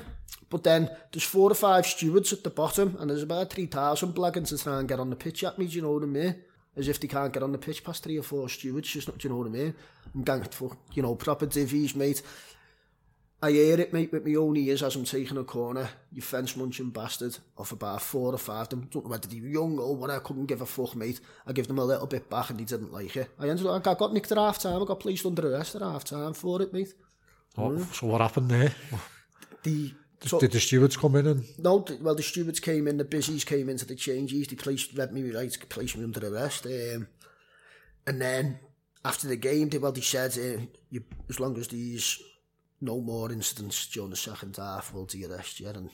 But 0.51 0.65
then 0.65 0.91
there's 1.13 1.25
four 1.25 1.51
or 1.51 1.55
five 1.55 1.87
stewards 1.87 2.33
at 2.35 2.45
the 2.45 2.51
bottom 2.51 2.97
and 3.01 3.09
there's 3.11 3.23
about 3.23 3.51
3,000 3.51 4.15
blagging 4.15 4.47
to 4.49 4.59
try 4.59 4.79
and 4.79 4.89
get 4.89 5.01
on 5.01 5.09
the 5.11 5.17
pitch 5.17 5.43
at 5.45 5.59
me, 5.59 5.67
do 5.67 5.77
you 5.77 5.83
know 5.83 5.93
what 5.93 6.03
I 6.03 6.07
mean? 6.07 6.37
as 6.81 6.89
if 6.89 6.99
they 6.99 7.09
can't 7.09 7.33
get 7.33 7.43
on 7.43 7.53
the 7.53 7.59
pitch 7.59 7.83
past 7.85 8.03
three 8.03 8.19
or 8.19 8.23
four 8.25 8.49
stewards, 8.49 8.89
just, 8.91 9.07
do 9.07 9.13
you 9.21 9.31
know 9.31 9.37
what 9.37 9.47
I 9.47 9.51
mean? 9.51 9.75
I'm 10.15 10.25
ganked 10.25 10.55
for, 10.55 10.73
you 10.95 11.03
know, 11.03 11.15
proper 11.15 11.47
divvies, 11.47 11.95
mate. 11.95 12.23
I 13.43 13.53
hear 13.53 13.81
it, 13.81 13.93
mate, 13.93 14.13
with 14.13 14.27
my 14.27 14.35
own 14.35 14.57
ears 14.57 14.83
as 14.83 14.97
I'm 14.97 15.05
taking 15.05 15.39
a 15.39 15.45
corner. 15.45 15.89
You 16.13 16.21
fence 16.21 16.57
munching 16.57 16.91
bastard 16.91 17.39
off 17.57 17.73
about 17.73 18.03
four 18.03 18.35
or 18.35 18.39
five 18.39 18.63
of 18.63 18.69
them. 18.69 18.89
Don't 18.91 19.07
know 19.07 19.11
whether 19.13 19.29
they 19.29 19.37
young 19.37 19.79
or 19.79 19.97
what, 19.97 20.11
I 20.11 20.19
couldn't 20.19 20.47
give 20.47 20.61
a 20.61 20.67
fuck, 20.67 20.95
mate. 20.97 21.21
I 21.47 21.53
give 21.53 21.67
them 21.67 21.79
a 21.79 21.85
little 21.85 22.07
bit 22.07 22.29
back 22.29 22.51
and 22.51 22.61
they 22.61 22.65
didn't 22.65 22.93
like 22.93 23.17
it. 23.17 23.31
I 23.39 23.49
ended 23.49 23.67
up, 23.67 23.87
I 23.87 23.95
got 23.95 24.13
nicked 24.13 24.33
at 24.33 24.39
half 24.39 24.59
time. 24.59 24.83
I 24.83 24.85
got 24.85 25.01
placed 25.01 25.25
under 25.25 25.51
arrest 25.55 25.75
at 25.75 25.83
half 25.83 26.05
time 26.05 26.35
for 26.35 26.61
it, 26.61 26.73
mate. 26.73 26.93
Oh, 27.57 27.71
mm. 27.71 27.95
So 27.95 28.09
what 28.09 28.21
happened 28.21 28.51
there? 28.51 28.73
The 29.63 29.95
So, 30.23 30.39
Did 30.39 30.53
the 30.53 30.61
stewards 30.61 30.97
come 30.99 31.17
in 31.19 31.27
and? 31.27 31.45
No, 31.59 31.85
well 32.03 32.15
the 32.15 32.23
stewards 32.23 32.61
came 32.61 32.87
in, 32.87 32.99
the 32.99 33.05
busies 33.05 33.43
came 33.45 33.71
into 33.71 33.87
the 33.87 33.95
changes, 33.95 34.47
they 34.49 34.55
placed, 34.57 34.93
read 34.97 35.13
me 35.15 35.31
right, 35.31 35.59
placed 35.69 35.97
me 35.97 36.05
under 36.05 36.21
arrest. 36.35 36.67
Um, 36.67 37.09
and 38.07 38.21
then 38.21 38.59
after 39.03 39.29
the 39.29 39.37
game, 39.37 39.71
they, 39.71 39.79
well 39.79 39.93
they 39.93 40.03
said, 40.03 40.37
uh, 40.39 40.61
you, 40.91 41.05
as 41.31 41.41
long 41.41 41.57
as 41.57 41.69
there's 41.69 42.23
no 42.83 43.01
more 43.01 43.33
incidents 43.33 43.87
during 43.89 44.11
the 44.11 44.17
second 44.17 44.57
half, 44.59 44.93
we'll 44.93 45.07
de-arrest 45.07 45.59
you. 45.59 45.69
And 45.69 45.89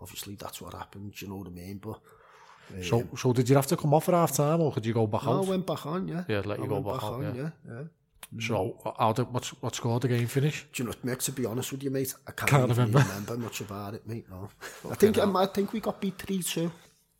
obviously 0.00 0.36
that's 0.36 0.60
what 0.60 0.74
happened, 0.74 1.20
you 1.20 1.26
know 1.28 1.38
what 1.38 1.48
I 1.48 1.50
mean? 1.50 1.78
But 1.78 2.00
um, 2.74 2.82
so, 2.84 3.08
so 3.16 3.32
did 3.32 3.48
you 3.48 3.56
have 3.56 3.66
to 3.66 3.76
come 3.76 3.94
off 3.94 4.08
at 4.08 4.14
half 4.14 4.36
time 4.36 4.60
or 4.60 4.72
could 4.72 4.86
you 4.86 4.94
go 4.94 5.08
back 5.08 5.24
no, 5.24 5.32
on? 5.40 5.44
I 5.44 5.48
went 5.48 5.66
back 5.66 5.84
on, 5.86 6.06
yeah. 6.06 6.22
Yeah, 6.28 6.42
let 6.44 6.58
you 6.60 6.66
I 6.66 6.68
go 6.68 6.82
back, 6.82 6.94
back 6.94 7.02
on, 7.04 7.24
on, 7.24 7.34
yeah. 7.34 7.42
yeah. 7.42 7.50
yeah. 7.80 7.84
Mm. 8.32 8.40
So 8.40 8.94
how 8.98 9.12
did, 9.12 9.26
what's 9.32 9.50
what 9.62 9.74
score 9.74 10.00
the 10.00 10.08
game 10.08 10.26
finish? 10.26 10.66
Do 10.72 10.82
you 10.82 10.88
know, 10.88 10.94
Mick? 11.12 11.22
to 11.24 11.32
be 11.32 11.44
honest 11.44 11.72
with 11.72 11.82
you, 11.82 11.90
mate, 11.90 12.14
I 12.26 12.32
can't, 12.32 12.50
can't 12.50 12.62
remember. 12.70 12.98
remember 12.98 13.36
much 13.36 13.60
about 13.60 13.94
it, 13.94 14.06
mate. 14.06 14.26
No, 14.30 14.48
I 14.90 14.94
think 14.94 15.18
I, 15.18 15.22
um, 15.22 15.36
I 15.36 15.46
think 15.46 15.72
we 15.72 15.80
got 15.80 16.00
beat 16.00 16.18
three 16.18 16.42
two. 16.42 16.70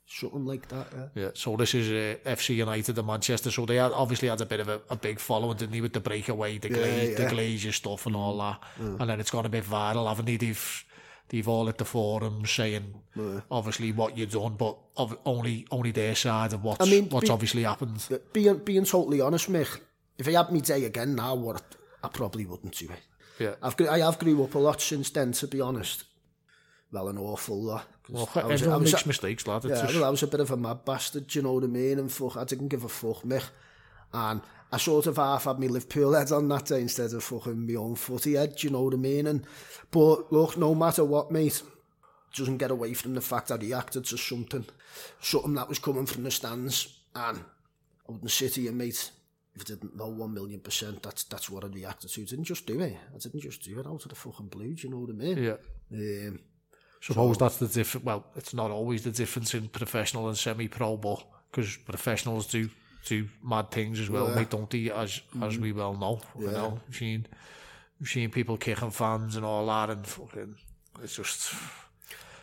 Something 0.07 0.45
like 0.45 0.69
that, 0.69 0.87
yeah. 1.15 1.23
yeah 1.25 1.29
so 1.35 1.57
this 1.57 1.75
is 1.75 1.89
uh, 1.91 2.19
FC 2.31 2.57
United 2.57 2.99
and 2.99 3.07
Manchester. 3.07 3.51
So 3.51 3.65
they 3.65 3.77
had, 3.77 3.93
obviously 3.93 4.29
had 4.29 4.43
a 4.43 4.47
bit 4.47 4.61
of 4.61 4.69
a, 4.69 4.81
a 4.91 4.97
big 4.97 5.19
following, 5.19 5.57
didn't 5.57 5.73
they, 5.73 5.81
with 5.81 5.95
the 5.95 6.01
breakaway, 6.01 6.59
the, 6.59 6.69
yeah, 6.69 7.03
yeah. 7.03 7.15
the 7.17 7.31
glazier 7.31 7.73
stuff 7.73 8.05
and 8.05 8.15
all 8.17 8.37
that. 8.37 8.59
Mm. 8.79 9.01
And 9.01 9.09
then 9.09 9.21
it's 9.21 9.31
gone 9.31 9.47
a 9.47 9.49
bit 9.49 9.65
viral, 9.65 10.07
haven't 10.09 10.27
they? 10.27 10.37
They've, 10.37 10.85
they've 11.31 11.49
all 11.49 11.67
at 11.71 11.79
the 11.79 11.87
forum 11.87 12.43
saying 12.45 12.93
yeah. 13.17 13.41
obviously 13.51 13.93
what 13.93 14.19
you've 14.19 14.33
done, 14.33 14.57
but 14.59 14.77
only 15.25 15.67
only 15.71 15.93
their 15.93 16.15
side 16.15 16.53
of 16.53 16.63
what's 16.63 16.87
I 16.87 16.91
mean, 16.91 17.09
what's 17.09 17.29
be, 17.29 17.33
obviously 17.33 17.63
happened. 17.63 18.07
Being 18.35 18.59
being 18.59 18.85
totally 18.85 19.23
honest, 19.23 19.51
Mick, 19.51 19.81
if 20.19 20.29
I 20.29 20.33
had 20.33 20.51
me 20.53 20.61
day 20.61 20.85
again 20.85 21.15
now, 21.15 21.35
what 21.35 21.63
I 22.03 22.09
probably 22.09 22.47
wouldn't 22.47 22.77
do 22.77 22.87
it. 22.87 23.03
Yeah. 23.39 23.55
I've, 23.63 23.81
I 23.81 23.99
have 24.01 24.19
grew 24.19 24.43
up 24.45 24.55
a 24.55 24.59
lot 24.59 24.81
since 24.81 25.11
then, 25.11 25.33
to 25.33 25.47
be 25.47 25.61
honest. 25.61 26.05
Well, 26.93 27.09
an 27.09 27.19
awful 27.19 27.61
lot. 27.63 27.87
Well, 28.11 28.29
everyone 28.37 28.85
makes 28.85 29.05
a, 29.05 29.07
mistakes, 29.09 29.47
lad. 29.47 29.65
Yeah, 29.65 29.81
just... 29.83 29.95
well, 29.95 30.05
I 30.05 30.11
was 30.11 30.23
a 30.23 30.27
bit 30.27 30.41
of 30.41 30.51
a 30.51 30.57
mad 30.57 30.85
bastard, 30.85 31.27
do 31.29 31.39
you 31.39 31.43
know 31.45 31.53
what 31.55 31.65
I 31.65 31.69
mean? 31.69 31.99
And 31.99 32.13
fuck, 32.13 32.37
I 32.37 32.45
didn't 32.45 32.69
give 32.69 32.85
a 32.85 32.89
fuck, 32.89 33.25
mich. 33.25 33.45
And 34.13 34.43
I 34.71 34.77
sort 34.77 35.07
of 35.07 35.17
half 35.17 35.45
had 35.45 35.59
me 35.59 35.69
Liverpool 35.69 36.13
head 36.13 36.31
on 36.33 36.49
that 36.49 36.67
day 36.67 36.83
instead 36.83 37.13
of 37.15 37.25
fucking 37.25 37.67
my 37.67 37.75
own 37.77 37.95
footy 37.95 38.35
head, 38.35 38.57
do 38.57 38.67
you 38.67 38.73
know 38.73 38.83
what 38.83 38.95
I 38.95 38.99
mean? 38.99 39.27
And, 39.27 39.47
but 39.91 40.31
look, 40.33 40.59
no 40.59 40.75
matter 40.75 41.05
what, 41.05 41.31
mate, 41.33 41.63
doesn't 42.37 42.59
get 42.59 42.71
away 42.71 42.93
from 42.93 43.15
the 43.15 43.21
fact 43.23 43.51
I 43.53 43.57
reacted 43.57 44.05
to 44.07 44.19
something. 44.19 44.65
Something 45.21 45.55
that 45.55 45.69
was 45.71 45.79
coming 45.79 46.05
from 46.07 46.25
the 46.25 46.31
stands. 46.31 46.99
And 47.15 47.39
I 47.39 48.13
wouldn't 48.13 48.31
sit 48.31 48.55
here, 48.57 48.73
mate, 48.73 49.11
if 49.55 49.63
I 49.63 49.65
didn't 49.65 49.97
know 49.97 50.09
one 50.09 50.33
million 50.33 50.61
percent 50.61 51.03
that's 51.03 51.25
that's 51.25 51.51
what 51.51 51.65
I'd 51.65 51.75
reacted 51.75 52.13
to. 52.13 52.23
I 52.23 52.25
didn't 52.25 52.45
just 52.49 52.67
do 52.67 52.81
it. 52.81 52.97
I 53.15 53.19
didn't 53.19 53.41
just 53.41 53.63
do 53.63 53.79
it 53.79 53.87
out 53.87 54.03
of 54.03 54.09
the 54.09 54.15
fucking 54.15 54.47
blue. 54.49 54.73
Do 54.75 54.87
you 54.87 54.91
know 54.91 55.01
what 55.01 55.11
I 55.11 55.13
mean? 55.13 55.39
Yeah. 55.39 55.57
Um, 55.93 56.39
Suppose 57.01 57.37
so, 57.37 57.45
that's 57.45 57.57
the 57.57 57.67
difference. 57.67 58.05
Well, 58.07 58.25
it's 58.37 58.55
not 58.55 58.71
always 58.71 59.03
the 59.03 59.11
difference 59.11 59.55
in 59.55 59.69
professional 59.69 60.29
and 60.29 60.39
semi-pro, 60.39 60.99
but 60.99 61.25
because 61.51 61.77
professionals 61.79 62.47
do 62.47 62.69
do 63.07 63.27
mad 63.45 63.71
things 63.71 64.01
as 64.01 64.09
well. 64.09 64.29
Yeah. 64.29 64.35
They 64.37 64.45
don't 64.45 64.71
do 64.71 64.91
as 64.95 65.21
mm 65.35 65.47
as 65.47 65.59
we 65.59 65.71
mm-hmm. 65.71 65.79
well 65.79 65.95
know. 65.95 66.21
Yeah. 66.39 66.47
You 66.47 66.53
know, 66.59 66.81
seeing 66.91 67.25
seeing 68.05 68.31
people 68.31 68.57
kicking 68.57 68.91
fans 68.93 69.37
and 69.37 69.45
all 69.45 69.67
that, 69.67 69.91
and 69.91 70.07
fucking 70.07 70.57
it's 71.03 71.17
just 71.17 71.53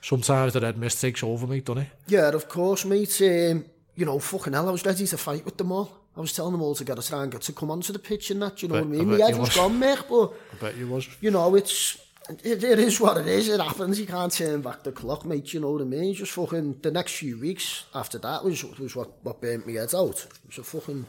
sometimes 0.02 0.54
the 0.54 0.60
red 0.62 0.78
mist 0.78 1.02
takes 1.02 1.24
over, 1.24 1.48
me, 1.48 1.62
do 1.62 1.76
not 1.76 1.82
it? 1.82 1.88
Yeah, 2.08 2.30
of 2.34 2.48
course, 2.48 2.86
mate. 2.86 3.20
Um, 3.22 3.66
you 3.96 4.06
know, 4.06 4.20
fucking 4.20 4.54
hell, 4.54 4.68
I 4.68 4.72
was 4.72 4.86
ready 4.86 5.08
to 5.08 5.18
fight 5.18 5.44
with 5.46 5.58
them 5.58 5.72
all. 5.72 5.99
I 6.18 6.22
was 6.22 6.34
telling 6.34 6.52
them 6.52 6.62
all 6.62 6.76
to 6.76 6.84
get 6.84 6.98
us 6.98 7.12
and 7.12 7.32
get 7.32 7.42
to 7.44 7.54
come 7.54 7.72
onto 7.72 7.94
the 7.94 8.00
pitch 8.00 8.32
and 8.32 8.42
that, 8.42 8.62
you 8.62 8.68
know 8.68 8.76
what 8.76 8.84
I 8.84 8.88
mean? 8.88 9.02
I 9.02 9.06
My 9.06 9.18
head 9.18 9.30
was, 9.38 9.50
was 9.50 9.56
gone, 9.56 9.80
mate, 9.80 10.00
but... 10.10 10.34
I 10.54 10.56
bet 10.60 10.78
you 10.78 10.88
was. 10.88 11.08
You 11.22 11.32
know, 11.32 11.56
it's... 11.56 11.98
It, 12.44 12.64
it 12.64 12.78
is 12.78 13.00
what 13.02 13.18
it 13.18 13.26
is, 13.26 13.50
it 13.50 13.60
happens, 13.60 14.00
you 14.00 14.06
can't 14.06 14.32
turn 14.32 14.62
back 14.62 14.84
the 14.84 14.92
clock, 14.92 15.26
mate, 15.26 15.52
you 15.52 15.60
know 15.62 15.72
what 15.72 15.82
I 15.82 15.86
mean? 15.86 16.14
Just 16.14 16.32
fucking, 16.34 16.78
the 16.84 16.92
next 16.92 17.16
few 17.16 17.40
weeks 17.40 17.86
after 17.96 18.20
that 18.20 18.44
was, 18.44 18.64
was 18.64 18.96
what, 18.96 19.24
what 19.24 19.42
burnt 19.42 19.66
me 19.66 19.74
head 19.76 19.96
out. 19.96 20.28
It 20.44 20.46
was 20.46 20.60
a 20.60 20.64
fucking, 20.64 21.08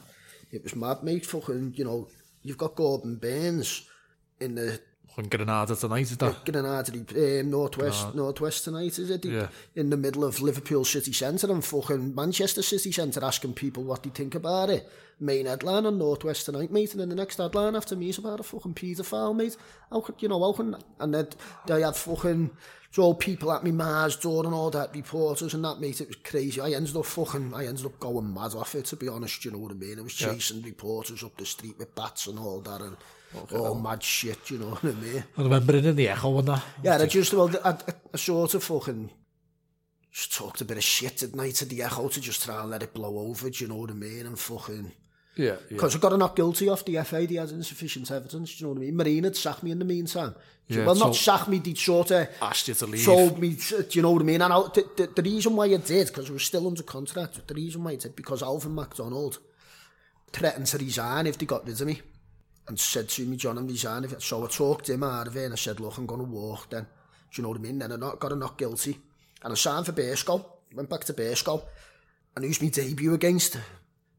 it 0.50 0.62
was 0.62 0.74
mad, 0.74 1.02
mate, 1.02 1.26
fucking, 1.26 1.74
you 1.76 1.84
know, 1.84 2.08
you've 2.42 2.56
got 2.56 2.74
Gordon 2.74 3.16
Burns 3.16 3.86
in 4.40 4.54
the 4.54 4.80
When 5.14 5.28
Granada 5.28 5.74
tonight, 5.74 6.02
is 6.10 6.16
that? 6.18 6.44
Granada, 6.44 6.92
um, 7.40 7.50
Northwest, 7.50 7.98
Granada. 8.00 8.16
Northwest 8.16 8.64
tonight, 8.64 8.96
is 8.96 9.10
it? 9.10 9.24
Yeah. 9.24 9.48
In 9.74 9.90
the 9.90 9.96
middle 9.96 10.24
of 10.24 10.40
Liverpool 10.40 10.84
city 10.84 11.12
centre 11.12 11.50
and 11.50 11.64
fucking 11.64 12.14
Manchester 12.14 12.62
city 12.62 12.92
centre 12.92 13.24
asking 13.24 13.54
people 13.54 13.82
what 13.82 14.04
they 14.04 14.10
think 14.10 14.36
about 14.36 14.70
it. 14.70 14.88
Main 15.18 15.46
headline 15.46 15.84
on 15.84 15.98
Northwest 15.98 16.46
tonight, 16.46 16.70
mate, 16.70 16.92
and 16.92 17.00
then 17.00 17.08
the 17.08 17.14
next 17.16 17.36
headline 17.38 17.74
after 17.74 17.96
me 17.96 18.08
is 18.10 18.18
about 18.18 18.40
a 18.40 18.44
fucking 18.44 18.74
paedophile, 18.74 19.36
mate. 19.36 19.56
How 19.90 20.00
could, 20.00 20.14
you 20.22 20.28
know, 20.28 20.40
how 20.40 20.52
can, 20.52 20.76
and 21.00 21.12
then 21.12 21.28
they 21.66 21.82
had 21.82 21.96
fucking, 21.96 22.50
throw 22.92 23.12
people 23.14 23.52
at 23.52 23.62
me 23.64 23.70
Mars 23.72 24.16
door 24.16 24.44
and 24.46 24.54
all 24.54 24.70
that, 24.70 24.94
reporters 24.94 25.52
and 25.54 25.64
that, 25.64 25.78
mate, 25.80 26.00
it 26.00 26.06
was 26.08 26.16
crazy. 26.18 26.60
I 26.60 26.70
ended 26.70 26.96
up 26.96 27.04
fucking, 27.06 27.52
I 27.52 27.66
ended 27.66 27.84
up 27.84 27.98
going 27.98 28.32
mad 28.32 28.54
off 28.54 28.74
it, 28.76 28.84
to 28.86 28.96
be 28.96 29.08
honest, 29.08 29.44
you 29.44 29.50
know 29.50 29.58
what 29.58 29.72
I 29.72 29.74
mean? 29.74 29.98
I 29.98 30.02
was 30.02 30.14
chasing 30.14 30.60
yeah. 30.60 30.66
reporters 30.66 31.22
up 31.24 31.36
the 31.36 31.44
street 31.44 31.78
with 31.78 31.94
bats 31.94 32.26
and 32.28 32.38
all 32.38 32.60
that, 32.62 32.80
and 32.80 32.96
oh, 33.34 33.66
oh 33.66 33.74
mad 33.80 34.02
shit, 34.02 34.48
you 34.50 34.58
know, 34.58 34.78
I 34.82 34.86
mean. 34.92 35.24
I 35.38 35.42
remember 35.42 35.76
in 35.76 35.96
the 35.96 36.08
echo 36.08 36.36
on 36.38 36.44
that. 36.46 36.62
Yeah, 36.82 36.96
I 36.98 37.06
just, 37.06 37.32
well, 37.32 37.48
a, 38.12 38.18
sort 38.18 38.54
of 38.54 38.64
fucking 38.64 39.10
just 40.10 40.34
talked 40.34 40.60
a 40.60 40.64
bit 40.64 40.76
of 40.76 40.84
shit 40.84 41.22
at 41.22 41.34
night 41.34 41.60
at 41.62 41.68
the 41.68 41.82
echo 41.82 42.08
to 42.08 42.20
just 42.20 42.42
try 42.42 42.60
and 42.60 42.70
let 42.70 42.82
it 42.82 42.94
blow 42.94 43.18
over, 43.28 43.48
do 43.50 43.64
you 43.64 43.68
know 43.68 43.76
what 43.76 43.90
I 43.90 43.94
mean? 43.94 44.26
And 44.26 44.38
fucking... 44.38 44.92
Yeah, 45.36 45.50
yeah. 45.52 45.56
Because 45.68 45.94
I 45.94 46.00
got 46.00 46.12
a 46.12 46.16
not 46.18 46.34
guilty 46.36 46.68
off 46.68 46.84
the 46.84 47.02
FA, 47.04 47.24
they 47.26 47.36
had 47.36 47.50
insufficient 47.50 48.10
evidence, 48.10 48.56
do 48.56 48.64
you 48.64 48.66
know 48.66 48.72
what 48.74 48.80
I 48.82 48.86
mean? 48.86 48.96
Marine 48.96 49.24
had 49.24 49.36
sacked 49.36 49.62
me 49.62 49.70
in 49.70 49.78
the 49.78 49.84
meantime. 49.84 50.34
Yeah, 50.66 50.84
well, 50.84 50.96
not 50.96 51.14
sacked 51.14 51.48
me, 51.48 51.58
they'd 51.60 51.78
sort 51.78 52.10
of... 52.10 52.28
Asked 52.42 52.68
you 52.68 52.74
to 52.74 52.86
leave. 52.86 53.04
Told 53.04 53.38
me, 53.38 53.54
to, 53.54 53.82
do 53.84 53.98
you 53.98 54.02
know 54.02 54.10
what 54.10 54.22
I 54.22 54.24
mean? 54.24 54.42
And 54.42 54.52
I, 54.52 54.58
the, 54.58 54.86
the, 54.96 55.06
the 55.14 55.22
reason 55.22 55.54
why 55.56 55.66
I 55.66 55.76
did, 55.76 56.08
because 56.08 56.28
I 56.28 56.32
was 56.32 56.42
still 56.44 56.66
under 56.66 56.82
contract, 56.82 57.46
the 57.46 57.54
reason 57.54 57.82
why 57.84 57.92
I 57.92 57.96
did, 57.96 58.16
because 58.16 58.42
Alvin 58.42 58.74
MacDonald 58.74 59.38
threatened 60.32 60.66
to 60.66 60.78
resign 60.78 61.26
if 61.28 61.38
they 61.38 61.46
got 61.46 61.66
rid 61.66 61.80
of 61.80 61.86
me 61.86 62.00
and 62.68 62.78
said 62.78 63.08
to 63.08 63.24
me, 63.26 63.36
John, 63.36 63.58
I'm 63.58 63.66
resigning. 63.66 64.14
So 64.18 64.44
I 64.44 64.48
talked 64.48 64.88
him 64.88 65.02
out 65.02 65.34
and 65.34 65.52
I 65.52 65.56
said, 65.56 65.80
look, 65.80 65.96
I'm 65.98 66.06
going 66.06 66.20
to 66.24 66.30
walk 66.30 66.70
then. 66.70 66.84
Do 66.84 66.88
you 67.32 67.42
know 67.42 67.50
what 67.50 67.58
I 67.58 67.62
mean? 67.62 67.78
Then 67.78 67.92
I 67.92 67.96
not, 67.96 68.18
got 68.20 68.32
a 68.32 68.36
not 68.36 68.58
guilty. 68.58 68.98
And 69.42 69.52
I 69.52 69.56
signed 69.56 69.86
for 69.86 69.92
Bearskull. 69.92 70.44
Went 70.74 70.88
back 70.88 71.04
to 71.04 71.12
Bearskull. 71.12 71.62
And 72.36 72.44
used 72.44 72.62
my 72.62 72.68
debut 72.68 73.14
against? 73.14 73.56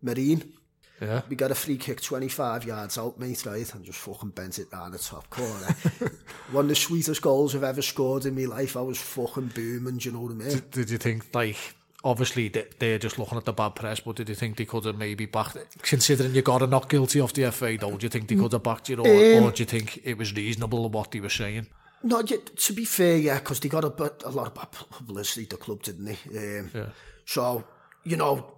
Marine. 0.02 0.54
Yeah. 1.02 1.22
We 1.30 1.36
got 1.36 1.52
a 1.52 1.56
free 1.56 1.78
kick 1.78 2.00
25 2.02 2.64
yards 2.66 2.98
out, 2.98 3.20
mate, 3.20 3.46
right? 3.46 3.74
And 3.74 3.84
just 3.84 3.98
fucking 4.00 4.30
bent 4.30 4.60
it 4.60 4.70
down 4.70 4.92
the 4.92 5.00
top 5.00 5.30
corner. 5.30 5.68
Eh? 6.02 6.08
One 6.52 6.66
of 6.66 6.70
the 6.70 6.76
sweetest 6.76 7.22
goals 7.22 7.56
I've 7.56 7.64
ever 7.64 7.82
scored 7.82 8.26
in 8.26 8.36
my 8.36 8.46
life. 8.46 8.78
I 8.78 8.82
was 8.82 9.00
fucking 9.02 9.48
booming, 9.56 9.98
do 9.98 10.10
you 10.10 10.14
know 10.14 10.22
what 10.22 10.32
I 10.32 10.36
mean? 10.36 10.50
Did, 10.50 10.72
did 10.72 10.90
you 10.92 10.98
think, 11.00 11.34
like, 11.34 11.58
obviously 12.04 12.50
they're 12.78 12.98
just 13.00 13.18
looking 13.18 13.38
at 13.38 13.46
the 13.46 13.54
bad 13.54 13.76
press, 13.76 14.00
but 14.00 14.16
did 14.16 14.30
you 14.30 14.36
think 14.36 14.58
they 14.58 14.66
could 14.66 14.86
have 14.86 14.98
maybe 14.98 15.26
backed, 15.26 15.58
considering 15.82 16.34
you 16.36 16.42
got 16.42 16.62
a 16.62 16.68
not 16.68 16.90
guilty 16.90 17.20
off 17.22 17.34
the 17.34 17.52
FA 17.52 17.78
though, 17.80 17.96
do 17.98 18.06
you 18.06 18.10
think 18.10 18.28
they 18.28 18.36
mm. 18.36 18.42
could 18.42 18.52
have 18.54 18.64
backed 18.64 18.90
it 18.90 19.00
or, 19.00 19.02
um, 19.08 19.44
or 19.46 19.52
do 19.52 19.62
you 19.62 19.68
think 19.68 20.00
it 20.04 20.18
was 20.18 20.34
reasonable 20.36 20.90
what 20.90 21.12
they 21.12 21.20
were 21.20 21.30
saying? 21.30 21.68
No, 22.04 22.24
to 22.24 22.74
be 22.74 22.86
fair, 22.86 23.18
yeah, 23.18 23.40
because 23.40 23.60
they 23.60 23.70
got 23.70 23.86
a, 23.86 23.92
bit, 23.92 24.24
a 24.26 24.32
lot 24.32 24.48
of 24.48 24.56
bad 24.56 24.70
publicity, 24.90 25.46
the 25.46 25.58
club, 25.58 25.84
didn't 25.84 26.06
they? 26.06 26.14
Um, 26.60 26.72
yeah. 26.74 26.86
So, 27.26 27.64
you 28.04 28.18
know, 28.18 28.58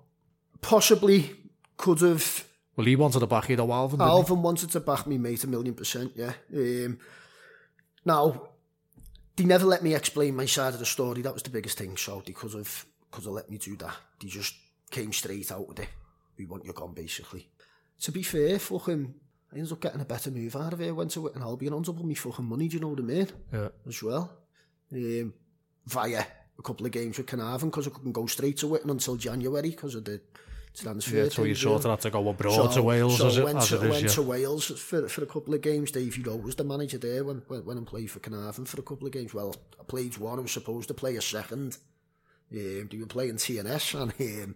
possibly 0.61 1.35
could 1.75 1.99
have... 1.99 2.45
Well, 2.77 2.87
he 2.87 2.95
wanted 2.95 3.19
to 3.19 3.27
back 3.27 3.49
you, 3.49 3.57
though, 3.57 3.71
Alvin, 3.73 3.99
Alvin 3.99 4.37
he? 4.37 4.41
wanted 4.41 4.69
to 4.71 4.79
back 4.79 5.05
me, 5.07 5.17
mate, 5.17 5.43
a 5.43 5.47
million 5.47 5.75
percent, 5.75 6.13
yeah. 6.15 6.31
Um, 6.55 6.99
now, 8.05 8.47
they 9.35 9.43
never 9.43 9.65
let 9.65 9.83
me 9.83 9.93
explain 9.93 10.37
my 10.37 10.45
side 10.45 10.71
of 10.75 10.79
the 10.79 10.85
story. 10.85 11.21
That 11.21 11.33
was 11.33 11.43
the 11.43 11.49
biggest 11.49 11.77
thing. 11.77 11.97
So 11.97 12.21
they 12.25 12.33
could 12.33 12.53
have 12.53 12.85
could 13.13 13.25
have 13.25 13.33
let 13.35 13.49
me 13.49 13.57
do 13.57 13.75
that. 13.77 13.95
They 14.19 14.27
just 14.27 14.55
came 14.89 15.13
straight 15.13 15.51
out 15.51 15.67
with 15.67 15.79
it. 15.79 15.89
We 16.37 16.45
want 16.45 16.65
you 16.65 16.73
gone, 16.73 16.93
basically. 16.93 17.47
To 18.01 18.11
be 18.11 18.23
fair, 18.23 18.57
fucking, 18.59 19.13
I 19.53 19.57
ended 19.57 19.71
up 19.71 19.79
getting 19.79 20.01
a 20.01 20.05
better 20.05 20.31
move 20.31 20.55
out 20.55 20.73
of 20.73 20.81
it. 20.81 20.87
I 20.87 20.91
went 20.91 21.11
to 21.11 21.19
Witten 21.21 21.41
Albion 21.41 21.73
on 21.73 21.83
double 21.83 22.05
me 22.05 22.15
fucking 22.15 22.43
money, 22.45 22.67
do 22.67 22.77
you 22.77 22.81
know 22.81 22.87
what 22.89 22.99
I 22.99 23.03
mean? 23.03 23.27
Yeah. 23.53 23.67
As 23.87 24.01
well. 24.01 24.31
Um, 24.91 25.33
via 25.85 26.23
a 26.57 26.61
couple 26.63 26.85
of 26.87 26.91
games 26.91 27.17
with 27.17 27.27
Carnarvon 27.27 27.69
because 27.69 27.87
I 27.87 27.91
couldn't 27.91 28.11
go 28.13 28.25
straight 28.25 28.57
to 28.57 28.67
Witten 28.67 28.89
until 28.89 29.15
January 29.15 29.69
because 29.69 29.93
of 29.95 30.05
the 30.05 30.21
transfer. 30.73 31.17
Yeah, 31.17 31.29
so 31.29 31.43
you 31.43 31.53
sort 31.55 31.85
of 31.85 31.91
had 31.91 32.01
to 32.01 32.09
go 32.09 32.27
abroad 32.29 32.71
so, 32.71 32.81
to 32.81 32.81
Wales 32.81 33.17
so 33.19 33.27
as, 33.27 33.37
it, 33.37 33.43
went 33.45 33.57
as 33.59 33.69
to, 33.69 33.75
it 33.75 33.83
is, 33.83 33.89
went 33.91 34.03
yeah. 34.03 34.09
to 34.09 34.21
Wales 34.23 34.65
for, 34.67 35.07
for 35.07 35.23
a 35.23 35.27
couple 35.27 35.53
of 35.53 35.61
games. 35.61 35.91
Dave 35.91 36.25
know, 36.25 36.35
was 36.35 36.55
the 36.55 36.63
manager 36.63 36.97
there 36.97 37.23
when, 37.23 37.43
when, 37.47 37.63
when 37.65 37.77
I 37.77 37.81
played 37.83 38.09
for 38.09 38.19
Carnarvon 38.19 38.65
for 38.65 38.79
a 38.79 38.83
couple 38.83 39.05
of 39.07 39.13
games. 39.13 39.33
Well, 39.35 39.55
I 39.79 39.83
played 39.83 40.17
one, 40.17 40.39
I 40.39 40.41
was 40.41 40.51
supposed 40.51 40.87
to 40.87 40.93
play 40.95 41.15
a 41.15 41.21
second. 41.21 41.77
Um, 42.53 42.87
they 42.87 42.97
were 42.99 43.07
playing 43.07 43.37
TNS 43.37 43.95
and 43.99 44.13
um, 44.19 44.55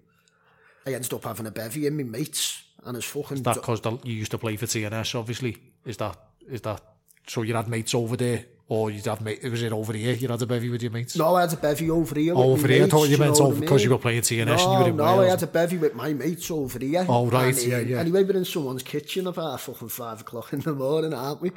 I 0.85 0.93
ended 0.93 1.11
up 1.13 1.23
having 1.23 1.47
a 1.47 1.51
bevy 1.51 1.87
in 1.87 1.95
my 1.97 2.03
mates 2.03 2.63
and 2.85 2.95
it's 2.95 3.07
fucking... 3.07 3.37
Is 3.37 3.41
that 3.43 3.55
because 3.55 3.81
you 4.03 4.13
used 4.13 4.31
to 4.31 4.37
play 4.37 4.55
for 4.55 4.67
TNS, 4.67 5.15
obviously? 5.15 5.57
Is 5.83 5.97
that, 5.97 6.15
is 6.47 6.61
that, 6.61 6.79
so 7.25 7.41
you 7.41 7.55
had 7.55 7.67
mates 7.67 7.95
over 7.95 8.15
there 8.15 8.45
or 8.69 8.91
you'd 8.91 9.05
have 9.05 9.21
mate, 9.21 9.41
was 9.49 9.63
it 9.63 9.71
over 9.71 9.93
here? 9.93 10.13
You 10.13 10.27
had 10.27 10.39
a 10.39 10.45
bevy 10.45 10.69
with 10.69 10.83
your 10.83 10.91
mates? 10.91 11.15
No, 11.17 11.35
I 11.37 11.41
had 11.41 11.53
a 11.53 11.55
bevy 11.55 11.89
over 11.89 12.19
here. 12.19 12.35
over 12.35 12.67
here, 12.67 12.81
mates, 12.81 12.93
I 12.93 12.97
thought 12.97 13.09
you 13.09 13.17
meant 13.17 13.41
over 13.41 13.59
because 13.59 13.83
you 13.83 13.89
were 13.89 13.97
playing 13.97 14.21
TNS. 14.21 14.45
No, 14.45 14.51
and 14.51 14.61
you 14.73 14.79
were 14.83 14.89
in 14.89 14.95
no, 14.97 15.03
Wales. 15.03 15.19
I 15.19 15.29
had 15.29 15.43
a 15.43 15.47
bevy 15.47 15.77
with 15.77 15.95
my 15.95 16.13
mates 16.13 16.51
over 16.51 16.77
here. 16.77 17.05
Oh 17.09 17.27
right, 17.31 17.57
and, 17.57 17.63
yeah, 17.65 17.77
um, 17.77 17.87
yeah. 17.87 17.97
Anyway, 18.01 18.23
we're 18.25 18.37
in 18.37 18.45
someone's 18.45 18.83
kitchen 18.83 19.25
about 19.25 19.59
fucking 19.61 19.89
five 19.89 20.21
o'clock 20.21 20.53
in 20.53 20.59
the 20.59 20.73
morning, 20.73 21.13
aren't 21.15 21.41
we? 21.41 21.51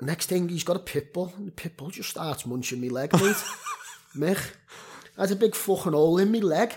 Next 0.00 0.26
thing, 0.30 0.48
he's 0.48 0.64
got 0.64 0.76
a 0.76 0.84
pit 0.84 1.12
bull, 1.12 1.34
and 1.36 1.48
the 1.48 1.52
pit 1.52 1.76
bull 1.76 1.90
just 1.90 2.10
starts 2.10 2.46
munching 2.46 2.80
me 2.80 2.88
leg, 2.88 3.12
mate. 3.12 3.36
Mick. 4.16 4.52
I 5.18 5.22
had 5.22 5.32
a 5.32 5.36
big 5.36 5.54
fucking 5.56 5.92
hole 5.92 6.18
in 6.18 6.30
my 6.30 6.38
leg. 6.38 6.70
And 6.70 6.76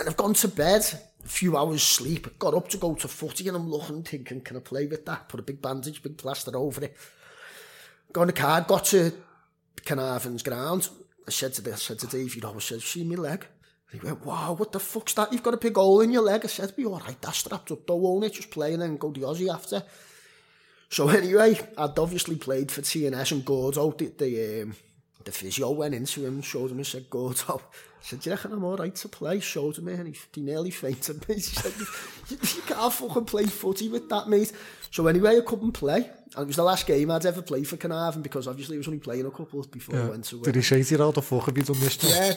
then 0.00 0.08
I've 0.08 0.16
gone 0.16 0.34
to 0.34 0.48
bed, 0.48 0.82
a 1.24 1.28
few 1.28 1.56
hours 1.56 1.82
sleep, 1.82 2.38
got 2.38 2.52
up 2.54 2.68
to 2.68 2.76
go 2.76 2.94
to 2.94 3.08
footy 3.08 3.48
and 3.48 3.56
I'm 3.56 3.70
looking, 3.70 4.02
thinking, 4.02 4.42
can 4.42 4.58
I 4.58 4.60
play 4.60 4.86
with 4.86 5.06
that? 5.06 5.30
Put 5.30 5.40
a 5.40 5.44
big 5.44 5.62
bandage, 5.62 6.02
big 6.02 6.18
plaster 6.18 6.54
over 6.56 6.84
it. 6.84 6.96
Got 8.12 8.22
in 8.22 8.26
the 8.28 8.32
car, 8.34 8.60
got 8.62 8.84
to 8.86 9.12
Carnarvon's 9.86 10.42
ground. 10.42 10.90
I 11.26 11.30
said 11.30 11.54
to, 11.54 11.62
the, 11.62 11.72
I 11.72 11.76
said 11.76 11.98
to 12.00 12.06
Dave, 12.06 12.34
you 12.34 12.42
know, 12.42 12.52
I 12.54 12.58
said, 12.58 12.82
see 12.82 13.02
my 13.02 13.14
leg? 13.14 13.46
And 13.90 14.00
he 14.00 14.06
went, 14.06 14.26
wow, 14.26 14.52
what 14.52 14.72
the 14.72 14.80
fuck's 14.80 15.14
that? 15.14 15.32
You've 15.32 15.42
got 15.42 15.54
a 15.54 15.58
big 15.58 15.76
hole 15.76 16.02
in 16.02 16.12
your 16.12 16.22
leg. 16.22 16.42
I 16.44 16.48
said, 16.48 16.76
be 16.76 16.84
all 16.84 16.98
right, 17.00 17.20
that's 17.22 17.38
strapped 17.38 17.72
up 17.72 17.86
though, 17.86 17.96
won't 17.96 18.24
it? 18.24 18.34
Just 18.34 18.50
play 18.50 18.74
and 18.74 18.82
then 18.82 18.98
go 18.98 19.10
the 19.10 19.20
Aussie 19.20 19.52
after. 19.52 19.82
So 20.90 21.08
anyway, 21.08 21.58
I'd 21.78 21.98
obviously 21.98 22.36
played 22.36 22.70
for 22.70 22.82
TNS 22.82 23.32
and 23.32 23.44
Gordo, 23.44 23.90
the, 23.92 24.06
the 24.08 24.62
um, 24.64 24.74
the 25.24 25.32
physio 25.32 25.70
went 25.70 25.94
into 25.94 26.24
him, 26.24 26.40
showed 26.42 26.70
him 26.70 26.78
his 26.78 26.88
said, 26.88 27.10
go 27.10 27.32
top. 27.32 27.74
He 28.00 28.08
said, 28.08 28.20
do 28.20 28.30
you 28.30 28.36
reckon 28.36 28.52
I'm 28.52 28.64
all 28.64 28.76
right 28.76 28.94
to 28.94 29.08
play? 29.08 29.40
Showed 29.40 29.76
him 29.78 29.88
e, 29.88 29.92
and 29.92 30.08
he, 30.08 30.16
he 30.34 30.40
nearly 30.40 30.70
fainted, 30.70 31.26
me. 31.28 31.34
He 31.34 31.40
said, 31.40 31.72
you, 31.78 31.86
you 32.56 32.62
can't 32.62 32.92
fucking 32.92 33.26
play 33.26 33.44
footy 33.44 33.88
with 33.88 34.08
that, 34.08 34.28
mate. 34.28 34.52
So 34.90 35.06
anyway, 35.06 35.38
I 35.38 35.42
couldn't 35.42 35.72
play. 35.72 36.10
And 36.34 36.42
it 36.42 36.46
was 36.46 36.56
the 36.56 36.64
last 36.64 36.86
game 36.86 37.10
I'd 37.10 37.26
ever 37.26 37.42
play 37.42 37.62
for 37.62 37.76
Carnarvon 37.76 38.22
because 38.22 38.48
obviously 38.48 38.76
I 38.76 38.78
was 38.78 38.88
only 38.88 38.98
playing 38.98 39.26
a 39.26 39.30
couple 39.30 39.62
before 39.70 39.94
yeah. 39.96 40.06
I 40.06 40.08
went 40.10 40.24
to... 40.26 40.40
Uh, 40.40 40.44
Did 40.44 40.56
he 40.56 40.62
shake 40.62 40.90
you 40.90 41.02
out 41.02 41.16
of 41.16 41.24
fucking 41.24 41.54
beat 41.54 41.70
on 41.70 41.78
this 41.78 41.98
Yeah, 42.02 42.34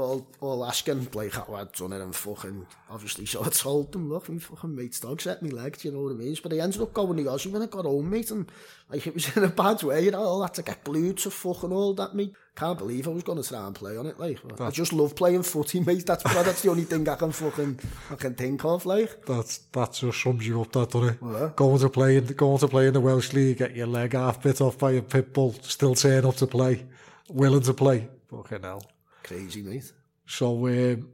all, 0.00 0.26
all 0.40 0.64
asking 0.64 1.04
Blake 1.06 1.34
Howard 1.34 1.72
done 1.72 1.92
it 1.92 2.00
and 2.00 2.14
fucking 2.14 2.64
obviously 2.90 3.26
so 3.26 3.42
I 3.44 3.48
told 3.48 3.90
them 3.90 4.08
look 4.08 4.28
my 4.28 4.38
fucking 4.38 4.72
mate's 4.76 5.00
dog 5.00 5.20
set 5.20 5.42
me 5.42 5.50
leg 5.50 5.78
you 5.84 5.90
know 5.90 6.02
what 6.02 6.12
I 6.12 6.14
mean 6.14 6.36
but 6.40 6.52
I 6.52 6.58
ended 6.60 6.80
up 6.80 6.94
going 6.94 7.16
to 7.16 7.24
Aussie 7.24 7.50
when 7.50 7.62
I 7.62 7.66
got 7.66 7.84
home 7.86 8.08
mate 8.08 8.30
and 8.30 8.48
like 8.88 9.04
it 9.08 9.14
was 9.14 9.36
in 9.36 9.42
a 9.42 9.48
bad 9.48 9.82
way 9.82 10.04
you 10.04 10.12
know 10.12 10.22
all 10.22 10.42
had 10.42 10.54
to 10.54 10.62
get 10.62 10.84
glued 10.84 11.16
to 11.18 11.30
fucking 11.32 11.72
all 11.72 11.92
that 11.94 12.14
mate 12.14 12.32
can't 12.60 12.76
believe 12.78 13.08
I 13.08 13.10
was 13.10 13.22
going 13.22 13.42
to 13.42 13.48
try 13.48 13.66
and 13.66 13.74
play 13.74 13.96
on 13.96 14.06
it. 14.06 14.20
Like, 14.20 14.46
that's, 14.46 14.60
I 14.60 14.70
just 14.70 14.92
love 14.92 15.16
playing 15.16 15.44
footy, 15.44 15.80
mate. 15.80 16.04
That's 16.04 16.22
that's 16.22 16.60
the 16.62 16.70
only 16.70 16.84
thing 16.84 17.08
I 17.08 17.14
can 17.22 17.32
fucking 17.32 17.80
I 18.10 18.14
can 18.16 18.34
think 18.34 18.62
of. 18.66 18.84
Like, 18.84 19.24
that's 19.24 19.58
that 19.76 19.94
just 19.94 20.22
sums 20.22 20.46
you 20.46 20.60
up, 20.60 20.70
that 20.72 20.90
doesn't 20.90 21.08
it? 21.08 21.18
Yeah. 21.22 21.50
Going 21.56 21.78
to 21.80 21.88
play 21.88 22.16
in 22.18 22.26
going 22.26 22.58
to 22.58 22.68
play 22.68 22.86
in 22.88 22.92
the 22.92 23.00
Welsh 23.00 23.32
League, 23.32 23.58
get 23.58 23.74
your 23.74 23.86
leg 23.86 24.12
half 24.12 24.42
bit 24.42 24.60
off 24.60 24.78
by 24.78 24.92
a 24.92 25.00
pit 25.02 25.32
bull, 25.32 25.54
still 25.62 25.94
turn 25.94 26.26
up 26.26 26.36
to 26.36 26.46
play, 26.46 26.84
willing 27.30 27.62
to 27.62 27.72
play. 27.72 28.08
Fucking 28.30 28.60
hell, 28.62 28.84
crazy, 29.24 29.62
mate. 29.62 29.90
So 30.26 30.66
um, 30.66 31.08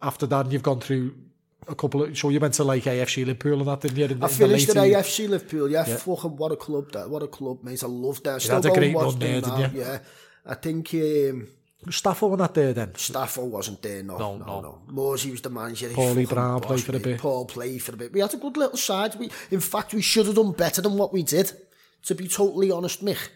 after 0.00 0.26
that, 0.26 0.50
you've 0.52 0.62
gone 0.62 0.80
through 0.80 1.14
a 1.68 1.74
couple 1.74 2.02
of 2.04 2.16
so 2.18 2.28
you 2.28 2.38
went 2.40 2.54
to 2.54 2.64
like 2.64 2.84
AFC 2.84 3.18
Liverpool 3.26 3.58
and 3.58 3.66
that 3.66 3.80
didn't 3.80 3.96
you? 3.98 4.04
In, 4.04 4.22
I 4.22 4.28
finished 4.28 4.68
at 4.70 4.76
AFC 4.76 5.28
Liverpool. 5.28 5.68
Yeah, 5.68 5.84
yeah, 5.86 5.96
fucking 5.96 6.36
what 6.36 6.52
a 6.52 6.56
club 6.56 6.92
that! 6.92 7.10
What 7.10 7.24
a 7.24 7.28
club, 7.28 7.64
mate! 7.64 7.82
I 7.82 7.86
loved 7.88 8.22
that. 8.22 8.40
still 8.40 8.54
had 8.62 8.66
a 8.66 8.70
great 8.72 8.94
run 8.94 9.18
there, 9.18 9.40
didn't 9.40 9.74
you? 9.74 9.80
Yeah, 9.80 9.98
I 10.46 10.54
think 10.54 10.92
um, 10.94 11.46
Stafford 11.90 12.30
were 12.30 12.36
not 12.36 12.54
there 12.54 12.72
then. 12.72 12.94
Stafford 12.96 13.50
wasn't 13.50 13.80
there. 13.82 14.02
No, 14.02 14.18
no, 14.18 14.36
no. 14.38 14.60
no. 14.60 14.82
Morsey 14.90 15.30
was 15.30 15.40
the 15.40 15.50
manager. 15.50 15.88
Paulie 15.90 16.28
Brown 16.28 16.60
played 16.60 16.82
for 16.82 16.96
a 16.96 17.00
bit. 17.00 17.18
Paul 17.20 17.46
played 17.46 17.82
for 17.82 17.92
a 17.92 17.96
bit. 17.96 18.12
We 18.12 18.20
had 18.20 18.34
a 18.34 18.38
good 18.38 18.56
little 18.56 18.76
side. 18.76 19.14
We, 19.16 19.30
in 19.50 19.60
fact, 19.60 19.94
we 19.94 20.02
should 20.02 20.26
have 20.26 20.34
done 20.34 20.52
better 20.52 20.82
than 20.82 20.96
what 20.96 21.12
we 21.12 21.22
did. 21.22 21.52
To 22.06 22.14
be 22.16 22.26
totally 22.26 22.72
honest, 22.72 23.04
Mick, 23.04 23.28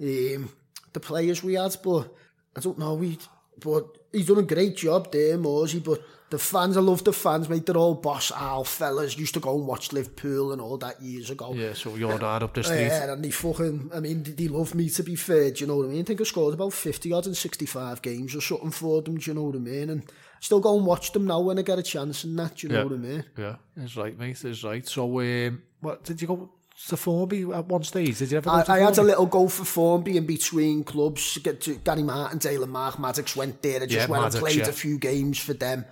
um, 0.00 0.48
the 0.92 1.00
players 1.00 1.42
we 1.42 1.54
had, 1.54 1.76
but 1.82 2.14
I 2.56 2.60
don't 2.60 2.78
know. 2.78 2.94
We, 2.94 3.18
but 3.58 3.88
he's 4.12 4.28
done 4.28 4.38
a 4.38 4.42
great 4.42 4.76
job 4.76 5.10
there, 5.10 5.36
Mosey. 5.36 5.80
But 5.80 6.00
the 6.30 6.38
fans, 6.38 6.76
I 6.76 6.80
love 6.80 7.04
the 7.04 7.12
fans, 7.12 7.48
mate. 7.48 7.66
They're 7.66 7.76
all 7.76 7.94
boss 7.94 8.32
Al 8.32 8.64
fellas. 8.64 9.16
Used 9.16 9.34
to 9.34 9.40
go 9.40 9.56
and 9.56 9.66
watch 9.66 9.92
Liverpool 9.92 10.52
and 10.52 10.60
all 10.60 10.76
that 10.78 11.00
years 11.00 11.30
ago. 11.30 11.54
Yeah, 11.54 11.72
so 11.74 11.94
you're 11.94 12.12
uh, 12.22 12.44
up 12.44 12.52
the 12.54 12.62
street. 12.64 12.86
Yeah, 12.86 13.12
and 13.12 13.24
they 13.24 13.30
fucking, 13.30 13.90
I 13.94 14.00
mean, 14.00 14.22
they 14.24 14.48
love 14.48 14.74
me 14.74 14.88
to 14.90 15.02
be 15.04 15.14
fair. 15.16 15.50
Do 15.52 15.60
you 15.60 15.66
know 15.68 15.76
what 15.78 15.86
I 15.86 15.88
mean? 15.88 16.00
I 16.00 16.04
think 16.04 16.20
I 16.20 16.24
scored 16.24 16.54
about 16.54 16.72
50 16.72 17.12
odd 17.12 17.26
in 17.28 17.34
65 17.34 18.02
games 18.02 18.34
or 18.34 18.40
something 18.40 18.72
for 18.72 19.02
them. 19.02 19.16
Do 19.18 19.30
you 19.30 19.34
know 19.34 19.44
what 19.44 19.54
I 19.56 19.58
mean? 19.58 19.90
And 19.90 20.02
I 20.02 20.06
still 20.40 20.60
go 20.60 20.76
and 20.76 20.84
watch 20.86 21.12
them 21.12 21.26
now 21.26 21.40
when 21.40 21.58
I 21.58 21.62
get 21.62 21.78
a 21.78 21.82
chance 21.82 22.24
and 22.24 22.36
that. 22.40 22.56
Do 22.56 22.66
you 22.66 22.72
yeah. 22.74 22.78
know 22.80 22.86
what 22.86 22.94
I 22.94 22.98
mean? 22.98 23.24
Yeah, 23.36 23.56
it's 23.76 23.96
right, 23.96 24.18
mate. 24.18 24.44
It's 24.44 24.64
right. 24.64 24.86
So, 24.88 25.20
um, 25.20 25.62
what 25.80 26.02
did 26.04 26.20
you 26.20 26.28
go? 26.28 26.50
to 26.88 26.94
Formby 26.98 27.40
at 27.54 27.64
one 27.64 27.82
stage? 27.84 28.18
Did 28.18 28.30
you 28.32 28.36
ever 28.36 28.50
I, 28.50 28.62
I, 28.68 28.78
had 28.80 28.98
a 28.98 29.02
little 29.02 29.24
go 29.24 29.48
for 29.48 29.64
Formby 29.64 30.18
in 30.18 30.26
between 30.26 30.84
clubs. 30.84 31.38
Get 31.38 31.58
to 31.62 31.76
Danny 31.76 32.02
Martin, 32.02 32.38
Taylor 32.38 32.66
Mark 32.66 32.98
Maddox 32.98 33.34
went 33.34 33.62
there. 33.62 33.76
I 33.82 33.86
just 33.86 33.92
yeah, 33.94 34.00
went 34.06 34.20
Maddox, 34.24 34.34
and 34.34 34.44
played 34.44 34.56
yeah. 34.58 34.68
a 34.68 34.72
few 34.72 34.98
games 34.98 35.38
for 35.38 35.54
them. 35.54 35.86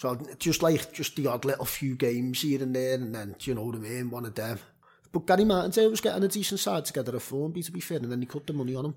So 0.00 0.16
just 0.38 0.62
like 0.62 0.92
just 0.92 1.16
the 1.16 1.26
odd 1.26 1.44
little 1.44 1.64
few 1.64 1.96
games 1.96 2.40
here 2.42 2.62
and 2.62 2.74
there, 2.74 2.94
and 2.94 3.12
then 3.12 3.34
you 3.40 3.54
know 3.54 3.64
what 3.64 3.74
I 3.74 3.78
mean, 3.78 4.10
one 4.10 4.26
of 4.26 4.34
them. 4.36 4.56
But 5.10 5.26
Gary 5.26 5.44
Martindale 5.44 5.86
eh, 5.86 5.90
was 5.90 6.00
getting 6.00 6.22
a 6.22 6.28
decent 6.28 6.60
side 6.60 6.84
together 6.84 7.16
at 7.16 7.22
Fulham, 7.22 7.50
be 7.50 7.64
to 7.64 7.72
be 7.72 7.80
fair, 7.80 7.98
and 7.98 8.10
then 8.12 8.20
he 8.20 8.26
cut 8.26 8.46
the 8.46 8.52
money 8.52 8.76
on 8.76 8.84
him. 8.84 8.94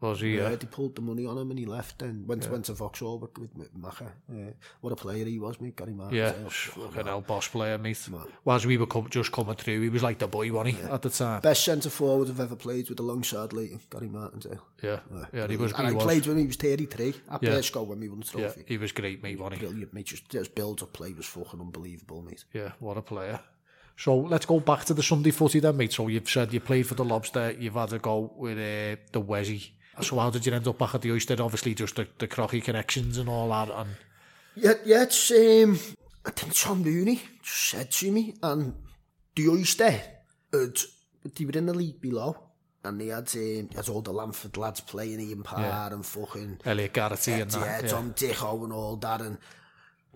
Was 0.00 0.20
he? 0.20 0.36
Yeah, 0.38 0.44
uh, 0.46 0.48
they 0.56 0.66
pulled 0.66 0.96
the 0.96 1.00
money 1.02 1.24
on 1.24 1.38
him 1.38 1.50
and 1.50 1.58
he 1.58 1.66
left 1.66 2.02
and 2.02 2.26
went 2.26 2.42
yeah. 2.42 2.48
to, 2.48 2.52
went 2.52 2.64
to 2.66 2.72
Vauxhall 2.74 3.18
with, 3.20 3.38
with 3.38 3.50
Yeah. 3.54 4.50
What 4.80 4.92
a 4.92 4.96
player 4.96 5.24
he 5.24 5.38
was, 5.38 5.60
mate, 5.60 5.76
Gary 5.76 5.92
Martin. 5.94 6.16
Yeah, 6.16 6.32
fucking 6.48 7.06
hell, 7.06 7.20
boss 7.20 7.48
player, 7.48 7.78
mate. 7.78 8.06
Man. 8.10 8.26
Whilst 8.44 8.66
we 8.66 8.76
were 8.76 8.86
just 9.08 9.30
coming 9.30 9.54
through, 9.54 9.82
he 9.82 9.88
was 9.88 10.02
like 10.02 10.18
the 10.18 10.26
boy, 10.26 10.52
wasn't 10.52 10.76
he, 10.76 10.82
yeah. 10.82 10.94
at 10.94 11.02
the 11.02 11.10
time? 11.10 11.40
Best 11.42 11.64
centre 11.64 11.90
forward 11.90 12.28
I've 12.28 12.40
ever 12.40 12.56
played 12.56 12.88
with 12.88 12.98
alongside 13.00 13.52
late 13.52 13.88
Gary 13.88 14.08
Martindale. 14.08 14.64
Yeah, 14.82 15.00
yeah, 15.12 15.24
yeah 15.32 15.46
he 15.48 15.56
was 15.56 15.72
And 15.72 15.88
he 15.88 15.96
I 15.96 15.98
played 15.98 16.26
when 16.26 16.38
he 16.38 16.46
was 16.46 16.56
33 16.56 17.14
at 17.30 17.42
yeah. 17.42 17.50
Bearsco 17.50 17.82
when 17.86 18.00
we 18.00 18.08
won 18.08 18.20
the 18.20 18.26
trophy. 18.26 18.60
Yeah, 18.60 18.64
he 18.66 18.78
was 18.78 18.92
great, 18.92 19.22
mate, 19.22 19.38
wasn't 19.38 19.60
he? 19.62 19.66
Brilliant, 19.66 19.94
mate. 19.94 20.06
Just, 20.06 20.28
just 20.28 20.54
build-up 20.54 20.92
play 20.92 21.12
was 21.12 21.26
fucking 21.26 21.60
unbelievable, 21.60 22.20
mate. 22.20 22.44
Yeah, 22.52 22.72
what 22.80 22.96
a 22.96 23.02
player. 23.02 23.38
So 23.96 24.16
let's 24.16 24.44
go 24.44 24.58
back 24.58 24.84
to 24.86 24.94
the 24.94 25.04
Sunday 25.04 25.30
footy 25.30 25.60
then, 25.60 25.76
mate. 25.76 25.92
So 25.92 26.08
you've 26.08 26.28
said 26.28 26.52
you 26.52 26.58
played 26.60 26.86
for 26.88 26.94
the 26.94 27.04
Lobster, 27.04 27.52
you've 27.58 27.74
had 27.74 27.92
a 27.92 28.00
go 28.00 28.32
with 28.36 28.58
uh, 28.58 29.00
the 29.12 29.20
Wessie. 29.22 29.70
So 30.02 30.16
how 30.18 30.30
did 30.30 30.44
you 30.44 30.52
end 30.54 30.66
up 30.66 30.78
back 30.78 30.94
at 30.94 31.02
the 31.02 31.12
Oyster? 31.12 31.40
Obviously, 31.40 31.74
just 31.74 31.96
the, 31.96 32.06
the 32.18 32.26
crocky 32.26 32.60
connections 32.60 33.16
and 33.18 33.28
all 33.28 33.48
that. 33.50 33.70
And 33.74 33.90
yet, 34.56 34.84
yet, 34.86 35.12
um, 35.32 35.78
I 36.26 36.30
think 36.30 36.54
Tom 36.54 36.82
Rooney 36.82 37.20
just 37.42 37.70
said 37.70 37.90
to 37.92 38.10
me, 38.10 38.34
and 38.42 38.74
the 39.34 39.48
Oyster, 39.48 39.90
had, 39.90 40.78
they 41.34 41.44
were 41.44 41.52
in 41.52 41.66
the 41.66 41.74
league 41.74 42.00
below. 42.00 42.36
And 42.84 43.00
they 43.00 43.06
had, 43.06 43.34
um, 43.34 43.68
they 43.68 43.76
had 43.76 43.88
all 43.88 44.02
the 44.02 44.12
Lamford 44.12 44.56
lads 44.58 44.80
playing 44.80 45.20
Ian 45.20 45.42
Parr 45.42 45.60
yeah. 45.60 45.92
and 45.92 46.04
fucking... 46.04 46.58
Elliot 46.66 46.92
Garrity 46.92 47.32
and 47.32 47.50
that. 47.52 47.60
Yeah, 47.60 47.80
yeah. 47.82 47.88
Tom 47.88 48.12
Dicho 48.12 48.64
and 48.64 48.72
all 48.72 48.96
that. 48.96 49.20
And 49.22 49.38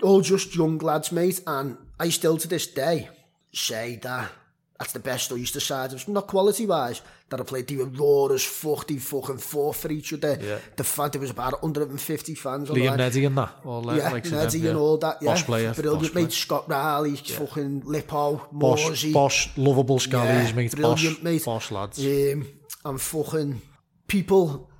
all 0.02 0.20
just 0.20 0.54
young 0.54 0.76
lads, 0.78 1.10
mate. 1.12 1.40
And 1.46 1.78
I 1.98 2.10
still 2.10 2.36
to 2.36 2.46
this 2.48 2.66
day 2.66 3.08
say 3.54 3.98
that 4.02 4.30
that's 4.78 4.92
the 4.92 4.98
best 4.98 5.32
Oyster 5.32 5.60
side. 5.60 5.92
It's 5.94 6.08
not 6.08 6.26
quality-wise, 6.26 7.00
that 7.30 7.40
I 7.40 7.42
played. 7.44 7.68
They 7.68 7.76
were 7.76 7.86
raw 7.88 8.32
as 8.34 8.44
fuck. 8.44 8.86
They 8.86 8.96
fucking 8.96 9.38
fought 9.38 9.76
for 9.76 9.90
each 9.90 10.12
other. 10.14 10.38
Yeah. 10.40 10.58
The 10.76 10.84
fact 10.84 11.12
there 11.12 11.20
was 11.20 11.30
about 11.30 11.62
150 11.62 12.34
fans. 12.34 12.68
Liam 12.70 12.96
Neddy 12.96 13.24
and 13.26 13.36
that. 13.36 13.56
All 13.64 13.84
yeah, 13.96 14.08
like 14.10 14.24
Neddy 14.30 14.60
yeah. 14.60 14.70
and 14.70 14.78
all 14.78 14.98
that. 14.98 15.18
Yeah. 15.20 15.30
Boss 15.30 15.42
player. 15.42 15.74
Brilliant, 15.74 15.96
Boss 16.02 16.14
mate. 16.14 16.28
Player. 16.28 16.30
Scott 16.30 16.68
Riley, 16.68 17.10
yeah. 17.10 17.38
fucking 17.38 17.80
Lippo, 17.84 18.48
Morsey. 18.54 19.12
Boss, 19.12 19.46
Boss, 19.46 19.58
lovable 19.58 19.98
scallies, 19.98 20.48
yeah, 20.48 20.52
mate. 20.52 20.72
Brilliant, 20.72 21.16
Boss, 21.16 21.22
mate. 21.22 21.44
Boss 21.44 21.70
lads. 21.70 21.98
Um, 21.98 22.46
and 22.84 23.00
fucking 23.00 23.60
people, 24.06 24.70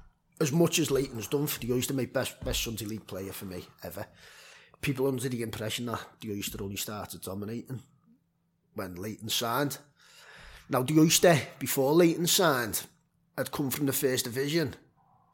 as 0.40 0.53
much 0.53 0.78
as 0.78 0.90
Leighton's 0.90 1.26
done 1.28 1.46
for 1.46 1.61
the 1.61 1.72
Oyster, 1.72 1.94
my 1.94 2.07
best, 2.07 2.42
best 2.44 2.62
Sunday 2.64 2.86
League 2.86 3.07
player 3.07 3.32
for 3.32 3.44
me 3.44 3.64
ever. 3.82 4.07
People 4.80 5.09
under 5.09 5.28
the 5.28 5.42
impression 5.42 5.86
that 5.86 6.01
the 6.20 6.30
Oyster 6.32 6.62
only 6.62 6.76
started 6.76 7.20
dominating 7.20 7.80
when 8.74 8.94
Leighton 8.94 9.28
signed. 9.28 9.76
Now, 10.70 10.82
the 10.84 11.00
Oyster, 11.00 11.38
before 11.58 11.92
Leighton 11.94 12.26
signed, 12.26 12.82
had 13.38 13.50
come 13.50 13.70
from 13.70 13.86
the 13.86 13.92
First 13.92 14.24
Division 14.26 14.74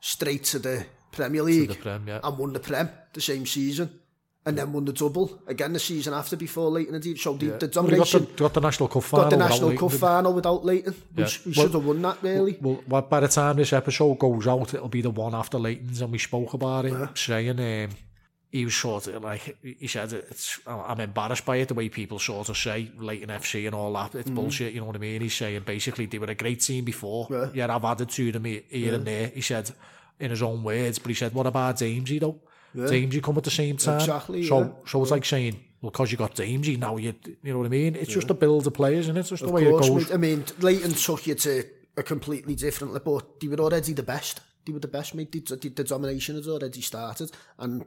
straight 0.00 0.44
to 0.44 0.60
the 0.60 0.86
Premier 1.10 1.42
League 1.42 1.68
the 1.68 1.74
Prem, 1.74 2.06
yeah. 2.06 2.20
and 2.22 2.38
won 2.38 2.52
the 2.52 2.60
Prem 2.60 2.88
the 3.12 3.20
same 3.20 3.46
season. 3.46 3.90
And 4.46 4.58
then 4.58 4.74
won 4.74 4.84
the 4.84 4.92
double 4.92 5.40
again 5.46 5.72
the 5.72 5.78
season 5.78 6.12
after 6.12 6.36
before 6.36 6.68
Leighton 6.70 6.92
had 6.92 7.18
so 7.18 7.32
the, 7.32 7.46
yeah. 7.46 7.56
the 7.56 7.66
domination 7.68 8.20
well, 8.20 8.28
got, 8.28 8.36
the, 8.36 8.42
got 8.44 8.54
the 8.54 8.60
National 8.60 8.88
Cup 8.90 9.02
final 9.02 9.24
got 9.24 9.30
the 9.30 9.44
National 9.48 9.74
Cup 9.78 9.92
final 9.92 10.32
without 10.34 10.64
Leighton 10.66 10.94
yeah. 11.16 11.24
which 11.24 11.46
we 11.46 11.54
well, 11.56 11.64
should 11.64 11.72
have 11.72 11.86
won 11.86 12.02
that 12.02 12.18
really 12.22 12.58
well, 12.60 12.84
well 12.86 13.00
by 13.00 13.20
the 13.20 13.26
time 13.28 13.56
this 13.56 13.72
episode 13.72 14.18
goes 14.18 14.46
out 14.46 14.74
it'll 14.74 14.88
be 14.90 15.00
the 15.00 15.08
one 15.08 15.34
after 15.34 15.58
Leighton's 15.58 16.02
and 16.02 16.12
we 16.12 16.18
spoke 16.18 16.52
about 16.52 16.84
it 16.84 16.92
yeah. 16.92 17.08
saying 17.14 17.58
um, 17.84 17.96
he 18.54 18.64
was 18.64 18.72
short 18.72 19.08
of, 19.08 19.24
like 19.24 19.56
he 19.62 19.88
said 19.88 20.12
it's 20.12 20.60
I'm 20.64 21.00
embarrassed 21.00 21.44
by 21.44 21.56
it 21.56 21.66
the 21.66 21.74
way 21.74 21.88
people 21.88 22.20
sort 22.20 22.48
of 22.48 22.56
say 22.56 22.88
Leighton 22.96 23.28
FC 23.28 23.66
and 23.66 23.74
all 23.74 23.92
that 23.94 24.14
it's 24.14 24.30
mm 24.30 24.34
bullshit 24.36 24.72
you 24.72 24.80
know 24.80 24.86
what 24.86 24.94
I 24.96 24.98
mean 25.00 25.20
he's 25.22 25.34
saying 25.34 25.62
basically 25.64 26.06
they 26.06 26.18
were 26.18 26.26
a 26.26 26.34
great 26.36 26.60
team 26.60 26.84
before 26.84 27.26
yeah, 27.30 27.50
yeah 27.54 27.72
I've 27.74 27.84
added 27.84 28.10
two 28.10 28.26
to 28.32 28.32
them 28.32 28.44
here 28.46 28.62
yeah. 28.70 28.92
and 28.94 29.04
there 29.04 29.28
he 29.28 29.40
said 29.40 29.70
in 30.20 30.30
his 30.32 30.42
own 30.42 30.62
words 30.64 30.98
but 31.00 31.08
he 31.08 31.14
said 31.14 31.32
what 31.34 31.46
about 31.46 31.80
You 31.80 32.18
though 32.20 32.40
yeah. 32.74 32.88
You 32.90 33.20
come 33.22 33.36
at 33.38 33.44
the 33.44 33.50
same 33.52 33.76
time 33.76 33.98
exactly 34.00 34.44
so 34.44 34.78
so 34.86 35.02
it's 35.02 35.10
like 35.12 35.24
saying 35.24 35.62
well, 35.80 35.90
because 35.92 36.10
you 36.12 36.18
got 36.18 36.36
you 36.40 36.76
now, 36.78 36.96
you 36.96 37.14
you 37.44 37.52
know 37.52 37.58
what 37.58 37.66
I 37.66 37.68
mean. 37.68 37.94
It's 37.94 38.10
just 38.12 38.30
a 38.30 38.34
build 38.34 38.66
of 38.66 38.72
players, 38.72 39.06
and 39.08 39.18
it's 39.18 39.28
just 39.28 39.42
of 39.42 39.48
the 39.48 39.54
way 39.54 39.66
course, 39.68 39.86
it 39.86 39.90
goes. 39.90 40.12
I 40.12 40.16
mean, 40.16 40.42
Leighton 40.60 40.94
took 40.94 41.26
you 41.26 41.34
to 41.34 41.64
a 41.98 42.02
completely 42.02 42.54
different 42.56 43.04
but 43.04 43.38
they 43.40 43.48
were 43.48 43.58
already 43.60 43.92
the 43.92 44.02
best. 44.02 44.40
They 44.66 44.72
were 44.72 44.78
the 44.80 44.88
best, 44.88 45.14
mate. 45.14 45.30
The, 45.30 45.40
the, 45.56 45.68
the 45.68 45.84
domination 45.84 46.36
had 46.36 46.46
already 46.46 46.80
started, 46.80 47.30
and 47.58 47.84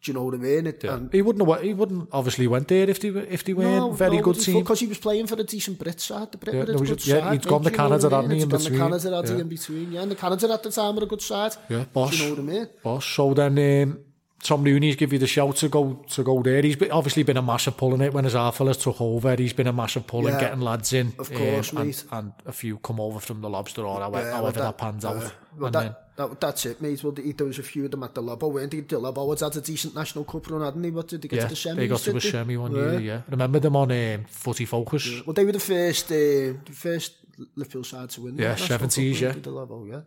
do 0.00 0.12
you 0.12 0.18
know 0.18 0.24
what 0.26 0.34
I 0.34 0.36
mean? 0.38 0.66
It, 0.68 0.84
yeah. 0.84 0.94
and, 0.94 1.12
he 1.12 1.22
wouldn't 1.22 1.48
have, 1.48 1.60
he 1.60 1.74
wouldn't 1.74 2.08
obviously 2.12 2.46
went 2.46 2.68
there 2.68 2.88
if 2.88 3.00
they 3.00 3.10
were 3.10 3.22
if 3.22 3.42
they 3.42 3.52
were 3.52 3.64
no, 3.64 3.90
very 3.90 4.18
no, 4.18 4.22
good 4.22 4.38
team 4.40 4.60
because 4.60 4.78
he 4.78 4.86
was 4.86 4.98
playing 4.98 5.26
for 5.26 5.34
a 5.34 5.42
decent 5.42 5.76
Brit 5.76 6.00
side. 6.00 6.30
The 6.30 6.38
Brit 6.38 6.54
yeah, 6.54 6.60
a 6.62 6.66
no, 6.66 6.78
good 6.78 7.06
yeah, 7.06 7.20
side. 7.20 7.32
He'd 7.32 7.46
gone 7.48 7.64
to 7.64 7.70
Canada, 7.72 8.08
had 8.22 8.30
he? 8.30 8.40
In 8.40 8.48
between, 8.48 8.72
the 8.74 8.78
Canada 8.78 9.16
had 9.16 9.28
yeah. 9.28 9.40
in 9.40 9.48
between, 9.48 9.90
yeah, 9.92 10.02
and 10.02 10.10
the 10.12 10.14
Canada 10.14 10.52
at 10.52 10.62
the 10.62 10.70
time 10.70 10.94
were 10.94 11.02
a 11.02 11.06
good 11.06 11.20
side. 11.20 11.56
Yeah, 11.68 11.82
boss. 11.92 12.12
Do 12.12 12.16
you 12.18 12.24
know 12.24 12.30
what 12.30 12.38
I 12.38 12.42
mean? 12.58 12.68
Boss. 12.82 13.06
So 13.06 13.34
then. 13.34 13.82
Um, 13.92 13.98
Tom 14.40 14.64
to 14.64 14.94
give 14.94 15.12
you 15.12 15.18
the 15.18 15.26
shout 15.26 15.56
to 15.56 15.68
go 15.68 15.94
to 16.08 16.22
go 16.22 16.40
there. 16.44 16.62
He's 16.62 16.76
been, 16.76 16.92
obviously 16.92 17.24
been 17.24 17.38
a 17.38 17.42
massive 17.42 17.76
pull 17.76 17.92
in 17.94 18.00
it 18.02 18.14
when 18.14 18.22
his 18.22 18.34
Arfellas 18.34 18.80
took 18.80 19.00
over. 19.00 19.34
He's 19.34 19.52
been 19.52 19.66
a 19.66 19.72
massive 19.72 20.06
pull 20.06 20.22
yeah, 20.28 20.34
in 20.34 20.38
getting 20.38 20.60
lads 20.60 20.92
in, 20.92 21.12
of 21.18 21.28
um, 21.32 21.36
course, 21.36 21.72
um, 21.72 21.78
and, 21.82 22.04
and, 22.12 22.32
a 22.46 22.52
few 22.52 22.78
come 22.78 23.00
over 23.00 23.18
from 23.18 23.40
the 23.40 23.50
Lobster 23.50 23.84
or 23.84 23.98
however, 24.00 24.24
yeah, 24.24 24.34
however 24.36 24.60
that, 24.60 24.76
that, 24.76 24.78
pans 24.78 25.04
uh, 25.04 25.08
out. 25.10 25.32
and 25.56 25.62
that, 25.64 25.72
then, 25.72 25.96
that, 26.18 26.40
that's 26.40 26.66
it, 26.66 26.80
mate. 26.82 27.02
Well, 27.02 27.14
he, 27.16 27.30
there 27.32 27.46
a 27.48 27.52
few 27.52 27.84
of 27.84 27.90
them 27.92 28.02
at 28.02 28.12
the 28.14 28.20
Lob. 28.22 28.42
Oh, 28.44 28.48
weren't 28.48 28.72
he 28.72 28.80
the 28.80 28.98
Lob? 28.98 29.16
Oh, 29.18 29.30
had 29.36 29.56
a 29.56 29.60
decent 29.60 29.94
National 29.94 30.24
Cup 30.24 30.50
run, 30.50 30.62
hadn't 30.62 30.82
he? 30.82 30.90
What, 30.90 31.06
did 31.08 31.22
he 31.22 31.28
get 31.28 31.36
yeah, 31.40 31.48
to 31.48 31.48
the 31.48 31.54
semis? 31.54 31.76
they 31.76 31.86
got 31.88 32.00
to 32.00 32.16
a 32.16 32.20
semi 32.20 32.56
one 32.56 32.74
yeah. 32.74 32.90
year, 32.90 33.00
yeah. 33.00 33.20
Remember 33.30 33.60
them 33.60 33.76
on 33.76 33.92
um, 33.92 34.24
Footy 34.28 34.64
Focus? 34.64 35.06
Yeah. 35.08 35.20
Well, 35.26 35.34
they 35.34 35.44
were 35.44 35.52
the 35.52 35.60
first, 35.60 36.10
uh, 36.10 36.14
the 36.14 36.58
first 36.74 37.12
Liverpool 37.54 37.84
side 37.84 38.10
to 38.10 38.20
win. 38.22 38.36
Yeah, 38.36 38.48
National 38.48 38.78
70s, 38.80 39.12
Cup, 39.14 39.20
yeah. 39.22 39.28
At 39.28 39.42
the 39.44 39.50
Lob, 39.50 39.70
oh, 39.70 39.84
yeah. 39.86 40.00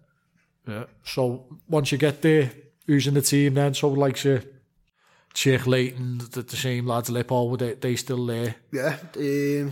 Yeah. 0.67 0.83
So, 1.05 1.45
once 1.69 1.91
you 1.93 1.97
get 1.97 2.21
there, 2.21 2.51
who's 2.85 3.07
in 3.07 3.13
the 3.13 3.21
team 3.21 3.53
then? 3.55 3.73
So, 3.73 3.87
like, 3.89 4.21
you, 4.25 4.41
Chich 5.33 5.65
Leighton, 5.65 6.17
the, 6.29 6.41
the 6.41 6.55
same 6.57 6.87
lads, 6.87 7.09
Lipo, 7.09 7.49
were 7.49 7.57
they, 7.57 7.73
they 7.75 7.95
still 7.95 8.25
there? 8.25 8.55
Yeah. 8.73 8.97
Um, 9.17 9.71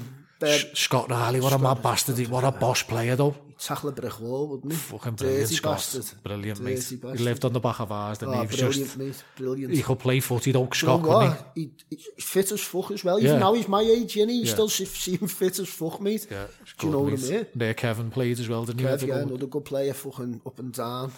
Scott 0.74 1.10
Riley, 1.12 1.42
what 1.42 1.50
Scott 1.50 1.60
a 1.60 1.64
mad 1.64 1.84
bastard. 1.84 2.18
He, 2.18 2.26
what 2.26 2.46
a 2.46 2.52
boss 2.54 2.82
player, 2.84 3.18
though. 3.18 3.36
wouldn't 3.68 4.72
he? 4.72 4.78
Fucking 4.78 5.16
brilliant, 5.16 5.50
Scott. 5.50 6.00
Brilliant, 6.24 6.60
mate. 6.62 6.82
He 7.02 7.24
lived 7.24 7.46
on 7.46 7.54
the 7.54 7.60
back 7.60 7.80
of 7.80 7.92
ours, 7.92 8.18
didn't 8.18 8.48
Brilliant, 8.48 8.74
just, 8.74 8.98
mate. 8.98 9.24
Brilliant. 9.36 9.74
He 9.74 9.82
could 9.82 10.00
play 10.00 10.20
footy, 10.22 10.52
don't 10.52 10.74
Scott, 10.76 11.40
you 11.56 11.72
he? 11.90 12.18
fit 12.22 12.52
as 12.52 12.62
fuck 12.62 12.92
as 12.92 13.04
well. 13.04 13.20
Yeah. 13.20 13.30
Even 13.30 13.40
now 13.40 13.54
he's 13.54 13.68
my 13.68 13.82
age, 13.82 14.18
and 14.22 14.30
he 14.32 14.46
still 14.46 14.70
seem 14.70 15.20
fit 15.28 15.60
as 15.60 15.68
fuck, 15.70 16.00
mate. 16.02 16.28
Yeah, 16.30 16.46
Do 16.78 16.86
you 16.88 16.94
know 16.94 17.02
what 17.04 17.14
I 17.14 17.32
mean? 17.32 17.46
There, 17.56 17.74
Kevin 17.74 18.10
played 18.10 18.40
as 18.40 18.48
well, 18.48 18.66
didn't 18.66 19.00
he? 19.00 19.08
Yeah, 19.08 19.18
another 19.22 19.48
good 19.48 19.66
player, 19.66 19.94
fucking 19.94 20.42
up 20.46 20.60
and 20.60 20.74
down. 20.74 21.12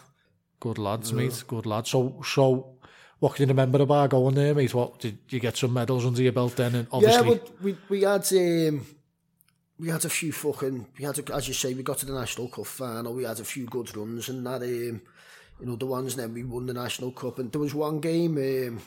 Good 0.60 0.78
lads, 0.78 1.14
mate. 1.14 1.44
Good 1.48 1.66
lads. 1.66 1.90
So, 1.90 2.22
so 2.26 2.76
what 3.20 3.36
can 3.36 3.44
you 3.48 3.48
remember 3.50 3.82
about 3.82 4.10
going 4.12 4.36
there, 4.36 4.54
mate? 4.54 4.74
What 4.74 5.00
did 5.00 5.18
you 5.30 5.40
get 5.40 5.58
some 5.58 5.74
medals 5.74 6.06
under 6.06 6.22
your 6.22 6.32
belt 6.34 6.56
then? 6.56 6.76
And 6.76 6.88
obviously, 6.92 7.28
yeah, 7.34 7.38
we 7.62 7.78
we 7.90 8.02
had 8.04 8.22
ehm, 8.32 8.82
we 9.82 9.90
had 9.90 10.06
a 10.06 10.10
few 10.10 10.32
fucking 10.32 10.86
we 11.00 11.06
had 11.06 11.18
a, 11.18 11.34
as 11.36 11.48
you 11.48 11.54
say 11.56 11.74
we 11.74 11.82
got 11.84 11.98
to 11.98 12.06
the 12.06 12.14
national 12.14 12.48
cup 12.50 12.68
final 12.68 13.16
we 13.16 13.24
had 13.24 13.40
a 13.40 13.44
few 13.44 13.66
good 13.66 13.96
runs 13.98 14.30
and 14.30 14.46
that 14.46 14.62
um, 14.62 15.02
you 15.60 15.66
know 15.66 15.76
the 15.76 15.86
ones 15.88 16.16
then 16.16 16.32
we 16.36 16.44
won 16.44 16.68
the 16.68 16.74
national 16.74 17.12
cup 17.12 17.40
and 17.40 17.52
there 17.52 17.60
was 17.62 17.74
one 17.74 18.00
game 18.00 18.38
um, 18.38 18.80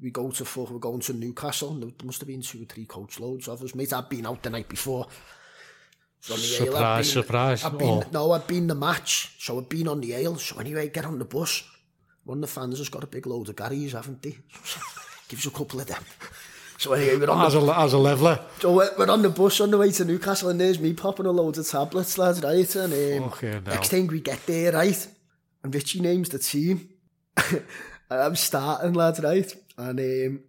we 0.00 0.10
go 0.10 0.30
to 0.30 0.42
fuck 0.46 0.70
we're 0.70 0.78
going 0.78 1.00
to 1.00 1.12
Newcastle 1.12 1.72
there 1.74 1.90
must 2.04 2.20
have 2.20 2.28
been 2.28 2.40
two 2.40 2.62
or 2.62 2.64
three 2.64 2.86
coach 2.86 3.20
loads 3.20 3.46
of 3.46 3.62
us 3.62 3.74
mate 3.74 3.92
I'd 3.92 4.08
been 4.08 4.24
out 4.26 4.42
the 4.42 4.48
night 4.50 4.68
before 4.70 5.06
so 6.18 6.34
surprise 6.36 6.68
ale, 6.68 6.76
I'd 6.82 6.96
been, 6.96 7.04
surprise 7.04 7.64
I'd 7.64 7.78
been, 7.78 7.88
oh. 7.90 8.04
no 8.10 8.32
I'd 8.32 8.46
been 8.46 8.66
the 8.68 8.74
match 8.74 9.34
so 9.38 9.58
I'd 9.58 9.68
been 9.68 9.88
on 9.88 10.00
the 10.00 10.14
ale 10.14 10.36
so 10.36 10.58
anyway 10.58 10.88
get 10.88 11.04
on 11.04 11.18
the 11.18 11.26
bus 11.26 11.62
one 12.24 12.38
of 12.38 12.42
the 12.42 12.46
fans 12.46 12.78
has 12.78 12.88
got 12.88 13.04
a 13.04 13.08
big 13.08 13.26
load 13.26 13.50
of 13.50 13.56
Gary's 13.56 13.92
haven't 13.92 14.22
they 14.22 14.30
gives 15.28 15.44
a 15.44 15.50
couple 15.50 15.80
of 15.80 15.86
them 15.88 16.02
So 16.82 16.94
anyway, 16.94 17.16
we're 17.16 17.30
on 17.30 17.46
as, 17.46 17.52
the, 17.52 17.60
a, 17.60 17.78
as 17.84 17.92
a 17.92 17.98
leveller. 17.98 18.40
So 18.58 18.72
we're, 18.72 18.90
we're 18.98 19.08
on 19.08 19.22
the 19.22 19.30
bus 19.30 19.60
on 19.60 19.70
the 19.70 19.78
way 19.78 19.92
to 19.92 20.04
Newcastle 20.04 20.48
and 20.48 20.60
there's 20.60 20.80
me 20.80 20.92
popping 20.94 21.26
a 21.26 21.30
load 21.30 21.56
of 21.56 21.68
tablets, 21.68 22.18
lads, 22.18 22.42
right? 22.42 22.74
And 22.74 22.92
um, 22.92 23.28
okay, 23.28 23.60
no. 23.64 23.70
next 23.72 23.90
thing 23.90 24.08
we 24.08 24.18
get 24.20 24.44
there, 24.46 24.72
right? 24.72 25.08
And 25.62 25.72
Richie 25.72 26.00
names 26.00 26.30
the 26.30 26.40
team. 26.40 26.88
and 27.36 27.62
I'm 28.10 28.34
starting, 28.34 28.94
lads, 28.94 29.20
right? 29.20 29.54
And 29.78 30.00
um, 30.00 30.40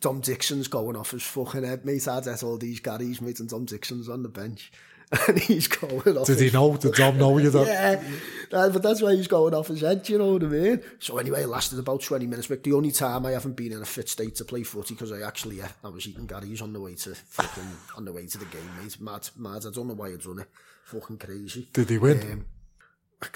Tom 0.00 0.18
Dixon's 0.18 0.66
going 0.66 0.96
off 0.96 1.12
his 1.12 1.22
fucking 1.22 1.62
head, 1.62 1.84
mate. 1.84 2.08
I'd 2.08 2.42
all 2.42 2.58
these 2.58 2.80
Garys, 2.80 3.20
mate, 3.20 3.38
and 3.38 3.48
Dom 3.48 3.66
Dixon's 3.66 4.08
on 4.08 4.24
the 4.24 4.28
bench. 4.28 4.72
and 5.28 5.38
he's 5.38 5.68
going 5.68 6.18
off. 6.18 6.26
Did 6.26 6.40
he 6.40 6.50
know? 6.50 6.76
Did 6.76 6.94
Dom 6.94 7.18
know 7.18 7.38
you? 7.38 7.50
That? 7.50 8.02
yeah, 8.52 8.68
but 8.68 8.82
that's 8.82 9.02
why 9.02 9.14
he's 9.14 9.28
going 9.28 9.54
off 9.54 9.68
his 9.68 9.80
head. 9.82 10.08
You 10.08 10.18
know 10.18 10.32
what 10.32 10.42
I 10.44 10.46
mean? 10.46 10.82
So 10.98 11.18
anyway, 11.18 11.42
it 11.44 11.48
lasted 11.48 11.78
about 11.78 12.02
twenty 12.02 12.26
minutes. 12.26 12.48
But 12.48 12.62
the 12.64 12.72
only 12.72 12.90
time 12.90 13.24
I 13.26 13.32
haven't 13.32 13.54
been 13.54 13.72
in 13.72 13.82
a 13.82 13.86
fit 13.86 14.08
state 14.08 14.34
to 14.36 14.44
play 14.44 14.62
footy 14.64 14.94
because 14.94 15.12
I 15.12 15.20
actually 15.22 15.56
yeah, 15.58 15.68
uh, 15.84 15.88
I 15.88 15.90
was 15.90 16.06
eating 16.08 16.26
Gary's 16.26 16.60
on 16.62 16.72
the 16.72 16.80
way 16.80 16.94
to 16.96 17.14
fucking 17.14 17.68
on 17.96 18.04
the 18.04 18.12
way 18.12 18.26
to 18.26 18.38
the 18.38 18.44
game. 18.46 18.68
Mate, 18.82 19.00
mad, 19.00 19.28
mad. 19.36 19.64
I 19.66 19.70
don't 19.70 19.86
know 19.88 19.94
why 19.94 20.08
I 20.08 20.16
done 20.16 20.40
it. 20.40 20.48
Fucking 20.84 21.18
crazy. 21.18 21.68
Did 21.72 21.90
he 21.90 21.98
win? 21.98 22.20
Um, 22.20 22.46
I, 23.22 23.28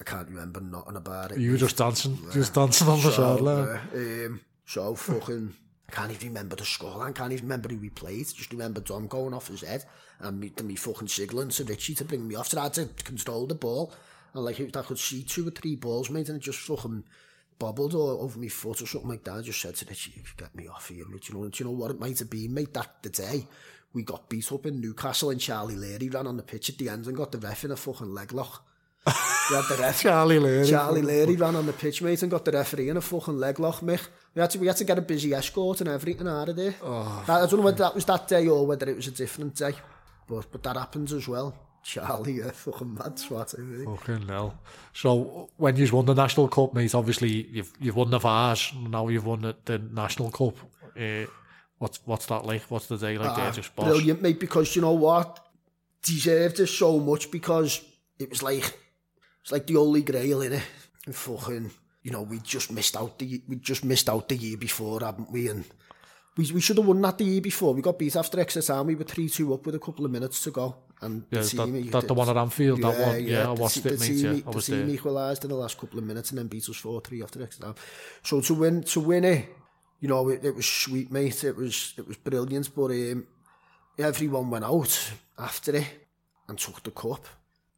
I, 0.00 0.04
can't 0.04 0.28
remember 0.28 0.60
nothing 0.60 0.96
about 0.96 1.32
it. 1.32 1.38
You 1.38 1.52
were 1.52 1.56
just 1.56 1.76
dancing, 1.76 2.18
just 2.32 2.52
dancing 2.54 2.88
on 2.88 3.00
the 3.00 3.10
so, 3.12 3.36
sideline. 3.36 3.80
um, 3.94 4.40
so 4.66 4.94
fucking. 4.94 5.54
I 5.88 5.92
can't 5.92 6.10
even 6.12 6.28
remember 6.28 6.54
the 6.56 6.62
scoreline. 6.62 7.14
Can't 7.14 7.32
even 7.32 7.46
remember 7.46 7.68
who 7.68 7.78
we 7.78 7.90
played. 7.90 8.20
Just 8.26 8.52
remember 8.52 8.80
Dom 8.80 9.06
going 9.08 9.34
off 9.34 9.48
his 9.48 9.62
head. 9.62 9.84
and 10.20 10.40
me, 10.40 10.50
to 10.50 10.64
me 10.64 10.74
fucking 10.76 11.08
signaling 11.08 11.48
to 11.48 11.64
Richie 11.64 11.94
to 11.94 12.04
bring 12.04 12.26
me 12.26 12.34
off. 12.34 12.48
So 12.48 12.58
I 12.60 12.64
had 12.64 12.74
to 12.74 12.86
control 13.04 13.46
the 13.46 13.54
ball. 13.54 13.92
And 14.34 14.44
like, 14.44 14.60
I 14.60 14.82
could 14.82 14.98
see 14.98 15.22
two 15.22 15.48
or 15.48 15.50
three 15.50 15.76
balls, 15.76 16.10
mate, 16.10 16.28
and 16.28 16.38
it 16.38 16.44
just 16.44 16.60
fucking 16.60 17.04
bobbled 17.58 17.94
or 17.94 18.20
over 18.22 18.38
my 18.38 18.48
foot 18.48 18.80
or 18.82 18.86
something 18.86 19.10
like 19.10 19.24
that. 19.24 19.34
I 19.38 19.42
just 19.42 19.60
said 19.60 19.74
to 19.76 19.86
Richie, 19.86 20.12
you 20.16 20.22
get 20.36 20.54
me 20.54 20.68
off 20.68 20.88
here, 20.88 21.06
mate. 21.08 21.28
You 21.28 21.34
know, 21.36 21.48
do 21.48 21.50
you 21.54 21.64
know 21.70 21.76
what 21.76 21.90
it 21.92 22.00
might 22.00 22.18
have 22.18 22.30
been, 22.30 22.54
mate? 22.54 22.72
That 22.74 23.02
the 23.02 23.10
day 23.10 23.46
we 23.92 24.02
got 24.02 24.28
beat 24.28 24.50
up 24.52 24.66
in 24.66 24.80
Newcastle 24.80 25.30
and 25.30 25.40
Charlie 25.40 25.74
Leary 25.76 26.08
ran 26.10 26.26
on 26.26 26.36
the 26.36 26.42
pitch 26.44 26.70
at 26.70 26.78
the 26.78 26.88
end 26.88 27.06
and 27.06 27.16
got 27.16 27.32
the 27.32 27.38
ref 27.38 27.64
in 27.64 27.70
a 27.72 27.76
fucking 27.76 28.12
leg 28.14 28.32
lock. 28.32 28.64
we 29.04 29.56
had 29.56 29.64
the 29.68 29.76
ref. 29.80 30.02
Charlie 30.02 30.38
Leary. 30.38 30.68
Charlie 30.68 31.02
Leary 31.02 31.34
ran 31.36 31.56
on 31.56 31.66
the 31.66 31.72
pitch, 31.72 32.00
mate, 32.02 32.22
and 32.22 32.30
got 32.30 32.44
the 32.44 32.52
referee 32.52 32.88
in 32.88 32.96
a 32.98 33.00
fucking 33.00 33.36
leg 33.36 33.58
lock, 33.58 33.82
mate. 33.82 34.06
We 34.34 34.40
had 34.42 34.50
to, 34.50 34.58
we 34.60 34.68
had 34.68 34.76
to 34.76 34.84
get 34.84 34.98
a 34.98 35.02
busy 35.02 35.34
escort 35.34 35.80
and 35.80 35.90
everything 35.90 36.28
out 36.28 36.50
of 36.50 36.54
there. 36.56 36.76
Oh, 36.84 37.24
that, 37.26 37.42
I 37.42 37.46
don't 37.46 37.56
know 37.58 37.62
whether 37.64 37.78
that 37.78 37.96
was 37.96 38.04
that 38.04 38.28
day 38.28 38.46
or 38.46 38.64
whether 38.64 38.88
it 38.88 38.94
was 38.94 39.08
a 39.08 39.12
different 39.12 39.56
day. 39.56 39.72
But, 40.30 40.50
but 40.52 40.62
that 40.62 40.76
happens 40.76 41.12
as 41.12 41.26
well. 41.26 41.52
Charlie, 41.82 42.34
yeah, 42.34 42.50
fucking 42.52 42.94
mad 42.94 43.18
swat, 43.18 43.52
really. 43.58 43.82
Eh, 43.82 43.96
fucking 43.96 44.28
hell. 44.28 44.56
So, 44.92 45.50
when 45.56 45.74
you've 45.76 45.92
won 45.92 46.06
the 46.06 46.14
National 46.14 46.46
Cup, 46.46 46.72
mate, 46.72 46.94
obviously 46.94 47.30
you've 47.48 47.72
you've 47.80 47.96
won 47.96 48.10
the 48.10 48.18
Vars, 48.20 48.72
now 48.88 49.08
you've 49.08 49.26
won 49.26 49.40
the, 49.40 49.56
the 49.64 49.78
National 49.78 50.30
Cup. 50.30 50.56
Uh, 50.96 51.24
what's 51.78 51.98
what's 52.04 52.26
that 52.26 52.44
like? 52.44 52.62
What's 52.68 52.86
the 52.86 52.96
day 52.98 53.18
like? 53.18 53.30
Ah, 53.30 53.50
just 53.50 53.74
boss? 53.74 53.86
brilliant, 53.88 54.22
mate. 54.22 54.38
Because 54.38 54.76
you 54.76 54.82
know 54.82 54.92
what, 54.92 55.40
deserved 56.02 56.60
it 56.60 56.66
so 56.68 57.00
much 57.00 57.28
because 57.32 57.82
it 58.20 58.28
was 58.30 58.40
like 58.42 58.78
it's 59.42 59.50
like 59.50 59.66
the 59.66 59.74
Holy 59.74 60.02
Grail 60.02 60.42
in 60.42 60.52
it. 60.52 60.62
And 61.06 61.14
fucking, 61.16 61.70
you 62.04 62.10
know, 62.12 62.22
we 62.22 62.38
just 62.40 62.70
missed 62.70 62.94
out 62.96 63.18
the 63.18 63.42
we 63.48 63.56
just 63.56 63.84
missed 63.86 64.08
out 64.10 64.28
the 64.28 64.36
year 64.36 64.56
before, 64.58 65.00
haven't 65.00 65.32
we? 65.32 65.48
And 65.48 65.64
we, 66.36 66.46
we 66.52 66.60
should 66.60 66.76
have 66.76 66.86
won 66.86 67.00
that 67.02 67.18
day 67.18 67.40
before. 67.40 67.74
We 67.74 67.82
got 67.82 67.98
beat 67.98 68.16
after 68.16 68.38
extra 68.40 68.62
time. 68.62 68.86
We 68.86 68.94
were 68.94 69.04
3-2 69.04 69.54
up 69.54 69.66
with 69.66 69.74
a 69.74 69.78
couple 69.78 70.04
of 70.04 70.10
minutes 70.10 70.42
to 70.44 70.50
go. 70.50 70.76
And 71.00 71.24
yeah, 71.30 71.40
the 71.40 71.46
team... 71.46 71.82
That, 71.86 71.92
that 71.92 72.08
the 72.08 72.14
one 72.14 72.28
at 72.28 72.36
Anfield, 72.36 72.78
yeah, 72.80 72.90
that 72.90 73.00
one. 73.06 73.24
Yeah, 73.24 73.30
yeah 73.42 73.48
I 73.48 73.52
watched 73.52 73.82
the, 73.82 73.92
it, 73.92 73.92
the 73.92 74.00
mate. 74.00 74.06
Team, 74.20 74.34
yeah, 74.46 74.50
was 74.54 74.66
the 74.66 74.76
team 74.76 74.86
there. 74.86 74.94
equalised 74.96 75.44
in 75.44 75.50
the 75.50 75.56
last 75.56 75.78
couple 75.78 75.98
of 75.98 76.04
minutes 76.04 76.30
and 76.30 76.38
then 76.38 76.46
beat 76.46 76.68
us 76.68 76.76
4-3 76.80 77.22
after 77.24 77.42
extra 77.42 77.64
time. 77.66 77.74
So 78.22 78.40
to 78.40 78.54
win, 78.54 78.82
to 78.84 79.00
win 79.00 79.24
it, 79.24 79.46
you 80.00 80.08
know, 80.08 80.28
it, 80.28 80.44
it 80.44 80.54
was 80.54 80.66
sweet, 80.66 81.10
mate. 81.10 81.42
It 81.44 81.56
was, 81.56 81.94
it 81.96 82.06
was 82.06 82.16
brilliant. 82.16 82.74
But 82.74 82.90
um, 82.92 83.26
everyone 83.98 84.50
went 84.50 84.64
out 84.64 85.12
after 85.38 85.74
it 85.76 85.86
and 86.48 86.56
took 86.58 86.82
the 86.82 86.90
cup. 86.92 87.26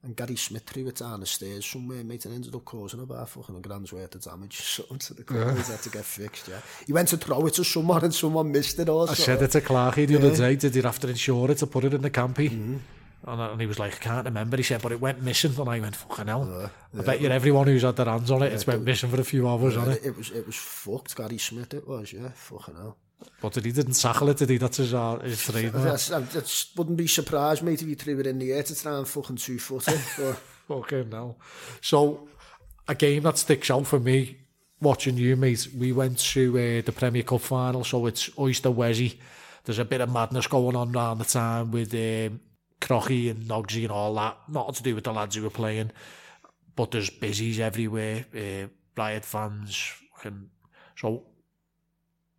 And 0.05 0.17
Gary 0.21 0.37
Smith 0.37 0.65
threw 0.65 0.89
it 0.89 0.97
down 0.97 1.21
the 1.21 1.27
stairs 1.27 1.65
somewhere, 1.71 2.03
mate, 2.05 2.25
and 2.27 2.35
ended 2.35 2.53
up 2.57 2.65
causing 2.65 3.01
about 3.01 3.29
fucking 3.29 3.55
a 3.57 3.61
grand's 3.61 3.93
worth 3.93 4.15
of 4.17 4.21
damage 4.23 4.57
So 4.61 4.83
to 4.99 5.15
the 5.15 5.23
car 5.23 5.39
yeah. 5.39 5.63
had 5.63 5.81
to 5.83 5.91
get 5.91 6.05
fixed, 6.05 6.49
yeah. 6.49 6.59
He 6.87 6.93
went 6.93 7.09
to 7.11 7.17
throw 7.17 7.47
it 7.47 7.55
to 7.55 7.63
someone 7.65 8.03
and 8.03 8.13
someone 8.13 8.51
missed 8.51 8.81
it 8.81 8.89
or 8.89 9.09
I 9.09 9.15
said 9.15 9.41
it 9.43 9.53
to 9.53 9.61
Clarky 9.61 10.07
the 10.09 10.15
yeah. 10.15 10.19
other 10.19 10.37
day, 10.37 10.57
did 10.57 10.75
he 10.75 10.81
have 10.83 10.99
to 10.99 11.09
insure 11.09 11.53
it 11.53 11.59
to 11.59 11.67
put 11.69 11.85
it 11.85 11.95
in 11.95 12.03
the 12.03 12.11
campy? 12.11 12.51
mm 12.51 12.79
And, 13.25 13.41
uh, 13.41 13.51
and 13.53 13.61
he 13.61 13.67
was 13.69 13.79
like, 13.79 13.95
I 13.95 13.99
can't 13.99 14.25
remember. 14.25 14.57
He 14.57 14.65
said, 14.65 14.83
but 14.83 14.91
it 14.91 15.01
went 15.01 15.23
missing. 15.23 15.55
And 15.61 15.69
I 15.69 15.79
went, 15.79 15.95
fucking 15.97 16.27
hell. 16.27 16.45
Yeah, 16.51 16.69
yeah. 16.95 17.01
I 17.01 17.05
bet 17.05 17.21
you 17.21 17.29
everyone 17.29 17.69
who's 17.69 17.83
had 17.83 17.95
their 17.95 18.07
hands 18.07 18.29
on 18.33 18.43
it, 18.43 18.49
yeah, 18.49 18.55
it's 18.55 18.67
went 18.67 18.83
missing 18.85 19.11
for 19.11 19.21
a 19.21 19.25
few 19.25 19.47
hours, 19.49 19.75
yeah, 19.75 19.79
hasn't 19.85 19.97
it? 19.99 20.05
It 20.07 20.17
was, 20.17 20.31
it 20.31 20.47
was 20.47 20.57
fucked. 20.57 21.15
Gary 21.15 21.39
Smith 21.39 21.73
it 21.75 21.87
was, 21.87 22.13
yeah. 22.13 22.31
Fucking 22.35 22.75
hell. 22.75 22.97
But 23.41 23.55
he 23.57 23.73
didn't 23.73 23.95
tackle 24.01 24.29
it, 24.31 24.39
did 24.39 24.49
he? 24.51 24.57
That's 24.59 24.77
his, 24.79 24.95
uh, 24.95 25.19
his 25.21 25.43
training. 25.43 25.73
that 25.73 26.67
wouldn't 26.77 26.97
er 27.01 27.03
be 27.03 27.07
surprised, 27.07 27.63
me 27.63 27.75
if 27.75 27.81
he 27.81 27.95
threw 27.95 28.19
it 28.21 28.27
in 28.27 28.39
the 28.39 28.53
air 28.53 28.63
to 28.63 28.75
try 28.75 28.97
and 28.99 29.07
fucking 29.09 29.37
two-foot 29.37 29.89
it. 29.89 30.37
okay, 30.71 31.05
now. 31.11 31.37
So, 31.81 32.29
a 32.89 32.95
game 32.95 33.23
that 33.25 33.39
sticks 33.39 33.71
out 33.71 33.87
for 33.87 34.01
me, 34.01 34.37
watching 34.81 35.17
you, 35.17 35.37
mate, 35.37 35.69
we 35.79 35.93
went 35.93 36.19
to 36.19 36.53
uh, 36.59 36.83
the 36.85 36.93
Premier 36.93 37.23
Cup 37.23 37.41
final, 37.41 37.85
so 37.85 38.07
it's 38.07 38.31
Oyster 38.39 38.71
Wessie. 38.71 39.19
There's 39.65 39.79
a 39.79 39.85
bit 39.85 40.01
of 40.01 40.13
madness 40.13 40.47
going 40.49 40.77
on 40.77 40.95
around 40.95 41.19
the 41.19 41.25
time 41.25 41.71
with 41.71 41.95
um, 41.95 42.41
Crocky 42.81 43.29
and 43.31 43.47
Noggy 43.47 43.85
and 43.85 43.93
all 43.93 44.15
that. 44.15 44.39
Not 44.49 44.75
to 44.77 44.83
do 44.83 44.95
with 44.95 45.05
the 45.05 45.13
lads 45.13 45.37
who 45.37 45.43
were 45.45 45.51
playing, 45.51 45.91
but 46.75 46.91
there's 46.91 47.11
busies 47.11 47.61
everywhere, 47.61 48.25
uh, 48.35 48.67
Riot 48.97 49.25
fans. 49.25 49.93
And 50.25 50.49
so 50.97 51.27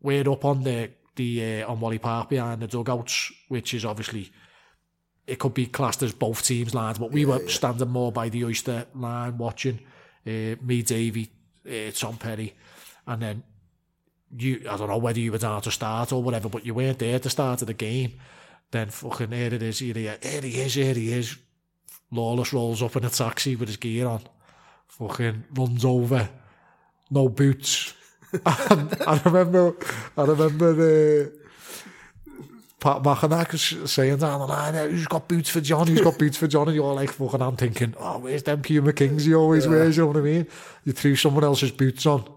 we're 0.04 0.30
up 0.30 0.46
on 0.46 0.64
the 0.64 0.92
the 1.16 1.64
uh, 1.64 1.72
on 1.72 1.80
Wally 1.80 1.98
Park 2.00 2.30
behind 2.30 2.62
the 2.62 2.68
dugouts, 2.68 3.32
which 3.48 3.74
is 3.74 3.86
obviously 3.86 4.30
it 5.26 5.40
could 5.40 5.54
be 5.54 5.68
classed 5.68 6.04
as 6.04 6.12
both 6.12 6.44
teams' 6.46 6.74
lines, 6.76 6.98
but 7.00 7.12
we 7.12 7.22
yeah, 7.22 7.30
were 7.36 7.42
yeah. 7.44 7.50
standing 7.50 7.88
more 7.90 8.12
by 8.12 8.30
the 8.30 8.44
oyster 8.46 8.86
line 8.96 9.38
watching. 9.38 9.80
Uh, 10.26 10.56
me, 10.62 10.82
Davy, 10.82 11.30
uh, 11.70 11.92
Tom 11.92 12.18
Perry, 12.18 12.54
and 13.08 13.22
then 13.22 13.44
you. 14.38 14.66
I 14.70 14.78
don't 14.78 14.88
know 14.90 14.98
whether 14.98 15.20
you 15.20 15.32
were 15.32 15.38
down 15.38 15.62
to 15.64 15.72
start 15.72 16.12
or 16.14 16.22
whatever, 16.24 16.50
but 16.50 16.66
you 16.66 16.74
weren't 16.74 17.00
there 17.00 17.20
to 17.20 17.30
start 17.30 17.62
of 17.62 17.68
the 17.68 17.74
game. 17.74 18.14
Then 18.72 18.90
fucking 18.90 19.32
here 19.32 19.54
it 19.54 19.62
is, 19.62 19.80
here 19.80 19.94
he 19.94 20.08
here 20.08 20.42
he 20.42 20.60
is, 20.62 20.74
here 20.74 20.94
he 20.94 21.14
is. 21.14 21.38
Lawless 22.12 22.54
rolls 22.54 22.82
up 22.82 22.96
in 22.96 23.06
a 23.06 23.10
taxi 23.10 23.56
with 23.56 23.68
his 23.70 23.78
gear 23.78 24.08
on, 24.08 24.22
fucking 24.88 25.44
runs 25.56 25.84
over, 25.84 26.30
no 27.12 27.28
boots, 27.28 27.94
and 28.70 28.98
I 29.08 29.22
remember, 29.26 29.76
I 30.18 30.24
remember. 30.24 30.74
Uh, 31.26 31.40
Pat 32.80 33.02
Machenak 33.02 33.88
saying 33.88 34.18
down 34.18 34.42
the 34.42 34.46
line, 34.46 34.74
who's 34.90 35.08
got 35.08 35.26
boots 35.26 35.50
for 35.50 35.62
John? 35.62 35.88
Who's 35.88 36.02
got 36.02 36.18
boots 36.20 36.36
for 36.36 36.48
John? 36.48 36.68
And 36.68 36.76
you're 36.76 36.94
like, 36.94 37.12
fucking, 37.14 37.42
I'm 37.42 37.56
thinking, 37.56 37.94
oh, 37.98 38.20
where's 38.20 38.44
them 38.44 38.62
Puma 38.62 38.92
Kings 38.92 39.24
he 39.24 39.34
always 39.34 39.64
yeah. 39.64 39.72
wears? 39.72 39.96
You 39.96 40.04
know 40.04 40.08
what 40.08 40.18
I 40.18 40.22
mean? 40.22 40.48
You 40.84 40.92
threw 40.92 41.16
someone 41.16 41.46
else's 41.46 41.72
boots 41.72 42.06
on. 42.06 42.30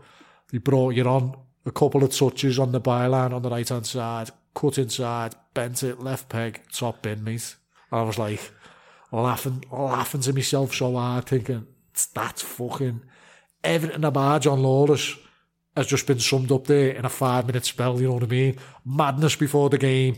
He 0.53 0.59
brought 0.59 0.91
you 0.95 1.03
on 1.03 1.35
a 1.65 1.73
couple 1.73 2.05
of 2.05 2.15
touches 2.17 2.61
on 2.61 2.71
the 2.71 2.81
byline 2.81 3.33
on 3.35 3.43
the 3.43 3.51
right 3.51 3.69
hand 3.69 3.87
side, 3.87 4.31
cut 4.55 4.79
inside, 4.79 5.35
bent 5.53 5.83
it, 5.83 5.99
left 6.01 6.29
peg, 6.29 6.61
top 6.73 7.03
bin, 7.03 7.25
mate. 7.25 7.57
And 7.91 8.03
I 8.03 8.03
was 8.05 8.17
like, 8.17 8.49
laughing, 9.11 9.65
laughing 9.73 10.21
to 10.21 10.33
myself 10.33 10.73
so 10.73 10.95
hard, 10.95 11.25
thinking, 11.27 11.67
that's 12.15 12.43
fucking 12.43 13.01
everything 13.65 14.05
about 14.05 14.43
John 14.43 14.63
Lawless 14.63 15.17
has 15.77 15.87
just 15.91 16.07
been 16.07 16.19
summed 16.21 16.51
up 16.51 16.67
there 16.67 16.91
in 16.97 17.05
a 17.05 17.09
five 17.09 17.47
minute 17.47 17.67
spell, 17.67 18.01
you 18.01 18.09
know 18.09 18.15
what 18.15 18.23
I 18.25 18.27
mean? 18.27 18.57
Madness 18.85 19.37
before 19.37 19.69
the 19.71 19.79
game. 19.79 20.17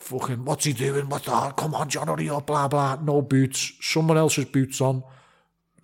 Fucking, 0.00 0.44
what's 0.44 0.64
he 0.64 0.72
doing? 0.72 1.08
the 1.08 1.18
hell? 1.18 1.52
Come 1.52 1.74
on, 1.76 1.88
John, 1.88 2.08
hurry 2.08 2.28
up, 2.28 2.46
blah, 2.46 2.66
blah. 2.66 2.96
No 2.96 3.22
boots. 3.22 3.74
Someone 3.80 4.18
else's 4.18 4.46
boots 4.46 4.80
on. 4.80 5.04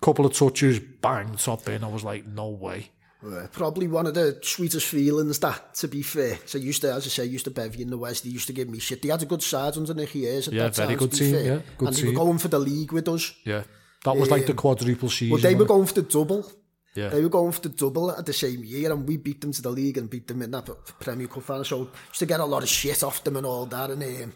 Couple 0.01 0.25
of 0.25 0.33
touches, 0.33 0.79
bang, 1.01 1.33
top 1.35 1.67
in. 1.69 1.83
I 1.83 1.87
was 1.87 2.03
like, 2.03 2.27
no 2.27 2.49
way. 2.49 2.89
Uh, 3.25 3.47
probably 3.51 3.87
one 3.87 4.07
of 4.07 4.13
the 4.13 4.39
sweetest 4.41 4.87
feelings 4.87 5.39
that, 5.39 5.73
to 5.75 5.87
be 5.87 6.01
fair. 6.01 6.37
So 6.45 6.59
I 6.59 6.61
used 6.61 6.81
to, 6.81 6.93
as 6.93 7.05
I 7.05 7.09
say, 7.09 7.25
used 7.25 7.45
to 7.45 7.51
bevy 7.51 7.81
in 7.81 7.89
the 7.89 7.97
West. 7.97 8.23
They 8.23 8.29
used 8.29 8.47
to 8.47 8.53
give 8.53 8.69
me 8.69 8.79
shit. 8.79 9.01
They 9.01 9.09
had 9.09 9.21
a 9.23 9.25
good 9.25 9.41
side 9.43 9.77
under 9.77 9.93
their 9.93 10.07
ears 10.13 10.49
yeah, 10.49 10.63
that 10.63 10.75
very 10.75 10.89
time, 10.89 10.97
good 10.97 11.11
team, 11.13 11.33
fair. 11.33 11.43
Yeah, 11.43 11.59
good 11.77 11.87
and 11.89 11.97
team. 11.97 12.05
they 12.05 12.11
were 12.11 12.17
going 12.25 12.37
for 12.37 12.47
the 12.49 12.59
league 12.59 12.91
with 12.93 13.07
us. 13.09 13.33
Yeah, 13.45 13.63
that 14.05 14.15
was 14.15 14.29
um, 14.31 14.37
like 14.37 14.45
the 14.45 14.53
um, 14.53 14.57
quadruple 14.57 15.09
season. 15.09 15.31
Well, 15.33 15.41
they 15.41 15.55
were 15.55 15.65
going 15.65 15.85
for 15.85 15.93
the 15.95 16.01
double 16.03 16.45
Yeah. 16.95 17.09
They 17.09 17.21
were 17.21 17.29
going 17.29 17.51
for 17.51 17.61
the 17.61 17.69
double 17.69 18.11
at 18.11 18.25
the 18.25 18.33
same 18.33 18.63
year, 18.63 18.91
and 18.91 19.07
we 19.07 19.17
beat 19.17 19.41
them 19.41 19.51
to 19.51 19.61
the 19.61 19.69
league 19.69 19.97
and 19.97 20.09
beat 20.09 20.27
them 20.27 20.41
in 20.41 20.51
that 20.51 20.69
Premier 20.99 21.27
Cup 21.27 21.43
final. 21.43 21.63
So 21.63 21.89
just 22.07 22.19
to 22.19 22.25
get 22.25 22.39
a 22.39 22.45
lot 22.45 22.63
of 22.63 22.69
shit 22.69 23.03
off 23.03 23.23
them 23.23 23.37
and 23.37 23.45
all 23.45 23.65
that. 23.67 23.91
And 23.91 24.03
um, 24.03 24.33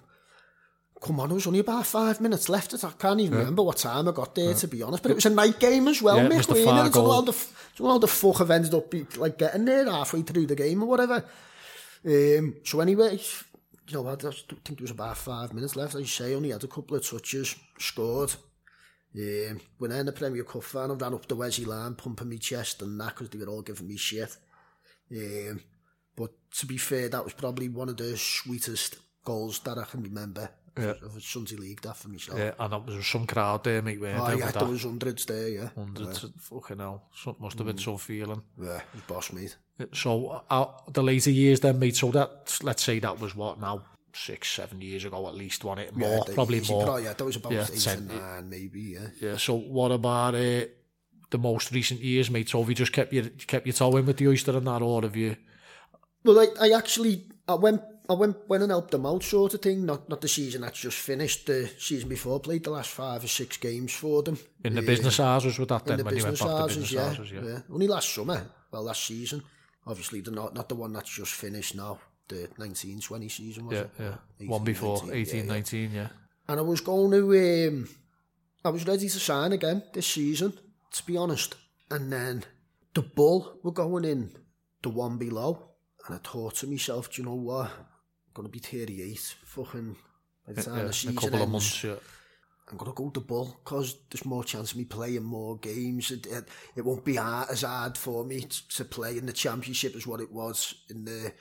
come 1.01 1.19
on, 1.21 1.31
it 1.31 1.35
was 1.35 1.47
only 1.47 1.59
about 1.59 1.85
five 1.87 2.21
minutes 2.21 2.49
left. 2.49 2.75
I 2.83 2.91
can't 2.91 3.19
even 3.21 3.33
yeah. 3.33 3.39
remember 3.39 3.63
what 3.63 3.77
time 3.77 4.07
I 4.07 4.11
got 4.11 4.35
there, 4.35 4.49
yeah. 4.49 4.53
to 4.53 4.67
be 4.67 4.83
honest. 4.83 5.01
But 5.01 5.13
it 5.13 5.15
was 5.15 5.25
a 5.25 5.31
night 5.31 5.59
game 5.59 5.87
as 5.87 6.01
well, 6.01 6.17
yeah, 6.17 6.27
mate. 6.27 6.35
It 6.41 6.47
was 6.47 6.59
the 6.59 6.63
far 6.63 6.89
goal. 6.89 7.09
All 7.11 7.21
the, 7.23 7.37
all 7.79 7.99
the 7.99 8.07
fuck 8.07 8.41
I've 8.41 8.51
ended 8.51 8.73
up 8.75 8.93
like 9.17 9.39
getting 9.39 9.65
there 9.65 9.89
halfway 9.89 10.21
through 10.21 10.45
the 10.45 10.55
game 10.55 10.83
or 10.83 10.89
whatever. 10.89 11.25
Um, 12.05 12.57
so 12.65 12.81
anyway, 12.81 13.19
you 13.87 13.93
know, 13.93 14.07
I, 14.07 14.11
I 14.13 14.15
think 14.15 14.63
there 14.67 14.77
was 14.81 14.91
about 14.91 15.17
five 15.17 15.53
minutes 15.53 15.75
left. 15.75 15.95
As 15.95 16.01
you 16.01 16.07
say, 16.07 16.35
only 16.35 16.51
had 16.51 16.63
a 16.63 16.67
couple 16.67 16.95
of 16.97 17.05
touches, 17.09 17.55
scored. 17.79 18.31
Um, 19.15 19.59
when 19.77 19.91
I 19.91 19.99
in 19.99 20.07
the 20.07 20.11
Premier 20.11 20.43
Cup 20.43 20.63
final, 20.63 20.95
ran 20.95 21.13
up 21.13 21.27
the 21.27 21.35
Wesley 21.35 21.65
line, 21.65 21.93
pumping 21.93 22.29
me 22.29 22.39
chest 22.39 22.81
and 22.81 22.99
that 22.99 23.09
because 23.09 23.29
they 23.29 23.37
were 23.37 23.45
all 23.51 23.61
giving 23.61 23.87
me 23.87 23.95
shit. 23.95 24.35
Um, 25.11 25.59
but 26.15 26.31
to 26.57 26.65
be 26.65 26.77
fair, 26.77 27.09
that 27.09 27.23
was 27.23 27.33
probably 27.33 27.69
one 27.69 27.89
of 27.89 27.97
the 27.97 28.17
sweetest 28.17 28.97
goals 29.23 29.59
that 29.59 29.77
I 29.77 29.83
can 29.85 30.01
remember 30.01 30.49
yeah. 30.75 30.93
of 31.03 31.15
a 31.15 31.21
Sunday 31.21 31.55
League, 31.57 31.81
that 31.81 31.95
for 31.95 32.07
myself. 32.07 32.39
Yeah, 32.39 32.53
and 32.59 32.73
that 32.73 32.85
was 32.87 33.05
some 33.05 33.27
crowd 33.27 33.63
there, 33.63 33.83
mate. 33.83 34.01
Where 34.01 34.19
oh, 34.19 34.31
yeah, 34.35 34.49
there 34.49 34.65
was 34.65 34.83
hundreds 34.83 35.25
there, 35.25 35.47
yeah. 35.47 35.69
Hundreds, 35.75 36.23
yeah. 36.23 36.29
fucking 36.39 36.79
hell. 36.79 37.03
So, 37.15 37.35
must 37.39 37.57
have 37.59 37.67
been 37.67 37.75
mm. 37.75 37.79
some 37.83 37.97
feeling. 37.99 38.41
Yeah, 38.59 38.77
it 38.77 38.83
was 38.95 39.03
boss, 39.07 39.31
mate. 39.31 39.55
So, 39.91 40.41
uh, 40.49 40.65
the 40.91 41.03
later 41.03 41.29
years 41.31 41.59
then, 41.59 41.77
mate, 41.77 41.95
so 41.95 42.09
that, 42.11 42.57
let's 42.63 42.83
say 42.83 42.97
that 42.99 43.19
was 43.19 43.35
what 43.35 43.59
now, 43.61 43.83
six, 44.15 44.51
seven 44.51 44.81
years 44.81 45.05
ago 45.05 45.27
at 45.27 45.35
least, 45.35 45.63
one 45.63 45.79
it? 45.79 45.95
More, 45.95 46.23
yeah, 46.27 46.33
probably 46.33 46.61
more. 46.61 46.83
Probably, 46.83 47.03
yeah, 47.03 47.13
that 47.13 47.23
was 47.25 47.35
about 47.35 47.51
yeah, 47.51 47.65
eight 47.71 47.79
ten, 47.81 47.97
and 47.97 48.07
nine, 48.09 48.49
maybe, 48.49 48.81
yeah. 48.81 49.07
Yeah, 49.19 49.37
so 49.37 49.55
what 49.55 49.91
about 49.91 50.35
uh, 50.35 50.65
the 51.29 51.37
most 51.37 51.71
recent 51.71 51.99
years, 52.01 52.29
mate? 52.29 52.49
So 52.49 52.59
have 52.59 52.69
you 52.69 52.75
just 52.75 52.93
kept 52.93 53.11
your, 53.11 53.25
kept 53.25 53.65
your 53.65 53.73
toe 53.73 53.97
in 53.97 54.05
with 54.05 54.17
the 54.17 54.27
oyster 54.27 54.55
and 54.57 54.67
that, 54.67 54.81
or 54.81 55.01
have 55.01 55.15
you... 55.15 55.35
Well, 56.23 56.39
I, 56.39 56.67
I 56.69 56.77
actually, 56.77 57.23
I 57.47 57.55
went 57.55 57.81
I 58.09 58.13
went 58.13 58.35
went 58.49 58.63
and 58.63 58.71
helped 58.71 58.91
them 58.91 59.05
out 59.05 59.23
sort 59.23 59.53
of 59.53 59.61
thing. 59.61 59.85
Not 59.85 60.07
not 60.09 60.19
the 60.21 60.27
season 60.29 60.61
that's 60.61 60.79
just 60.79 60.97
finished. 60.97 61.47
The 61.47 61.69
season 61.77 62.07
before 62.09 62.37
played 62.41 62.63
the 62.65 62.69
last 62.71 62.89
five 62.89 63.23
or 63.23 63.27
six 63.27 63.55
games 63.57 63.93
for 63.93 64.23
them. 64.23 64.37
In 64.63 64.73
the 64.75 64.81
uh, 64.81 64.85
business 64.85 65.19
hours 65.21 65.57
with 65.57 65.69
that 65.69 65.85
then 65.85 65.97
the 65.99 66.03
when 66.05 66.15
you 66.17 66.23
went 66.23 66.39
back 66.39 66.47
houses, 66.49 66.89
to 66.89 66.97
business 66.97 67.31
yeah, 67.31 67.41
yeah. 67.41 67.47
yeah. 67.51 67.59
Only 67.71 67.87
last 67.87 68.09
summer. 68.13 68.45
Well 68.71 68.83
last 68.83 69.05
season. 69.05 69.41
Obviously 69.87 70.19
the 70.19 70.31
not 70.31 70.53
not 70.53 70.67
the 70.67 70.75
one 70.75 70.91
that's 70.91 71.13
just 71.15 71.31
finished 71.33 71.75
now. 71.75 71.99
the 72.27 72.47
1920 72.57 73.29
season, 73.29 73.65
was 73.67 73.75
yeah, 73.75 73.81
it? 73.81 73.91
Yeah, 73.99 74.15
18, 74.39 74.49
One 74.49 74.63
before, 74.63 74.89
1819, 75.01 75.81
yeah, 75.89 75.95
yeah. 75.95 76.01
yeah. 76.03 76.07
And 76.47 76.59
I 76.59 76.63
was 76.63 76.81
going 76.81 77.11
to, 77.11 77.67
um, 77.69 77.89
I 78.65 78.69
was 78.69 78.85
ready 78.85 79.07
to 79.09 79.19
sign 79.19 79.51
again 79.53 79.83
this 79.93 80.07
season, 80.07 80.53
to 80.91 81.05
be 81.05 81.17
honest. 81.17 81.55
And 81.89 82.11
then 82.11 82.43
the 82.93 83.01
Bull 83.01 83.57
were 83.63 83.71
going 83.71 84.05
in 84.05 84.31
the 84.81 84.89
one 84.89 85.17
below. 85.17 85.69
And 86.05 86.15
I 86.15 86.19
thought 86.19 86.55
to 86.55 86.67
myself, 86.67 87.11
do 87.13 87.21
you 87.21 87.27
know 87.27 87.35
what? 87.35 87.69
I'm 87.69 87.85
going 88.33 88.47
to 88.47 88.51
be 88.51 88.59
38 88.59 89.17
fucking 89.45 89.95
by 90.45 90.53
the 90.53 90.63
time 90.63 90.77
yeah, 90.79 90.83
the 90.83 90.93
season 90.93 91.17
a 91.17 91.21
couple 91.21 91.35
ends. 91.37 91.43
of 91.43 91.49
months, 91.49 91.83
yeah. 91.83 91.95
I'm 92.71 92.77
going 92.77 92.91
to 92.93 92.95
go 92.95 93.09
to 93.09 93.19
Bull 93.19 93.57
because 93.63 93.97
there's 94.09 94.23
more 94.25 94.43
chance 94.43 94.71
of 94.71 94.77
me 94.77 94.85
playing 94.85 95.23
more 95.23 95.57
games. 95.57 96.11
It, 96.11 96.25
it, 96.27 96.47
it 96.77 96.85
won't 96.85 97.03
be 97.03 97.15
hard, 97.15 97.49
as 97.49 97.63
hard 97.63 97.97
for 97.97 98.23
me 98.23 98.41
to, 98.41 98.69
to, 98.69 98.85
play 98.85 99.17
in 99.17 99.25
the 99.25 99.33
championship 99.33 99.95
as 99.97 100.07
what 100.07 100.21
it 100.21 100.31
was 100.31 100.73
in 100.89 101.03
the. 101.03 101.33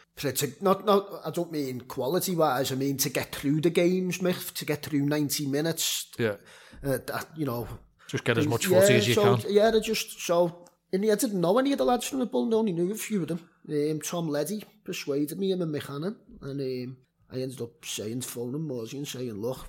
not, 0.60 0.84
not, 0.84 1.08
I 1.24 1.30
don't 1.30 1.52
mean 1.52 1.82
quality 1.82 2.34
wise, 2.34 2.72
I 2.72 2.74
mean 2.74 2.96
to 2.98 3.08
get 3.08 3.32
through 3.34 3.60
the 3.60 3.70
games, 3.70 4.20
myth 4.20 4.52
to 4.56 4.64
get 4.64 4.82
through 4.82 5.02
90 5.06 5.46
minutes. 5.46 6.08
Yeah. 6.18 6.36
Uh, 6.84 6.98
that, 7.06 7.26
you 7.36 7.46
know. 7.46 7.68
Just 8.08 8.24
get 8.24 8.36
as 8.38 8.48
much 8.48 8.66
footy 8.66 8.92
yeah, 8.94 8.98
as 8.98 9.08
you 9.08 9.14
so, 9.14 9.36
can. 9.36 9.52
Yeah, 9.52 9.70
they 9.70 9.80
just. 9.80 10.20
So, 10.26 10.64
in 10.92 11.02
the 11.02 11.10
end, 11.12 11.20
I 11.20 11.20
didn't 11.24 11.40
know 11.40 11.56
any 11.58 11.70
of 11.70 11.78
the 11.78 11.84
lads 11.84 12.08
from 12.08 12.18
the 12.18 12.26
Bull, 12.26 12.46
No, 12.46 12.58
only 12.58 12.72
knew 12.72 12.90
a 12.90 12.94
few 12.96 13.22
of 13.22 13.28
them. 13.28 13.48
Um, 13.70 14.00
Tom 14.04 14.26
Leddy 14.28 14.64
persuaded 14.82 15.38
me, 15.38 15.52
him 15.52 15.62
and 15.62 15.72
Michanan. 15.72 16.16
And 16.42 16.60
um, 16.90 16.96
I 17.30 17.40
ended 17.40 17.60
up 17.62 17.72
saying, 17.84 18.22
phoning 18.22 18.66
Morsey 18.68 18.94
and 18.94 19.06
saying, 19.08 19.34
look, 19.40 19.68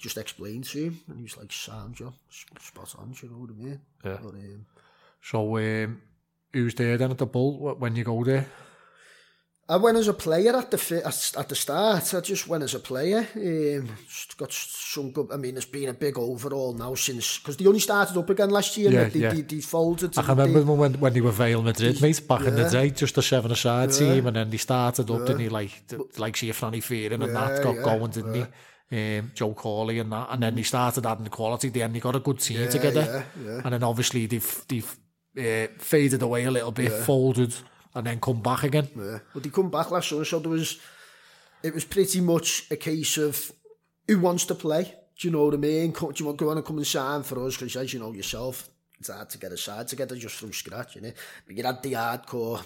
just 0.00 0.16
explained 0.18 0.64
to 0.70 0.84
him, 0.84 1.00
and 1.08 1.16
he 1.18 1.22
was 1.24 1.36
like, 1.36 1.52
"Sandra, 1.52 2.12
spot 2.58 2.94
on." 2.98 3.14
You 3.22 3.28
know 3.28 3.36
what 3.36 3.50
I 3.50 3.52
mean? 3.54 3.80
Yeah. 4.04 4.18
But, 4.22 4.34
um, 4.34 4.66
so, 5.22 5.56
um, 5.58 6.00
who's 6.52 6.74
there 6.74 6.96
then 6.96 7.10
at 7.12 7.18
the 7.18 7.26
bull 7.26 7.74
when 7.76 7.96
you 7.96 8.04
go 8.04 8.24
there? 8.24 8.46
I 9.68 9.76
went 9.76 9.98
as 9.98 10.08
a 10.08 10.14
player 10.14 10.56
at 10.56 10.68
the 10.72 11.02
at, 11.04 11.32
at 11.38 11.48
the 11.48 11.54
start. 11.54 12.12
I 12.14 12.20
just 12.20 12.48
went 12.48 12.64
as 12.64 12.74
a 12.74 12.80
player. 12.80 13.24
Um, 13.36 13.88
got 14.36 14.52
some 14.52 15.12
good. 15.12 15.28
I 15.32 15.36
mean, 15.36 15.56
it's 15.56 15.66
been 15.66 15.88
a 15.88 15.92
big 15.94 16.18
overall 16.18 16.72
now 16.72 16.96
since 16.96 17.38
because 17.38 17.56
they 17.56 17.66
only 17.66 17.78
started 17.78 18.16
up 18.16 18.28
again 18.30 18.50
last 18.50 18.76
year. 18.76 18.90
Yeah, 18.90 19.04
they, 19.04 19.20
yeah. 19.20 19.32
They, 19.32 19.42
they 19.42 19.60
folded. 19.60 20.18
I 20.18 20.22
remember 20.22 20.60
they, 20.60 20.64
when 20.72 20.94
when 20.94 21.12
they 21.12 21.20
were 21.20 21.30
Vale 21.30 21.62
Madrid, 21.62 21.96
they, 21.96 22.08
mate, 22.08 22.26
back 22.26 22.40
yeah. 22.42 22.48
in 22.48 22.54
the 22.56 22.68
day, 22.68 22.90
just 22.90 23.16
a 23.18 23.22
seven 23.22 23.52
aside 23.52 23.92
team, 23.92 24.26
and 24.26 24.34
then 24.34 24.50
they 24.50 24.56
started 24.56 25.08
up, 25.08 25.20
yeah. 25.20 25.26
didn't 25.26 25.40
he? 25.40 25.48
Like 25.50 25.70
like 26.18 26.36
see 26.36 26.50
funny 26.50 26.80
Fearing, 26.80 27.22
and 27.22 27.36
that 27.36 27.62
got 27.62 27.76
going, 27.80 28.10
didn't 28.10 28.34
he? 28.34 28.44
um, 28.90 29.30
Joe 29.34 29.54
Corley 29.54 30.00
and 30.00 30.10
that. 30.12 30.28
And 30.30 30.42
then 30.42 30.54
they 30.54 30.62
mm. 30.62 30.66
started 30.66 31.06
adding 31.06 31.24
the 31.24 31.30
quality. 31.30 31.68
Then 31.68 31.92
they 31.92 32.00
got 32.00 32.16
a 32.16 32.20
good 32.20 32.40
team 32.40 32.60
yeah, 32.60 32.70
together. 32.70 33.00
Yeah, 33.00 33.42
yeah. 33.50 33.60
And 33.64 33.72
then 33.72 33.82
obviously 33.82 34.26
they've, 34.26 34.64
they've 34.68 34.96
uh, 35.38 35.72
faded 35.78 36.22
away 36.22 36.44
a 36.44 36.50
little 36.50 36.72
bit, 36.72 36.90
yeah. 36.90 37.02
folded, 37.02 37.54
and 37.94 38.06
then 38.06 38.20
come 38.20 38.40
back 38.42 38.64
again. 38.64 38.88
Yeah. 38.96 39.18
Well, 39.34 39.42
they 39.42 39.50
come 39.50 39.70
back 39.70 39.90
last 39.90 40.08
summer, 40.08 40.24
so 40.24 40.38
there 40.40 40.50
was, 40.50 40.78
it 41.62 41.72
was 41.74 41.84
pretty 41.84 42.20
much 42.20 42.66
a 42.70 42.76
case 42.76 43.16
of 43.18 43.52
who 44.06 44.18
wants 44.18 44.44
to 44.46 44.54
play. 44.54 44.94
Do 45.18 45.28
you 45.28 45.32
know 45.32 45.44
what 45.44 45.54
I 45.54 45.58
mean? 45.58 45.90
Do 45.92 46.12
you 46.16 46.24
want 46.26 46.38
to 46.38 46.44
go 46.44 46.50
on 46.50 46.56
and 46.56 46.66
come 46.66 46.78
and 46.78 46.86
sign 46.86 47.22
for 47.24 47.44
us? 47.46 47.56
Because 47.56 47.76
as 47.76 47.92
you 47.92 48.00
know 48.00 48.12
yourself, 48.12 48.70
it's 48.98 49.10
hard 49.10 49.28
to 49.30 49.38
get 49.38 49.52
a 49.52 49.56
side 49.56 49.86
together 49.86 50.16
just 50.16 50.36
from 50.36 50.52
scratch, 50.52 50.96
you 50.96 51.02
know. 51.02 51.12
But 51.46 51.56
you 51.56 51.62
had 51.62 51.82
the 51.82 51.92
hardcore, 51.92 52.62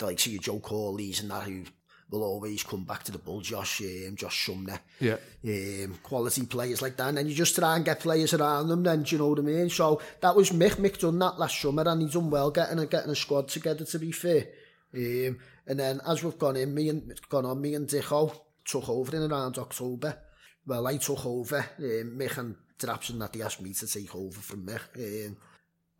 like, 0.00 0.18
see 0.20 0.38
Joe 0.38 0.60
Corleys 0.60 1.22
and 1.22 1.30
that, 1.30 1.42
who 1.42 1.64
will 2.10 2.22
always 2.24 2.62
come 2.64 2.84
back 2.84 3.02
to 3.02 3.12
the 3.12 3.18
ball. 3.18 3.40
Josh, 3.40 3.82
um, 3.82 4.14
Josh 4.16 4.46
Sumner, 4.46 4.80
yeah, 5.00 5.16
um, 5.44 5.98
quality 6.02 6.46
players 6.46 6.80
like 6.82 6.96
that. 6.96 7.08
And 7.08 7.18
then 7.18 7.28
you 7.28 7.34
just 7.34 7.54
try 7.54 7.76
and 7.76 7.84
get 7.84 8.00
players 8.00 8.34
around 8.34 8.68
them. 8.68 8.82
Then 8.82 9.02
do 9.02 9.14
you 9.14 9.18
know 9.20 9.28
what 9.28 9.38
I 9.40 9.42
mean? 9.42 9.68
So 9.70 10.00
that 10.20 10.34
was 10.34 10.50
Mick. 10.50 10.76
Mick 10.76 10.98
done 10.98 11.18
that 11.18 11.38
last 11.38 11.60
summer, 11.60 11.84
and 11.88 12.02
he's 12.02 12.12
done 12.14 12.30
well 12.30 12.50
getting 12.50 12.78
a, 12.78 12.86
getting 12.86 13.10
a 13.10 13.16
squad 13.16 13.48
together. 13.48 13.84
To 13.84 13.98
be 13.98 14.12
fair, 14.12 14.46
um, 14.94 15.38
and 15.66 15.78
then 15.78 16.00
as 16.06 16.22
we've 16.24 16.38
gone 16.38 16.56
in, 16.56 16.74
me 16.74 16.88
and 16.88 17.20
gone 17.28 17.44
on, 17.44 17.60
me 17.60 17.74
and 17.74 17.88
Dicko 17.88 18.34
took 18.64 18.88
over 18.88 19.14
in 19.16 19.30
around 19.30 19.58
October. 19.58 20.18
Well, 20.66 20.86
I 20.86 20.96
took 20.96 21.24
over. 21.26 21.58
Um, 21.78 22.14
Mick 22.18 22.38
and 22.38 22.54
Draps 22.78 23.08
that 23.08 23.34
he 23.34 23.42
asked 23.42 23.60
me 23.60 23.74
to 23.74 23.86
take 23.88 24.14
over 24.14 24.40
from 24.40 24.64
Mick, 24.64 24.94
um, 25.28 25.36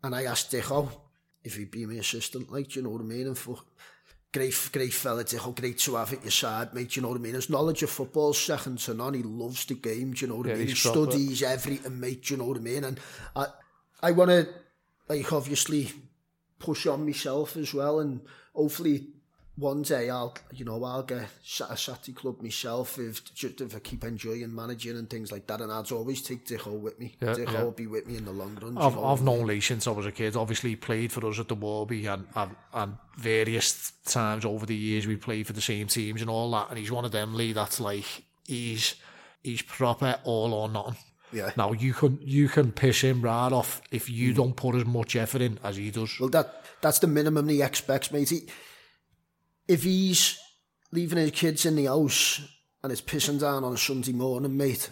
and 0.03 0.15
I 0.15 0.23
asked 0.23 0.49
Dicko 0.51 0.89
if 1.43 1.55
he'd 1.57 1.69
be 1.71 1.85
my 1.85 1.95
assistant. 1.95 2.49
Like, 2.51 2.67
do 2.69 2.79
you 2.79 2.83
know 2.85 2.91
what 2.91 3.01
I 3.01 3.05
mean? 3.05 3.27
And 3.27 3.37
for. 3.37 3.59
great, 4.31 4.69
great 4.71 4.93
fella, 4.93 5.23
to 5.23 5.39
oh, 5.43 5.51
great 5.51 5.77
to 5.79 5.95
have 5.95 6.13
at 6.13 6.23
your 6.23 6.31
side, 6.31 6.73
mate, 6.73 6.95
you 6.95 7.01
know 7.01 7.07
what 7.09 7.17
I 7.17 7.21
mean? 7.21 7.33
His 7.33 7.49
knowledge 7.49 7.83
of 7.83 7.89
football 7.89 8.33
second 8.33 8.79
to 8.79 8.93
none, 8.93 9.15
he 9.15 9.23
loves 9.23 9.65
the 9.65 9.75
game, 9.75 10.13
you 10.15 10.27
know 10.27 10.35
what 10.37 10.47
yeah, 10.47 10.53
I 10.53 10.57
mean? 10.57 10.67
He 10.67 10.75
studies 10.75 11.43
everything, 11.43 11.99
mate, 11.99 12.29
you 12.29 12.37
know 12.37 12.45
what 12.45 12.57
I 12.57 12.61
mean? 12.61 12.83
And 12.83 12.99
I, 13.35 13.47
I 14.01 14.11
want 14.11 14.29
to, 14.31 14.47
like, 15.07 15.31
obviously 15.33 15.91
push 16.59 16.85
on 16.87 17.05
myself 17.05 17.55
as 17.57 17.73
well 17.73 18.01
and 18.01 18.19
hopefully 18.53 19.07
one 19.59 19.81
day 19.81 20.09
I'll, 20.09 20.33
you 20.53 20.63
know, 20.63 20.83
I'll 20.83 21.03
get 21.03 21.17
a 21.19 21.23
shatty 21.45 22.15
club 22.15 22.41
myself 22.41 22.97
if 22.97 23.21
if 23.43 23.75
I 23.75 23.79
keep 23.79 24.03
enjoying 24.03 24.53
managing 24.55 24.97
and 24.97 25.09
things 25.09 25.31
like 25.31 25.47
that. 25.47 25.59
And 25.61 25.71
I'd 25.71 25.91
always 25.91 26.21
take 26.21 26.47
Dicko 26.47 26.79
with 26.79 26.99
me. 26.99 27.15
Yeah, 27.21 27.35
yeah. 27.37 27.63
will 27.63 27.71
be 27.71 27.85
with 27.87 28.07
me 28.07 28.15
in 28.17 28.25
the 28.25 28.31
long 28.31 28.57
run. 28.61 28.77
I've, 28.77 28.93
you 28.93 28.97
know? 28.99 29.05
I've 29.05 29.21
known 29.21 29.45
Lee 29.45 29.59
since 29.61 29.85
I 29.87 29.91
was 29.91 30.05
a 30.05 30.11
kid. 30.11 30.35
Obviously, 30.35 30.71
he 30.71 30.75
played 30.77 31.11
for 31.11 31.25
us 31.27 31.39
at 31.39 31.49
the 31.49 31.55
Warby 31.55 32.05
and, 32.05 32.25
and, 32.35 32.55
and 32.73 32.97
various 33.17 33.91
times 34.05 34.45
over 34.45 34.65
the 34.65 34.75
years 34.75 35.05
we 35.05 35.17
played 35.17 35.45
for 35.47 35.53
the 35.53 35.61
same 35.61 35.87
teams 35.87 36.21
and 36.21 36.29
all 36.29 36.49
that. 36.51 36.69
And 36.69 36.79
he's 36.79 36.91
one 36.91 37.05
of 37.05 37.11
them, 37.11 37.35
Lee, 37.35 37.53
that's 37.53 37.79
like, 37.79 38.05
he's, 38.47 38.95
he's 39.43 39.61
proper 39.61 40.19
all 40.23 40.53
or 40.53 40.69
nothing. 40.69 40.95
Yeah. 41.31 41.51
Now 41.55 41.73
you 41.73 41.93
can 41.93 42.17
you 42.23 42.49
can 42.49 42.71
piss 42.71 43.01
him 43.01 43.21
right 43.21 43.51
off 43.53 43.83
if 43.91 44.09
you 44.09 44.33
mm. 44.33 44.35
don't 44.35 44.55
put 44.55 44.73
as 44.73 44.83
much 44.85 45.15
effort 45.15 45.41
in 45.43 45.59
as 45.63 45.75
he 45.75 45.91
does. 45.91 46.11
Well, 46.19 46.29
that 46.29 46.63
that's 46.81 46.97
the 46.97 47.05
minimum 47.05 47.47
he 47.49 47.61
expects, 47.61 48.11
mate. 48.11 48.29
He 48.29 48.47
if 49.69 49.83
he's 49.83 50.37
leaving 50.91 51.19
his 51.19 51.31
kids 51.31 51.65
in 51.65 51.75
the 51.75 51.85
house 51.85 52.41
and 52.83 52.91
it's 52.91 53.01
pissing 53.01 53.39
down 53.39 53.63
on 53.63 53.73
a 53.73 53.77
Sunday 53.77 54.11
morning, 54.11 54.57
mate, 54.57 54.89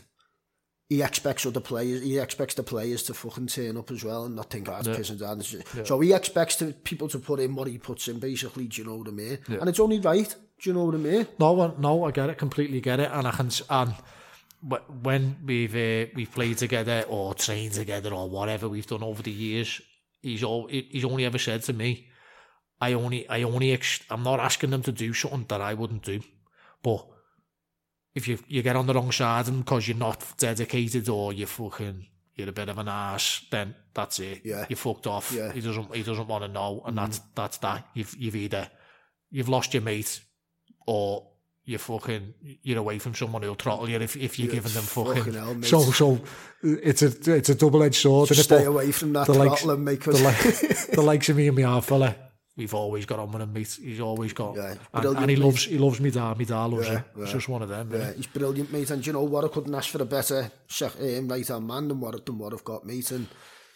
he 0.88 1.02
expects 1.02 1.46
other 1.46 1.60
players. 1.60 2.04
He 2.04 2.18
expects 2.20 2.54
the 2.54 2.64
players 2.64 3.04
to 3.04 3.14
fucking 3.14 3.48
turn 3.48 3.76
up 3.76 3.92
as 3.92 4.04
well 4.06 4.26
and 4.26 4.36
not 4.36 4.50
think, 4.52 4.70
"Oh, 4.70 4.76
it's 4.78 4.88
yeah. 4.88 4.96
pissing 4.96 5.20
down." 5.20 5.42
Yeah. 5.76 5.84
So 5.84 6.00
he 6.00 6.14
expects 6.14 6.64
people 6.84 7.10
to 7.10 7.20
put 7.20 7.40
in 7.42 7.56
what 7.56 7.68
he 7.68 7.78
puts 7.78 8.08
in. 8.08 8.20
Basically, 8.20 8.68
do 8.68 8.82
you 8.82 8.88
know 8.88 8.96
what 8.96 9.08
I 9.08 9.12
mean? 9.12 9.40
Yeah. 9.50 9.58
And 9.60 9.68
it's 9.68 9.82
only 9.82 10.00
right. 10.00 10.34
Do 10.62 10.70
you 10.70 10.74
know 10.76 10.86
what 10.86 10.96
I 10.96 11.00
mean? 11.00 11.28
No, 11.40 11.76
no, 11.80 12.06
I 12.06 12.12
get 12.12 12.30
it. 12.30 12.38
Completely 12.38 12.80
get 12.80 13.02
it. 13.02 13.10
And 13.12 13.28
I 13.28 13.32
can. 13.32 13.50
And 13.70 13.96
when 15.04 15.36
we've 15.44 15.76
uh, 15.76 16.10
we've 16.16 16.32
played 16.32 16.58
together 16.58 17.04
or 17.10 17.34
trained 17.34 17.74
together 17.74 18.14
or 18.14 18.30
whatever 18.30 18.70
we've 18.70 18.88
done 18.88 19.04
over 19.04 19.22
the 19.22 19.32
years, 19.32 19.82
he's 20.22 20.44
all 20.44 20.68
he's 20.68 21.04
only 21.04 21.26
ever 21.26 21.38
said 21.38 21.64
to 21.64 21.74
me, 21.74 22.08
I 22.82 22.94
only, 22.94 23.28
I 23.28 23.44
only, 23.44 23.72
ex- 23.74 24.02
I'm 24.10 24.24
not 24.24 24.40
asking 24.40 24.70
them 24.70 24.84
to 24.84 24.92
do 24.92 25.14
something 25.14 25.46
that 25.50 25.62
I 25.62 25.74
wouldn't 25.74 26.04
do. 26.04 26.20
But 26.84 27.06
if 28.14 28.28
you 28.28 28.38
you 28.48 28.62
get 28.62 28.76
on 28.76 28.86
the 28.86 28.94
wrong 28.94 29.12
side 29.12 29.42
of 29.42 29.46
them 29.48 29.60
because 29.60 29.88
you're 29.88 29.98
not 29.98 30.24
dedicated 30.38 31.10
or 31.10 31.34
you 31.34 31.46
fucking 31.48 32.06
you're 32.36 32.50
a 32.50 32.52
bit 32.52 32.70
of 32.70 32.78
an 32.78 32.88
ass, 32.88 33.44
then 33.52 33.74
that's 33.94 34.20
it. 34.20 34.42
Yeah. 34.44 34.66
You're 34.70 34.78
fucked 34.78 35.08
off. 35.08 35.32
Yeah. 35.36 35.52
He 35.52 35.62
doesn't 35.62 35.96
he 35.96 36.04
doesn't 36.04 36.28
want 36.28 36.44
to 36.44 36.48
know, 36.50 36.84
and 36.86 36.96
mm. 36.98 37.02
that's 37.02 37.20
that's 37.36 37.58
that. 37.60 37.88
You've 37.96 38.16
you've 38.18 38.36
either 38.36 38.70
you've 39.32 39.50
lost 39.50 39.74
your 39.74 39.82
mate, 39.82 40.20
or 40.86 41.28
you're 41.66 41.80
fucking 41.80 42.34
you're 42.62 42.80
away 42.80 43.00
from 43.00 43.16
someone 43.16 43.42
who'll 43.42 43.56
throttle 43.56 43.90
you 43.90 43.98
if 44.00 44.16
if 44.16 44.38
you're 44.38 44.50
yeah, 44.50 44.54
giving 44.56 44.72
them 44.74 44.84
fucking. 44.84 45.16
fucking 45.16 45.34
hell, 45.34 45.58
so 45.64 45.82
so 45.82 46.20
it's 46.64 47.02
a 47.02 47.34
it's 47.36 47.50
a 47.50 47.56
double 47.56 47.82
edged 47.82 47.96
sword. 48.02 48.30
Just 48.30 48.44
stay 48.44 48.66
away 48.66 48.92
from 48.92 49.14
that 49.14 49.26
throttling, 49.26 49.84
like, 49.84 50.04
the, 50.04 50.12
like, 50.20 50.92
the 50.92 51.02
likes 51.02 51.28
of 51.30 51.38
me 51.38 51.48
and 51.48 51.58
my 51.58 51.64
half 51.64 51.86
fella 51.86 52.16
we've 52.58 52.74
always 52.74 53.06
got 53.06 53.20
on 53.20 53.32
with 53.32 53.42
him, 53.44 53.54
mate. 53.54 53.80
He's 53.82 54.02
always 54.02 54.34
got, 54.34 54.56
yeah, 54.56 54.76
and, 54.94 55.06
and, 55.06 55.30
he 55.30 55.36
loves 55.36 55.66
he 55.66 55.78
loves 55.78 56.02
me 56.02 56.12
dad. 56.12 56.38
Me 56.38 56.46
dad 56.46 56.66
loves 56.66 56.88
yeah, 56.88 56.96
him. 56.96 57.04
Yeah. 57.16 57.24
It's 57.24 57.32
just 57.32 57.48
one 57.48 57.62
of 57.62 57.70
them. 57.70 57.90
Yeah, 57.94 58.12
he's 58.14 58.28
brilliant, 58.28 58.74
mate. 58.74 58.90
And 58.90 59.06
you 59.06 59.14
know 59.14 59.24
what? 59.24 59.46
I 59.46 59.48
couldn't 59.48 59.74
ask 59.76 59.90
for 59.90 60.02
a 60.02 60.06
better 60.06 60.52
um, 60.82 61.28
right 61.28 61.48
hand 61.48 61.68
man 61.68 61.88
than 61.88 62.00
what 62.00 62.26
than 62.26 62.38
what 62.38 62.54
I've 62.54 62.64
got, 62.64 62.86
mate. 62.86 63.10
And 63.12 63.28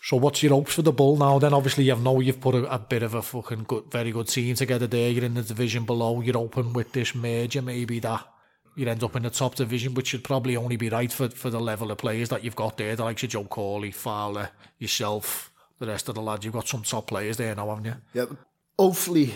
so 0.03 0.17
what's 0.17 0.41
your 0.43 0.53
hopes 0.53 0.73
for 0.73 0.81
the 0.81 0.91
Bull 0.91 1.15
now? 1.15 1.39
Then 1.39 1.53
obviously 1.53 1.85
you 1.85 1.95
know 1.95 2.19
you've 2.19 2.41
put 2.41 2.55
a, 2.55 2.73
a, 2.73 2.79
bit 2.79 3.03
of 3.03 3.13
a 3.13 3.21
fucking 3.21 3.65
good, 3.67 3.85
very 3.91 4.11
good 4.11 4.27
team 4.27 4.55
together 4.55 4.87
there. 4.87 5.11
You're 5.11 5.25
in 5.25 5.35
the 5.35 5.43
division 5.43 5.85
below. 5.85 6.21
You're 6.21 6.37
open 6.37 6.73
with 6.73 6.91
this 6.91 7.13
major, 7.15 7.61
maybe 7.61 7.99
that. 7.99 8.27
You'd 8.75 8.87
end 8.87 9.03
up 9.03 9.17
in 9.17 9.23
the 9.23 9.29
top 9.29 9.55
division, 9.55 9.93
which 9.93 10.07
should 10.07 10.23
probably 10.23 10.55
only 10.55 10.77
be 10.77 10.89
right 10.89 11.11
for, 11.11 11.27
for 11.29 11.49
the 11.49 11.59
level 11.59 11.91
of 11.91 11.97
players 11.97 12.29
that 12.29 12.41
you've 12.43 12.55
got 12.55 12.77
there, 12.77 12.95
the 12.95 13.03
likes 13.03 13.21
of 13.21 13.29
Joe 13.29 13.43
Corley, 13.43 13.91
Fowler, 13.91 14.49
yourself, 14.79 15.51
the 15.77 15.85
rest 15.87 16.07
of 16.07 16.15
the 16.15 16.21
lads. 16.21 16.45
You've 16.45 16.53
got 16.53 16.69
some 16.69 16.81
top 16.83 17.07
players 17.07 17.35
there 17.35 17.53
now, 17.53 17.67
haven't 17.67 17.85
you? 17.85 17.95
Yep 18.13 18.29
hopefully 18.77 19.33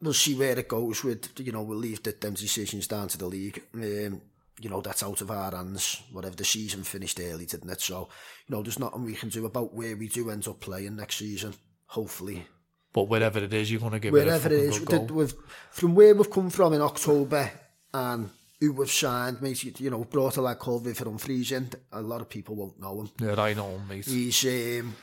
we'll 0.00 0.12
see 0.12 0.34
where 0.34 0.58
it 0.58 0.68
goes 0.68 1.04
with, 1.04 1.38
you 1.40 1.52
know, 1.52 1.62
we'll 1.62 1.78
leave 1.78 2.02
the, 2.02 2.12
them 2.12 2.34
decisions 2.34 2.86
down 2.86 3.08
to 3.08 3.18
the 3.18 3.26
league. 3.26 3.62
Um, 3.74 4.20
you 4.60 4.68
know, 4.68 4.80
that's 4.80 5.02
out 5.02 5.20
of 5.20 5.30
our 5.30 5.52
hands, 5.54 6.02
whatever 6.12 6.36
the 6.36 6.44
season 6.44 6.82
finished 6.84 7.20
early, 7.20 7.46
didn't 7.46 7.70
it? 7.70 7.80
So, 7.80 8.08
you 8.46 8.54
know, 8.54 8.62
there's 8.62 8.78
nothing 8.78 9.04
we 9.04 9.14
can 9.14 9.30
do 9.30 9.46
about 9.46 9.74
where 9.74 9.96
we 9.96 10.08
do 10.08 10.30
end 10.30 10.46
up 10.48 10.60
playing 10.60 10.96
next 10.96 11.16
season, 11.16 11.54
hopefully. 11.86 12.46
But 12.92 13.04
whatever 13.04 13.38
it 13.38 13.54
is, 13.54 13.70
you 13.70 13.78
want 13.80 13.94
to 13.94 14.00
give 14.00 14.12
Whatever 14.12 14.48
it, 14.52 14.60
it 14.60 14.90
is, 14.90 15.34
from 15.70 15.94
where 15.94 16.14
we've 16.14 16.30
come 16.30 16.50
from 16.50 16.72
in 16.74 16.82
October 16.82 17.50
and 17.94 18.28
who 18.60 18.72
we've 18.72 18.90
signed, 18.90 19.40
mate, 19.40 19.80
you 19.80 19.88
know, 19.90 20.04
brought 20.04 20.36
a 20.36 20.42
lad 20.42 20.58
called 20.58 20.84
Vivian 20.84 21.08
on 21.08 21.18
freezing. 21.18 21.72
A 21.92 22.02
lot 22.02 22.20
of 22.20 22.28
people 22.28 22.56
won't 22.56 22.80
know 22.80 23.00
him. 23.02 23.10
Yeah, 23.20 23.40
I 23.42 23.54
know 23.54 23.70
him, 23.70 23.88
mate. 23.88 24.04
He's 24.04 24.44
um, 24.80 24.94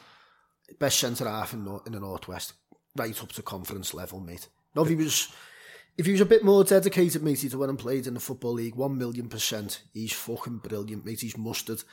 best 0.78 1.00
centre 1.00 1.28
half 1.28 1.54
in, 1.54 1.62
in 1.88 1.94
the 1.94 2.00
northwest 2.00 2.54
right 2.98 3.22
up 3.22 3.32
to 3.34 3.42
conference 3.42 3.94
level, 3.94 4.20
mate. 4.20 4.48
Now, 4.76 4.82
if 4.84 4.90
he 4.90 4.96
was, 4.96 5.30
if 5.98 6.06
he 6.06 6.12
was 6.12 6.22
a 6.22 6.26
bit 6.26 6.44
more 6.44 6.64
dedicated, 6.64 7.24
matey, 7.24 7.50
to 7.50 7.58
when 7.58 7.70
and 7.70 7.80
played 7.80 8.08
in 8.08 8.14
the 8.16 8.20
football 8.20 8.54
league, 8.54 8.76
one 8.76 8.98
million 8.98 9.30
percent, 9.30 9.82
he's 9.94 10.14
fucking 10.14 10.58
brilliant, 10.58 11.06
mate. 11.06 11.22
He's 11.22 11.38
mustard, 11.38 11.84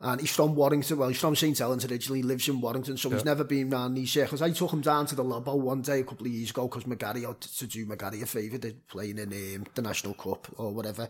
and 0.00 0.20
he's 0.20 0.34
from 0.34 0.54
Warrington. 0.54 0.98
Well, 0.98 1.08
he's 1.08 1.20
from 1.20 1.36
St 1.36 1.56
Helens 1.58 1.84
originally, 1.84 2.22
lives 2.22 2.48
in 2.48 2.60
Warrington, 2.60 2.96
so 2.96 3.08
yeah. 3.08 3.16
he's 3.16 3.24
never 3.24 3.44
been 3.44 3.70
round 3.70 3.96
these 3.96 4.14
Because 4.14 4.42
I 4.42 4.50
took 4.50 4.72
him 4.72 4.80
down 4.80 5.06
to 5.06 5.14
the 5.14 5.24
Lobo 5.24 5.54
one 5.56 5.82
day 5.82 6.00
a 6.00 6.04
couple 6.04 6.26
of 6.26 6.32
years 6.32 6.50
ago 6.50 6.66
because 6.68 6.84
McGarry 6.84 7.26
had 7.26 7.40
to 7.40 7.66
do 7.66 7.86
McGarry 7.86 8.22
a 8.22 8.26
favour, 8.26 8.58
they're 8.58 8.72
playing 8.88 9.18
in 9.18 9.32
um, 9.32 9.66
the 9.74 9.82
National 9.82 10.14
Cup 10.14 10.48
or 10.56 10.72
whatever. 10.74 11.08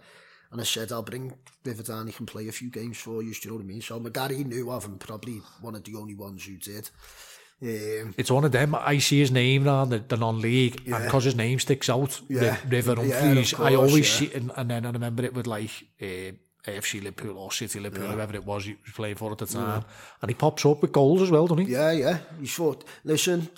And 0.53 0.61
I 0.61 0.65
said, 0.65 0.93
I'll 0.93 1.03
bring 1.03 1.35
River 1.65 1.83
down, 1.83 2.07
he 2.07 2.13
can 2.13 2.25
play 2.25 2.47
a 2.47 2.53
few 2.53 2.71
games 2.71 2.99
for 2.99 3.21
you, 3.21 3.33
do 3.35 3.41
you 3.43 3.51
know 3.51 3.57
what 3.57 3.65
I 3.65 3.67
mean? 3.67 3.83
So 3.83 3.99
McGarry 3.99 4.45
knew 4.47 4.71
of 4.71 4.85
him, 4.85 4.97
probably 4.97 5.41
one 5.61 5.75
of 5.75 5.83
the 5.83 5.97
only 5.97 6.15
ones 6.15 6.45
who 6.47 6.57
did. 6.57 6.89
Um, 7.63 8.13
it's 8.19 8.31
one 8.31 8.45
of 8.45 8.53
them. 8.53 8.75
I 8.75 8.99
see 9.01 9.19
his 9.21 9.31
name 9.31 9.65
now 9.65 9.87
the, 9.87 9.99
the 10.07 10.17
non-league, 10.19 10.83
yeah. 10.85 10.97
and 10.97 11.05
because 11.05 11.25
his 11.25 11.35
name 11.37 11.59
sticks 11.59 11.89
out, 11.89 12.21
yeah. 12.29 12.59
River 12.69 12.97
Humphries. 12.97 13.53
Yeah, 13.53 13.63
I 13.65 13.75
always 13.77 14.21
yeah. 14.21 14.29
see, 14.31 14.37
and, 14.37 14.53
and 14.57 14.71
then 14.71 14.85
I 14.85 14.91
remember 14.91 15.25
it 15.25 15.33
with 15.33 15.47
like 15.47 15.71
uh, 16.03 16.05
eh, 16.05 16.33
AFC 16.67 17.03
Liverpool 17.03 17.39
or 17.39 17.51
City 17.51 17.81
Liverpool, 17.81 18.09
yeah. 18.09 18.13
whoever 18.13 18.35
it 18.35 18.45
was 18.45 18.67
he 18.67 18.73
was 18.83 18.93
playing 18.93 19.15
for 19.17 19.33
at 19.33 19.39
the 19.39 19.47
time, 19.47 19.81
yeah. 19.81 19.93
and 20.21 20.31
he 20.31 20.35
pops 20.35 20.67
up 20.67 20.83
with 20.83 20.93
goals 20.93 21.23
as 21.23 21.31
well, 21.31 21.47
doesn't 21.47 21.65
he? 21.65 21.73
Yeah, 21.73 21.93
yeah. 21.93 22.19
He's 22.39 22.55
thought, 22.55 22.85
listen, 23.05 23.49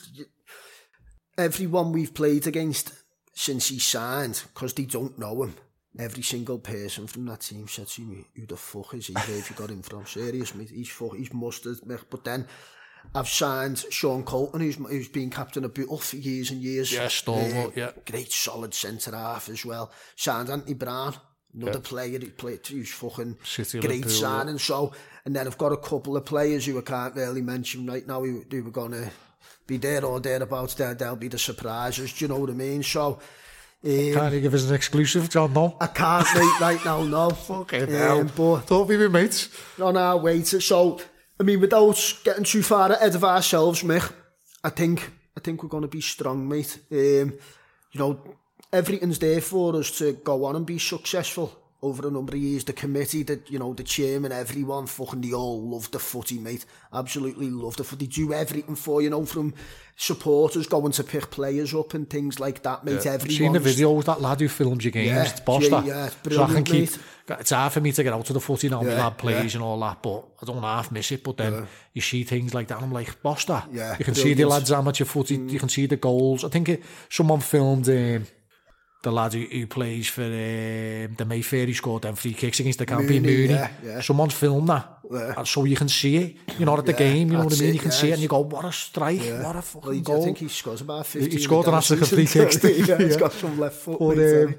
everyone 1.36 1.90
we've 1.90 2.14
played 2.14 2.46
against 2.46 2.92
since 3.34 3.68
he 3.68 3.80
signed, 3.80 4.44
because 4.54 4.74
they 4.74 4.84
don't 4.84 5.18
know 5.18 5.42
him. 5.42 5.54
Every 5.98 6.22
single 6.22 6.58
person 6.60 7.08
from 7.08 7.24
that 7.26 7.40
team 7.40 7.66
said 7.66 7.88
to 7.88 8.02
me, 8.02 8.24
who 8.36 8.46
the 8.46 8.56
fuck 8.56 8.94
is 8.94 9.08
he? 9.08 9.14
Where 9.14 9.24
have 9.24 9.50
you 9.50 9.56
got 9.56 9.70
him 9.70 9.82
from? 9.82 10.06
Serious, 10.06 10.54
mate. 10.54 10.70
He's, 10.70 10.88
fuck, 10.90 11.16
he's 11.16 11.32
mustard. 11.32 11.78
But 12.08 12.24
then 12.24 12.46
I've 13.14 13.28
signed 13.28 13.84
Sean 13.90 14.22
Colton, 14.22 14.60
who's, 14.60 14.76
who's 14.76 15.08
been 15.08 15.30
captain 15.30 15.64
of 15.64 15.74
Bootle 15.74 15.98
for 15.98 16.16
years 16.16 16.50
and 16.50 16.60
years. 16.60 16.92
Yeah, 16.92 17.08
stalwart, 17.08 17.68
uh, 17.68 17.70
yeah. 17.74 17.90
Great 18.08 18.30
solid 18.30 18.74
centre 18.74 19.12
half 19.12 19.48
as 19.48 19.64
well. 19.64 19.90
Signed 20.14 20.50
Anthony 20.50 20.74
Brown, 20.74 21.14
another 21.56 21.78
yeah. 21.78 21.82
player 21.82 22.18
who 22.18 22.30
played, 22.30 22.66
who's 22.66 22.90
fucking 22.92 23.38
City 23.44 23.80
great 23.80 24.08
signing. 24.10 24.58
So, 24.58 24.92
and 25.24 25.34
then 25.34 25.46
I've 25.46 25.58
got 25.58 25.72
a 25.72 25.78
couple 25.78 26.16
of 26.16 26.24
players 26.26 26.66
who 26.66 26.78
I 26.78 26.82
can't 26.82 27.14
really 27.16 27.40
mention 27.42 27.86
right 27.86 28.06
now 28.06 28.22
who, 28.22 28.44
who 28.50 28.62
were 28.64 28.70
going 28.70 28.92
to 28.92 29.10
be 29.66 29.78
there 29.78 30.04
or 30.04 30.20
thereabouts. 30.20 30.74
There, 30.74 30.94
they'll 30.94 31.16
be 31.16 31.28
the 31.28 31.38
surprises. 31.38 32.12
Do 32.12 32.26
you 32.26 32.28
know 32.28 32.38
what 32.40 32.50
I 32.50 32.54
mean? 32.54 32.82
So, 32.82 33.08
um, 33.14 33.20
can 33.84 34.32
you 34.34 34.40
give 34.42 34.52
us 34.54 34.68
an 34.68 34.74
exclusive, 34.74 35.30
John? 35.30 35.54
No, 35.54 35.76
I 35.80 35.86
can't 35.86 36.34
right, 36.34 36.58
right 36.60 36.84
now. 36.84 37.02
No, 37.04 37.30
fucking 37.30 37.84
um, 37.84 37.88
hell. 37.88 38.24
But 38.36 38.60
thought 38.60 38.88
we 38.88 38.96
were 38.98 39.08
mates. 39.08 39.48
our 39.80 40.16
way 40.18 40.42
to 40.42 40.60
So 40.60 41.00
I 41.40 41.44
mean, 41.44 41.60
without 41.60 42.16
getting 42.24 42.42
too 42.44 42.62
far 42.62 42.90
ahead 42.92 43.14
of 43.14 43.22
ourselves, 43.22 43.82
Mick, 43.82 44.10
I 44.64 44.70
think, 44.70 45.08
I 45.36 45.40
think 45.40 45.62
we're 45.62 45.68
going 45.68 45.82
to 45.82 45.88
be 45.88 46.00
strong, 46.00 46.48
mate. 46.48 46.76
Um, 46.90 47.38
you 47.92 48.00
know, 48.00 48.20
everything's 48.72 49.20
there 49.20 49.40
for 49.40 49.76
us 49.76 49.96
to 49.98 50.14
go 50.14 50.44
on 50.46 50.56
and 50.56 50.66
be 50.66 50.78
successful 50.80 51.56
over 51.82 52.06
a 52.08 52.10
number 52.10 52.34
of 52.34 52.40
years, 52.42 52.64
the 52.64 52.72
committee, 52.72 53.22
the, 53.22 53.40
you 53.48 53.56
know, 53.58 53.72
the 53.72 53.84
chairman, 53.84 54.32
everyone, 54.32 54.86
fucking, 54.86 55.20
they 55.20 55.32
all 55.32 55.62
love 55.68 55.88
the 55.92 55.98
footy, 55.98 56.38
mate. 56.38 56.66
Absolutely 56.92 57.48
love 57.50 57.76
the 57.76 57.84
footy. 57.84 58.06
They 58.06 58.12
do 58.12 58.32
everything 58.32 58.74
for, 58.74 59.00
you 59.00 59.10
know, 59.10 59.24
from 59.24 59.54
supporters 59.94 60.66
going 60.66 60.90
to 60.92 61.04
pick 61.04 61.30
players 61.30 61.72
up 61.74 61.94
and 61.94 62.10
things 62.10 62.40
like 62.40 62.64
that, 62.64 62.82
mate. 62.84 63.04
Yeah. 63.04 63.12
Everyone. 63.12 63.36
Seen 63.38 63.52
the 63.52 63.60
video 63.60 63.92
with 63.92 64.06
that 64.06 64.20
lad 64.20 64.40
who 64.40 64.48
filmed 64.48 64.82
your 64.82 64.90
games, 64.90 65.08
yeah, 65.08 65.38
boss 65.46 65.68
yeah, 65.70 65.84
yeah, 65.84 66.08
so 66.28 66.42
I 66.42 66.52
can 66.52 66.64
keep, 66.64 66.90
mate. 66.90 66.98
it's 67.28 67.50
hard 67.50 67.72
for 67.72 67.80
me 67.80 67.92
to 67.92 68.02
get 68.02 68.12
out 68.12 68.28
of 68.28 68.34
the 68.34 68.40
footy 68.40 68.68
now, 68.68 68.82
yeah, 68.82 68.94
lad 69.06 69.16
plays 69.16 69.54
yeah. 69.54 69.58
and 69.58 69.64
all 69.64 69.78
that, 69.80 70.02
but 70.02 70.26
I 70.42 70.46
don't 70.46 70.60
half 70.60 70.90
miss 70.90 71.12
it, 71.12 71.22
but 71.22 71.36
then 71.36 71.52
yeah. 71.52 71.66
you 71.92 72.00
see 72.02 72.24
things 72.24 72.54
like 72.54 72.66
that, 72.68 72.76
and 72.76 72.86
I'm 72.86 72.92
like, 72.92 73.22
boss 73.22 73.44
that. 73.44 73.68
Yeah, 73.72 73.90
you 73.96 74.04
can 74.04 74.14
brilliant. 74.14 74.36
see 74.36 74.42
the 74.42 74.48
lads 74.48 74.72
amateur 74.72 75.04
footy, 75.04 75.38
mm. 75.38 75.48
you 75.50 75.60
can 75.60 75.68
see 75.68 75.86
the 75.86 75.96
goals. 75.96 76.42
I 76.44 76.48
think 76.48 76.70
it, 76.70 76.82
someone 77.08 77.38
filmed, 77.38 77.88
um, 77.88 78.26
the 79.02 79.10
lad 79.10 79.32
who, 79.32 79.40
who 79.40 79.66
plays 79.66 80.08
for 80.08 80.22
um, 80.22 81.14
the 81.16 81.24
Mayfair, 81.26 81.66
he 81.66 81.72
scored 81.74 82.02
them 82.02 82.16
free 82.16 82.34
kicks 82.34 82.60
against 82.60 82.78
the 82.78 82.86
Campion 82.86 83.22
Mooney. 83.22 83.36
Mooney. 83.38 83.52
Yeah, 83.54 83.70
yeah. 83.84 84.00
Someone's 84.00 84.34
filmed 84.34 84.68
that, 84.68 84.98
yeah. 85.10 85.34
and 85.36 85.46
so 85.46 85.64
you 85.64 85.76
can 85.76 85.88
see 85.88 86.16
it. 86.16 86.36
You're 86.58 86.66
not 86.66 86.80
at 86.80 86.86
the 86.86 86.92
yeah, 86.92 86.98
game, 86.98 87.28
you 87.30 87.36
know 87.38 87.44
what 87.44 87.52
I 87.52 87.58
mean? 87.60 87.68
It, 87.70 87.74
you 87.74 87.78
can 87.80 87.90
yeah. 87.90 87.96
see 87.96 88.10
it, 88.10 88.14
and 88.14 88.22
you 88.22 88.28
go, 88.28 88.40
what 88.40 88.64
a 88.64 88.72
strike, 88.72 89.24
yeah. 89.24 89.44
what 89.44 89.56
a 89.56 89.62
fucking 89.62 89.90
well, 89.90 90.00
goal. 90.00 90.22
I 90.22 90.24
think 90.24 90.38
he 90.38 90.48
scores 90.48 90.80
about 90.80 91.06
15. 91.06 91.30
He 91.30 91.38
scored 91.38 91.66
an 91.68 91.74
absolute 91.74 92.06
free 92.08 92.26
kicks. 92.26 92.62
yeah, 92.62 92.70
yeah, 92.84 92.98
he's 92.98 93.16
got 93.16 93.32
some 93.32 93.58
left 93.58 93.76
foot. 93.76 93.98
But, 94.00 94.14
um, 94.18 94.54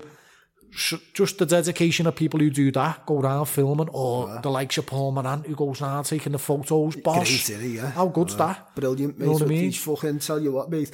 so 0.71 0.97
just 1.15 1.39
the 1.39 1.47
dedication 1.47 2.05
of 2.05 2.15
people 2.15 2.39
who 2.39 2.51
do 2.51 2.71
that, 2.71 3.03
go 3.05 3.19
around 3.19 3.47
filming, 3.47 3.89
or 3.89 4.27
yeah. 4.29 4.41
the 4.41 4.49
likes 4.51 4.77
of 4.77 4.85
Paul 4.85 5.11
Moran, 5.11 5.43
who 5.43 5.55
goes 5.55 5.81
around 5.81 6.03
taking 6.05 6.31
the 6.31 6.39
photos. 6.39 6.95
Boss, 6.97 7.47
Great, 7.49 7.61
yeah. 7.73 7.89
how 7.91 8.07
good's 8.07 8.33
yeah. 8.33 8.37
that? 8.37 8.75
Brilliant, 8.75 9.17
mate. 9.17 9.25
You 9.25 9.31
know 9.31 9.37
what 9.37 9.41
I 9.43 9.47
mean? 9.47 9.71
Fucking 9.73 10.19
tell 10.19 10.39
you 10.39 10.53
what, 10.53 10.69
mate. 10.69 10.91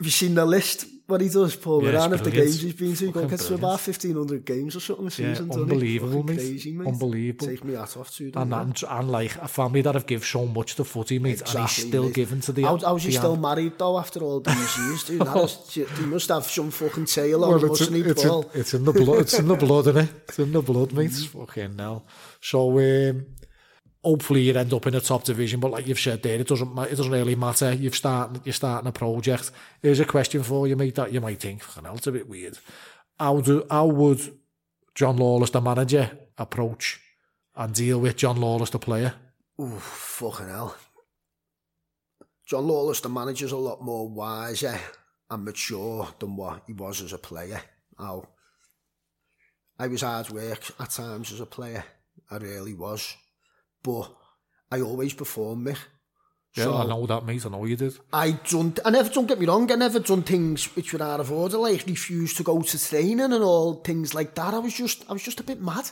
Have 0.00 0.06
you 0.08 0.12
seen 0.18 0.34
the 0.34 0.46
list? 0.46 0.86
What 1.08 1.20
he 1.20 1.28
does, 1.28 1.56
Paul 1.56 1.82
yeah, 1.82 1.92
Moran, 1.92 2.12
of 2.14 2.22
the 2.24 2.30
games 2.30 2.62
he's 2.62 2.72
been 2.72 2.94
to? 2.94 3.20
He 3.22 3.26
gets 3.28 3.46
to 3.48 3.54
about 3.54 3.86
1,500 3.86 4.44
games 4.46 4.76
or 4.76 4.80
something 4.80 5.06
a 5.08 5.10
season, 5.10 5.48
yeah, 5.48 5.54
unbelievable, 5.54 6.22
mate. 6.22 6.36
Crazy, 6.36 6.72
mate. 6.72 6.88
Unbelievable. 6.88 7.46
Take 7.48 7.64
me 7.64 7.74
hat 7.74 7.96
off 7.98 8.10
to 8.16 8.30
them. 8.30 8.40
And, 8.42 8.54
and, 8.54 8.82
and 8.88 9.10
like 9.10 9.36
a 9.36 9.48
family 9.48 9.82
that 9.82 9.92
have 9.94 10.06
given 10.06 10.24
so 10.24 10.46
much 10.46 10.74
to 10.76 10.84
footy, 10.84 11.18
mate, 11.18 11.32
exactly, 11.40 11.60
and 11.64 11.68
he's 11.70 11.86
still 11.88 12.04
mate. 12.04 12.14
giving 12.14 12.40
to 12.40 12.52
the... 12.52 12.62
How, 12.62 12.78
how's 12.78 13.02
he 13.02 13.10
still 13.10 13.36
married, 13.36 13.74
though, 13.76 13.98
after 13.98 14.20
all 14.20 14.40
these 14.40 14.78
years, 14.78 15.04
dude? 15.04 15.20
That 15.20 15.36
is, 15.36 15.78
he 15.98 16.06
must 16.06 16.28
have 16.30 16.44
some 16.44 16.70
fucking 16.70 17.04
tail 17.04 17.44
on, 17.44 17.50
well, 17.60 17.68
mustn't 17.68 17.94
he, 17.94 18.02
Paul? 18.14 18.44
It's 18.54 18.54
in, 18.54 18.60
it's 18.60 18.74
in 18.74 18.84
the 18.84 18.92
blood, 18.92 19.20
it's 19.20 19.38
in 19.38 19.48
the 19.48 19.56
blood, 19.56 19.86
isn't 19.88 19.96
it? 19.98 20.10
It's 20.28 20.38
in 20.38 20.52
the 20.52 20.62
blood, 20.62 20.92
mate. 20.92 21.10
Mm. 21.10 21.26
Fucking 21.46 21.78
hell. 21.78 22.06
So, 22.40 22.70
um, 22.78 23.26
hopefully 24.02 24.40
you 24.42 24.54
end 24.54 24.72
up 24.72 24.86
in 24.86 24.94
a 24.94 25.00
top 25.00 25.24
division. 25.24 25.60
But 25.60 25.70
like 25.70 25.86
you've 25.86 26.00
said 26.00 26.22
there, 26.22 26.38
it 26.40 26.48
doesn't 26.48 26.76
it 26.90 26.96
doesn't 26.96 27.12
really 27.12 27.36
matter. 27.36 27.72
You've 27.72 27.94
starting 27.96 28.40
you're 28.44 28.52
starting 28.52 28.88
a 28.88 28.92
project. 28.92 29.50
Here's 29.82 30.00
a 30.00 30.04
question 30.04 30.42
for 30.42 30.66
you, 30.66 30.76
mate, 30.76 30.94
that 30.94 31.12
you 31.12 31.20
might 31.20 31.40
think, 31.40 31.62
fucking 31.62 31.84
hell, 31.84 31.96
it's 31.96 32.06
a 32.06 32.12
bit 32.12 32.28
weird. 32.28 32.58
How 33.18 33.40
do 33.40 33.66
how 33.70 33.86
would 33.86 34.20
John 34.94 35.16
Lawless, 35.16 35.50
the 35.50 35.60
manager, 35.60 36.10
approach 36.36 37.00
and 37.54 37.74
deal 37.74 38.00
with 38.00 38.16
John 38.16 38.36
Lawless, 38.36 38.70
the 38.70 38.78
player? 38.78 39.14
Ooh, 39.60 39.76
fucking 39.78 40.48
hell. 40.48 40.76
John 42.46 42.66
Lawless, 42.66 43.00
the 43.00 43.08
manager's 43.08 43.52
a 43.52 43.56
lot 43.56 43.82
more 43.82 44.08
wiser 44.08 44.78
and 45.30 45.44
mature 45.44 46.08
than 46.18 46.34
what 46.36 46.62
he 46.66 46.72
was 46.72 47.02
as 47.02 47.12
a 47.12 47.18
player. 47.18 47.60
How 47.98 48.24
I 49.78 49.86
was 49.86 50.02
hard 50.02 50.28
work 50.30 50.60
at 50.78 50.90
times 50.90 51.32
as 51.32 51.40
a 51.40 51.46
player. 51.46 51.84
I 52.30 52.36
really 52.38 52.74
was 52.74 53.14
but 53.82 54.10
I 54.70 54.80
always 54.80 55.12
perform 55.14 55.68
it. 55.68 55.78
Yeah, 56.56 56.64
so 56.64 56.74
I 56.76 56.84
know 56.86 57.06
that, 57.06 57.24
mate. 57.24 57.44
I 57.46 57.48
know 57.48 57.64
you 57.64 57.76
did. 57.76 57.96
I 58.12 58.32
don't. 58.50 58.78
I 58.84 58.90
never 58.90 59.08
don't 59.08 59.26
get 59.28 59.38
me 59.38 59.46
wrong. 59.46 59.70
I 59.70 59.76
never 59.76 60.00
done 60.00 60.22
things 60.22 60.66
which 60.74 60.92
were 60.92 61.02
out 61.02 61.20
of 61.20 61.30
order, 61.30 61.58
like 61.58 61.86
refused 61.86 62.36
to 62.38 62.42
go 62.42 62.60
to 62.60 62.78
training 62.88 63.20
and 63.20 63.34
all 63.42 63.74
things 63.74 64.14
like 64.14 64.34
that. 64.34 64.54
I 64.54 64.58
was 64.58 64.74
just, 64.74 65.04
I 65.08 65.12
was 65.12 65.22
just 65.22 65.40
a 65.40 65.44
bit 65.44 65.60
mad. 65.62 65.88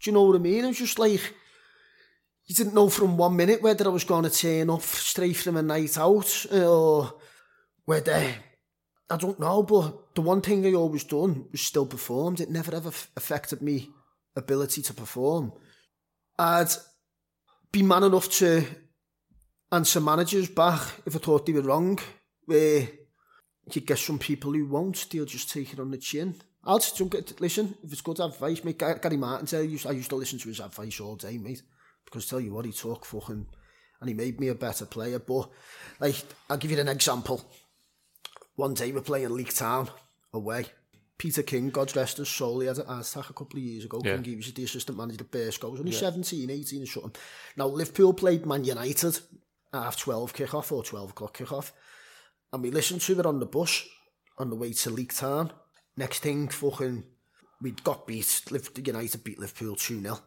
Do 0.00 0.10
you 0.10 0.14
know 0.14 0.24
what 0.24 0.36
I 0.36 0.38
mean? 0.38 0.64
I 0.64 0.68
was 0.68 0.78
just 0.78 0.98
like, 0.98 1.34
you 2.44 2.54
didn't 2.54 2.74
know 2.74 2.90
from 2.90 3.16
one 3.16 3.36
minute 3.36 3.62
whether 3.62 3.86
I 3.86 3.88
was 3.88 4.04
going 4.04 4.24
to 4.24 4.30
turn 4.30 4.68
off 4.68 4.84
straight 4.96 5.36
from 5.36 5.56
a 5.56 5.62
night 5.62 5.96
out 5.96 6.46
or 6.52 7.14
whether 7.86 8.26
I 9.10 9.16
don't 9.16 9.40
know. 9.40 9.62
But 9.62 10.14
the 10.14 10.20
one 10.20 10.42
thing 10.42 10.66
I 10.66 10.74
always 10.74 11.04
done 11.04 11.46
was 11.52 11.62
still 11.62 11.86
performed. 11.86 12.40
It 12.40 12.50
never 12.50 12.74
ever 12.74 12.90
affected 13.16 13.62
me 13.62 13.88
ability 14.36 14.82
to 14.82 14.92
perform. 14.92 15.52
I'd 16.38 16.66
be 17.72 17.82
man 17.82 18.04
enough 18.04 18.28
to 18.28 18.62
answer 19.72 20.00
managers 20.00 20.50
back 20.50 20.80
if 21.06 21.16
I 21.16 21.18
thought 21.18 21.46
they 21.46 21.54
were 21.54 21.62
wrong, 21.62 21.98
where 22.44 22.86
you 23.72 23.80
get 23.80 23.98
some 23.98 24.18
people 24.18 24.52
who 24.52 24.66
won't, 24.66 25.06
they'll 25.10 25.24
just 25.24 25.48
take 25.50 25.72
it 25.72 25.80
on 25.80 25.90
the 25.90 25.96
chin. 25.96 26.34
I'll 26.64 26.78
just 26.78 26.98
don't 26.98 27.08
get, 27.10 27.40
listen, 27.40 27.74
if 27.82 27.90
it's 27.90 28.02
good 28.02 28.20
advice, 28.20 28.62
mate, 28.62 28.78
Gary 28.78 29.16
Martin, 29.16 29.58
I 29.58 29.62
used 29.62 30.10
to 30.10 30.16
listen 30.16 30.38
to 30.38 30.48
his 30.48 30.60
advice 30.60 31.00
all 31.00 31.16
day, 31.16 31.38
mate, 31.38 31.62
because 32.04 32.28
tell 32.28 32.40
you 32.40 32.52
what, 32.52 32.66
he 32.66 32.72
talked 32.72 33.06
fucking, 33.06 33.46
and 34.00 34.08
he 34.08 34.14
made 34.14 34.38
me 34.38 34.48
a 34.48 34.54
better 34.54 34.84
player, 34.84 35.18
but, 35.18 35.48
like, 35.98 36.22
I'll 36.50 36.58
give 36.58 36.70
you 36.72 36.78
an 36.78 36.88
example. 36.88 37.40
One 38.54 38.74
day 38.74 38.92
we're 38.92 39.00
playing 39.00 39.30
League 39.30 39.52
Town 39.54 39.88
away, 40.34 40.66
Peter 41.22 41.44
King, 41.44 41.70
God 41.72 41.94
rest 41.94 42.16
his 42.16 42.28
soul, 42.28 42.58
he 42.58 42.66
had 42.66 42.78
an 42.78 42.98
attack 42.98 43.30
a 43.30 43.32
couple 43.32 43.56
of 43.56 43.62
years 43.62 43.84
ago. 43.84 44.02
Yeah. 44.04 44.16
King, 44.16 44.24
he 44.24 44.34
was 44.34 44.52
the 44.52 44.64
assistant 44.64 44.98
manager 44.98 45.20
of 45.20 45.60
goals, 45.60 45.78
only 45.78 45.92
yeah. 45.92 45.98
17, 46.00 46.50
18 46.50 46.82
or 46.82 46.86
something. 46.86 47.14
Now, 47.56 47.68
Liverpool 47.68 48.12
played 48.12 48.44
Man 48.44 48.64
United 48.64 49.20
half 49.72 49.96
12 50.00 50.32
kick-off 50.32 50.72
or 50.72 50.82
12 50.82 51.10
o'clock 51.10 51.34
kick-off. 51.38 51.72
And 52.52 52.60
we 52.64 52.72
listened 52.72 53.02
to 53.02 53.20
it 53.20 53.24
on 53.24 53.38
the 53.38 53.46
bus 53.46 53.84
on 54.36 54.50
the 54.50 54.56
way 54.56 54.72
to 54.72 54.90
Leek 54.90 55.14
Town. 55.14 55.52
Next 55.96 56.18
thing, 56.24 56.48
fucking, 56.48 57.04
we'd 57.60 57.84
got 57.84 58.04
beat. 58.04 58.42
Liverpool, 58.50 58.84
United 58.84 59.22
beat 59.22 59.38
Liverpool 59.38 59.76
2-0. 59.76 60.20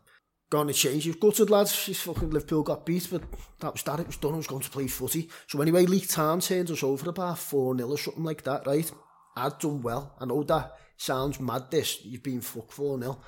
Gone 0.49 0.67
to 0.67 0.73
change. 0.73 1.05
You've 1.05 1.19
gutted, 1.19 1.49
lads. 1.49 1.77
He's 1.87 1.99
fucking 2.01 2.29
Liverpool 2.29 2.63
got 2.63 2.85
beat, 2.85 3.05
but 3.11 3.23
that 3.59 3.73
was 3.73 3.83
that. 3.83 3.99
It 3.99 4.07
was 4.07 4.17
done. 4.17 4.35
I 4.35 4.37
was 4.37 4.47
going 4.47 4.61
to 4.61 4.69
play 4.69 4.87
footy. 4.87 5.27
So 5.47 5.61
anyway, 5.61 5.85
League 5.87 6.07
Town 6.07 6.39
turned 6.39 6.71
us 6.71 6.83
over 6.83 7.09
about 7.09 7.35
4-0 7.35 7.89
or 7.89 7.97
something 7.97 8.23
like 8.23 8.43
that, 8.43 8.65
right? 8.65 8.89
I'd 9.35 9.59
done 9.59 9.81
well. 9.81 10.15
I 10.21 10.23
know 10.25 10.43
that 10.43 10.71
sounds 10.97 11.39
mad 11.39 11.69
this, 11.71 12.03
you've 12.05 12.23
been 12.23 12.41
fucked 12.41 12.73
for 12.73 12.97
now. 12.97 13.19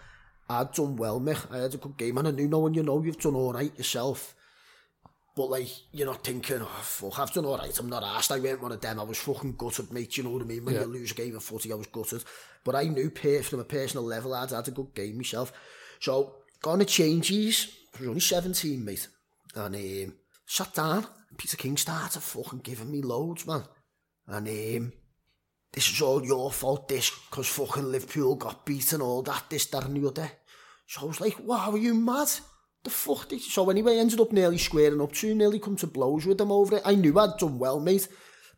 I'd 0.50 0.72
done 0.72 0.96
well, 0.96 1.20
mech. 1.20 1.52
I 1.52 1.58
had 1.60 1.74
a 1.74 1.78
good 1.78 1.98
game, 1.98 2.18
and 2.18 2.28
I 2.30 2.32
knew 2.32 2.48
one, 2.50 2.74
you 2.74 2.84
know 2.84 3.04
you've 3.04 3.20
done 3.20 3.36
all 3.36 3.54
right 3.54 3.76
yourself. 3.78 4.34
But, 5.36 5.50
like, 5.52 5.68
you're 5.92 6.08
not 6.08 6.24
thinking, 6.24 6.62
oh, 6.62 6.80
fuck, 6.82 7.20
I've 7.20 7.32
done 7.34 7.46
all 7.46 7.58
right, 7.58 7.78
I'm 7.80 7.90
not 7.90 8.04
asked. 8.04 8.32
I 8.32 8.40
went 8.40 8.62
one 8.62 8.72
of 8.72 8.82
them, 8.82 9.00
I 9.00 9.04
was 9.04 9.20
fucking 9.20 9.56
gutted, 9.58 9.92
mate, 9.92 10.18
you 10.18 10.24
know 10.24 10.32
what 10.32 10.42
I 10.42 10.46
mean? 10.46 10.66
When 10.66 10.74
yeah. 10.74 10.82
you 10.82 10.88
lose 10.88 11.12
a 11.12 11.16
game 11.16 11.36
of 11.36 11.44
footy, 11.44 11.72
I 11.72 11.76
was 11.76 11.88
gutted. 11.88 12.24
But 12.64 12.76
I 12.76 12.84
knew 12.84 13.10
from 13.44 13.60
a 13.60 13.64
personal 13.66 14.06
level, 14.06 14.34
I'd 14.34 14.52
had 14.52 14.68
a 14.68 14.72
good 14.72 14.94
game 14.96 15.18
myself. 15.18 15.52
So, 16.00 16.36
gone 16.62 16.80
to 16.80 16.86
changes, 16.86 17.68
I 17.96 18.00
was 18.02 18.08
only 18.10 18.20
17, 18.22 18.84
mate. 18.84 19.08
And 19.56 19.76
um, 19.76 20.16
sat 20.46 20.74
down, 20.74 21.06
Peter 21.38 21.58
King 21.58 21.76
started 21.78 22.22
fucking 22.22 22.60
giving 22.60 22.92
me 22.92 23.02
loads, 23.02 23.46
man. 23.46 23.64
And 24.28 24.48
um, 24.48 24.94
this 25.78 25.92
is 25.94 26.02
all 26.02 26.26
your 26.26 26.50
fault, 26.52 26.88
this, 26.88 27.12
cos 27.30 27.48
fucking 27.50 27.84
Liverpool 27.92 28.34
got 28.36 28.66
beat 28.66 28.92
and 28.94 29.04
all 29.04 29.22
that, 29.22 29.44
this, 29.48 29.68
that, 29.68 29.84
and 29.86 30.04
the 30.04 30.08
other. 30.10 30.32
So 30.88 31.02
I 31.02 31.06
was 31.06 31.22
like, 31.22 31.38
wow, 31.42 31.70
are 31.70 31.78
you 31.78 31.94
mad? 31.94 32.28
The 32.84 32.90
fuck 32.90 33.30
did 33.30 33.36
you? 33.46 33.52
So 33.52 33.70
anyway, 33.70 33.94
I 33.96 34.00
ended 34.00 34.20
up 34.20 34.32
nearly 34.32 34.58
squaring 34.58 35.00
up 35.00 35.12
to, 35.12 35.36
nearly 35.36 35.60
come 35.60 35.76
to 35.76 35.86
blows 35.86 36.26
with 36.26 36.40
them 36.40 36.52
over 36.52 36.78
it. 36.78 36.82
I 36.84 36.96
knew 36.96 37.20
I'd 37.20 37.38
done 37.38 37.60
well, 37.60 37.80
mate, 37.80 38.08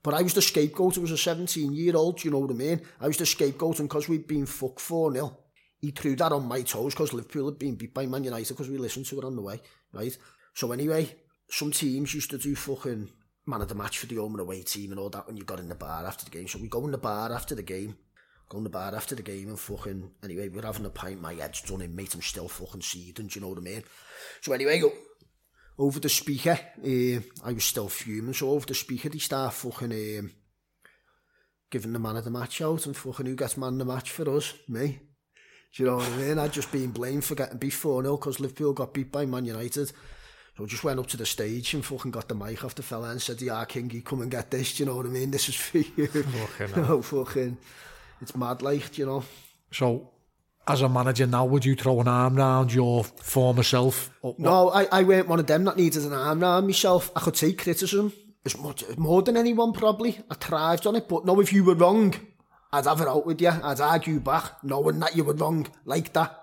but 0.02 0.14
I 0.14 0.22
was 0.22 0.34
the 0.34 0.42
scapegoat. 0.42 0.98
I 0.98 1.02
was 1.02 1.12
a 1.12 1.18
17 1.18 1.74
year 1.74 1.98
old, 1.98 2.24
you 2.24 2.32
know 2.32 2.40
what 2.40 2.52
I 2.52 2.54
mean? 2.54 2.82
I 3.02 3.08
was 3.08 3.18
the 3.18 3.26
scapegoat, 3.26 3.82
and 3.82 3.90
cos 3.90 4.08
we'd 4.08 4.26
been 4.26 4.46
fucked 4.46 4.80
4 4.80 5.12
0, 5.12 5.38
he 5.82 5.92
threw 5.92 6.16
that 6.16 6.32
on 6.32 6.48
my 6.48 6.62
toes 6.62 6.96
cos 6.96 7.12
Liverpool 7.12 7.50
had 7.50 7.60
been 7.60 7.76
beat 7.76 7.94
by 7.94 8.06
Man 8.06 8.24
United 8.24 8.56
cos 8.56 8.70
we 8.70 8.78
listened 8.78 9.08
to 9.08 9.18
it 9.20 9.26
on 9.26 9.36
the 9.36 9.42
way, 9.42 9.60
right? 9.92 10.18
So 10.54 10.72
anyway, 10.72 11.14
some 11.50 11.72
teams 11.74 12.14
used 12.16 12.30
to 12.32 12.38
do 12.38 12.56
fucking 12.56 13.10
man 13.50 13.62
of 13.62 13.68
the 13.68 13.76
match 13.76 13.98
for 13.98 14.06
the 14.06 14.16
home 14.16 14.34
and 14.34 14.42
away 14.42 14.62
team 14.62 14.92
and 14.92 15.00
all 15.00 15.10
that 15.10 15.28
when 15.28 15.36
you 15.36 15.44
got 15.44 15.60
in 15.60 15.68
the 15.68 15.76
bar 15.76 16.06
after 16.06 16.24
the 16.26 16.32
game. 16.32 16.48
So 16.48 16.60
we 16.60 16.68
go 16.68 16.86
in 16.86 16.92
the 16.92 16.98
bar 16.98 17.32
after 17.32 17.56
the 17.56 17.64
game, 17.64 17.98
go 18.48 18.60
in 18.60 18.64
the 18.64 18.70
bar 18.70 18.94
after 18.96 19.16
the 19.16 19.24
game 19.24 19.50
and 19.50 19.60
fucking, 19.60 20.12
anyway, 20.24 20.48
we're 20.50 20.62
having 20.62 20.86
a 20.86 20.90
pint, 20.90 21.20
my 21.22 21.34
head's 21.34 21.62
done 21.62 21.82
in, 21.82 21.96
mate, 21.96 22.14
I'm 22.14 22.22
still 22.22 22.48
fucking 22.48 22.82
seething, 22.82 23.28
do 23.28 23.36
you 23.36 23.42
know 23.42 23.50
what 23.50 23.58
I 23.58 23.62
mean? 23.62 23.84
So 24.42 24.54
anyway, 24.54 24.82
over 25.78 26.00
the 26.00 26.10
speaker, 26.10 26.60
uh, 26.82 27.20
I 27.50 27.54
was 27.54 27.64
still 27.64 27.90
fuming, 27.90 28.34
so 28.34 28.52
over 28.52 28.66
the 28.68 28.76
speaker 28.76 29.10
they 29.10 29.18
start 29.18 29.54
fucking 29.54 29.92
um, 30.20 30.32
giving 31.72 31.94
the 31.94 32.00
man 32.00 32.18
of 32.18 32.24
the 32.26 32.32
match 32.32 32.62
out 32.62 32.86
and 32.86 32.96
fucking 32.96 33.26
who 33.26 33.36
gets 33.36 33.58
man 33.58 33.74
of 33.74 33.80
the 33.80 33.86
match 33.86 34.12
for 34.12 34.30
us? 34.36 34.54
Me. 34.68 35.00
Do 35.76 35.84
you 35.84 35.90
know 35.90 35.98
what 35.98 36.08
I 36.12 36.18
mean? 36.18 36.40
I'd 36.40 36.54
just 36.54 36.72
been 36.72 36.90
blamed 36.92 37.24
for 37.26 37.36
getting 37.36 37.60
beat 37.60 37.74
4-0 37.74 38.20
because 38.20 38.40
Liverpool 38.40 38.74
got 38.74 38.92
beat 38.92 39.12
by 39.12 39.28
Man 39.28 39.46
United. 39.46 39.92
So 40.60 40.66
I 40.66 40.68
just 40.68 40.84
went 40.84 41.00
up 41.00 41.08
to 41.08 41.16
the 41.18 41.26
stage 41.26 41.74
and 41.74 41.86
fucking 41.86 42.12
got 42.12 42.28
the 42.28 42.36
mic 42.36 42.66
off 42.66 42.76
the 42.76 42.84
fella 42.84 43.12
and 43.12 43.22
said, 43.22 43.42
yeah, 43.42 43.64
Kingy, 43.64 44.04
come 44.04 44.24
and 44.24 44.30
get 44.30 44.52
this, 44.52 44.78
you 44.78 44.86
know 44.86 44.98
what 44.98 45.06
I 45.06 45.10
mean? 45.10 45.32
This 45.32 45.48
is 45.48 45.56
for 45.56 45.78
you. 45.78 46.08
Fucking 46.08 46.76
no, 46.84 47.02
fucking, 47.02 47.56
it's 48.22 48.36
mad 48.36 48.62
like, 48.62 48.98
you 48.98 49.06
know. 49.06 49.24
So, 49.72 50.10
as 50.68 50.82
a 50.82 50.90
manager 50.90 51.26
now, 51.28 51.46
would 51.46 51.64
you 51.64 51.76
throw 51.76 52.02
an 52.02 52.10
arm 52.10 52.36
round 52.36 52.74
your 52.74 53.06
former 53.06 53.64
self? 53.64 54.12
No, 54.38 54.68
I, 54.70 54.84
I 54.92 55.04
weren't 55.04 55.30
one 55.30 55.40
of 55.40 55.48
them 55.48 55.64
that 55.64 55.78
needed 55.78 56.04
an 56.04 56.12
arm 56.14 56.42
round 56.42 56.68
myself. 56.68 57.10
I 57.16 57.22
could 57.22 57.36
take 57.36 57.60
criticism 57.64 58.12
as 58.46 58.58
much, 58.58 58.84
more 58.98 59.22
than 59.22 59.38
anyone 59.38 59.72
probably. 59.72 60.20
I 60.30 60.34
thrived 60.36 60.86
on 60.88 60.98
it, 60.98 61.08
but 61.08 61.24
no, 61.26 61.40
if 61.40 61.54
you 61.54 61.64
were 61.64 61.74
wrong, 61.76 62.14
I'd 62.74 62.84
have 62.86 63.00
it 63.00 63.08
out 63.08 63.26
with 63.26 63.42
you. 63.42 63.48
I'd 63.52 63.80
argue 63.80 64.20
back, 64.20 64.62
knowing 64.66 65.00
that 65.00 65.16
you 65.16 65.24
were 65.24 65.34
wrong 65.36 65.68
like 65.86 66.12
that. 66.14 66.36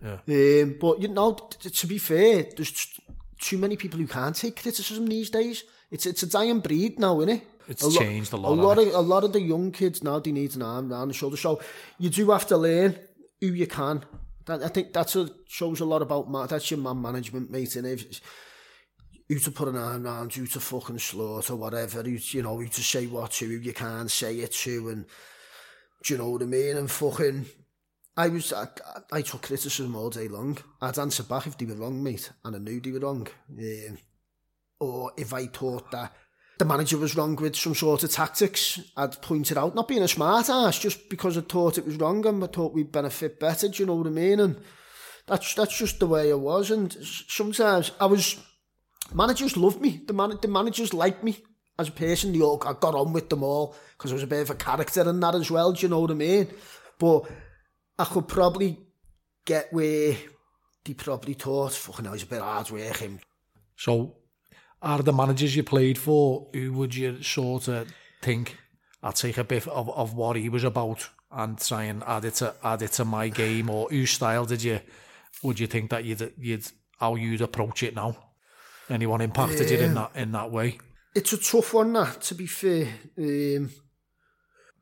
Yeah. 0.00 0.62
Um, 0.62 0.76
but 0.80 1.02
you 1.02 1.08
know, 1.08 1.34
t- 1.34 1.68
to 1.68 1.86
be 1.88 1.98
fair, 1.98 2.46
there's 2.56 3.00
too 3.42 3.58
many 3.58 3.76
people 3.76 3.98
who 3.98 4.06
can't 4.06 4.36
take 4.36 4.60
criticism 4.62 5.06
these 5.06 5.28
days. 5.30 5.64
It's 5.90 6.06
it's 6.06 6.22
a 6.22 6.26
dying 6.28 6.60
breed 6.60 6.98
now, 6.98 7.20
isn't 7.20 7.36
it? 7.36 7.42
It's 7.68 7.82
a 7.82 7.88
lo- 7.88 7.98
changed 8.00 8.32
a 8.32 8.36
lot. 8.36 8.50
A 8.52 8.60
lot 8.62 8.78
of 8.78 8.86
it. 8.86 8.94
a 8.94 9.00
lot 9.00 9.24
of 9.24 9.32
the 9.32 9.42
young 9.42 9.72
kids 9.72 10.02
now 10.02 10.18
they 10.20 10.32
need 10.32 10.54
an 10.56 10.62
arm 10.62 10.90
around 10.90 11.08
the 11.08 11.14
shoulder. 11.14 11.36
So 11.36 11.60
you 11.98 12.08
do 12.08 12.30
have 12.30 12.46
to 12.46 12.56
learn 12.56 12.96
who 13.40 13.48
you 13.48 13.66
can. 13.66 14.04
That 14.46 14.62
I 14.64 14.68
think 14.68 14.92
that 14.94 15.14
shows 15.46 15.80
a 15.80 15.84
lot 15.84 16.02
about 16.02 16.48
that's 16.48 16.70
your 16.70 16.80
man 16.80 17.02
management, 17.02 17.50
mate. 17.50 17.76
And 17.76 17.86
if 17.86 18.22
you 19.28 19.38
to 19.40 19.50
put 19.50 19.68
an 19.68 19.76
arm 19.76 20.06
around, 20.06 20.36
you 20.36 20.46
to 20.46 20.60
fucking 20.60 20.98
slaughter, 20.98 21.56
whatever. 21.56 22.08
you 22.08 22.20
you 22.22 22.42
know 22.42 22.60
you 22.60 22.68
to 22.68 22.82
say 22.82 23.06
what 23.06 23.32
to, 23.32 23.46
who 23.46 23.54
you 23.58 23.72
can't 23.72 24.10
say 24.10 24.36
it 24.36 24.52
to, 24.52 24.88
and 24.90 25.06
do 26.04 26.14
you 26.14 26.18
know 26.18 26.30
what 26.30 26.42
I 26.42 26.46
mean? 26.46 26.76
And 26.76 26.90
fucking 26.90 27.46
I 28.16 28.28
was 28.28 28.52
I, 28.52 28.68
I, 29.10 29.22
took 29.22 29.42
criticism 29.42 29.96
all 29.96 30.10
day 30.10 30.28
long. 30.28 30.58
I'd 30.82 30.98
answer 30.98 31.22
back 31.22 31.46
if 31.46 31.56
they 31.56 31.64
were 31.64 31.76
wrong, 31.76 32.02
mate, 32.02 32.30
and 32.44 32.54
I 32.56 32.58
knew 32.58 32.78
they 32.80 32.92
were 32.92 33.00
wrong. 33.00 33.26
Um, 33.58 33.98
or 34.80 35.12
if 35.16 35.32
I 35.32 35.46
thought 35.46 35.90
that 35.92 36.12
the 36.58 36.66
manager 36.66 36.98
was 36.98 37.16
wrong 37.16 37.36
with 37.36 37.56
some 37.56 37.74
sort 37.74 38.04
of 38.04 38.10
tactics, 38.10 38.78
I'd 38.98 39.22
pointed 39.22 39.56
out, 39.56 39.74
not 39.74 39.88
being 39.88 40.02
a 40.02 40.08
smart 40.08 40.50
ass, 40.50 40.78
just 40.78 41.08
because 41.08 41.38
I 41.38 41.42
thought 41.42 41.78
it 41.78 41.86
was 41.86 41.96
wrong 41.96 42.24
and 42.26 42.44
I 42.44 42.48
thought 42.48 42.74
we'd 42.74 42.92
benefit 42.92 43.40
better. 43.40 43.68
Do 43.68 43.82
you 43.82 43.86
know 43.86 43.94
what 43.94 44.06
I 44.06 44.10
mean? 44.10 44.40
And 44.40 44.56
that's 45.26 45.54
that's 45.54 45.78
just 45.78 45.98
the 45.98 46.06
way 46.06 46.30
I 46.30 46.34
was. 46.34 46.70
And 46.70 46.92
sometimes 46.92 47.92
I 47.98 48.04
was 48.06 48.36
managers 49.14 49.56
loved 49.56 49.80
me. 49.80 50.02
The 50.06 50.12
man 50.12 50.38
the 50.42 50.48
managers 50.48 50.92
liked 50.92 51.24
me 51.24 51.38
as 51.78 51.88
a 51.88 51.92
person. 51.92 52.34
They 52.34 52.42
all 52.42 52.62
I 52.66 52.74
got 52.78 52.94
on 52.94 53.14
with 53.14 53.30
them 53.30 53.42
all 53.42 53.74
because 53.96 54.10
I 54.10 54.14
was 54.14 54.22
a 54.22 54.26
bit 54.26 54.42
of 54.42 54.50
a 54.50 54.54
character 54.56 55.00
and 55.00 55.22
that 55.22 55.34
as 55.34 55.50
well. 55.50 55.72
Do 55.72 55.80
you 55.80 55.88
know 55.88 56.00
what 56.00 56.10
I 56.10 56.14
mean? 56.14 56.48
But 56.98 57.22
I 57.98 58.04
could 58.04 58.28
probably 58.28 58.78
get 59.44 59.72
where 59.72 60.16
they 60.84 60.94
probably 60.94 61.34
thought, 61.34 61.72
fucking 61.72 62.04
hell, 62.04 62.14
he's 62.14 62.22
a 62.24 62.26
bit 62.26 62.40
hard 62.40 62.68
him. 62.68 63.20
So, 63.76 64.16
are 64.80 65.02
the 65.02 65.12
managers 65.12 65.54
you 65.54 65.62
played 65.62 65.98
for, 65.98 66.48
who 66.52 66.72
would 66.74 66.94
you 66.94 67.22
sort 67.22 67.68
of 67.68 67.88
think, 68.22 68.56
I'll 69.02 69.12
take 69.12 69.38
a 69.38 69.44
bit 69.44 69.66
of, 69.68 69.88
of 69.90 70.14
what 70.14 70.36
he 70.36 70.48
was 70.48 70.64
about 70.64 71.08
and 71.30 71.58
try 71.58 71.84
and 71.84 72.02
add 72.06 72.24
it 72.24 72.34
to, 72.36 72.54
add 72.62 72.82
it 72.82 72.92
to 72.92 73.04
my 73.04 73.28
game, 73.28 73.68
or 73.70 73.88
whose 73.88 74.10
style 74.10 74.44
did 74.44 74.62
you, 74.62 74.80
would 75.42 75.58
you 75.60 75.66
think 75.66 75.90
that 75.90 76.04
you'd, 76.04 76.32
you'd 76.38 76.66
how 76.98 77.14
you'd 77.14 77.40
approach 77.40 77.82
it 77.82 77.94
now? 77.96 78.16
Anyone 78.90 79.20
impacted 79.20 79.66
um, 79.68 79.72
you 79.72 79.78
in 79.78 79.94
that, 79.94 80.10
in 80.14 80.32
that 80.32 80.50
way? 80.50 80.78
It's 81.14 81.32
a 81.32 81.38
tough 81.38 81.74
one, 81.74 81.92
that, 81.94 82.20
to 82.22 82.34
be 82.34 82.46
fair. 82.46 82.88
Um, 83.18 83.70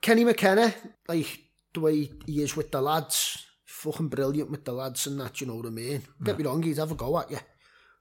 Kenny 0.00 0.24
McKenna, 0.24 0.72
like, 1.08 1.40
dweud, 1.70 2.10
years 2.24 2.54
with 2.54 2.70
the 2.70 2.80
lads, 2.80 3.46
fucking 3.64 4.08
brilliant 4.10 4.50
with 4.50 4.64
the 4.64 4.72
lads 4.72 5.06
and 5.06 5.18
that, 5.20 5.40
you 5.40 5.46
know 5.46 5.56
what 5.56 5.66
I 5.66 5.70
mean? 5.70 5.86
Yeah. 6.02 6.24
Get 6.24 6.38
me 6.38 6.44
wrong, 6.44 6.62
he'd 6.62 6.76
have 6.78 6.92
a 6.92 6.94
go 6.94 7.18
at 7.18 7.30
you. 7.30 7.38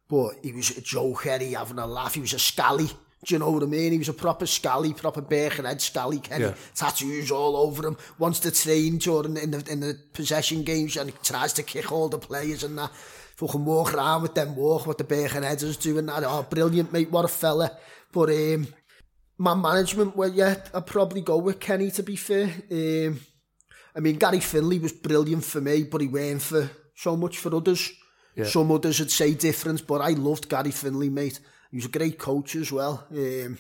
But 0.07 0.35
he 0.41 0.51
was 0.51 0.77
a 0.77 0.81
joker, 0.81 1.37
he 1.37 1.53
having 1.53 1.77
a 1.79 1.85
laugh, 1.85 2.15
he 2.15 2.21
was 2.21 2.33
a 2.33 2.39
scally. 2.39 2.89
Do 3.25 3.35
you 3.35 3.39
know 3.39 3.51
what 3.51 3.63
I 3.63 3.65
mean? 3.65 3.91
He 3.91 3.97
was 3.97 4.09
a 4.09 4.13
proper 4.13 4.45
scally, 4.45 4.93
proper 4.93 5.21
bacon 5.21 5.65
head 5.65 5.81
scally, 5.81 6.19
Kenny. 6.23 6.45
Yeah. 6.45 6.53
Tattoos 6.73 7.29
all 7.31 7.57
over 7.57 7.85
him. 7.87 7.97
Wants 8.17 8.39
to 8.39 8.51
train 8.51 8.97
to 8.99 9.19
in 9.21 9.33
the, 9.51 9.67
in 9.69 9.81
the 9.81 9.97
possession 10.13 10.63
games 10.63 10.95
and 10.95 11.09
he 11.11 11.15
tries 11.21 11.51
to 11.53 11.63
kick 11.63 11.91
all 11.91 12.07
the 12.07 12.17
players 12.17 12.63
and 12.63 12.77
that. 12.77 12.91
Fucking 13.35 13.63
walk 13.65 13.93
around 13.93 14.21
with 14.21 14.35
them, 14.35 14.55
walk 14.55 14.85
what 14.87 14.97
the 14.97 15.03
bacon 15.03 15.43
head 15.43 15.61
is 15.61 15.75
doing. 15.77 16.05
That. 16.07 16.23
Oh, 16.25 16.45
brilliant, 16.49 16.91
mate, 16.93 17.11
what 17.11 17.23
a 17.25 17.27
fella. 17.29 17.71
But 18.11 18.29
um, 18.31 18.67
my 19.37 19.53
management, 19.53 20.15
well, 20.15 20.29
yeah, 20.31 20.55
I'd 20.73 20.85
probably 20.85 21.21
go 21.21 21.37
with 21.37 21.59
Kenny, 21.59 21.91
to 21.91 22.03
be 22.03 22.15
fair. 22.17 22.47
Um, 22.71 23.19
I 23.99 24.01
mean, 24.01 24.15
Gary 24.15 24.39
Finley 24.39 24.79
was 24.79 24.93
brilliant 24.93 25.43
for 25.43 25.59
me, 25.59 25.83
but 25.83 25.99
he 25.99 26.07
weren't 26.07 26.41
for 26.41 26.71
so 26.95 27.17
much 27.17 27.37
for 27.39 27.53
others. 27.53 27.91
Yeah. 28.33 28.45
Some 28.45 28.71
others 28.71 28.97
would 28.99 29.11
say 29.11 29.33
different, 29.33 29.85
but 29.85 29.99
I 29.99 30.11
loved 30.11 30.47
Gary 30.47 30.71
Finley, 30.71 31.09
mate. 31.09 31.41
He 31.69 31.75
was 31.75 31.87
a 31.87 31.89
great 31.89 32.17
coach 32.17 32.55
as 32.55 32.71
well. 32.71 33.05
Um, 33.11 33.57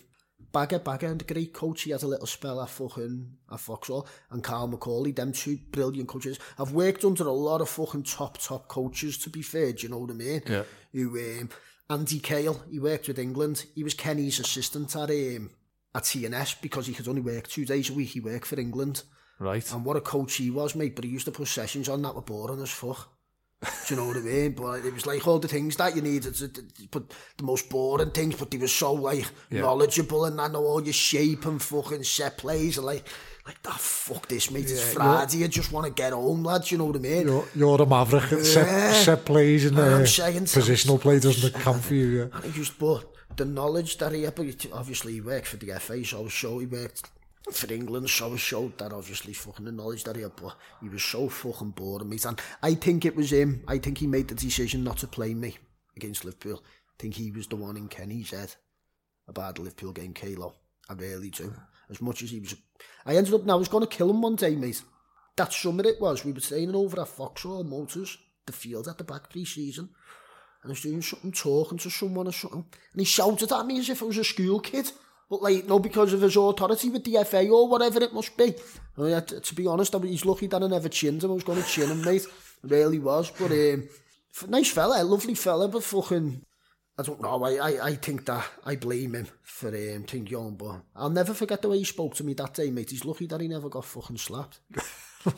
Bagger, 0.53 0.79
Bagger, 0.79 1.07
and 1.07 1.21
a 1.21 1.25
great 1.25 1.51
coach. 1.51 1.81
He 1.81 1.91
had 1.91 2.03
a 2.03 2.07
little 2.07 2.25
spell 2.25 2.61
at 2.61 2.69
fucking 2.69 3.33
at 3.51 3.59
Foxhall 3.59 4.07
and 4.31 4.41
Carl 4.41 4.69
McCauley. 4.69 5.13
Them 5.13 5.33
two 5.33 5.57
brilliant 5.71 6.07
coaches. 6.07 6.39
I've 6.57 6.71
worked 6.71 7.03
under 7.03 7.27
a 7.27 7.33
lot 7.33 7.59
of 7.59 7.67
fucking 7.67 8.03
top 8.03 8.37
top 8.37 8.69
coaches. 8.69 9.17
To 9.17 9.29
be 9.29 9.41
fair, 9.41 9.73
do 9.73 9.83
you 9.83 9.89
know 9.89 9.97
what 9.97 10.11
I 10.11 10.13
mean? 10.13 10.41
Yeah. 10.47 10.63
Who 10.93 11.19
um, 11.19 11.49
Andy 11.89 12.19
Cale? 12.19 12.63
He 12.71 12.79
worked 12.79 13.09
with 13.09 13.19
England. 13.19 13.65
He 13.75 13.83
was 13.83 13.93
Kenny's 13.93 14.39
assistant 14.39 14.95
at 14.95 15.09
um, 15.09 15.49
at 15.93 16.03
TNS 16.03 16.61
because 16.61 16.87
he 16.87 16.93
could 16.93 17.09
only 17.09 17.19
work 17.21 17.49
two 17.49 17.65
days 17.65 17.89
a 17.89 17.93
week. 17.93 18.11
He 18.11 18.21
worked 18.21 18.45
for 18.45 18.57
England. 18.57 19.03
Right. 19.39 19.71
And 19.71 19.85
what 19.85 19.95
a 19.95 20.01
coach 20.01 20.35
he 20.35 20.51
was, 20.51 20.75
mate. 20.75 20.95
But 20.95 21.05
he 21.05 21.09
used 21.09 21.25
to 21.25 21.31
put 21.31 21.47
sessions 21.47 21.87
on 21.87 22.01
that 22.01 22.13
were 22.13 22.21
boring 22.21 22.61
as 22.61 22.69
fuck. 22.71 23.09
Do 23.61 23.67
you 23.89 23.95
know 23.99 24.07
what 24.07 24.17
I 24.17 24.21
mean? 24.21 24.51
But 24.51 24.85
it 24.85 24.93
was 24.93 25.05
like 25.05 25.25
all 25.27 25.39
the 25.39 25.47
things 25.47 25.75
that 25.77 25.93
you 25.93 26.01
needed, 26.01 26.33
to, 26.35 26.49
but 26.91 27.09
the 27.37 27.43
most 27.43 27.69
boring 27.69 28.11
things. 28.11 28.35
But 28.35 28.51
he 28.53 28.59
was 28.59 28.73
so 28.73 28.93
like 28.93 29.25
yeah. 29.49 29.61
knowledgeable 29.61 30.25
and 30.25 30.39
I 30.39 30.47
know 30.47 30.63
all 30.63 30.83
your 30.83 30.93
shape 30.93 31.45
and 31.45 31.61
fucking 31.61 32.03
set 32.03 32.37
plays 32.37 32.77
and 32.77 32.85
like. 32.85 33.07
Like, 33.45 33.63
that. 33.63 33.79
fuck 33.79 34.27
this, 34.27 34.51
mate. 34.51 34.65
Yeah, 34.67 34.73
it's 34.73 34.93
Friday. 34.93 35.43
I 35.43 35.47
just 35.47 35.71
want 35.71 35.87
to 35.87 35.91
get 35.91 36.13
home, 36.13 36.43
lads. 36.43 36.71
You 36.71 36.77
know 36.77 36.85
what 36.85 36.97
I 36.97 36.99
mean? 36.99 37.25
You're, 37.25 37.45
you're 37.55 37.81
a 37.81 37.85
maverick. 37.85 38.29
Yeah. 38.29 38.43
Set, 38.43 38.93
set 38.97 39.25
plays 39.25 39.65
and 39.65 39.79
uh, 39.79 39.99
positional 40.01 41.01
play 41.01 41.19
doesn't 41.19 41.51
come 41.55 41.79
for 41.79 41.95
you. 41.95 42.07
Yeah. 42.07 42.25
And 42.31 42.43
he 42.45 42.51
just, 42.51 42.77
but 42.77 43.05
the 43.37 43.45
knowledge 43.45 43.97
that 43.97 44.11
he 44.11 44.21
had, 44.21 44.35
but 44.35 44.45
obviously 44.71 45.13
he 45.13 45.21
worked 45.21 45.47
for 45.47 45.57
the 45.57 45.73
FA, 45.79 46.05
so 46.05 46.19
I 46.19 46.21
was 46.25 46.31
sure 46.31 46.59
he 46.59 46.67
worked 46.67 47.09
for 47.53 47.71
England, 47.73 48.09
so 48.09 48.35
showed 48.37 48.77
that 48.77 48.93
obviously 48.93 49.33
fucking 49.33 49.65
the 49.65 49.71
knowledge 49.71 50.03
that 50.03 50.15
he 50.15 50.21
had, 50.21 50.35
but 50.35 50.55
he 50.81 50.89
was 50.89 51.03
so 51.03 51.29
fucking 51.29 51.71
bored 51.71 52.01
of 52.01 52.07
me. 52.07 52.17
And 52.25 52.39
I 52.61 52.75
think 52.75 53.05
it 53.05 53.15
was 53.15 53.31
him. 53.31 53.63
I 53.67 53.77
think 53.79 53.97
he 53.97 54.07
made 54.07 54.27
the 54.27 54.35
decision 54.35 54.83
not 54.83 54.97
to 54.99 55.07
play 55.07 55.33
me 55.33 55.57
against 55.95 56.25
Liverpool. 56.25 56.61
I 56.63 56.95
think 57.01 57.15
he 57.15 57.31
was 57.31 57.47
the 57.47 57.55
one 57.55 57.77
in 57.77 57.87
Kenny's 57.87 58.31
head 58.31 58.55
about 59.27 59.55
the 59.55 59.61
Liverpool 59.61 59.91
game, 59.91 60.13
Kalo. 60.13 60.55
I 60.89 60.93
really 60.93 61.29
do. 61.29 61.53
As 61.89 62.01
much 62.01 62.23
as 62.23 62.31
he 62.31 62.39
was... 62.39 62.55
I 63.05 63.15
ended 63.15 63.33
up 63.33 63.43
now, 63.45 63.53
I 63.53 63.57
was 63.57 63.67
going 63.67 63.85
to 63.87 63.95
kill 63.95 64.09
him 64.09 64.21
one 64.21 64.35
day, 64.35 64.55
mate. 64.55 64.81
That 65.37 65.53
summer 65.53 65.83
it 65.85 66.01
was, 66.01 66.25
we 66.25 66.31
were 66.33 66.39
training 66.39 66.75
over 66.75 67.01
at 67.01 67.07
Foxhall 67.07 67.63
Motors, 67.63 68.17
the 68.45 68.51
field 68.51 68.87
at 68.87 68.97
the 68.97 69.03
back 69.03 69.29
pre-season, 69.29 69.89
and 70.63 70.69
I 70.69 70.69
was 70.73 70.81
doing 70.81 71.01
something, 71.01 71.31
talking 71.31 71.77
to 71.79 71.89
someone 71.89 72.27
or 72.27 72.33
something, 72.33 72.65
and 72.91 73.01
he 73.01 73.05
shouted 73.05 73.51
at 73.51 73.65
me 73.65 73.79
as 73.79 73.89
if 73.89 74.01
I 74.03 74.07
was 74.07 74.17
a 74.17 74.23
school 74.23 74.59
kid 74.59 74.91
but 75.29 75.41
like 75.43 75.65
no 75.65 75.79
because 75.79 76.13
of 76.13 76.21
his 76.21 76.35
authority 76.35 76.89
with 76.89 77.03
the 77.03 77.23
FA 77.23 77.47
or 77.47 77.67
whatever 77.67 78.01
it 78.03 78.13
must 78.13 78.35
be. 78.35 78.53
I 78.97 79.01
mean, 79.01 79.23
to 79.23 79.55
be 79.55 79.67
honest, 79.67 79.95
I 79.95 79.99
mean, 79.99 80.11
he's 80.11 80.25
lucky 80.25 80.47
that 80.47 80.61
I 80.63 80.67
never 80.67 80.89
chinned 80.89 81.23
him. 81.23 81.31
I 81.31 81.35
was 81.35 81.43
going 81.43 81.61
to 81.61 81.67
chin 81.67 81.89
him, 81.89 82.03
mate. 82.03 82.25
I 82.63 82.67
really 82.67 82.99
was. 82.99 83.31
But 83.37 83.51
um, 83.51 83.87
nice 84.47 84.71
fella, 84.71 85.03
lovely 85.03 85.35
fella, 85.35 85.67
but 85.67 85.83
fucking 85.83 86.41
I 86.97 87.03
don't 87.03 87.21
know. 87.21 87.43
I, 87.43 87.51
I, 87.55 87.85
I 87.89 87.95
think 87.95 88.25
that 88.25 88.43
I 88.65 88.75
blame 88.75 89.13
him 89.15 89.27
for 89.43 89.69
um, 89.69 90.03
Ting 90.05 90.27
but 90.57 90.81
I'll 90.95 91.09
never 91.09 91.33
forget 91.33 91.61
the 91.61 91.69
way 91.69 91.77
he 91.77 91.83
spoke 91.85 92.15
to 92.15 92.23
me 92.23 92.33
that 92.33 92.55
day, 92.55 92.71
mate. 92.71 92.89
He's 92.89 93.05
lucky 93.05 93.27
that 93.27 93.39
he 93.39 93.47
never 93.47 93.69
got 93.69 93.85
fucking 93.85 94.17
slapped. 94.17 94.59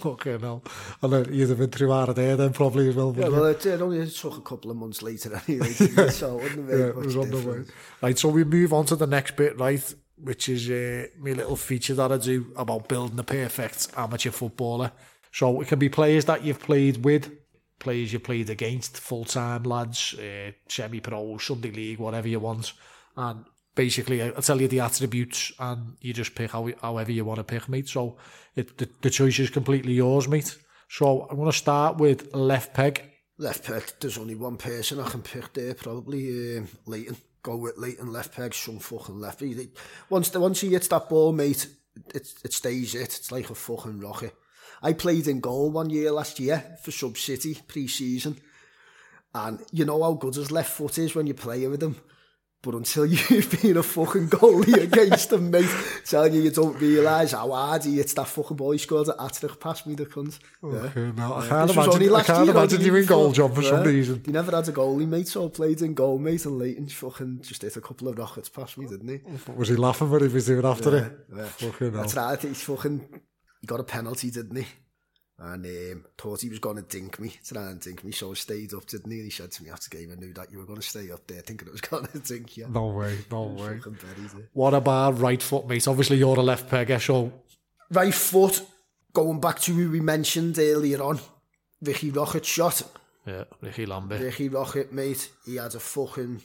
Okay, 0.05 0.37
no. 0.37 0.61
And 1.01 1.13
then 1.13 1.33
you 1.33 1.39
would 1.41 1.49
have 1.49 1.57
been 1.57 1.69
through 1.71 1.89
hard 1.91 2.15
there. 2.15 2.35
then 2.35 2.53
probably 2.53 2.89
as 2.89 2.95
well. 2.95 3.15
Yeah, 3.17 3.29
well, 3.29 3.45
it, 3.45 3.65
it 3.65 3.81
only 3.81 4.07
took 4.09 4.37
a 4.37 4.41
couple 4.41 4.69
of 4.69 4.77
months 4.77 5.01
later 5.01 5.41
anyway. 5.47 5.73
yeah. 5.79 6.09
So 6.09 6.37
it 6.39 6.43
wouldn't 6.43 6.69
have 6.69 6.79
yeah, 6.79 6.85
it 6.87 6.95
was 6.95 7.17
on 7.17 7.29
the 7.31 7.39
way. 7.39 7.63
Right, 8.01 8.17
so 8.19 8.29
we 8.29 8.43
move 8.43 8.73
on 8.73 8.85
to 8.87 8.95
the 8.95 9.07
next 9.07 9.35
bit, 9.37 9.57
right, 9.57 9.93
which 10.21 10.49
is 10.49 10.69
uh, 10.69 11.07
my 11.19 11.31
little 11.31 11.55
feature 11.55 11.95
that 11.95 12.11
I 12.11 12.17
do 12.17 12.53
about 12.55 12.87
building 12.87 13.15
the 13.17 13.23
perfect 13.23 13.87
amateur 13.97 14.31
footballer. 14.31 14.91
So 15.31 15.61
it 15.61 15.67
can 15.67 15.79
be 15.79 15.89
players 15.89 16.25
that 16.25 16.43
you've 16.43 16.59
played 16.59 17.03
with, 17.03 17.31
players 17.79 18.13
you 18.13 18.19
played 18.19 18.51
against, 18.51 18.97
full-time 18.99 19.63
lads, 19.63 20.13
uh, 20.13 20.51
semi-pro, 20.67 21.37
Sunday 21.39 21.71
league, 21.71 21.99
whatever 21.99 22.27
you 22.27 22.39
want. 22.39 22.73
And 23.17 23.45
basically 23.85 24.21
I'll 24.21 24.43
tell 24.43 24.61
you 24.61 24.67
the 24.67 24.81
attributes 24.81 25.51
and 25.57 25.95
you 26.01 26.13
just 26.13 26.35
pick 26.35 26.51
how, 26.51 26.69
however 26.81 27.11
you 27.11 27.25
want 27.25 27.39
to 27.39 27.43
pick, 27.43 27.67
mate. 27.67 27.89
So 27.89 28.15
it, 28.55 28.77
the, 28.77 28.87
the 29.01 29.09
choice 29.09 29.39
is 29.39 29.49
completely 29.49 29.93
yours, 29.93 30.27
mate. 30.27 30.55
So 30.87 31.23
I'm 31.23 31.37
going 31.37 31.49
to 31.49 31.57
start 31.57 31.97
with 31.97 32.33
left 32.35 32.75
peg. 32.75 33.01
Left 33.39 33.63
peg, 33.65 33.83
there's 33.99 34.19
only 34.19 34.35
one 34.35 34.57
person 34.57 34.99
I 34.99 35.09
can 35.09 35.23
pick 35.23 35.53
there, 35.53 35.73
probably 35.73 36.57
um, 36.57 36.67
Leighton. 36.85 37.17
Go 37.43 37.57
with 37.57 37.79
Leighton, 37.79 38.11
left 38.13 38.35
peg, 38.35 38.53
some 38.53 38.77
fucking 38.77 39.19
lefty. 39.19 39.69
Once, 40.11 40.29
the, 40.29 40.39
once 40.39 40.61
he 40.61 40.69
hits 40.69 40.87
that 40.89 41.09
ball, 41.09 41.33
mate, 41.33 41.65
it, 42.13 42.31
it 42.43 42.53
stays 42.53 42.93
it. 42.93 43.01
It's 43.17 43.31
like 43.31 43.49
a 43.49 43.55
fucking 43.55 43.99
rocket. 43.99 44.35
I 44.83 44.93
played 44.93 45.27
in 45.27 45.39
goal 45.39 45.71
one 45.71 45.89
year 45.89 46.11
last 46.11 46.39
year 46.39 46.77
for 46.83 46.91
Sub 46.91 47.17
City 47.17 47.57
pre-season. 47.67 48.37
And 49.33 49.59
you 49.71 49.85
know 49.85 50.03
how 50.03 50.13
good 50.13 50.35
his 50.35 50.51
left 50.51 50.69
foot 50.71 50.99
is 50.99 51.15
when 51.15 51.25
you're 51.25 51.33
playing 51.33 51.71
with 51.71 51.81
him. 51.81 51.95
But 52.63 52.75
until 52.75 53.05
you've 53.07 53.49
been 53.63 53.75
a 53.77 53.81
fucking 53.83 54.29
goalie 54.29 54.83
against 54.83 55.29
them, 55.31 55.49
mate, 55.49 55.65
telling 56.05 56.33
you 56.33 56.41
you 56.43 56.51
don't 56.51 56.79
realise 56.79 57.31
how 57.31 57.51
hard 57.51 57.83
he 57.83 57.95
hits 57.95 58.13
that 58.13 58.27
fucking 58.27 58.55
ball 58.55 58.71
he 58.71 58.77
scored 58.77 59.09
at 59.09 59.17
Atterich 59.17 59.57
past 59.59 59.87
me, 59.87 59.95
the 59.95 60.05
cunt. 60.05 60.37
Okay, 60.63 60.91
yeah. 61.01 61.11
no, 61.13 61.35
I 61.37 61.47
can't 61.47 61.69
yeah. 61.73 61.83
imagine, 61.83 62.15
I 62.15 62.21
can't 62.23 62.45
year, 62.45 62.55
imagine 62.55 62.81
doing 62.83 63.05
goal 63.07 63.31
job 63.31 63.55
for 63.55 63.63
yeah. 63.63 63.69
some 63.71 63.83
reason. 63.83 64.21
He 64.23 64.31
never 64.31 64.51
had 64.55 64.69
a 64.69 64.71
goalie, 64.71 65.07
mate, 65.07 65.27
so 65.27 65.49
played 65.49 65.81
in 65.81 65.95
goal, 65.95 66.19
mate, 66.19 66.45
and 66.45 66.59
Leighton 66.59 66.87
fucking 66.87 67.39
just 67.41 67.63
hit 67.63 67.77
a 67.77 67.81
couple 67.81 68.09
of 68.09 68.17
rockets 68.19 68.49
past 68.49 68.77
me, 68.77 68.85
didn't 68.85 69.09
he? 69.09 69.21
was 69.55 69.69
he 69.69 69.75
laughing 69.75 70.11
when 70.11 70.21
he 70.21 70.27
was 70.27 70.45
doing 70.45 70.63
after 70.63 70.91
yeah, 70.91 70.97
it? 71.03 71.19
Yeah. 71.35 71.45
Fucking 71.45 71.91
hell. 71.93 72.01
That's 72.01 72.15
right, 72.15 72.39
he's 72.43 72.61
fucking, 72.61 73.21
he 73.61 73.65
got 73.65 73.79
a 73.79 73.83
penalty, 73.85 74.29
didn't 74.29 74.55
he? 74.55 74.67
And 75.43 75.65
um, 75.65 76.05
thought 76.19 76.39
he 76.41 76.49
was 76.49 76.59
going 76.59 76.75
to 76.75 76.83
dink 76.83 77.19
me, 77.19 77.33
try 77.43 77.63
and 77.63 77.79
dink 77.81 78.03
me. 78.03 78.11
So 78.11 78.29
I 78.29 78.33
stayed 78.35 78.75
up, 78.75 78.85
didn't 78.85 79.09
he? 79.09 79.17
And 79.17 79.25
he 79.25 79.31
said 79.31 79.49
to 79.53 79.63
me 79.63 79.71
after 79.71 79.89
the 79.89 79.97
game, 79.97 80.11
I 80.15 80.19
knew 80.19 80.31
that 80.33 80.51
you 80.51 80.59
were 80.59 80.67
going 80.67 80.79
to 80.79 80.87
stay 80.87 81.09
up 81.09 81.25
there 81.25 81.41
thinking 81.41 81.67
it 81.67 81.71
was 81.71 81.81
going 81.81 82.05
to 82.05 82.19
dink 82.19 82.57
you. 82.57 82.67
No 82.69 82.87
way, 82.87 83.17
no 83.31 83.43
way. 83.45 83.81
What 84.53 84.75
about 84.75 85.19
right 85.19 85.41
foot, 85.41 85.67
mate? 85.67 85.87
Obviously, 85.87 86.17
you're 86.17 86.37
a 86.37 86.43
left 86.43 86.69
peg, 86.69 86.95
so. 87.01 87.33
Right 87.89 88.13
foot, 88.13 88.61
going 89.13 89.41
back 89.41 89.59
to 89.61 89.73
who 89.73 89.89
we 89.89 89.99
mentioned 89.99 90.59
earlier 90.59 91.01
on, 91.01 91.19
Ricky 91.81 92.11
Rocket 92.11 92.45
shot. 92.45 92.83
Yeah, 93.25 93.45
Ricky 93.61 93.87
Lambert. 93.87 94.21
Ricky 94.21 94.47
Rocket, 94.47 94.93
mate. 94.93 95.27
He 95.47 95.55
had 95.55 95.73
a 95.73 95.79
fucking. 95.79 96.43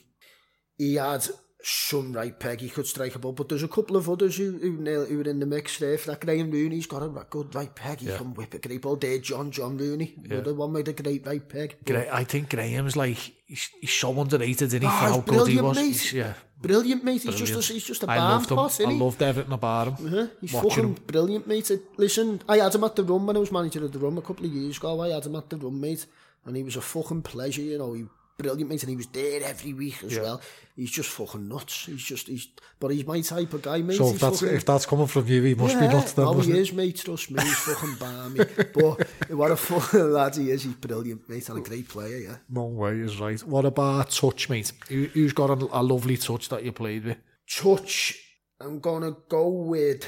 He 0.78 0.94
had 0.94 1.28
some 1.68 2.12
right 2.18 2.36
peg 2.38 2.60
he 2.60 2.68
could 2.68 2.86
strike 2.86 3.16
a 3.16 3.18
ball, 3.18 3.32
but 3.32 3.48
there's 3.48 3.64
a 3.64 3.68
couple 3.68 3.96
of 3.96 4.08
others 4.08 4.36
who 4.36 4.52
who, 4.62 4.70
who 5.06 5.18
were 5.18 5.28
in 5.28 5.40
the 5.40 5.46
mix 5.46 5.78
there. 5.78 5.98
For 5.98 6.10
that 6.10 6.20
Graham 6.20 6.50
Rooney's 6.52 6.86
got 6.86 7.02
a 7.02 7.26
good 7.28 7.52
right 7.54 7.74
peg. 7.74 7.98
He 8.00 8.06
yeah. 8.06 8.16
can 8.18 8.34
whip 8.34 8.54
a 8.54 8.58
great 8.58 8.80
ball. 8.82 8.94
There, 8.94 9.18
John 9.18 9.50
John 9.50 9.76
Rooney, 9.76 10.14
another 10.30 10.54
one 10.54 10.72
with 10.72 10.86
a 10.88 10.92
great 10.92 11.26
right 11.26 11.46
peg. 11.48 11.76
I 11.90 12.22
think 12.22 12.50
Graham's 12.50 12.96
like 12.96 13.16
he's, 13.46 13.68
he's 13.80 13.92
so 13.92 14.18
underrated, 14.20 14.68
isn't 14.74 14.80
he? 14.82 14.86
Oh, 14.86 14.90
for 14.90 14.96
ah, 14.96 15.08
how 15.10 15.20
good 15.22 15.48
he 15.48 15.60
was. 15.60 15.76
Mate. 15.76 15.86
He's, 15.86 16.12
yeah, 16.12 16.34
brilliant 16.62 17.02
mate. 17.02 17.12
He's 17.22 17.36
brilliant. 17.36 17.48
just 17.48 17.70
a, 17.70 17.72
he's 17.72 17.84
just 17.84 18.02
a 18.04 18.06
barn 18.06 18.44
pot, 18.44 18.70
isn't 18.70 18.90
he? 18.90 18.96
I 18.96 19.00
loved 19.00 19.22
Everton 19.22 19.52
a 19.52 19.58
barn. 19.58 19.88
Uh-huh. 19.88 20.26
He's 20.40 20.52
Watching 20.52 20.68
fucking 20.70 20.84
him. 20.84 20.94
brilliant 21.06 21.46
mate. 21.48 21.70
Listen, 21.96 22.40
I 22.48 22.58
had 22.58 22.74
him 22.76 22.84
at 22.84 22.94
the 22.94 23.02
run 23.02 23.26
when 23.26 23.36
I 23.36 23.40
was 23.40 23.50
manager 23.50 23.84
of 23.84 23.92
the 23.92 23.98
run 23.98 24.16
a 24.18 24.22
couple 24.22 24.46
of 24.46 24.52
years 24.52 24.76
ago. 24.76 25.00
I 25.00 25.08
had 25.08 25.26
him 25.26 25.34
at 25.34 25.50
the 25.50 25.56
run 25.56 25.80
mate, 25.80 26.06
and 26.44 26.56
he 26.56 26.62
was 26.62 26.76
a 26.76 26.80
fucking 26.80 27.22
pleasure. 27.22 27.62
You 27.62 27.78
know, 27.78 27.92
he 27.94 28.04
brilliant, 28.36 28.68
mate, 28.70 28.82
and 28.82 28.90
he 28.90 28.96
was 28.96 29.06
there 29.06 29.42
every 29.44 29.72
week 29.72 30.02
as 30.04 30.14
yeah. 30.14 30.22
well. 30.22 30.40
He's 30.74 30.90
just 30.90 31.08
fucking 31.10 31.48
nuts. 31.48 31.86
He's 31.86 32.02
just, 32.02 32.28
he's, 32.28 32.48
but 32.78 32.88
he's 32.88 33.06
my 33.06 33.20
type 33.22 33.52
of 33.54 33.62
guy, 33.62 33.78
mate. 33.80 33.96
So 33.96 34.10
if 34.10 34.20
that's, 34.20 34.40
fucking, 34.40 34.56
if 34.56 34.64
that's 34.66 34.84
coming 34.84 35.06
from 35.06 35.26
you, 35.26 35.42
he 35.42 35.54
must 35.54 35.74
yeah, 35.74 35.80
be 35.86 35.88
nuts 35.88 36.12
then, 36.12 36.24
no, 36.26 36.40
he 36.40 36.50
it? 36.50 36.56
is, 36.58 36.72
mate, 36.72 36.96
trust 36.96 37.30
me, 37.30 37.42
he's 37.42 37.58
fucking 37.58 37.94
balmy. 37.98 38.38
But 38.74 39.30
what 39.30 39.50
a 39.52 39.56
fucking 39.56 40.10
lad 40.12 40.36
he 40.36 40.50
is, 40.50 40.64
he's 40.64 40.74
brilliant, 40.74 41.28
mate, 41.28 41.48
and 41.48 41.58
a 41.58 41.62
great 41.62 41.88
player, 41.88 42.16
yeah. 42.18 42.36
No 42.50 42.64
way, 42.64 42.98
is 43.00 43.18
right. 43.18 43.40
What 43.44 43.64
about 43.64 44.10
touch, 44.10 44.50
mate? 44.50 44.72
Who, 44.88 45.06
has 45.22 45.32
got 45.32 45.50
a, 45.50 45.66
a 45.72 45.82
lovely 45.82 46.18
touch 46.18 46.48
that 46.50 46.62
you 46.64 46.72
played 46.72 47.04
with? 47.06 47.16
Touch, 47.50 48.16
I'm 48.60 48.80
gonna 48.80 49.16
go 49.28 49.48
with, 49.48 50.06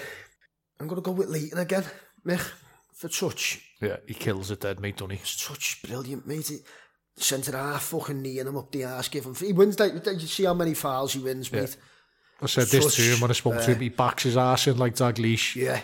I'm 0.78 0.86
gonna 0.86 1.00
go 1.00 1.12
with 1.12 1.28
Leighton 1.30 1.58
again, 1.58 1.84
Mich, 2.24 2.42
for 2.94 3.08
touch. 3.08 3.64
Yeah, 3.80 3.96
he 4.06 4.12
kills 4.12 4.50
it 4.50 4.60
dead, 4.60 4.80
mate, 4.80 4.96
do 4.98 5.04
not 5.04 5.12
he? 5.16 5.20
Touch, 5.24 5.80
brilliant, 5.82 6.26
mate. 6.26 6.46
He, 6.48 6.58
sent 7.22 7.48
it 7.48 7.54
half 7.54 7.82
fucking 7.84 8.22
knee 8.22 8.38
and 8.38 8.48
him 8.48 8.56
up 8.56 8.70
the 8.72 8.84
ass, 8.84 9.08
give 9.08 9.24
him. 9.24 9.34
He 9.34 9.52
wins. 9.52 9.78
Like, 9.78 9.92
you 9.94 10.18
see 10.20 10.44
how 10.44 10.54
many 10.54 10.74
fouls 10.74 11.12
he 11.12 11.20
wins, 11.20 11.50
mate. 11.52 11.76
Yeah. 11.76 11.84
I 12.42 12.46
said 12.46 12.68
Such, 12.68 12.82
this 12.82 12.94
to 12.96 13.02
him 13.02 13.20
when 13.20 13.30
I 13.30 13.34
spoke 13.34 13.56
uh, 13.56 13.62
to 13.62 13.72
him. 13.74 13.80
He 13.80 13.88
backs 13.88 14.22
his 14.24 14.36
ass 14.36 14.66
in 14.68 14.78
like 14.78 14.98
Leash 15.18 15.56
Yeah. 15.56 15.80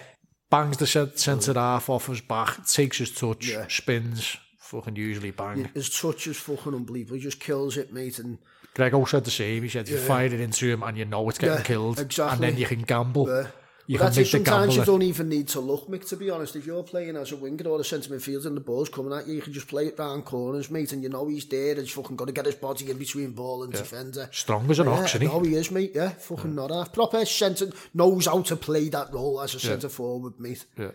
Bangs 0.51 0.77
the 0.77 0.86
centre 0.86 1.55
half 1.55 1.90
off 1.90 2.06
his 2.06 2.20
back, 2.20 2.65
takes 2.66 2.98
his 2.98 3.12
touch, 3.12 3.48
yeah. 3.48 3.66
spins, 3.69 4.36
fucking 4.59 4.94
usually 4.94 5.32
bang. 5.32 5.62
Yeah, 5.62 5.66
his 5.74 5.90
touch 5.90 6.28
is 6.28 6.36
fucking 6.36 6.73
unbelievable. 6.74 7.16
He 7.16 7.23
just 7.23 7.40
kills 7.40 7.77
it, 7.77 7.93
mate. 7.93 8.20
And 8.20 8.39
Greg 8.74 8.94
also 8.94 9.16
said 9.16 9.24
the 9.24 9.32
same. 9.32 9.65
He 9.65 9.69
said, 9.69 9.89
you 9.89 9.97
fire 9.97 10.27
it 10.27 10.35
into 10.35 10.69
him 10.73 10.85
and 10.85 10.97
you 10.97 11.06
know 11.06 11.28
it's 11.28 11.39
getting 11.39 11.56
yeah, 11.56 11.62
killed. 11.65 11.98
Exactly. 11.98 12.35
And 12.35 12.43
then 12.55 12.61
you 12.61 12.66
can 12.69 12.82
gamble. 12.82 13.28
Yeah. 13.28 13.48
You 13.86 13.98
that's 13.98 14.16
it. 14.16 14.27
Sometimes 14.27 14.77
you 14.77 14.85
don't 14.85 15.02
even 15.02 15.28
need 15.28 15.48
to 15.48 15.61
look, 15.61 15.89
Mick. 15.90 16.09
To 16.09 16.16
be 16.16 16.31
honest, 16.31 16.56
if 16.56 16.65
you're 16.65 16.82
playing 16.82 17.16
as 17.16 17.32
a 17.32 17.36
winger 17.36 17.69
or 17.69 17.81
a 17.81 17.85
centre 17.85 18.09
midfielder 18.11 18.47
and 18.47 18.56
the 18.56 18.61
ball's 18.62 18.89
coming 18.89 19.12
at 19.12 19.27
you, 19.27 19.35
you 19.35 19.43
can 19.43 19.52
just 19.52 19.69
play 19.69 19.86
it 19.89 19.98
round 19.98 20.24
corners, 20.24 20.70
mate, 20.70 20.93
and 20.93 21.02
you 21.02 21.11
know 21.11 21.28
he's 21.28 21.44
there. 21.47 21.73
And 21.73 21.81
he's 21.81 21.90
fucking 21.90 22.16
got 22.16 22.27
to 22.27 22.32
get 22.32 22.47
his 22.47 22.55
body 22.55 22.90
in 22.90 22.97
between 22.97 23.32
ball 23.32 23.62
and 23.62 23.73
yeah. 23.74 23.81
defender. 23.81 24.28
Strong 24.32 24.70
as 24.70 24.78
an 24.78 24.86
yeah, 24.86 24.93
ox, 24.94 25.15
isn't 25.15 25.20
he? 25.20 25.27
No, 25.27 25.40
he 25.40 25.55
is, 25.56 25.70
mate. 25.70 25.93
Yeah, 25.94 26.09
fucking 26.11 26.51
yeah. 26.56 26.66
not 26.66 26.70
half. 26.70 26.93
Proper 26.94 27.24
centre 27.27 27.70
knows 27.93 28.24
how 28.24 28.40
to 28.40 28.56
play 28.56 28.89
that 28.89 29.12
role 29.12 29.39
as 29.43 29.55
a 29.55 29.59
yeah. 29.59 29.73
centre 29.73 29.90
forward, 29.90 30.35
mate. 30.40 30.65
Yeah, 30.78 30.93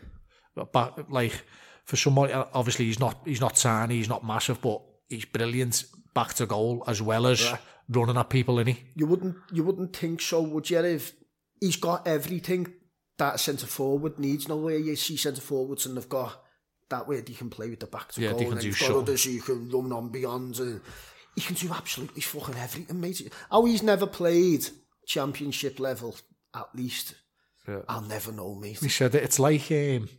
but 0.56 1.12
like 1.12 1.44
for 1.86 1.96
someone, 1.96 2.32
uh, 2.32 2.48
obviously 2.56 2.86
he's 2.86 3.00
not 3.00 3.22
he's 3.24 3.42
not 3.42 3.56
tiny, 3.56 3.98
he's 3.98 4.10
not 4.10 4.26
massive, 4.26 4.62
but 4.64 4.82
he's 5.08 5.26
brilliant 5.26 5.84
back 6.16 6.34
to 6.36 6.48
goal 6.48 6.84
as 6.88 7.04
well 7.04 7.28
as 7.28 7.40
yeah. 7.44 7.58
running 7.90 8.18
at 8.18 8.32
people, 8.32 8.58
is 8.58 8.66
he? 8.66 8.84
You 8.96 9.06
wouldn't 9.06 9.36
you 9.54 9.64
wouldn't 9.64 9.96
think 9.96 10.22
so, 10.22 10.42
would 10.42 10.68
you? 10.72 10.80
If 10.80 11.14
he's 11.62 11.76
got 11.76 12.08
everything 12.08 12.66
that 13.20 13.40
centre 13.40 13.68
forward 13.68 14.18
needs 14.18 14.48
no 14.48 14.56
way. 14.58 14.78
You 14.80 14.96
see 14.96 15.16
centre 15.16 15.42
forwards 15.42 15.86
and 15.86 15.96
they've 15.96 16.10
got 16.10 16.42
that 16.90 17.08
way 17.08 17.22
they 17.22 17.34
can 17.34 17.52
play 17.52 17.70
with 17.70 17.82
the 17.82 17.86
back 17.86 18.12
to 18.14 18.22
yeah, 18.22 18.30
goal. 18.32 18.40
They 18.40 18.44
can 18.46 18.54
and 18.54 18.62
do 18.62 18.68
you've 18.68 18.80
got 18.80 18.92
others 18.92 19.26
you 19.26 19.42
can 19.42 19.70
run 19.70 19.94
on 19.94 20.10
beyond. 20.10 20.58
And 20.60 20.82
he 21.36 21.42
can 21.42 21.56
do 21.56 21.72
absolutely 21.72 22.22
fucking 22.22 22.56
everything, 22.56 23.00
mate. 23.00 23.32
How 23.52 23.64
he's 23.66 23.84
never 23.84 24.08
played 24.08 24.66
championship 25.06 25.80
level, 25.80 26.16
at 26.56 26.74
least, 26.74 27.14
yeah. 27.68 27.82
I'll 27.88 28.02
never 28.02 28.32
know, 28.32 28.56
mate. 28.56 28.80
He 28.80 28.90
said 28.90 29.14
it, 29.14 29.24
it's 29.24 29.38
like 29.38 29.72
um, 29.72 30.10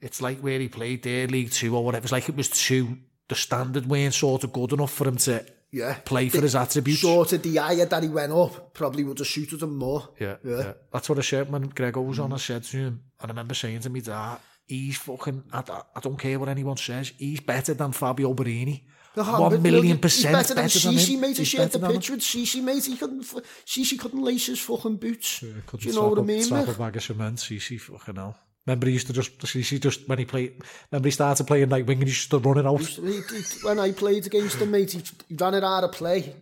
it's 0.00 0.22
like 0.22 0.38
where 0.40 0.60
he 0.60 0.68
played 0.68 1.02
there, 1.02 1.26
League 1.26 1.50
Two 1.50 1.76
or 1.76 1.84
whatever. 1.84 2.04
It's 2.04 2.12
like 2.12 2.28
it 2.28 2.36
was 2.36 2.48
two. 2.48 2.98
The 3.28 3.34
standard 3.34 3.86
weren't 3.86 4.14
sort 4.14 4.44
of 4.44 4.52
good 4.52 4.72
enough 4.72 4.92
for 4.92 5.06
him 5.08 5.16
to 5.18 5.44
yeah. 5.70 5.96
play 6.02 6.28
for 6.30 6.40
his 6.42 6.54
attributes. 6.54 7.00
Sure, 7.00 7.24
to 7.24 7.38
the 7.38 7.58
eye 7.58 7.84
that 7.84 8.02
he 8.02 8.08
went 8.08 8.32
up 8.32 8.72
probably 8.74 9.04
would 9.04 9.18
have 9.18 9.26
suited 9.28 9.62
him 9.62 9.76
more. 9.76 10.08
Yeah, 10.18 10.36
yeah. 10.44 10.56
yeah. 10.58 10.72
That's 10.92 11.08
what 11.08 11.18
I 11.18 11.22
said 11.22 11.50
when 11.50 11.62
Gregor 11.68 12.00
was 12.00 12.18
mm. 12.18 12.24
on. 12.24 12.32
I 12.32 12.34
hmm. 12.34 12.38
said 12.40 12.64
to 12.64 12.76
him, 12.76 12.86
and 12.86 13.00
I 13.20 13.26
remember 13.32 13.54
saying 13.54 13.80
to 13.80 13.90
me, 13.90 14.00
that 14.00 14.40
he's 14.66 14.96
fucking, 14.98 15.44
I, 15.52 15.62
I 15.96 16.00
don't 16.00 16.18
care 16.18 16.38
what 16.38 16.48
anyone 16.48 16.76
says, 16.76 17.12
he's 17.16 17.40
better 17.40 17.74
than 17.74 17.92
Fabio 17.92 18.34
Barini. 18.34 18.84
Oh, 19.16 19.40
One 19.40 19.60
million 19.60 19.98
percent 19.98 20.32
better, 20.32 20.54
better, 20.54 20.62
better 20.64 20.78
than, 20.78 20.94
than 20.94 21.04
Cici, 21.04 21.18
mate. 21.18 21.36
he 21.36 21.44
shared 21.44 21.72
the 21.72 21.80
picture 21.80 22.12
with 22.12 22.22
Cici, 22.22 22.62
mate. 22.62 22.84
He 22.84 22.96
couldn't, 22.96 23.22
Sisi 23.66 23.98
couldn't 23.98 24.22
lace 24.22 24.46
his 24.46 24.60
fucking 24.60 24.96
boots. 24.96 25.42
Yeah, 25.42 25.50
Do 25.78 25.88
you 25.88 25.92
know 25.94 26.08
what 26.08 26.18
I 26.20 26.22
mean? 26.22 26.42
Couldn't 26.44 26.62
strap 26.64 26.76
a 26.76 26.78
bag 26.78 26.96
of 26.96 27.02
cement, 27.02 27.38
Cici, 27.38 27.80
fucking 27.80 28.14
hell. 28.14 28.36
Remember, 28.70 28.86
he 28.86 28.92
used 28.92 29.08
to 29.08 29.12
just 29.12 29.48
he 29.52 29.80
just 29.80 30.08
when 30.08 30.18
he 30.20 30.24
played. 30.24 30.52
Remember, 30.92 31.08
he 31.08 31.10
started 31.10 31.44
playing 31.44 31.70
like 31.70 31.88
wing 31.88 31.98
and 31.98 32.08
he 32.08 32.28
to 32.28 32.38
running 32.38 32.66
out. 32.68 32.80
He, 32.80 33.02
he, 33.16 33.22
when 33.66 33.80
I 33.80 33.90
played 33.90 34.26
against 34.26 34.58
him, 34.58 34.70
mate, 34.70 34.92
he, 34.92 35.02
he 35.28 35.34
ran 35.34 35.54
it 35.54 35.64
out 35.64 35.82
of 35.82 35.90
play, 35.90 36.36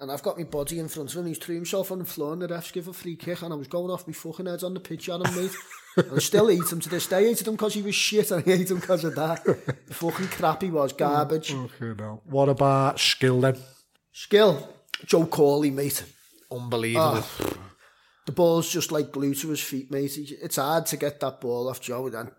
and 0.00 0.10
I've 0.10 0.22
got 0.24 0.36
my 0.36 0.42
body 0.42 0.80
in 0.80 0.88
front 0.88 1.12
of 1.12 1.16
him. 1.16 1.26
He's 1.26 1.38
threw 1.38 1.54
himself 1.54 1.92
on 1.92 2.00
the 2.00 2.04
floor, 2.04 2.32
and 2.32 2.42
the 2.42 2.48
refs 2.48 2.72
give 2.72 2.88
a 2.88 2.92
free 2.92 3.14
kick, 3.14 3.42
and 3.42 3.52
I 3.52 3.56
was 3.56 3.68
going 3.68 3.88
off 3.88 4.08
my 4.08 4.12
fucking 4.12 4.46
head 4.46 4.64
on 4.64 4.74
the 4.74 4.80
pitch 4.80 5.08
at 5.08 5.24
him, 5.24 5.36
mate. 5.36 5.54
and 5.98 6.06
I 6.16 6.18
still 6.18 6.48
hate 6.48 6.72
him 6.72 6.80
to 6.80 6.88
this 6.88 7.06
day. 7.06 7.18
I 7.18 7.28
hated 7.28 7.46
him 7.46 7.54
because 7.54 7.74
he 7.74 7.82
was 7.82 7.94
shit, 7.94 8.32
and 8.32 8.42
I 8.44 8.56
hated 8.56 8.72
him 8.72 8.80
because 8.80 9.04
of 9.04 9.14
that. 9.14 9.44
The 9.44 9.94
fucking 9.94 10.26
crap 10.26 10.62
he 10.62 10.70
was, 10.72 10.92
garbage. 10.92 11.52
Okay, 11.54 11.70
oh, 11.84 11.92
now 11.96 12.20
what 12.24 12.48
about 12.48 12.98
skill 12.98 13.40
then? 13.42 13.56
Skill, 14.10 14.68
Joe 15.06 15.26
Corley, 15.26 15.70
mate. 15.70 16.02
Unbelievable. 16.50 17.22
Oh 17.22 17.67
the 18.28 18.32
ball's 18.32 18.68
just 18.70 18.92
like 18.92 19.10
glue 19.12 19.34
to 19.34 19.48
his 19.48 19.62
feet, 19.64 19.90
mate. 19.90 20.16
It's 20.42 20.56
hard 20.56 20.84
to 20.86 20.96
get 20.98 21.18
that 21.20 21.40
ball 21.40 21.66
off 21.68 21.80
Joe. 21.80 22.06
And 22.08 22.30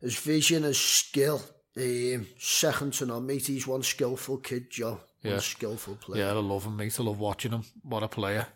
his 0.00 0.16
vision, 0.18 0.62
his 0.62 0.78
skill, 0.78 1.42
um, 1.76 2.26
second 2.38 2.92
to 2.94 3.06
none, 3.06 3.26
mate. 3.26 3.46
He's 3.48 3.66
one 3.66 3.82
skillful 3.82 4.38
kid, 4.38 4.70
Joe. 4.70 5.00
One 5.22 5.34
yeah. 5.34 5.38
skillful 5.38 5.96
player. 5.96 6.24
Yeah, 6.26 6.30
I 6.30 6.34
love 6.34 6.64
him, 6.64 6.76
mate. 6.76 6.94
I 6.98 7.02
love 7.02 7.18
watching 7.18 7.50
him. 7.52 7.62
What 7.82 8.02
a 8.04 8.08
player. 8.08 8.46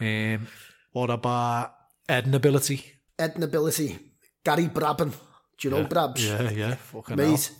Um, 0.00 0.46
what 0.92 1.10
about 1.10 1.74
Eden 2.08 2.34
ability? 2.36 2.84
Eden 3.20 3.42
ability. 3.42 3.98
Gary 4.44 4.68
Brabham. 4.68 5.10
Do 5.10 5.68
you 5.68 5.70
know 5.70 5.80
yeah. 5.82 5.88
Brabs? 5.88 6.22
Yeah, 6.26 6.50
yeah. 6.50 6.74
Fucking 6.74 7.16
mate, 7.16 7.24
hell. 7.48 7.56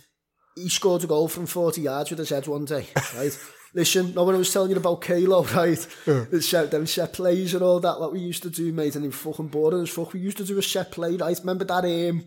he 0.55 0.69
scored 0.69 1.03
a 1.03 1.07
goal 1.07 1.27
from 1.27 1.45
40 1.47 1.81
yards 1.81 2.09
with 2.11 2.19
his 2.19 2.29
head 2.29 2.45
one 2.47 2.63
day, 2.65 2.85
right? 3.17 3.37
Listen, 3.75 4.13
no 4.13 4.23
one 4.23 4.37
was 4.37 4.53
telling 4.53 4.69
you 4.69 4.77
about 4.77 5.01
Kalo, 5.01 5.43
right? 5.43 5.87
Yeah. 6.05 6.25
The 6.29 6.41
set, 6.41 6.69
them 6.71 6.85
set 6.85 7.13
plays 7.13 7.53
and 7.55 7.63
all 7.63 7.79
that, 7.79 7.99
like 7.99 8.11
we 8.11 8.19
used 8.19 8.43
to 8.43 8.49
do, 8.51 8.71
mate, 8.71 8.95
and 8.95 9.03
they 9.03 9.07
were 9.07 9.11
fucking 9.13 9.47
boring 9.47 9.81
as 9.81 9.89
fuck. 9.89 10.13
We 10.13 10.19
used 10.19 10.37
to 10.37 10.43
do 10.45 10.59
a 10.59 10.63
set 10.63 10.91
play, 10.91 11.15
right? 11.15 11.39
Remember 11.39 11.65
that, 11.65 11.83
um, 11.85 12.23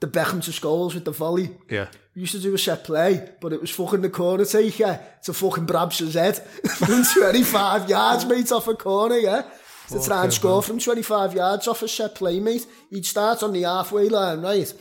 the 0.00 0.06
Beckham 0.06 0.42
to 0.44 0.50
Scholes 0.52 0.94
with 0.94 1.04
the 1.04 1.10
volley? 1.10 1.50
Yeah. 1.68 1.88
We 2.14 2.20
used 2.22 2.32
to 2.32 2.40
do 2.40 2.54
a 2.54 2.58
set 2.58 2.84
play, 2.84 3.28
but 3.42 3.52
it 3.52 3.60
was 3.60 3.70
fucking 3.70 4.00
the 4.00 4.08
corner 4.10 4.46
taker 4.46 4.98
to 5.24 5.32
fucking 5.34 5.66
Brabson's 5.66 6.14
head 6.14 6.36
from 6.38 7.04
25 7.22 7.90
yards, 7.90 8.24
mate, 8.24 8.50
off 8.50 8.66
a 8.68 8.74
corner, 8.74 9.16
yeah? 9.18 9.42
To 9.90 10.02
try 10.02 10.24
and 10.24 10.32
score 10.32 10.62
from 10.62 10.80
25 10.80 11.34
yards 11.34 11.68
off 11.68 11.82
a 11.82 11.88
set 11.88 12.14
play, 12.16 12.40
mate. 12.40 12.66
He'd 12.90 13.06
start 13.06 13.42
on 13.42 13.52
the 13.52 13.62
halfway 13.62 14.08
line, 14.08 14.40
right? 14.40 14.72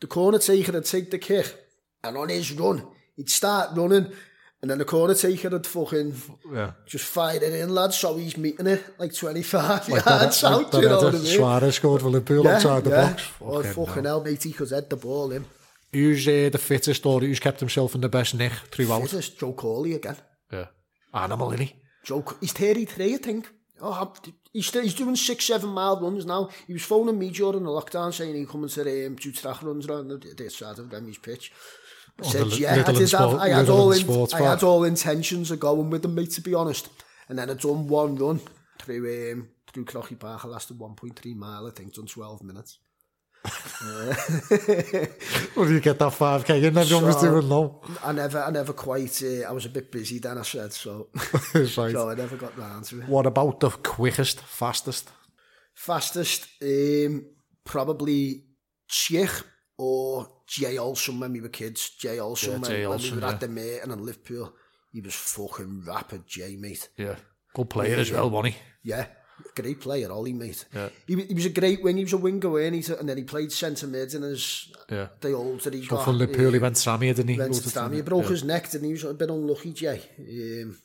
The 0.00 0.06
corner 0.06 0.38
taker 0.38 0.72
would 0.72 0.84
take 0.84 1.10
the 1.10 1.18
kick, 1.18 1.52
and 2.04 2.16
on 2.18 2.28
his 2.28 2.52
run, 2.52 2.86
he'd 3.16 3.30
start 3.30 3.70
running 3.74 4.12
And 4.60 4.70
then 4.70 4.78
the 4.78 4.84
corner 4.84 5.14
taker 5.16 5.50
had 5.50 5.66
fucking 5.66 6.14
yeah. 6.52 6.72
just 6.86 7.04
fired 7.04 7.42
it 7.42 7.52
in, 7.52 7.68
lad. 7.74 7.92
So 7.92 8.16
he's 8.16 8.36
meeting 8.38 8.66
it 8.66 8.82
like 8.98 9.12
25 9.12 9.88
yards 9.88 10.42
out, 10.44 10.70
that, 10.72 10.80
you 10.82 10.88
know 10.88 10.96
what 11.02 11.08
I 11.14 11.18
mean? 11.18 11.22
Suarez 11.26 11.74
scored 11.76 12.00
for 12.00 12.08
Liverpool 12.08 12.42
yeah, 12.44 12.54
outside 12.56 12.84
the 12.84 12.90
box. 12.90 13.30
Oh, 13.40 13.62
fucking, 13.62 14.04
hell, 14.04 14.22
mate, 14.24 14.42
he 14.42 14.52
could 14.52 14.68
the 14.70 14.96
ball 15.00 15.30
in. 15.32 15.44
Who's 15.92 16.26
uh, 16.26 16.30
eh, 16.30 16.48
the 16.48 16.58
fittest 16.58 17.04
or 17.04 17.20
who's 17.20 17.38
kept 17.38 17.60
himself 17.60 17.94
in 17.94 18.00
the 18.00 18.08
best 18.08 18.34
nick 18.34 18.52
throughout? 18.70 19.02
Fittest, 19.02 19.38
Joe 19.38 19.52
Corley 19.52 19.94
again. 19.94 20.16
Yeah. 20.50 20.66
Animal, 21.12 21.52
isn't 21.52 21.66
he? 21.66 21.74
Joe, 22.04 22.24
he's 22.40 22.52
33, 22.52 23.14
I 23.14 23.16
think. 23.18 23.50
Oh, 23.82 24.12
he's, 24.52 24.70
he's 24.72 24.94
doing 24.94 25.16
six, 25.16 25.44
seven 25.44 25.68
mile 25.68 26.00
runs 26.00 26.24
now. 26.24 26.48
He 26.66 26.72
was 26.72 26.82
phoning 26.84 27.18
me 27.18 27.30
during 27.30 27.62
the 27.62 27.70
lockdown 27.70 28.10
saying 28.12 28.34
he's 28.34 28.48
coming 28.48 28.70
to 28.70 29.06
um, 29.06 29.16
two 29.18 29.32
track 29.32 29.62
runs 29.62 29.86
around 29.86 30.08
the, 30.08 30.16
the 30.34 30.48
side 30.48 30.78
of 30.78 30.90
Remy's 30.90 31.18
pitch. 31.18 31.52
I 32.24 32.28
said, 32.30 32.46
yeah, 32.58 32.84
I 32.86 32.92
did 32.92 33.08
sport, 33.08 33.30
have. 33.32 33.40
I 33.40 33.48
had, 33.50 33.68
all 33.68 33.92
in, 33.92 34.28
I 34.32 34.42
had 34.42 34.62
all 34.62 34.84
intentions 34.84 35.50
of 35.50 35.60
going 35.60 35.90
with 35.90 36.00
them, 36.02 36.14
mate, 36.14 36.30
to 36.30 36.40
be 36.40 36.54
honest. 36.54 36.88
And 37.28 37.38
then 37.38 37.50
I 37.50 37.54
done 37.54 37.86
one 37.88 38.16
run 38.16 38.40
through 38.78 39.32
um, 39.32 39.48
through 39.70 39.84
Crochy 39.84 40.14
Park. 40.18 40.44
I 40.46 40.48
lasted 40.48 40.78
1.3 40.78 41.36
mile, 41.36 41.66
I 41.66 41.70
think, 41.70 41.92
done 41.94 42.06
12 42.06 42.42
minutes. 42.42 42.78
uh, 43.46 44.14
Where 45.54 45.68
do 45.68 45.74
you 45.74 45.80
get 45.80 45.98
that 46.00 46.12
5k 46.12 46.50
in? 46.56 46.64
Everyone 46.78 46.86
so, 46.86 47.04
was 47.06 47.20
doing 47.22 47.48
low. 47.48 47.80
I 48.02 48.10
never, 48.12 48.42
I 48.42 48.50
never 48.50 48.72
quite, 48.72 49.22
uh, 49.22 49.42
I 49.48 49.52
was 49.52 49.66
a 49.66 49.68
bit 49.68 49.92
busy 49.92 50.18
then, 50.18 50.38
I 50.38 50.42
said, 50.42 50.72
so, 50.72 51.10
right. 51.54 51.66
so 51.68 52.10
I 52.10 52.14
never 52.14 52.36
got 52.36 52.56
round 52.58 52.86
to 52.86 53.02
it. 53.02 53.08
What 53.08 53.26
about 53.26 53.60
the 53.60 53.70
quickest, 53.70 54.40
fastest? 54.40 55.10
Fastest, 55.74 56.48
um, 56.62 57.26
probably 57.64 58.44
Czech 58.88 59.30
or 59.78 60.26
Jay 60.46 60.78
Olsen 60.78 61.20
when 61.20 61.32
we 61.32 61.40
were 61.40 61.48
kids. 61.48 61.90
Jay 61.90 62.18
Olsen, 62.20 62.62
yeah, 62.62 62.86
when, 62.88 62.88
when, 62.90 62.98
we 63.00 63.10
were 63.12 63.20
yeah. 63.20 63.28
at 63.28 63.40
the 63.40 63.48
mate 63.48 63.80
and 63.82 63.92
in 63.92 64.04
Liverpool. 64.04 64.52
He 64.92 65.00
was 65.00 65.14
fucking 65.14 65.82
rapid, 65.86 66.26
Jay, 66.26 66.56
mate. 66.56 66.88
Yeah. 66.96 67.16
Good 67.52 67.70
player 67.70 67.96
yeah, 67.96 68.00
as 68.00 68.10
well, 68.12 68.30
wasn't 68.30 68.54
he? 68.54 68.60
Yeah. 68.84 69.06
Great 69.54 69.80
player, 69.80 70.10
Ollie, 70.10 70.32
mate. 70.32 70.64
Yeah. 70.74 70.88
He, 71.06 71.16
he 71.20 71.34
was 71.34 71.44
a 71.46 71.50
great 71.50 71.82
wing. 71.82 71.98
He 71.98 72.04
was 72.04 72.12
a 72.14 72.18
winger, 72.18 72.48
weren't 72.48 72.74
he? 72.86 72.92
And 72.94 73.08
then 73.08 73.18
he 73.18 73.24
played 73.24 73.52
centre 73.52 73.86
mid 73.86 74.14
and 74.14 74.24
his 74.24 74.72
yeah. 74.88 75.08
the 75.20 75.58
that 75.62 75.74
he 75.74 75.84
got. 75.86 76.04
From 76.04 76.16
Liverpool, 76.16 76.48
uh, 76.48 76.52
he 76.52 76.58
went 76.58 76.76
to 76.76 76.88
Samia, 76.88 77.14
didn't 77.14 77.28
he? 77.28 77.38
Went 77.38 77.54
to 77.54 77.68
Samia. 77.68 77.96
He 77.96 78.00
broke 78.02 78.24
yeah. 78.24 78.28
his 78.30 78.44
neck, 78.44 78.70
didn't 78.70 78.84
he? 78.84 78.88
He 78.88 78.92
was 78.94 79.04
a 79.04 79.14
bit 79.14 79.28
unlucky, 79.30 79.72
Jay. 79.74 80.00
Um, 80.18 80.78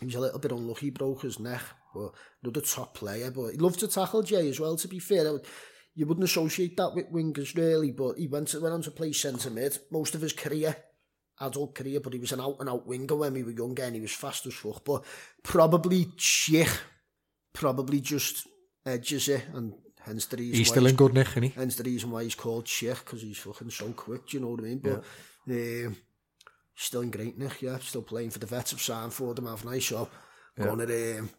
he 0.00 0.06
was 0.06 0.14
a 0.14 0.20
little 0.20 0.38
bit 0.38 0.52
unlucky. 0.52 0.86
He 0.86 0.90
broke 0.90 1.22
his 1.22 1.40
neck. 1.40 1.62
But 1.94 2.10
another 2.42 2.60
top 2.60 2.94
player. 2.94 3.30
But 3.30 3.52
he 3.52 3.56
loved 3.56 3.80
to 3.80 3.88
tackle 3.88 4.22
Jay 4.22 4.48
as 4.50 4.60
well, 4.60 4.76
to 4.76 4.88
be 4.88 4.98
fair 4.98 5.38
you 6.00 6.06
wouldn't 6.06 6.24
associate 6.24 6.78
that 6.78 6.94
with 6.94 7.12
wingers 7.12 7.54
really, 7.54 7.90
but 7.90 8.14
he 8.16 8.26
went 8.26 8.48
to, 8.48 8.58
went 8.60 8.72
on 8.72 8.80
to 8.80 8.90
play 8.90 9.12
centre 9.12 9.50
mid 9.50 9.76
most 9.92 10.14
of 10.14 10.22
his 10.22 10.32
career, 10.32 10.74
adult 11.42 11.74
career, 11.74 12.00
but 12.00 12.14
he 12.14 12.18
was 12.18 12.32
an 12.32 12.40
out 12.40 12.56
and 12.58 12.70
out 12.70 12.86
winger 12.86 13.14
when 13.16 13.34
we 13.34 13.42
were 13.42 13.50
younger 13.50 13.82
and 13.84 13.94
he 13.96 14.00
was 14.00 14.10
fast 14.12 14.46
as 14.46 14.54
fuck. 14.54 14.82
But 14.82 15.04
probably 15.42 16.06
Chich, 16.16 16.74
probably 17.52 18.00
just 18.00 18.46
edges 18.86 19.28
it 19.28 19.42
and 19.52 19.74
hence 20.00 20.24
the 20.24 20.38
reason 20.38 20.56
he's 20.56 20.70
why 20.70 20.72
still 20.72 20.86
in 20.86 20.96
good 20.96 21.12
nick, 21.12 21.28
isn't 21.28 21.42
he? 21.42 21.48
Hence 21.50 21.76
the 21.76 21.84
reason 21.84 22.10
why 22.12 22.22
he's 22.24 22.34
called 22.34 22.64
Chich 22.64 23.04
because 23.04 23.20
he's 23.20 23.36
fucking 23.36 23.68
so 23.68 23.92
quick. 23.92 24.26
Do 24.26 24.38
you 24.38 24.42
know 24.42 24.52
what 24.52 24.60
I 24.60 24.62
mean? 24.62 24.78
But 24.78 25.04
yeah. 25.46 25.86
um, 25.88 25.98
still 26.74 27.02
in 27.02 27.10
great 27.10 27.36
nick, 27.36 27.60
yeah, 27.60 27.76
still 27.76 28.02
playing 28.04 28.30
for 28.30 28.38
the 28.38 28.46
vets 28.46 28.72
of 28.72 28.80
Sanford 28.80 29.36
and 29.38 29.48
haven't 29.48 29.68
I? 29.68 29.80
So 29.80 30.08
yeah. 30.56 30.64
going 30.64 30.88
to 30.88 31.18
um, 31.18 31.30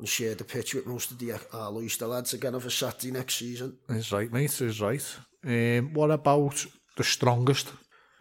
and 0.00 0.08
share 0.08 0.34
the 0.34 0.44
pitch 0.44 0.74
with 0.74 0.86
most 0.86 1.10
of 1.10 1.18
the 1.18 1.32
Arlo 1.52 1.82
lads 2.08 2.32
again 2.32 2.54
over 2.54 2.70
Saturday 2.70 3.10
next 3.10 3.36
season. 3.36 3.76
That's 3.86 4.10
right, 4.12 4.32
mate. 4.32 4.50
That's 4.58 4.80
right. 4.80 5.04
Um, 5.46 5.92
what 5.92 6.10
about 6.10 6.64
the 6.96 7.04
strongest? 7.04 7.70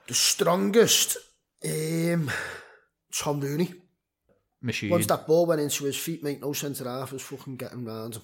The 0.07 0.13
strongest? 0.13 1.17
Um, 1.63 2.29
Tom 3.13 3.39
Rooney. 3.39 3.73
Machine. 4.61 4.89
Once 4.89 5.05
that 5.07 5.25
ball 5.25 5.45
went 5.45 5.61
into 5.61 5.85
his 5.85 5.97
feet, 5.97 6.21
mate, 6.21 6.41
no 6.41 6.51
centre 6.51 6.83
half 6.83 7.13
was 7.13 7.21
fucking 7.21 7.55
getting 7.55 7.85
round 7.85 8.17
him. 8.17 8.21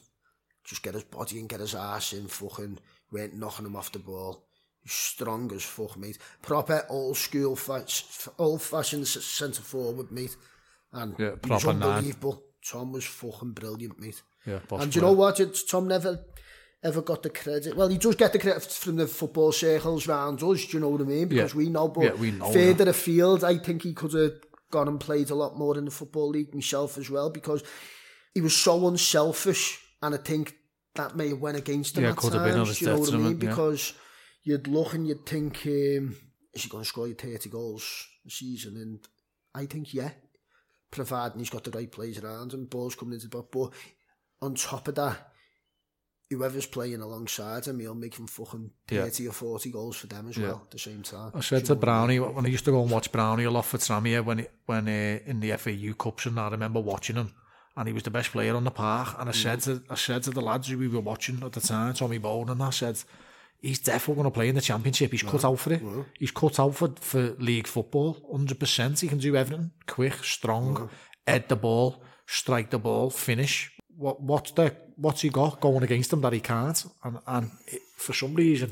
Just 0.66 0.84
get 0.84 0.94
his 0.96 1.04
body 1.04 1.40
and 1.40 1.48
get 1.48 1.62
his 1.62 1.76
ass 1.76 2.12
in, 2.14 2.28
fucking 2.28 2.78
went 3.12 3.36
knocking 3.38 3.66
him 3.68 3.76
off 3.78 3.92
the 3.94 4.00
ball. 4.00 4.44
He's 4.82 4.92
strong 4.92 5.50
as 5.54 5.64
fuck, 5.64 5.98
mate. 5.98 6.18
Proper 6.42 6.86
old 6.90 7.16
school, 7.16 7.58
old 8.40 8.62
fashioned 8.62 9.08
centre 9.08 9.62
forward, 9.62 10.12
mate. 10.12 10.36
And 10.92 11.16
yeah, 11.18 11.36
proper 11.42 11.70
unbelievable. 11.70 12.44
Tom 12.66 12.92
was 12.94 13.06
fucking 13.06 13.52
brilliant, 13.52 14.00
mate. 14.00 14.22
Yeah, 14.46 14.60
and 14.72 14.92
do 14.92 15.00
you 15.00 15.06
know 15.06 15.12
what? 15.14 15.40
Tom 15.70 15.88
never 15.88 16.26
ever 16.84 17.02
got 17.02 17.24
the 17.24 17.30
credit. 17.30 17.76
Well, 17.76 17.88
he 17.88 17.98
does 17.98 18.16
get 18.16 18.34
the 18.34 18.40
credit 18.40 18.64
from 18.64 18.96
the 18.98 19.08
football 19.08 19.52
circles 19.52 20.08
round 20.08 20.44
us, 20.44 20.66
do 20.66 20.74
you 20.78 20.82
know 20.82 20.90
what 20.90 21.02
I 21.02 21.06
mean? 21.06 21.28
Because 21.28 21.52
yeah. 21.54 21.58
we 21.58 21.70
know, 21.70 21.88
but 21.88 22.04
yeah, 22.04 22.14
we 22.14 22.32
know 22.32 22.52
further 22.52 22.86
that. 22.86 22.90
afield, 22.90 23.44
I 23.44 23.58
think 23.58 23.82
he 23.84 23.94
could 23.94 24.14
have 24.14 24.34
gone 24.70 24.88
and 24.88 25.00
played 25.00 25.32
a 25.32 25.36
lot 25.36 25.58
more 25.58 25.78
in 25.78 25.86
the 25.86 25.92
Football 25.92 26.30
League 26.30 26.52
himself 26.52 26.98
as 27.00 27.10
well 27.10 27.30
because 27.32 27.64
he 28.36 28.42
was 28.42 28.56
so 28.56 28.88
unselfish. 28.88 29.80
And 30.04 30.14
I 30.14 30.20
think 30.20 30.56
that 30.94 31.16
may 31.16 31.30
have 31.30 31.40
went 31.40 31.58
against 31.58 31.98
him 31.98 32.04
yeah, 32.04 32.12
at 32.12 32.18
could 32.18 32.34
times, 32.34 32.44
have 32.44 32.44
been 32.44 32.76
you 32.78 32.88
know 32.88 33.00
what 33.00 33.14
I 33.14 33.18
mean? 33.18 33.32
Yeah. 33.42 33.50
Because 33.50 33.94
you'd 34.44 34.68
look 34.68 34.94
and 34.94 35.08
you'd 35.08 35.26
think, 35.26 35.66
um, 35.66 36.16
is 36.54 36.64
he 36.64 36.70
going 36.70 36.84
to 36.84 36.88
score 36.88 37.08
you 37.08 37.16
30 37.16 37.50
goals 37.50 38.08
a 38.28 38.30
season? 38.30 38.78
And 38.78 39.00
I 39.56 39.66
think, 39.66 39.92
yeah, 39.92 40.12
providing 40.92 41.40
he's 41.40 41.50
got 41.50 41.64
the 41.64 41.72
right 41.72 41.92
players 41.92 42.20
around 42.20 42.54
him, 42.54 42.66
balls 42.66 42.96
coming 42.96 43.16
into 43.16 43.28
the 43.28 43.38
box. 43.38 43.50
But 43.52 43.72
on 44.46 44.56
top 44.56 44.88
of 44.88 44.96
that, 44.96 45.32
whoever's 46.30 46.66
playing 46.66 47.02
alongside 47.02 47.66
him, 47.66 47.80
he'll 47.80 47.96
make 47.96 48.18
him 48.18 48.28
fucking 48.28 48.72
30 48.88 49.24
yeah. 49.24 49.30
or 49.30 49.34
40 49.34 49.72
goals 49.72 49.96
for 49.98 50.08
them 50.08 50.30
as 50.30 50.38
yeah. 50.38 50.48
well 50.48 50.62
at 50.66 50.72
the 50.72 50.80
same 50.80 51.02
time. 51.04 51.32
I 51.34 51.42
said 51.42 51.66
to 51.66 51.76
Brownie, 51.76 52.20
when 52.20 52.46
I 52.46 52.50
used 52.50 52.66
to 52.66 52.72
go 52.72 52.82
and 52.82 52.92
watch 52.92 53.12
Brownie 53.12 53.46
a 53.46 53.52
lot 53.52 53.66
for 53.66 53.78
Tramier 53.78 54.24
when, 54.24 54.46
when 54.66 54.88
uh, 54.88 55.20
in 55.26 55.40
the 55.40 55.52
FAU 55.58 55.94
Cups 55.98 56.26
and 56.26 56.40
I 56.40 56.50
remember 56.50 56.80
watching 56.80 57.18
him 57.18 57.34
and 57.78 57.88
he 57.88 57.94
was 57.94 58.04
the 58.04 58.12
best 58.12 58.32
player 58.32 58.56
on 58.56 58.64
the 58.64 58.72
park 58.72 59.16
and 59.20 59.30
I 59.30 59.32
mm. 59.32 59.36
said 59.36 59.62
to, 59.62 59.84
I 59.90 59.96
said 59.96 60.24
to 60.24 60.32
the 60.32 60.42
lads 60.42 60.70
who 60.70 60.78
we 60.78 60.88
were 60.88 61.02
watching 61.02 61.42
at 61.44 61.52
the 61.52 61.62
time, 61.62 61.94
Tommy 61.94 62.18
Bowden 62.18 62.54
and 62.54 62.64
I 62.64 62.70
said, 62.72 62.98
he's 63.66 63.80
definitely 63.82 64.16
going 64.22 64.26
to 64.26 64.32
play 64.40 64.48
in 64.50 64.56
the 64.56 64.62
championship. 64.62 65.12
He's 65.12 65.24
cut 65.24 65.44
out 65.44 65.60
for 65.60 65.74
it. 65.74 65.82
He's 66.20 66.32
cut 66.32 66.60
out 66.60 66.76
for, 66.76 66.90
for 67.00 67.32
league 67.40 67.68
football, 67.68 68.16
100%. 68.34 69.00
He 69.02 69.08
can 69.08 69.18
do 69.18 69.36
everything 69.36 69.72
quick, 69.88 70.14
strong, 70.24 70.90
head 71.26 71.50
the 71.50 71.56
ball, 71.56 72.04
strike 72.28 72.70
the 72.70 72.80
ball, 72.80 73.10
finish. 73.10 73.72
What 73.98 74.22
what's 74.22 74.52
the 74.52 74.76
what's 74.98 75.22
he 75.22 75.30
got 75.30 75.62
going 75.62 75.84
against 75.84 76.12
him 76.14 76.20
that 76.22 76.34
he 76.34 76.42
can't? 76.42 76.86
And 77.04 77.18
and 77.26 77.50
it, 77.68 77.82
for 77.96 78.12
some 78.14 78.34
reason, 78.34 78.70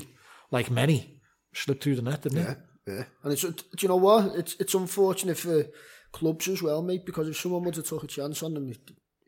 like 0.50 0.70
many, 0.70 1.18
slipped 1.52 1.82
through 1.82 1.96
the 1.96 2.02
net, 2.02 2.20
didn't 2.22 2.38
yeah, 2.38 2.54
he? 2.84 2.92
Yeah, 2.92 3.04
and 3.22 3.32
it's 3.32 3.40
do 3.40 3.54
you 3.80 3.88
know 3.88 3.96
what? 4.04 4.36
It's 4.36 4.54
it's 4.60 4.74
unfortunate 4.74 5.38
for 5.38 5.64
clubs 6.12 6.46
as 6.48 6.60
well, 6.62 6.82
mate, 6.82 7.06
because 7.06 7.26
if 7.26 7.38
someone 7.38 7.62
wants 7.62 7.78
to 7.78 7.82
took 7.82 8.04
a 8.04 8.06
chance 8.06 8.42
on 8.42 8.54
him, 8.54 8.70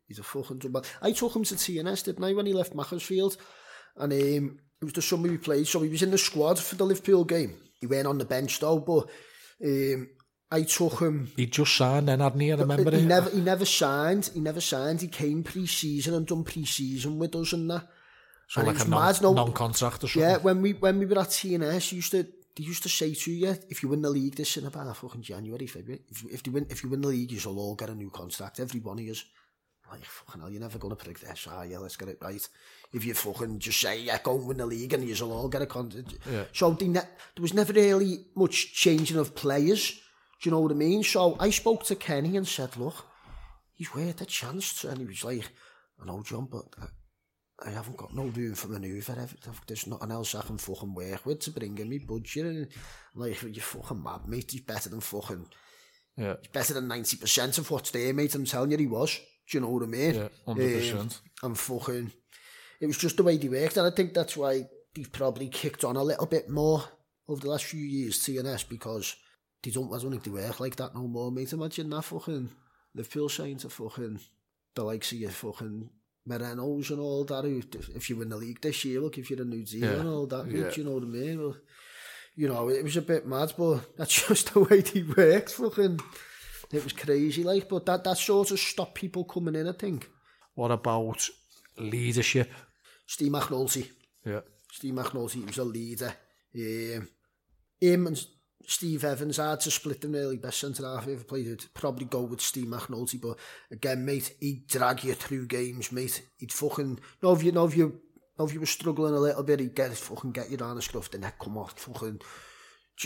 he's 0.07 0.19
a 0.19 0.23
fucking 0.23 0.59
drummer. 0.59 0.83
I 1.01 1.13
took 1.13 1.35
him 1.35 1.45
to 1.45 1.55
TNS, 1.55 2.05
didn't 2.05 2.25
I, 2.25 2.35
when 2.35 2.45
he 2.45 2.53
left 2.53 2.75
Macclesfield, 2.75 3.39
and 3.97 4.13
um, 4.13 4.59
it 4.81 4.85
was 4.85 4.93
the 4.95 5.03
summer 5.03 5.29
we 5.29 5.39
played, 5.39 5.67
so 5.67 5.81
he 5.81 5.89
was 5.89 6.03
in 6.03 6.11
the 6.11 6.19
squad 6.19 6.59
for 6.59 6.77
the 6.77 6.85
Liverpool 6.85 7.25
game. 7.25 7.55
He 7.81 7.87
went 7.87 8.07
on 8.07 8.19
the 8.19 8.25
bench 8.25 8.59
though, 8.61 8.79
but 8.79 9.09
um, 9.65 10.09
I 10.51 10.63
took 10.63 11.01
him. 11.01 11.33
He 11.37 11.47
just 11.47 11.75
signed 11.77 12.09
then, 12.09 12.21
hadn't 12.21 12.41
he? 12.41 12.51
I 12.53 12.55
uh, 12.55 12.59
remember 12.59 12.91
he 12.91 12.99
it. 12.99 13.07
Never, 13.07 13.31
he 13.31 13.41
never 13.41 13.65
signed. 13.65 14.31
He 14.35 14.41
never 14.41 14.61
signed. 14.61 15.01
He 15.01 15.09
came 15.09 15.43
pre-season 15.43 16.15
and 16.15 16.27
done 16.27 16.45
pre-season 16.45 17.19
with 17.19 17.35
us 17.37 17.53
and 17.55 17.71
that. 17.71 17.89
So 18.49 18.61
and 18.61 18.69
like 18.77 18.87
a 18.87 18.89
non, 18.89 19.15
no, 19.23 19.33
non-contract 19.33 20.05
or 20.05 20.09
something? 20.09 20.23
Yeah, 20.31 20.37
when 20.39 20.63
we, 20.63 20.75
when 20.75 20.99
we 20.99 21.07
were 21.07 21.19
at 21.21 21.29
TNS, 21.29 21.89
he 21.89 21.97
used 21.97 22.13
to, 22.13 22.23
they 22.23 22.65
used 22.65 22.83
to 22.85 22.89
say 22.89 23.13
to 23.13 23.33
you, 23.33 23.57
if 23.71 23.83
you 23.83 23.89
win 23.89 24.03
the 24.03 24.11
league 24.11 24.37
this 24.37 24.57
in 24.57 24.67
about 24.67 24.97
fucking 24.97 25.23
January, 25.23 25.67
February, 25.67 26.03
if, 26.09 26.25
if, 26.27 26.47
you 26.47 26.53
win, 26.53 26.67
if 26.71 26.85
you 26.85 26.89
win 26.91 27.01
the 27.01 27.09
league, 27.09 27.33
you'll 27.33 27.59
all 27.59 27.75
get 27.75 27.89
a 27.91 27.95
new 27.95 28.11
contract. 28.11 28.61
Every 28.61 28.81
one 28.81 28.99
of 28.99 29.05
you. 29.05 29.15
Like, 29.91 30.05
fucking 30.05 30.41
hell, 30.41 30.51
you're 30.51 30.61
never 30.61 30.79
going 30.79 30.91
to 30.95 30.97
predict 30.97 31.23
this. 31.23 31.47
Ah, 31.51 31.63
yeah, 31.63 31.79
let's 31.79 31.97
get 31.97 32.09
it 32.09 32.19
right. 32.21 32.49
if 32.93 33.05
you 33.05 33.15
fucking 33.15 33.59
just 33.59 33.81
say 33.81 34.01
yeah, 34.03 34.19
go 34.23 34.37
and 34.37 34.47
win 34.47 34.57
the 34.59 34.67
league 34.67 34.93
and 34.93 35.05
you'll 35.09 35.33
all 35.33 35.49
get 35.49 35.63
a 35.63 35.67
contract. 35.67 36.15
Yeah. 36.31 36.45
So 36.53 36.71
they 36.73 36.89
ne- 36.89 36.93
there 37.01 37.43
was 37.43 37.55
never 37.55 37.73
really 37.73 38.27
much 38.35 38.73
changing 38.75 39.17
of 39.19 39.35
players. 39.35 40.01
Do 40.43 40.49
you 40.51 40.51
know 40.53 40.61
what 40.61 40.73
I 40.73 40.75
mean? 40.75 41.03
So 41.03 41.37
I 41.41 41.51
spoke 41.51 41.85
to 41.85 41.97
Kenny 41.97 42.37
and 42.37 42.47
said, 42.47 42.77
look, 42.77 43.07
he's 43.75 43.95
worth 43.95 44.21
a 44.21 44.27
chance, 44.27 44.85
and 44.85 44.99
he 44.99 45.05
was 45.07 45.25
like, 45.25 45.49
I 46.01 46.05
know, 46.07 46.23
John, 46.25 46.49
but. 46.51 46.65
I, 46.81 46.87
I 47.65 47.71
haven't 47.71 47.97
got 47.97 48.15
no 48.15 48.25
room 48.25 48.55
for 48.55 48.69
manoeuvre. 48.69 49.15
There's 49.67 49.87
nothing 49.87 50.11
else 50.11 50.35
I 50.35 50.43
can 50.43 50.59
fucking 50.59 50.93
work 50.93 51.25
with 51.25 51.41
to 51.41 51.53
bring 51.53 51.79
in 51.79 51.89
my 51.89 51.97
budget. 52.07 52.45
And 52.45 52.69
like, 53.15 53.43
you 53.45 53.63
fucking 53.63 54.03
mad, 54.03 54.29
mate. 54.29 54.51
He's 54.51 54.61
better 54.61 54.91
than 54.91 55.01
fucking. 55.01 55.47
Yeah. 56.19 56.35
He's 56.43 56.51
better 56.51 56.75
than 56.75 56.87
90% 56.87 57.57
of 57.57 57.71
what's 57.71 57.93
there, 57.93 58.13
mate. 58.13 58.35
I'm 58.35 58.45
telling 58.45 58.73
you, 58.73 58.77
he 58.77 58.87
was. 58.87 59.11
Do 59.49 59.57
you 59.57 59.63
know 59.63 59.71
what 59.71 59.85
I 59.85 59.87
mean? 59.87 60.15
Yeah, 60.17 60.29
100%. 60.47 61.01
Um, 61.01 61.09
and 61.45 61.59
fucking. 61.59 62.13
it 62.81 62.87
was 62.87 62.99
just 62.99 63.17
the 63.17 63.23
way 63.23 63.37
they 63.37 63.49
worked, 63.49 63.77
and 63.77 63.87
I 63.87 63.91
think 63.91 64.15
that's 64.15 64.37
why 64.37 64.69
they've 64.95 65.13
probably 65.13 65.49
kicked 65.49 65.85
on 65.85 65.97
a 65.97 66.03
little 66.03 66.27
bit 66.27 66.49
more 66.49 66.85
over 67.29 67.41
the 67.41 67.51
last 67.51 67.65
few 67.65 67.81
years, 67.83 68.19
TNS, 68.21 68.69
because 68.69 69.17
they 69.63 69.71
don't, 69.71 69.89
want 69.91 70.23
do 70.23 70.33
work 70.33 70.61
like 70.61 70.77
that 70.77 70.95
no 70.95 71.07
more, 71.09 71.33
mate. 71.33 71.53
Imagine 71.53 71.91
that 71.91 72.03
fucking 72.03 72.51
Liverpool 72.95 73.29
saying 73.29 73.59
to 73.59 73.69
fucking 73.71 74.21
the 74.75 74.85
likes 74.85 75.13
of 75.13 75.19
your 75.19 75.31
fucking 75.31 75.89
Merenos 76.29 76.91
and 76.91 77.01
all 77.01 77.25
that, 77.25 77.45
if 77.95 78.09
you 78.11 78.17
win 78.17 78.29
the 78.29 78.37
league 78.37 78.61
this 78.61 78.85
year, 78.85 79.01
look, 79.01 79.19
if 79.19 79.31
you're 79.31 79.41
in 79.41 79.49
New 79.51 79.65
Zealand 79.65 79.93
yeah. 79.95 80.01
and 80.01 80.09
all 80.09 80.27
that, 80.27 80.51
yeah. 80.51 80.71
you 80.75 80.85
know 80.85 80.93
what 80.93 81.03
I 81.03 81.07
mean? 81.07 81.41
Well, 81.41 81.57
you 82.37 82.49
know, 82.49 82.69
it 82.69 82.85
was 82.85 82.97
a 82.99 83.03
bit 83.03 83.27
mad, 83.27 83.55
but 83.57 83.97
that's 83.97 84.27
just 84.29 84.53
the 84.53 84.61
way 84.61 84.81
they 84.81 85.03
worked, 85.03 85.53
fucking. 85.53 86.01
It 86.73 86.83
was 86.83 86.93
crazy, 86.93 87.45
like, 87.45 87.69
but 87.69 87.87
that, 87.87 88.03
that 88.05 88.19
sort 88.19 88.51
of 88.51 88.59
stopped 88.59 88.97
people 88.97 89.25
coming 89.25 89.55
in, 89.55 89.69
I 89.69 89.73
think. 89.73 90.09
What 90.55 90.71
about 90.73 91.29
leadership 91.79 92.51
Steve 93.07 93.31
McNulty. 93.31 93.91
Yeah. 94.23 94.43
Steve 94.67 94.93
McNulty, 94.95 95.39
he 95.39 95.45
was 95.47 95.59
a 95.59 95.65
leader. 95.65 96.15
Um, 96.55 97.09
him 97.79 98.07
and 98.07 98.27
Steve 98.65 99.05
Evans, 99.07 99.37
had 99.37 99.61
to 99.61 99.71
split 99.71 100.01
them 100.01 100.13
really, 100.13 100.37
best 100.39 100.59
centre-half 100.59 101.03
I've 101.05 101.13
ever 101.15 101.25
played. 101.25 101.47
I'd 101.49 101.73
probably 101.75 102.07
go 102.07 102.23
with 102.23 102.41
Steve 102.41 102.67
McNulty, 102.67 103.21
but 103.21 103.39
again, 103.71 104.05
mate, 104.05 104.35
he'd 104.41 104.67
drag 104.67 105.05
you 105.05 105.15
through 105.15 105.47
games, 105.47 105.93
mate. 105.93 106.23
He'd 106.39 106.53
fucking, 106.53 106.99
no, 107.23 107.33
if 107.33 107.43
you, 107.43 107.53
no, 107.53 107.67
if 107.67 107.77
you, 107.77 108.01
no, 108.39 108.45
if 108.45 108.53
you 108.53 108.61
were 108.61 108.67
struggling 108.67 109.15
a 109.15 109.19
little 109.21 109.43
bit, 109.45 109.61
he'd 109.61 109.75
get, 109.75 109.95
fucking 109.97 110.33
get 110.33 110.51
you 110.51 110.57
down 110.57 110.75
the 110.77 110.83
scruff, 110.83 111.11
then 111.11 111.23
he'd 111.23 111.39
come 111.39 111.57
off, 111.57 111.79
fucking, 111.79 112.17
do 112.19 112.29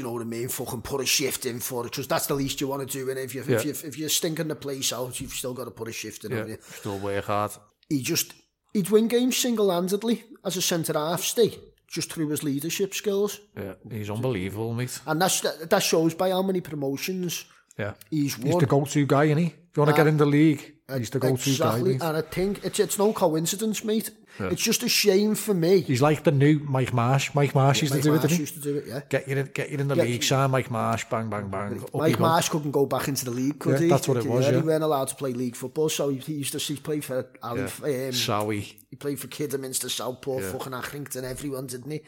you 0.02 0.04
know 0.04 0.12
what 0.14 0.22
I 0.22 0.24
mean? 0.24 0.48
Fucking 0.48 0.82
put 0.82 1.02
a 1.02 1.06
shift 1.06 1.44
in 1.44 1.60
for 1.60 1.82
it, 1.82 1.90
because 1.90 2.08
that's 2.08 2.26
the 2.26 2.34
least 2.34 2.60
you 2.60 2.68
want 2.68 2.88
to 2.88 2.92
do. 2.98 3.10
And 3.10 3.18
if, 3.18 3.34
you, 3.34 3.44
yeah. 3.46 3.56
if, 3.56 3.64
you, 3.66 3.70
if 3.72 3.98
you're 3.98 4.08
stinking 4.08 4.48
the 4.48 4.56
place 4.56 4.92
out, 4.94 5.20
you've 5.20 5.32
still 5.32 5.52
got 5.54 5.64
to 5.66 5.70
put 5.72 5.88
a 5.88 5.92
shift 5.92 6.24
in. 6.24 6.30
Yeah, 6.32 6.46
you? 6.46 6.58
still 6.60 6.98
work 6.98 7.26
hard. 7.26 7.50
He 7.88 8.00
just, 8.02 8.32
He'd 8.72 8.88
win 8.90 9.08
games 9.08 9.36
single 9.36 9.70
handedly 9.70 10.24
as 10.44 10.56
a 10.56 10.62
centre 10.62 10.92
half, 10.94 11.22
Steve, 11.22 11.58
just 11.88 12.12
through 12.12 12.28
his 12.28 12.42
leadership 12.44 12.94
skills. 12.94 13.40
Yeah, 13.56 13.74
he's 13.90 14.08
unbelievable, 14.10 14.72
mate. 14.74 15.00
And 15.06 15.20
that's, 15.20 15.40
that 15.40 15.82
shows 15.82 16.14
by 16.14 16.30
how 16.30 16.42
many 16.42 16.60
promotions 16.60 17.46
yeah. 17.76 17.94
he's 18.10 18.38
won. 18.38 18.46
He's 18.46 18.60
the 18.60 18.66
go 18.66 18.84
to 18.84 19.06
guy, 19.06 19.24
isn't 19.24 19.38
he? 19.38 19.54
you 19.76 19.82
want 19.84 19.94
to 19.96 19.96
get 19.96 20.06
uh, 20.06 20.08
in 20.08 20.16
the 20.16 20.26
league, 20.26 20.74
he's 20.96 21.10
the 21.10 21.20
go-to 21.20 21.34
exactly, 21.50 21.80
guy. 21.80 21.88
Mate. 21.92 22.02
And 22.02 22.16
I 22.16 22.22
think 22.28 22.64
it's, 22.64 22.80
it's 22.80 22.98
no 22.98 23.12
coincidence, 23.12 23.84
mate. 23.84 24.10
Yeah. 24.40 24.48
It's 24.50 24.62
just 24.62 24.82
a 24.82 24.88
shame 24.88 25.36
for 25.36 25.54
me. 25.54 25.80
He's 25.82 26.02
like 26.02 26.24
the 26.24 26.32
new 26.32 26.58
Mike 26.64 26.92
Marsh. 26.92 27.32
Mike 27.34 27.54
Marsh 27.54 27.78
yeah, 27.82 27.88
used 27.88 27.94
to 27.94 28.00
do 28.02 28.14
it, 28.14 28.22
didn't 28.22 28.38
used 28.38 28.40
used 28.40 28.54
to 28.54 28.60
do 28.60 28.76
it, 28.78 28.84
yeah. 28.88 29.00
Get 29.08 29.28
you 29.28 29.36
in, 29.36 29.50
get 29.54 29.70
you 29.70 29.78
in 29.78 29.86
the 29.88 29.94
get 29.94 30.04
league, 30.06 30.22
Sam 30.24 30.50
Mike 30.50 30.70
Marsh, 30.72 31.04
bang, 31.08 31.30
bang, 31.30 31.48
bang. 31.48 31.84
Mike 31.94 32.18
Marsh 32.18 32.48
go. 32.48 32.58
couldn't 32.58 32.70
go 32.72 32.86
back 32.86 33.06
into 33.06 33.24
the 33.24 33.30
league, 33.30 33.60
could 33.60 33.74
yeah, 33.74 33.78
he? 33.80 33.88
That's 33.88 34.08
what 34.08 34.16
it 34.16 34.26
was, 34.26 34.46
yeah. 34.46 34.52
He 34.56 34.60
weren't 34.62 34.82
allowed 34.82 35.08
to 35.08 35.14
play 35.14 35.32
league 35.32 35.54
football, 35.54 35.88
so 35.88 36.08
he, 36.08 36.18
he 36.18 36.32
used 36.34 36.52
to 36.58 36.58
he 36.58 36.76
played 36.76 37.04
for... 37.04 37.26
Ali, 37.42 37.60
yeah. 37.60 37.66
um, 37.66 38.12
Sowie. 38.14 38.74
He 38.90 38.96
played 38.96 39.20
for 39.20 39.28
Kidderminster, 39.28 39.88
Southport, 39.88 40.42
yeah. 40.42 40.50
fucking 40.50 40.72
Accrington, 40.72 41.22
everyone, 41.22 41.68
didn't 41.68 41.90
he? 41.90 42.00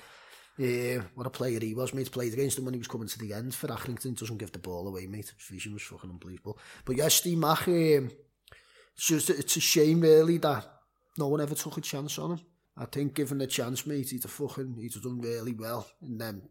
Yeah, 0.58 1.02
what 1.14 1.26
a 1.26 1.30
player 1.30 1.60
he 1.60 1.74
was, 1.74 1.94
mate. 1.94 2.10
Played 2.12 2.34
against 2.34 2.58
him 2.58 2.66
when 2.66 2.74
he 2.74 2.78
was 2.78 2.88
coming 2.88 3.08
to 3.08 3.18
the 3.18 3.32
end 3.32 3.54
for 3.54 3.68
Accrington. 3.68 4.18
Doesn't 4.18 4.36
give 4.36 4.52
the 4.52 4.58
ball 4.58 4.86
away, 4.86 5.06
mate. 5.06 5.32
His 5.38 5.46
vision 5.48 5.72
was 5.72 5.82
fucking 5.82 6.10
unbelievable. 6.10 6.58
But 6.84 6.96
yeah, 6.96 7.08
Steve 7.08 7.42
um, 7.42 7.52
it's, 7.68 9.06
just, 9.06 9.30
it's 9.30 9.56
a 9.56 9.60
shame, 9.60 10.02
really, 10.02 10.38
that 10.38 10.66
no 11.18 11.28
one 11.28 11.40
ever 11.40 11.54
took 11.54 11.78
a 11.78 11.80
chance 11.80 12.18
on 12.18 12.32
him. 12.32 12.40
I 12.76 12.84
think 12.84 13.14
given 13.14 13.38
the 13.38 13.46
chance, 13.46 13.86
mate, 13.86 14.10
he'd 14.10 14.22
have 14.22 14.32
fucking, 14.32 14.74
he'd 14.78 14.94
have 14.94 15.02
done 15.02 15.20
really 15.20 15.52
well 15.52 15.86
in 16.02 16.18
them 16.18 16.42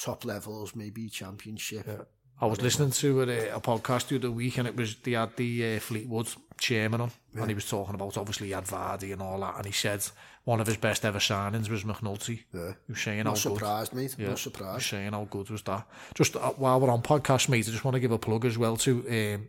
top 0.00 0.24
levels, 0.24 0.74
maybe 0.76 1.08
championship. 1.08 1.84
Yeah. 1.86 2.04
I 2.40 2.46
was 2.46 2.60
listening 2.60 2.90
to 2.92 3.22
a, 3.22 3.50
a 3.56 3.60
podcast 3.60 4.08
the 4.08 4.16
other 4.16 4.30
week 4.30 4.58
and 4.58 4.66
it 4.66 4.76
was, 4.76 4.96
they 4.96 5.12
had 5.12 5.36
the 5.36 5.62
uh, 5.62 5.66
eh, 5.66 5.78
Fleetwood 5.78 6.28
chairman 6.66 7.00
on, 7.00 7.10
yeah. 7.34 7.42
and 7.42 7.50
he 7.50 7.54
was 7.54 7.68
talking 7.68 7.94
about 7.94 8.16
obviously 8.16 8.46
he 8.48 8.52
had 8.52 8.64
Vardy 8.66 9.12
and 9.12 9.20
all 9.22 9.40
that, 9.40 9.56
and 9.56 9.66
he 9.66 9.72
said 9.72 10.02
one 10.44 10.60
of 10.60 10.66
his 10.66 10.76
best 10.76 11.04
ever 11.04 11.18
signings 11.18 11.68
was 11.68 11.84
McNulty. 11.84 12.44
Yeah, 12.52 12.72
he 12.86 12.92
was 12.92 13.00
saying 13.00 13.24
not 13.24 13.30
how 13.30 13.34
surprised, 13.36 13.92
good, 13.92 13.98
mate. 13.98 14.14
Yeah, 14.18 14.28
not 14.28 14.38
surprised. 14.38 14.70
He 14.72 14.76
was 14.76 14.86
saying 14.86 15.12
how 15.12 15.24
good 15.30 15.50
was 15.50 15.62
that. 15.62 15.86
Just 16.14 16.36
uh, 16.36 16.50
while 16.62 16.80
we're 16.80 16.90
on 16.90 17.02
podcast, 17.02 17.48
mate, 17.48 17.68
I 17.68 17.72
just 17.72 17.84
want 17.84 17.94
to 17.94 18.00
give 18.00 18.12
a 18.12 18.18
plug 18.18 18.44
as 18.46 18.56
well 18.58 18.76
to 18.78 19.04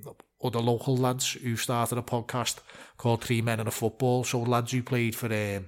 um, 0.10 0.16
other 0.44 0.60
local 0.60 0.98
lads 0.98 1.34
who 1.34 1.56
started 1.56 1.98
a 1.98 2.02
podcast 2.02 2.58
called 2.98 3.24
Three 3.24 3.42
Men 3.42 3.60
and 3.60 3.70
a 3.70 3.72
Football. 3.72 4.24
So 4.24 4.42
lads 4.42 4.72
who 4.72 4.84
played 4.84 5.16
for. 5.16 5.34
Um, 5.34 5.68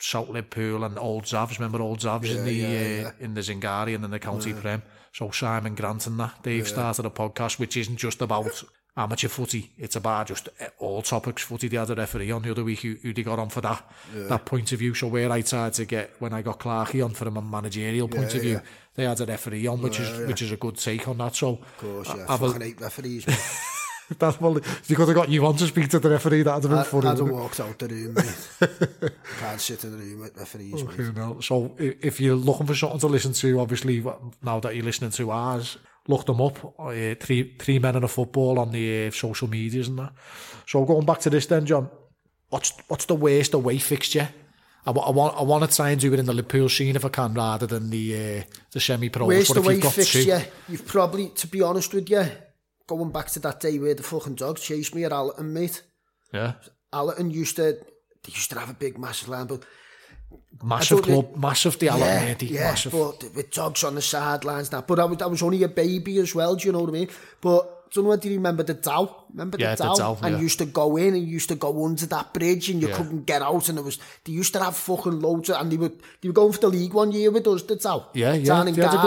South 0.00 0.28
Liverpool 0.28 0.84
and 0.84 0.96
Old 0.96 1.24
Zavs. 1.24 1.58
Remember 1.58 1.82
Old 1.82 1.98
Zavs 1.98 2.22
yeah, 2.28 2.36
in 2.38 2.44
the 2.44 2.52
yeah, 2.52 2.68
uh, 2.68 2.70
yeah. 2.70 3.10
in 3.18 3.34
the 3.34 3.40
Zingari 3.40 3.96
and 3.96 4.04
in 4.04 4.12
the 4.12 4.20
County 4.20 4.52
Prem. 4.52 4.80
So 5.12 5.32
Simon 5.32 5.74
Grant 5.74 6.06
and 6.06 6.20
that 6.20 6.36
they've 6.44 6.68
started 6.68 7.04
a 7.04 7.10
podcast 7.10 7.58
which 7.58 7.76
isn't 7.76 7.96
just 7.96 8.22
about 8.22 8.62
amateur 8.98 9.28
footy. 9.30 9.70
It's 9.78 9.96
about 9.96 10.26
just 10.26 10.48
eh, 10.58 10.66
all 10.78 11.02
topics 11.02 11.42
footy. 11.42 11.68
They 11.68 11.76
had 11.76 11.90
a 11.90 11.94
referee 11.94 12.30
on 12.32 12.42
the 12.42 12.50
other 12.50 12.64
week 12.64 12.80
who, 12.80 12.96
who 13.02 13.12
they 13.14 13.22
got 13.22 13.38
on 13.38 13.48
for 13.48 13.60
that 13.60 13.88
yeah. 14.14 14.24
that 14.24 14.44
point 14.44 14.72
of 14.72 14.78
view. 14.80 14.94
So 14.94 15.06
where 15.06 15.30
I 15.30 15.42
tried 15.42 15.74
to 15.74 15.84
get 15.84 16.10
when 16.18 16.32
I 16.32 16.42
got 16.42 16.58
Clarkey 16.58 17.04
on 17.04 17.12
from 17.12 17.36
a 17.36 17.42
managerial 17.42 18.08
point 18.08 18.30
yeah, 18.30 18.36
of 18.36 18.42
view, 18.42 18.52
yeah. 18.54 18.60
they 18.94 19.04
had 19.04 19.20
a 19.20 19.26
referee 19.26 19.66
on, 19.66 19.80
which 19.80 20.00
is 20.00 20.26
which 20.26 20.42
is 20.42 20.52
a 20.52 20.56
good 20.56 20.76
take 20.76 21.06
on 21.08 21.18
that. 21.18 21.34
So 21.36 21.50
of 21.50 21.76
course, 21.78 22.08
yeah, 22.08 22.26
I, 22.28 22.34
uh, 22.34 22.36
fucking 22.38 22.62
a, 22.62 22.64
hate 22.64 22.80
referees. 22.80 23.24
That's 24.18 24.40
well, 24.40 24.58
because 24.88 25.10
I 25.10 25.12
got 25.12 25.28
you 25.28 25.44
on 25.44 25.56
to 25.56 25.66
speak 25.66 25.90
to 25.90 25.98
the 25.98 26.08
referee, 26.08 26.42
that'd 26.42 26.62
have 26.62 26.70
been 26.70 26.78
I, 26.78 26.82
funny. 26.82 27.08
I'd 27.08 27.18
have 27.18 27.28
walked 27.28 27.60
out 27.60 27.78
the 27.78 27.88
room, 27.88 28.14
mate. 28.14 29.10
Can't 29.38 29.60
sit 29.60 29.84
in 29.84 29.90
the 29.92 29.98
room 29.98 30.20
with 30.20 30.34
referees, 30.34 30.82
okay, 30.82 30.94
oh, 31.00 31.04
mate. 31.04 31.16
No. 31.16 31.40
So 31.40 31.74
if 31.78 32.18
you're 32.18 32.34
looking 32.34 32.66
for 32.66 32.74
something 32.74 33.00
to 33.00 33.06
listen 33.06 33.34
to, 33.34 33.60
obviously, 33.60 34.00
now 34.42 34.60
that 34.60 34.74
you're 34.74 34.84
listening 34.86 35.10
to 35.10 35.30
ours, 35.30 35.76
looked 36.08 36.26
them 36.26 36.40
up. 36.40 36.74
Uh, 36.80 37.14
three, 37.14 37.54
three 37.58 37.78
men 37.78 37.94
in 37.96 38.02
a 38.04 38.08
football 38.08 38.58
on 38.58 38.72
the 38.72 39.06
uh, 39.06 39.10
social 39.12 39.46
medias 39.48 39.88
and 39.88 39.98
that. 40.00 40.12
So 40.66 40.84
going 40.84 41.06
back 41.06 41.20
to 41.20 41.30
this 41.30 41.46
then, 41.46 41.64
John, 41.66 41.88
what's, 42.48 42.72
what's 42.88 43.04
the 43.06 43.14
worst 43.14 43.54
away 43.54 43.78
fixture? 43.78 44.28
I, 44.86 44.90
I, 44.90 45.10
want, 45.10 45.38
I 45.38 45.42
want 45.42 45.70
to 45.70 45.76
try 45.76 45.90
and 45.90 46.00
do 46.00 46.12
it 46.12 46.18
in 46.18 46.26
the 46.26 46.32
Liverpool 46.32 46.68
scene 46.68 46.96
if 46.96 47.04
I 47.04 47.10
can, 47.10 47.34
rather 47.34 47.66
than 47.66 47.90
the 47.90 48.38
uh, 48.38 48.42
the 48.72 48.80
semi 48.80 49.10
pro 49.10 49.26
Worst 49.26 49.54
away 49.56 49.74
you've 49.74 49.82
got 49.82 49.92
fixture, 49.92 50.40
two? 50.40 50.48
you've 50.72 50.86
probably, 50.86 51.28
to 51.30 51.46
be 51.46 51.60
honest 51.62 51.92
with 51.92 52.08
you, 52.10 52.24
going 52.86 53.10
back 53.10 53.26
to 53.28 53.40
that 53.40 53.60
day 53.60 53.78
where 53.78 53.94
the 53.94 54.02
fucking 54.02 54.36
dog 54.36 54.56
chased 54.58 54.94
me 54.94 55.04
at 55.04 55.12
Allerton, 55.12 55.52
mate. 55.52 55.82
Yeah. 56.32 56.52
Allerton 56.92 57.30
used 57.30 57.56
to, 57.56 57.72
they 57.72 58.30
used 58.32 58.50
to 58.50 58.58
have 58.58 58.70
a 58.70 58.74
big, 58.74 58.98
massive 58.98 59.28
land, 59.28 59.48
but 59.50 59.62
Massive 60.62 61.02
club, 61.02 61.30
know. 61.30 61.36
massive 61.40 61.78
deal 61.78 61.96
yeah, 61.96 62.04
already. 62.04 62.46
Yeah, 62.46 62.70
massive. 62.72 62.90
but 62.92 63.24
with 63.34 63.50
dogs 63.52 63.84
on 63.84 63.94
the 63.94 64.02
sidelines, 64.02 64.72
now. 64.72 64.80
But 64.82 64.98
I 64.98 65.04
was, 65.04 65.22
I 65.22 65.26
was 65.26 65.40
only 65.42 65.62
a 65.62 65.68
baby 65.68 66.18
as 66.18 66.34
well. 66.34 66.56
Do 66.56 66.66
you 66.66 66.72
know 66.72 66.80
what 66.80 66.88
I 66.88 66.92
mean? 66.92 67.08
But 67.40 67.77
don't 67.94 68.04
know 68.06 68.16
do 68.16 68.28
you 68.28 68.36
remember 68.36 68.62
the 68.62 68.74
Dow? 68.74 69.24
Remember 69.30 69.56
the 69.58 69.64
yeah, 69.64 69.74
Dow? 69.74 70.18
and 70.22 70.36
yeah. 70.36 70.40
used 70.42 70.58
to 70.58 70.66
go 70.66 70.96
in 70.96 71.14
and 71.14 71.26
used 71.26 71.48
to 71.48 71.54
go 71.56 71.84
under 71.84 72.06
that 72.06 72.32
bridge 72.32 72.70
and 72.70 72.80
you 72.80 72.88
yeah. 72.88 72.96
couldn't 72.96 73.24
get 73.26 73.42
out 73.42 73.68
and 73.68 73.78
it 73.78 73.84
was 73.84 73.98
they 74.24 74.32
used 74.32 74.52
to 74.54 74.62
have 74.62 74.76
fucking 74.76 75.20
loads 75.20 75.50
of, 75.50 75.60
and 75.60 75.70
they 75.72 75.76
were 75.76 75.92
they 76.20 76.28
were 76.28 76.32
going 76.34 76.52
for 76.52 76.60
the 76.60 76.68
league 76.68 76.92
one 76.92 77.12
year 77.12 77.30
with 77.30 77.46
us, 77.46 77.62
the 77.62 77.76
Dow. 77.76 78.08
Yeah, 78.14 78.34
yeah. 78.34 78.44
Down 78.46 78.68
in 78.68 78.74
had 78.74 78.84
They 78.84 78.96
had 78.96 79.06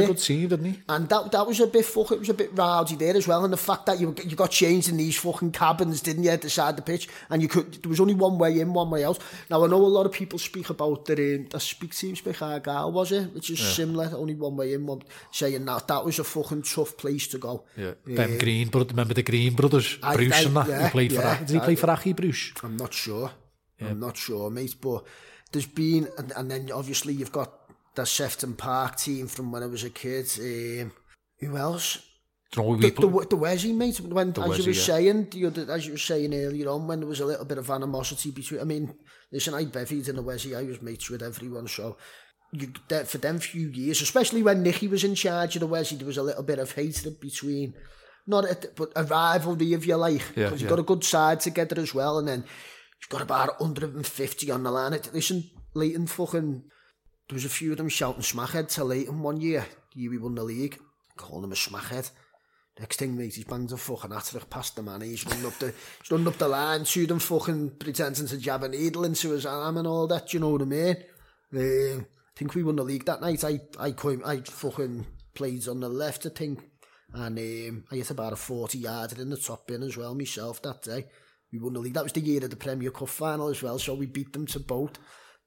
a 0.00 0.06
good 0.06 0.18
team, 0.18 0.48
didn't 0.48 0.64
he? 0.72 0.80
And 0.88 1.08
that 1.08 1.30
that 1.32 1.46
was 1.46 1.60
a 1.60 1.66
bit 1.66 1.84
fuck 1.84 2.12
it 2.12 2.20
was 2.20 2.28
a 2.28 2.34
bit 2.34 2.50
rowdy 2.54 2.96
there 2.96 3.16
as 3.16 3.26
well. 3.28 3.44
And 3.44 3.52
the 3.52 3.56
fact 3.58 3.86
that 3.86 4.00
you 4.00 4.14
you 4.24 4.36
got 4.36 4.50
changed 4.50 4.88
in 4.88 4.96
these 4.96 5.16
fucking 5.18 5.52
cabins, 5.52 6.00
didn't 6.02 6.22
you, 6.24 6.30
at 6.30 6.42
the 6.42 6.50
side 6.50 6.70
of 6.70 6.76
the 6.76 6.82
pitch? 6.82 7.08
And 7.30 7.42
you 7.42 7.48
could 7.48 7.82
there 7.82 7.90
was 7.90 8.00
only 8.00 8.14
one 8.14 8.38
way 8.38 8.58
in, 8.60 8.72
one 8.72 8.90
way 8.90 9.04
out. 9.04 9.18
Now 9.50 9.64
I 9.64 9.68
know 9.68 9.84
a 9.84 9.86
lot 9.86 10.06
of 10.06 10.12
people 10.12 10.38
speak 10.38 10.70
about 10.70 11.04
the 11.06 11.12
um, 11.36 11.46
the 11.50 11.60
speak 11.60 11.94
team 11.94 12.16
speak 12.16 12.36
was 12.40 13.12
it? 13.12 13.32
Which 13.34 13.50
is 13.50 13.60
yeah. 13.60 13.68
similar, 13.70 14.10
only 14.16 14.34
one 14.34 14.56
way 14.56 14.72
in, 14.74 14.86
one 14.86 15.02
saying 15.30 15.64
that 15.66 15.86
that 15.88 16.04
was 16.04 16.18
a 16.18 16.24
fucking 16.24 16.62
tough 16.62 16.96
place 16.96 17.26
to 17.28 17.38
go. 17.38 17.64
Yeah. 17.76 17.92
Ben 18.04 18.38
Green, 18.38 18.68
remember 18.72 19.14
the 19.14 19.22
Green 19.22 19.54
Brothers? 19.54 19.98
I, 20.02 20.16
Bruce 20.16 20.46
yna, 20.46 20.66
Yeah, 20.68 20.82
he 20.86 20.90
played 20.90 21.12
yeah, 21.12 21.36
for, 21.36 21.44
did 21.44 21.54
he 21.54 21.60
play 21.60 21.74
for 21.76 21.90
Achy, 21.90 22.12
Bruce? 22.12 22.52
I'm 22.64 22.76
not 22.76 22.92
sure. 22.92 23.30
Yeah. 23.80 23.88
I'm 23.90 24.00
not 24.00 24.16
sure, 24.16 24.50
mate, 24.50 24.74
but 24.80 25.04
there's 25.52 25.66
been, 25.66 26.08
and, 26.18 26.32
and 26.36 26.50
then 26.50 26.70
obviously 26.72 27.14
you've 27.14 27.32
got 27.32 27.52
the 27.94 28.04
Sefton 28.04 28.54
Park 28.54 28.96
team 28.96 29.28
from 29.28 29.52
when 29.52 29.62
I 29.62 29.66
was 29.66 29.84
a 29.84 29.90
kid. 29.90 30.28
Um, 30.40 30.92
who 31.38 31.56
else? 31.56 31.98
No, 32.56 32.76
the, 32.76 32.90
the, 32.90 33.26
the 33.30 33.36
Wesley, 33.36 33.72
mate, 33.72 33.98
when, 34.00 34.32
the 34.32 34.42
as 34.42 34.48
Wesley, 34.48 34.64
you 34.64 34.70
were 34.70 34.76
yeah. 34.76 34.82
saying, 34.82 35.28
you 35.32 35.48
as 35.70 35.86
you 35.86 35.92
were 35.92 35.98
saying 35.98 36.34
earlier 36.34 36.68
on, 36.70 36.86
when 36.86 37.00
there 37.00 37.08
was 37.08 37.20
a 37.20 37.26
little 37.26 37.44
bit 37.46 37.58
of 37.58 37.70
animosity 37.70 38.30
between, 38.32 38.60
I 38.60 38.64
mean, 38.64 38.92
listen, 39.30 39.54
I 39.54 39.64
bevied 39.64 40.08
in 40.08 40.16
the 40.16 40.22
Wesley, 40.22 40.54
I 40.56 40.62
was 40.64 40.82
mates 40.82 41.08
with 41.08 41.22
everyone, 41.22 41.68
so 41.68 41.96
you, 42.52 42.70
for 43.04 43.18
them 43.18 43.38
few 43.40 43.68
years, 43.68 44.00
especially 44.02 44.42
when 44.42 44.62
Nicky 44.62 44.88
was 44.88 45.04
in 45.04 45.14
charge 45.14 45.56
of 45.56 45.60
the 45.60 45.66
Wesley, 45.66 45.96
there 45.98 46.06
was 46.06 46.18
a 46.18 46.22
little 46.22 46.42
bit 46.42 46.58
of 46.58 46.72
hatred 46.72 47.18
between, 47.20 47.74
not 48.26 48.44
a, 48.44 48.56
but 48.76 48.92
a 48.94 49.04
rivalry 49.04 49.72
if 49.72 49.86
you 49.86 49.96
like, 49.96 50.22
because 50.34 50.60
yeah, 50.62 50.66
yeah. 50.66 50.68
got 50.68 50.78
a 50.78 50.82
good 50.84 51.04
side 51.04 51.40
together 51.40 51.80
as 51.80 51.94
well, 51.94 52.18
and 52.18 52.28
then 52.28 52.40
you've 53.00 53.08
got 53.08 53.22
about 53.22 53.58
150 53.60 54.50
on 54.50 54.62
the 54.62 54.70
line. 54.70 54.92
It, 54.92 55.10
Listen, 55.14 55.48
Leighton 55.74 56.06
fucking, 56.06 56.62
there 57.28 57.34
was 57.34 57.44
a 57.46 57.48
few 57.48 57.72
of 57.72 57.78
them 57.78 57.88
shouting 57.88 58.22
smackhead 58.22 58.68
to 58.74 58.84
Leighton 58.84 59.22
one 59.22 59.40
year, 59.40 59.64
the 59.94 60.02
year 60.02 60.10
we 60.10 60.18
won 60.18 60.34
the 60.34 60.44
league, 60.44 60.78
calling 61.16 61.44
him 61.44 61.52
a 61.52 61.56
smackhead. 61.56 62.10
Next 62.78 62.96
thing, 62.98 63.14
mate, 63.16 63.34
he's 63.34 63.44
banged 63.44 63.70
a 63.72 63.76
fucking 63.76 64.10
atrych 64.12 64.48
past 64.48 64.76
the 64.76 64.82
man. 64.82 65.02
He's 65.02 65.26
running 65.26 65.44
up 65.44 65.52
the, 65.58 65.74
he's 66.00 66.10
running 66.10 66.26
up 66.26 66.38
the 66.38 66.48
line, 66.48 66.84
to 66.84 67.06
them 67.06 67.18
fucking 67.18 67.76
pretending 67.78 68.26
to 68.26 68.38
jab 68.38 68.62
a 68.64 68.68
needle 68.68 69.04
into 69.04 69.30
his 69.32 69.44
arm 69.44 69.76
and 69.76 69.86
all 69.86 70.06
that, 70.06 70.32
you 70.32 70.40
know 70.40 70.48
what 70.48 70.62
I 70.62 70.64
mean? 70.64 70.96
Um, 71.54 72.06
I 72.34 72.38
think 72.38 72.54
we 72.54 72.62
won 72.62 72.76
the 72.76 72.84
league 72.84 73.04
that 73.06 73.20
night. 73.20 73.44
I 73.44 73.60
I 73.78 73.92
came, 73.92 74.22
I 74.24 74.38
fucking 74.40 75.06
played 75.34 75.68
on 75.68 75.80
the 75.80 75.88
left, 75.88 76.24
I 76.26 76.30
think, 76.30 76.60
and 77.12 77.38
um, 77.38 77.84
I 77.90 77.96
hit 77.96 78.10
about 78.10 78.32
a 78.32 78.36
forty 78.36 78.78
yarder 78.78 79.20
in 79.20 79.30
the 79.30 79.36
top 79.36 79.66
bin 79.66 79.82
as 79.82 79.96
well 79.96 80.14
myself 80.14 80.62
that 80.62 80.82
day. 80.82 81.06
We 81.52 81.58
won 81.58 81.74
the 81.74 81.80
league. 81.80 81.92
That 81.94 82.04
was 82.04 82.12
the 82.12 82.20
year 82.20 82.42
of 82.42 82.50
the 82.50 82.56
Premier 82.56 82.90
Cup 82.90 83.08
final 83.08 83.48
as 83.48 83.62
well, 83.62 83.78
so 83.78 83.94
we 83.94 84.06
beat 84.06 84.32
them 84.32 84.46
to 84.46 84.60
both. 84.60 84.92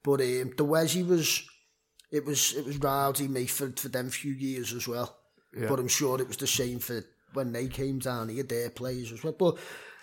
But 0.04 0.20
um, 0.20 0.52
the 0.56 0.64
Wesy 0.64 1.02
was, 1.02 1.42
it 2.12 2.24
was 2.24 2.52
it 2.54 2.64
was 2.64 2.76
rowdy 2.78 3.26
me 3.26 3.46
for 3.46 3.70
for 3.72 3.88
them 3.88 4.08
few 4.10 4.32
years 4.32 4.72
as 4.72 4.86
well. 4.86 5.16
Yeah. 5.58 5.68
But 5.68 5.80
I'm 5.80 5.88
sure 5.88 6.20
it 6.20 6.28
was 6.28 6.36
the 6.36 6.46
same 6.46 6.78
for 6.78 7.02
when 7.32 7.50
they 7.52 7.66
came 7.66 7.98
down 7.98 8.28
here, 8.28 8.44
their 8.44 8.70
players 8.70 9.10
as 9.10 9.24
well. 9.24 9.32
But 9.32 9.58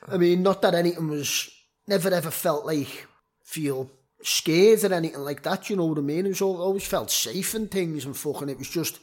I 0.10 0.18
mean, 0.18 0.44
not 0.44 0.62
that 0.64 0.76
anything 0.76 1.08
was 1.08 1.50
never 1.88 2.10
ever 2.10 2.30
felt 2.32 2.66
like 2.66 3.08
feel 3.46 3.90
scared 4.26 4.84
or 4.84 4.94
anything 4.94 5.26
like 5.28 5.42
that, 5.44 5.68
you 5.70 5.76
know 5.76 5.86
what 5.86 5.98
I 5.98 6.02
mean? 6.02 6.26
It 6.26 6.30
was 6.30 6.42
all, 6.42 6.62
always 6.62 6.88
felt 6.88 7.12
safe 7.12 7.54
and 7.56 7.70
things 7.70 8.06
and 8.06 8.16
fucking 8.18 8.50
it 8.50 8.58
was 8.58 8.70
just 8.70 9.00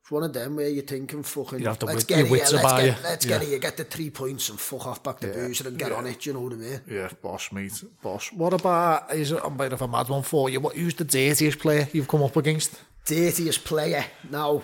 it's 0.00 0.10
one 0.10 0.22
of 0.22 0.34
them 0.34 0.56
where 0.56 0.68
you're 0.68 0.82
thinking 0.82 1.22
fucking 1.22 1.60
you 1.60 1.66
have 1.66 1.78
to 1.78 1.86
let's 1.86 2.04
get 2.04 2.26
here, 2.26 2.36
let's, 2.36 2.52
get, 2.52 2.62
let's 3.02 3.24
yeah. 3.24 3.38
get 3.38 3.46
here, 3.48 3.58
get 3.58 3.76
the 3.78 3.84
three 3.84 4.10
points 4.10 4.50
and 4.50 4.60
fuck 4.60 4.86
off 4.86 5.02
back 5.02 5.20
the 5.20 5.28
yeah. 5.28 5.32
boozer 5.32 5.68
and 5.68 5.78
get 5.78 5.90
yeah. 5.90 5.96
on 5.96 6.06
it, 6.06 6.26
you 6.26 6.32
know 6.34 6.40
what 6.42 6.52
I 6.52 6.56
mean? 6.56 6.80
Yeah, 6.86 7.08
boss 7.22 7.50
mate, 7.52 7.82
boss. 8.02 8.30
What 8.32 8.52
about 8.52 9.14
is 9.14 9.32
it, 9.32 9.40
I'm 9.42 9.54
a 9.54 9.56
bit 9.56 9.72
of 9.72 9.80
a 9.80 9.88
mad 9.88 10.08
one 10.10 10.22
for 10.22 10.50
you. 10.50 10.60
What 10.60 10.76
who's 10.76 10.94
the 10.94 11.04
dirtiest 11.04 11.58
player 11.58 11.88
you've 11.92 12.08
come 12.08 12.22
up 12.22 12.36
against? 12.36 12.72
Dirtiest 13.06 13.64
player 13.64 14.04
now 14.30 14.62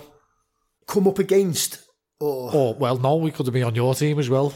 come 0.87 1.07
up 1.07 1.17
against 1.17 1.79
Oh. 2.23 2.49
oh 2.53 2.71
well, 2.73 2.97
no, 2.97 3.15
we 3.15 3.31
could 3.31 3.47
have 3.47 3.53
been 3.53 3.63
on 3.63 3.75
your 3.75 3.95
team 3.95 4.19
as 4.19 4.29
well. 4.29 4.53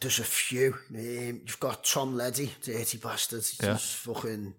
There's 0.00 0.18
a 0.18 0.24
few. 0.24 0.74
Um, 0.94 1.00
you've 1.46 1.60
got 1.60 1.84
Tom 1.84 2.14
Leddy, 2.14 2.52
dirty 2.62 2.98
bastard. 2.98 3.38
He's 3.40 3.58
yeah. 3.62 3.76
fucking 3.78 4.54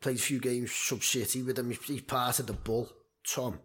played 0.00 0.16
a 0.16 0.20
few 0.20 0.38
games 0.38 0.72
sub 0.72 1.02
city 1.02 1.42
with 1.42 1.58
him. 1.58 1.70
He's 1.70 2.00
part 2.02 2.38
of 2.40 2.46
the 2.46 2.54
bull. 2.54 2.88
Tom 3.30 3.60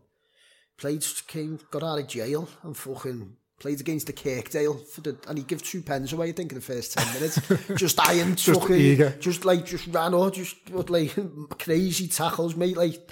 played 0.77 1.05
came 1.27 1.57
got 1.71 1.83
out 1.83 1.99
of 1.99 2.07
jail 2.09 2.49
and 2.63 2.75
fucking 2.75 3.33
played 3.61 3.79
against 3.79 4.07
the 4.07 4.11
Kirkdale 4.11 4.73
for 4.85 4.99
the 4.99 5.17
and 5.29 5.37
he 5.37 5.45
gave 5.45 5.63
two 5.63 5.81
pens 5.81 6.11
away 6.11 6.27
I 6.27 6.31
think 6.33 6.51
in 6.51 6.57
the 6.59 6.61
first 6.61 6.93
ten 6.97 7.13
minutes 7.13 7.39
just 7.79 7.97
iron 8.05 8.35
just 8.35 8.59
fucking 8.59 8.75
eager. 8.75 9.09
just 9.11 9.45
like 9.45 9.65
just 9.65 9.87
ran 9.87 10.13
or 10.13 10.29
just 10.31 10.69
like 10.69 11.15
crazy 11.59 12.09
tackles 12.09 12.57
mate 12.57 12.75
like 12.75 13.09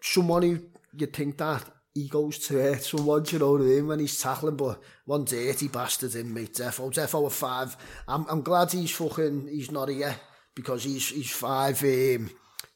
someone 0.00 0.42
who 0.42 0.60
you'd 0.94 1.12
think 1.12 1.36
that 1.38 1.64
he 1.98 2.08
goes 2.08 2.38
to 2.38 2.54
hurt 2.58 2.82
someone, 2.82 3.24
you 3.28 3.38
know 3.38 3.52
what 3.52 3.60
I 3.62 3.64
mean, 3.64 3.86
when 3.88 3.98
he's 4.00 4.20
tackling, 4.20 4.56
but 4.56 4.80
one 5.04 5.24
dirty 5.24 5.68
bastard 5.68 6.14
in, 6.14 6.32
mate, 6.32 6.54
defo, 6.54 6.80
oh, 6.84 6.90
defo 6.90 7.14
oh, 7.22 7.26
a 7.26 7.30
five. 7.30 7.76
I'm, 8.06 8.24
I'm 8.28 8.42
glad 8.42 8.70
he's 8.72 8.90
fucking, 8.92 9.48
he's 9.50 9.70
not 9.72 9.88
here, 9.88 10.14
because 10.54 10.84
he's, 10.84 11.08
he's 11.08 11.30
five, 11.30 11.82
um, 11.82 12.30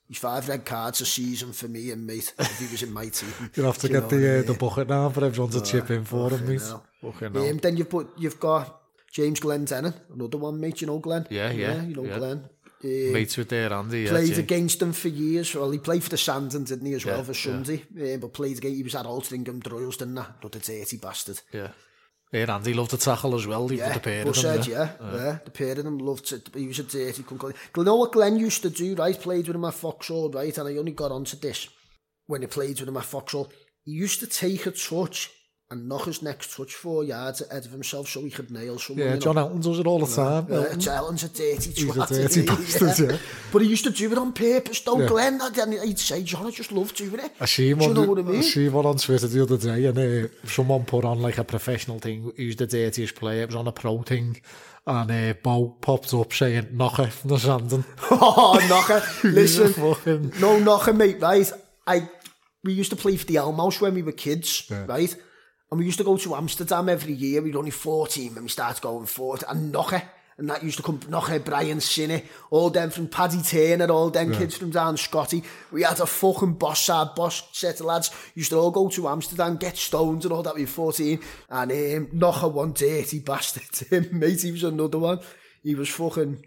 he's 0.08 0.18
five 0.18 0.48
red 0.48 0.64
cards 0.64 1.00
a 1.02 1.06
season 1.06 1.52
for 1.52 1.68
me 1.68 1.90
and 1.92 2.04
mate, 2.06 2.32
if 2.38 2.58
he 2.58 2.66
was 2.66 2.82
in 2.82 2.92
my 2.92 3.06
team. 3.08 3.32
You'll 3.54 3.66
have 3.66 3.78
to 3.78 3.86
you 3.88 3.92
get 4.00 4.08
the, 4.08 4.16
uh, 4.16 4.32
I 4.32 4.36
mean? 4.38 4.46
the 4.46 4.54
bucket 4.54 4.88
now 4.88 5.08
for 5.10 5.24
everyone 5.24 5.52
to 5.52 5.58
oh, 5.60 5.64
chip 5.64 5.90
in 5.90 6.04
for 6.04 6.30
him, 6.30 6.48
mate. 6.48 6.60
Fucking 6.60 7.32
hell. 7.32 7.48
Um, 7.48 7.58
then 7.58 7.76
you've, 7.76 7.90
put, 7.90 8.18
you've 8.18 8.40
got 8.40 8.80
James 9.12 9.38
Glenn 9.40 9.64
Denon, 9.66 9.94
another 10.12 10.38
one, 10.38 10.58
mate, 10.58 10.80
you 10.80 10.86
know 10.88 10.98
Glenn? 10.98 11.26
Yeah, 11.30 11.50
yeah. 11.52 11.74
yeah 11.76 11.82
you 11.84 11.94
know 11.94 12.04
yeah. 12.04 12.18
Glenn. 12.18 12.48
Um, 12.84 13.12
Mate 13.12 13.36
with 13.38 13.48
their 13.48 13.72
Andy, 13.72 14.08
Played 14.08 14.28
yeah, 14.32 14.38
against 14.38 14.80
them 14.80 14.92
for 14.92 15.06
years. 15.08 15.54
Well, 15.54 15.70
he 15.70 15.78
played 15.78 16.02
for 16.02 16.10
the 16.10 16.18
Sandon, 16.18 16.64
didn't 16.64 16.84
he, 16.86 16.94
as 16.94 17.04
yeah, 17.04 17.12
well, 17.12 17.24
for 17.24 17.34
Sunday. 17.34 17.84
Yeah. 17.94 18.14
Um, 18.14 18.20
but 18.20 18.32
played 18.32 18.58
against, 18.58 18.76
he 18.76 18.82
was 18.82 18.94
at 18.96 19.06
Altrincham 19.06 19.62
Droyles, 19.62 19.98
didn't 19.98 20.16
he? 20.16 20.22
Not 20.42 20.54
a 20.54 20.58
dirty 20.58 20.96
bastard. 20.96 21.40
Yeah. 21.52 21.68
Yeah, 22.32 22.54
Andy 22.56 22.72
loved 22.74 22.90
to 22.90 22.96
tackle 22.96 23.34
as 23.36 23.46
well, 23.46 23.70
yeah, 23.70 23.92
the 23.92 24.00
pair 24.00 24.26
of 24.26 24.34
them. 24.34 24.60
yeah. 24.66 24.66
Yeah, 25.00 25.12
yeah, 25.14 25.38
the 25.44 25.50
pair 25.50 25.72
of 25.72 25.84
them 25.84 25.98
loved 25.98 26.26
to, 26.28 26.42
he 26.58 26.66
was 26.66 26.78
a 26.80 26.84
dirty 26.84 27.22
cunt. 27.22 27.54
You 27.76 27.84
know 27.84 27.96
what 27.96 28.12
Glenn 28.12 28.38
used 28.38 28.62
to 28.62 28.70
do, 28.70 28.94
right? 28.96 29.18
Played 29.18 29.46
with 29.48 29.56
him 29.56 29.64
at 29.66 29.74
Foxhall, 29.74 30.30
right? 30.30 30.56
And 30.56 30.66
I 30.68 30.76
only 30.78 30.92
got 30.92 31.12
onto 31.12 31.36
this 31.36 31.68
when 32.26 32.40
he 32.40 32.46
played 32.48 32.80
with 32.80 32.88
him 32.88 32.96
at 32.96 33.04
Foxhall. 33.04 33.52
He 33.84 33.92
used 33.92 34.18
to 34.20 34.26
take 34.26 34.64
a 34.66 34.70
touch 34.72 35.28
And 35.72 36.02
his 36.04 36.20
next 36.20 36.54
touch 36.54 36.74
four 36.74 37.02
yards 37.04 37.42
ahead 37.48 37.64
of 37.64 37.70
himself 37.72 38.06
so 38.06 38.20
he 38.20 38.28
could 38.30 38.50
nail 38.50 38.78
someone. 38.78 39.06
Yeah, 39.06 39.16
John 39.16 39.36
know. 39.36 39.42
Elton 39.46 39.60
does 39.62 39.78
it 39.78 39.86
all 39.86 39.98
the 40.00 40.14
time. 40.14 40.46
Elton. 40.50 40.86
Elton's 40.92 41.22
a 41.24 41.28
dirty 41.28 41.72
twat. 41.72 42.08
He's 42.08 42.18
a 42.36 42.42
dirty 42.44 42.44
bastard, 42.46 43.10
yeah. 43.12 43.16
But 43.50 43.62
he 43.62 43.68
used 43.68 43.84
to 43.84 43.90
do 43.90 44.12
it 44.12 44.18
on 44.18 44.32
purpose. 44.34 44.82
Don't 44.84 45.06
Glenn. 45.06 45.40
he'd 45.82 45.98
say, 45.98 46.22
John, 46.24 46.44
I 46.46 46.50
just 46.50 46.72
love 46.72 46.92
doing 46.94 47.14
it. 47.24 47.32
I 47.40 47.46
see 47.46 47.70
him 47.70 47.78
do 47.78 47.84
you 47.86 47.94
know 47.94 48.02
what 48.02 48.18
I 48.18 48.22
mean? 48.22 48.36
I 48.40 48.42
see 48.42 48.66
him 48.66 48.76
on 48.76 48.98
Twitter 48.98 49.26
the 49.28 49.42
other 49.42 49.56
day 49.56 49.86
and 49.86 49.98
uh, 49.98 50.28
someone 50.44 50.84
put 50.84 51.06
on 51.06 51.22
like 51.22 51.38
a 51.38 51.44
professional 51.44 51.98
thing, 52.00 52.30
He's 52.36 52.56
the 52.56 52.66
dirtiest 52.66 53.14
player. 53.14 53.44
It 53.44 53.46
was 53.46 53.56
on 53.56 53.66
a 53.66 53.72
pro 53.72 54.02
thing. 54.02 54.42
and 54.86 55.10
ah, 55.10 55.30
uh, 55.30 55.32
Bo 55.42 55.70
popped 55.80 56.12
up 56.12 56.34
saying, 56.34 56.66
knocker 56.72 57.06
from 57.06 57.30
the 57.30 57.38
Sandon. 57.38 57.84
oh, 58.10 58.58
knocker, 58.68 59.02
Listen, 59.28 60.32
no 60.38 60.58
knocking, 60.58 60.98
mate, 60.98 61.20
right? 61.22 61.50
I, 61.86 62.08
we 62.62 62.74
used 62.74 62.90
to 62.90 62.96
play 62.96 63.16
for 63.16 63.24
the 63.24 63.36
Elmhouse 63.36 63.80
when 63.80 63.94
we 63.94 64.02
were 64.02 64.12
kids, 64.12 64.70
right? 64.86 65.16
And 65.72 65.78
we 65.80 65.86
used 65.86 65.96
to 66.00 66.04
go 66.04 66.18
to 66.18 66.34
Amsterdam 66.34 66.90
every 66.90 67.14
year. 67.14 67.40
We'd 67.40 67.56
only 67.56 67.70
14 67.70 68.34
when 68.34 68.42
we 68.42 68.50
started 68.50 68.82
going 68.82 69.06
forward. 69.06 69.42
And 69.48 69.72
Noche, 69.72 70.02
and 70.36 70.50
that 70.50 70.62
used 70.62 70.76
to 70.76 70.82
come 70.82 71.00
Noche, 71.08 71.42
Brian 71.42 71.78
Sinney, 71.80 72.24
all 72.50 72.68
them 72.68 72.90
from 72.90 73.08
Paddy 73.08 73.40
Turner, 73.40 73.90
all 73.90 74.10
them 74.10 74.32
yeah. 74.34 74.38
kids 74.38 74.58
from 74.58 74.68
down 74.68 74.98
Scotty. 74.98 75.42
We 75.70 75.82
had 75.84 75.98
a 76.00 76.04
fucking 76.04 76.58
boss 76.58 76.90
our 76.90 77.06
boss 77.16 77.48
set 77.52 77.80
of 77.80 77.86
lads. 77.86 78.10
Used 78.34 78.50
to 78.50 78.58
all 78.58 78.70
go 78.70 78.90
to 78.90 79.08
Amsterdam, 79.08 79.56
get 79.56 79.78
stones 79.78 80.26
and 80.26 80.34
all 80.34 80.42
that. 80.42 80.56
We 80.56 80.60
were 80.64 80.66
14. 80.66 81.18
And 81.48 81.72
um, 81.72 82.08
Noche, 82.18 82.42
one 82.42 82.74
dirty 82.74 83.20
bastard. 83.20 84.12
Mate, 84.12 84.42
he 84.42 84.52
was 84.52 84.64
another 84.64 84.98
one. 84.98 85.20
He 85.62 85.74
was 85.74 85.88
fucking 85.88 86.42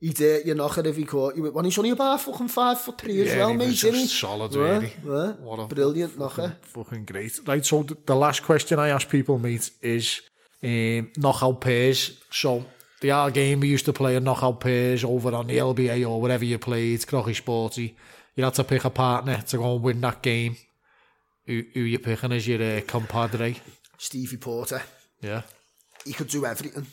he 0.00 0.12
did, 0.12 0.44
you 0.46 0.54
knock 0.54 0.76
if 0.78 0.96
he 0.96 1.04
caught 1.04 1.36
you. 1.36 1.52
When 1.52 1.64
he's 1.66 1.76
only 1.78 1.90
about 1.90 2.20
fucking 2.22 2.48
five 2.48 2.80
foot 2.80 2.98
three 2.98 3.22
yeah, 3.22 3.30
as 3.30 3.36
well, 3.36 3.54
mate, 3.54 3.68
isn't 3.68 3.94
he? 3.94 4.06
solid, 4.06 4.54
yeah, 4.54 4.60
really. 4.60 4.92
Yeah. 5.04 5.32
What 5.32 5.58
a 5.60 5.66
Brilliant 5.66 6.12
fucking, 6.12 6.44
eh? 6.44 6.48
knocker. 6.48 6.56
Fucking 6.62 7.04
great. 7.04 7.40
Right, 7.46 7.64
so 7.64 7.82
the 7.82 8.16
last 8.16 8.42
question 8.42 8.78
I 8.78 8.88
ask 8.88 9.08
people, 9.08 9.38
mate, 9.38 9.70
is 9.82 10.22
um, 10.62 11.12
knockout 11.18 11.60
pairs. 11.60 12.18
So 12.30 12.64
the 13.02 13.10
R 13.10 13.30
game 13.30 13.60
we 13.60 13.68
used 13.68 13.84
to 13.84 13.92
play 13.92 14.16
a 14.16 14.20
knockout 14.20 14.60
pairs 14.60 15.04
over 15.04 15.34
on 15.34 15.46
the 15.46 15.58
LBA 15.58 16.08
or 16.08 16.20
whatever 16.20 16.44
you 16.46 16.58
played, 16.58 17.06
Crocky 17.06 17.34
Sporty. 17.34 17.94
You 18.36 18.44
had 18.44 18.54
to 18.54 18.64
pick 18.64 18.84
a 18.86 18.90
partner 18.90 19.42
to 19.48 19.56
go 19.58 19.74
and 19.74 19.82
win 19.82 20.00
that 20.00 20.22
game. 20.22 20.56
Who, 21.46 21.62
who 21.74 21.80
you 21.80 21.98
picking 21.98 22.32
as 22.32 22.46
your 22.48 22.62
uh, 22.62 22.80
compadre? 22.86 23.56
Stevie 23.98 24.36
Porter. 24.38 24.80
Yeah. 25.20 25.42
He 26.06 26.12
could 26.14 26.28
do 26.28 26.46
everything. 26.46 26.86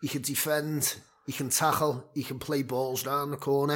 He 0.00 0.06
could 0.08 0.22
defend 0.22 0.94
he 1.28 1.34
can 1.34 1.50
tackle. 1.50 2.08
He 2.14 2.22
can 2.22 2.38
play 2.38 2.62
balls 2.62 3.02
down 3.02 3.30
the 3.32 3.36
corner. 3.36 3.74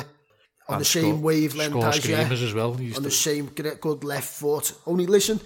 On 0.70 0.77
and 0.77 0.81
the 0.81 0.87
same 0.87 1.20
wavelength 1.20 1.74
as, 1.85 2.09
you. 2.09 2.15
as 2.16 2.55
well. 2.55 2.70
on 2.73 2.79
the, 2.79 2.93
the 2.99 3.11
same 3.11 3.45
good 3.51 4.05
left 4.05 4.29
foot. 4.33 4.73
Only 4.87 5.05
listen, 5.05 5.39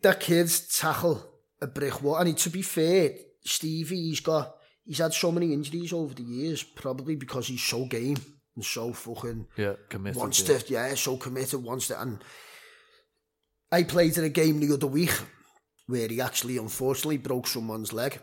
that 0.00 0.20
kid's 0.20 0.74
tackle 0.78 1.22
a 1.60 1.66
brick 1.66 2.00
wall. 2.02 2.14
I 2.14 2.24
mean, 2.24 2.34
to 2.36 2.48
be 2.48 2.62
fair, 2.62 3.10
Stevie, 3.44 4.04
he's 4.08 4.20
got, 4.20 4.54
he's 4.86 4.96
had 4.98 5.12
so 5.12 5.30
many 5.32 5.52
injuries 5.52 5.92
over 5.92 6.14
the 6.14 6.22
years, 6.22 6.62
probably 6.62 7.14
because 7.14 7.48
he's 7.48 7.62
so 7.62 7.84
game 7.84 8.16
and 8.56 8.64
so 8.64 8.94
fucking 8.94 9.48
yeah 9.58 9.74
committed. 9.90 10.16
Wants 10.18 10.48
yeah. 10.48 10.56
to, 10.58 10.72
yeah, 10.72 10.94
so 10.94 11.18
committed. 11.18 11.62
Wants 11.62 11.88
to, 11.88 12.00
and 12.00 12.24
I 13.70 13.82
played 13.82 14.16
in 14.16 14.24
a 14.24 14.30
game 14.30 14.60
the 14.66 14.72
other 14.72 14.86
week 14.86 15.12
where 15.88 16.08
he 16.08 16.22
actually, 16.22 16.56
unfortunately, 16.56 17.18
broke 17.18 17.48
someone's 17.48 17.92
leg. 17.92 18.18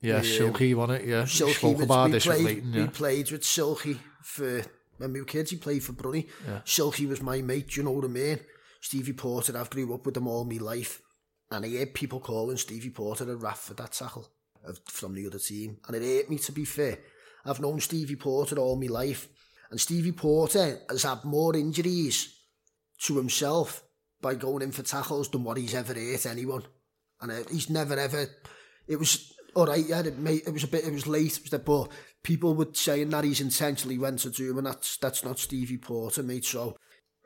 Yeah, 0.00 0.18
um, 0.18 0.24
Silky 0.24 0.74
won 0.74 0.90
it. 0.90 1.04
Yeah, 1.04 1.24
Silky. 1.24 1.54
Spoke 1.54 1.82
about 1.82 2.10
we 2.10 2.20
played, 2.20 2.62
yeah. 2.66 2.82
we 2.82 2.88
played 2.88 3.30
with 3.30 3.44
Silky 3.44 3.98
for 4.22 4.62
when 4.98 5.12
we 5.12 5.20
were 5.20 5.26
kids. 5.26 5.50
He 5.50 5.56
played 5.56 5.82
for 5.82 5.92
Brunny. 5.92 6.28
Yeah. 6.46 6.60
Silky 6.64 7.06
was 7.06 7.20
my 7.20 7.42
mate. 7.42 7.76
You 7.76 7.82
know 7.82 7.90
what 7.90 8.04
I 8.04 8.08
mean? 8.08 8.38
Stevie 8.80 9.12
Porter. 9.12 9.56
I've 9.58 9.70
grew 9.70 9.92
up 9.94 10.06
with 10.06 10.16
him 10.16 10.28
all 10.28 10.44
my 10.44 10.56
life, 10.56 11.02
and 11.50 11.64
I 11.64 11.68
heard 11.68 11.94
people 11.94 12.20
calling 12.20 12.56
Stevie 12.56 12.90
Porter 12.90 13.30
a 13.30 13.36
rat 13.36 13.58
for 13.58 13.74
that 13.74 13.92
tackle 13.92 14.28
of, 14.64 14.78
from 14.86 15.14
the 15.14 15.26
other 15.26 15.38
team, 15.40 15.78
and 15.88 15.96
it 15.96 16.02
hurt 16.02 16.30
me 16.30 16.38
to 16.38 16.52
be 16.52 16.64
fair. 16.64 16.98
I've 17.44 17.60
known 17.60 17.80
Stevie 17.80 18.16
Porter 18.16 18.56
all 18.56 18.76
my 18.76 18.86
life, 18.86 19.26
and 19.70 19.80
Stevie 19.80 20.12
Porter 20.12 20.78
has 20.88 21.02
had 21.02 21.24
more 21.24 21.56
injuries 21.56 22.36
to 23.02 23.16
himself 23.16 23.82
by 24.20 24.34
going 24.36 24.62
in 24.62 24.72
for 24.72 24.82
tackles 24.82 25.28
than 25.30 25.42
what 25.42 25.56
he's 25.56 25.74
ever 25.74 25.94
hurt 25.94 26.24
anyone, 26.26 26.62
and 27.20 27.32
uh, 27.32 27.40
he's 27.50 27.68
never 27.68 27.94
ever. 27.98 28.26
It 28.86 28.96
was 28.98 29.34
all 29.54 29.66
right, 29.66 29.84
yeah, 29.86 30.00
it, 30.00 30.18
may, 30.18 30.34
it 30.34 30.52
was 30.52 30.64
a 30.64 30.68
bit, 30.68 30.84
it 30.84 30.92
was 30.92 31.06
late, 31.06 31.36
it 31.38 31.50
was 31.50 31.60
but 31.60 31.88
people 32.22 32.54
would 32.54 32.76
say 32.76 33.04
that 33.04 33.24
he's 33.24 33.40
intentionally 33.40 33.98
went 33.98 34.20
to 34.20 34.30
do 34.30 34.50
him, 34.50 34.58
and 34.58 34.66
that's, 34.66 34.96
that's 34.98 35.24
not 35.24 35.38
Stevie 35.38 35.78
Porter, 35.78 36.22
mate, 36.22 36.44
so 36.44 36.76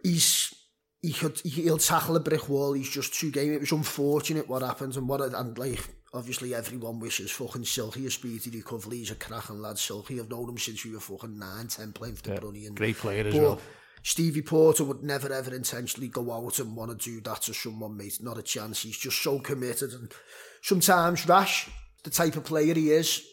he's, 0.03 0.55
he 1.01 1.13
could, 1.13 1.39
he'll 1.41 1.79
tackle 1.79 2.17
a 2.17 2.21
brick 2.21 2.49
wall, 2.49 2.73
he's 2.73 2.89
just 2.89 3.15
too 3.15 3.31
game, 3.31 3.53
it 3.53 3.61
was 3.61 3.73
unfortunate 3.73 4.49
what 4.49 4.63
happened, 4.63 4.97
and 4.97 5.09
what, 5.09 5.21
and 5.21 5.59
like, 5.59 5.85
obviously 6.15 6.55
everyone 6.55 7.01
wishes 7.01 7.31
fucking 7.31 7.65
Silky 7.65 8.07
a 8.07 8.11
speedy 8.11 8.51
recovery, 8.51 8.99
he's 8.99 9.11
a 9.11 9.15
cracking 9.15 9.61
lad, 9.61 9.79
Silky, 9.79 10.21
I've 10.21 10.31
known 10.31 10.51
him 10.51 10.59
since 10.59 10.85
we 10.85 10.93
were 10.93 11.01
fucking 11.01 11.39
nine, 11.39 11.67
ten 11.69 11.93
playing 11.93 12.17
for 12.17 12.23
the 12.23 12.33
yeah, 12.35 12.39
Brunny, 12.41 12.67
and, 12.67 12.77
great 12.77 12.97
player 12.97 13.27
as 13.27 13.35
but, 13.35 13.43
well. 13.43 13.61
Stevie 14.05 14.43
Porter 14.43 14.83
would 14.83 15.05
never 15.05 15.33
ever 15.33 15.55
intentionally 15.55 16.09
go 16.09 16.33
out 16.33 16.59
and 16.59 16.75
want 16.75 16.91
to 16.91 16.97
do 17.09 17.21
that 17.21 17.43
to 17.43 17.55
someone, 17.55 17.97
mate. 17.97 18.19
Not 18.21 18.37
a 18.37 18.43
chance. 18.43 18.83
He's 18.83 18.99
just 18.99 19.23
so 19.23 19.39
committed 19.39 19.93
and 19.93 20.13
sometimes 20.61 21.29
rash 21.29 21.71
the 22.03 22.11
type 22.11 22.37
of 22.37 22.45
player 22.45 22.75
he 22.75 22.91
is, 22.91 23.27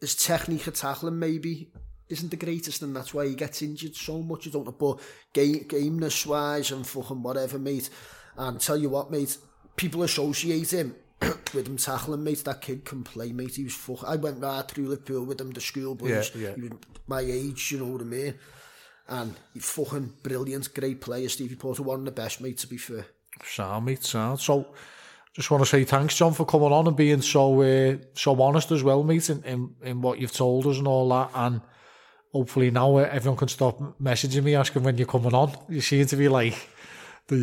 his 0.00 0.14
technique 0.14 0.66
of 0.66 0.74
tackling 0.74 1.18
maybe 1.18 1.72
isn't 2.08 2.28
the 2.30 2.36
greatest 2.36 2.82
and 2.82 2.94
that's 2.94 3.12
why 3.14 3.26
he 3.26 3.34
gets 3.34 3.62
injured 3.62 3.94
so 3.94 4.22
much. 4.22 4.46
You 4.46 4.52
don't 4.52 4.66
know, 4.66 4.72
but 4.72 5.00
game, 5.32 5.64
gameness 5.68 6.24
wise 6.26 6.70
and 6.70 6.86
fucking 6.86 7.22
whatever, 7.22 7.58
mate. 7.58 7.90
And 8.36 8.60
tell 8.60 8.76
you 8.76 8.90
what, 8.90 9.10
mate, 9.10 9.36
people 9.76 10.02
associate 10.02 10.70
him 10.72 10.94
with 11.20 11.66
him 11.68 11.76
tackling, 11.78 12.22
mate. 12.22 12.44
That 12.44 12.60
kid 12.60 12.84
can 12.84 13.02
play, 13.02 13.32
mate. 13.32 13.56
He 13.56 13.64
was 13.64 13.74
fuck. 13.74 14.04
I 14.06 14.16
went 14.16 14.40
right 14.40 14.66
through 14.68 14.88
Liverpool 14.88 15.24
with 15.24 15.40
him, 15.40 15.50
the 15.50 15.60
school 15.60 15.94
boys. 15.94 16.30
Yeah, 16.36 16.54
yeah. 16.56 16.68
my 17.06 17.20
age, 17.20 17.72
you 17.72 17.78
know 17.78 17.86
what 17.86 18.02
I 18.02 18.04
mean. 18.04 18.34
And 19.08 19.34
he 19.54 19.60
fucking 19.60 20.14
brilliant, 20.22 20.74
great 20.74 21.00
player. 21.00 21.28
Stevie 21.28 21.54
Porter, 21.56 21.82
one 21.82 22.00
of 22.00 22.04
the 22.04 22.10
best, 22.10 22.40
mate. 22.40 22.58
To 22.58 22.66
be 22.66 22.76
fair. 22.76 23.06
Sound, 23.44 23.86
mate. 23.86 24.04
Sound. 24.04 24.40
So. 24.40 24.74
just 25.36 25.50
want 25.50 25.62
to 25.62 25.66
say 25.68 25.84
thanks, 25.84 26.16
John, 26.16 26.32
for 26.32 26.46
coming 26.46 26.72
on 26.72 26.86
and 26.86 26.96
being 26.96 27.20
so 27.20 27.60
uh, 27.60 27.96
so 28.14 28.40
honest 28.40 28.70
as 28.72 28.82
well, 28.82 29.02
mate, 29.02 29.28
in, 29.28 29.42
in, 29.44 29.74
in 29.82 30.00
what 30.00 30.18
you've 30.18 30.32
told 30.32 30.66
us 30.66 30.78
and 30.78 30.88
all 30.88 31.08
that. 31.10 31.28
And 31.34 31.60
hopefully 32.32 32.70
now 32.70 32.96
uh, 32.96 33.08
everyone 33.12 33.36
can 33.36 33.48
stop 33.48 33.78
messaging 34.00 34.44
me 34.44 34.54
asking 34.54 34.82
when 34.82 34.96
you're 34.96 35.06
coming 35.06 35.34
on. 35.34 35.52
You 35.68 35.82
seem 35.82 36.06
to 36.06 36.16
be 36.16 36.28
like 36.28 36.54
the 37.28 37.36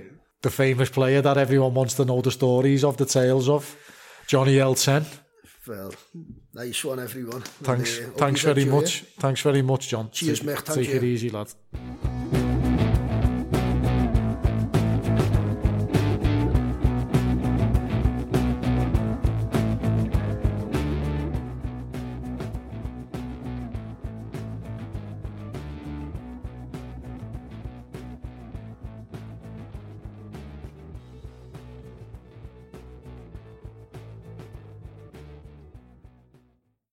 uh, 0.00 0.10
the 0.40 0.50
famous 0.50 0.88
player 0.88 1.20
that 1.20 1.36
everyone 1.36 1.74
wants 1.74 1.94
to 1.94 2.04
know 2.06 2.22
the 2.22 2.30
stories 2.30 2.82
of, 2.82 2.96
the 2.96 3.04
tales 3.06 3.48
of, 3.50 3.62
Johnny 4.26 4.56
L10. 4.56 5.04
Well, 5.68 5.92
nice 6.54 6.82
one, 6.84 7.00
everyone. 7.00 7.42
Thanks, 7.62 7.98
and, 7.98 8.14
uh, 8.14 8.16
thanks 8.16 8.40
very 8.42 8.64
much. 8.64 9.02
Thanks 9.18 9.42
very 9.42 9.62
much, 9.62 9.88
John. 9.88 10.10
Cheers, 10.10 10.40
take, 10.40 10.46
mate. 10.48 10.64
take 10.64 10.88
it 10.88 11.04
easy, 11.04 11.28
lad. 11.30 12.03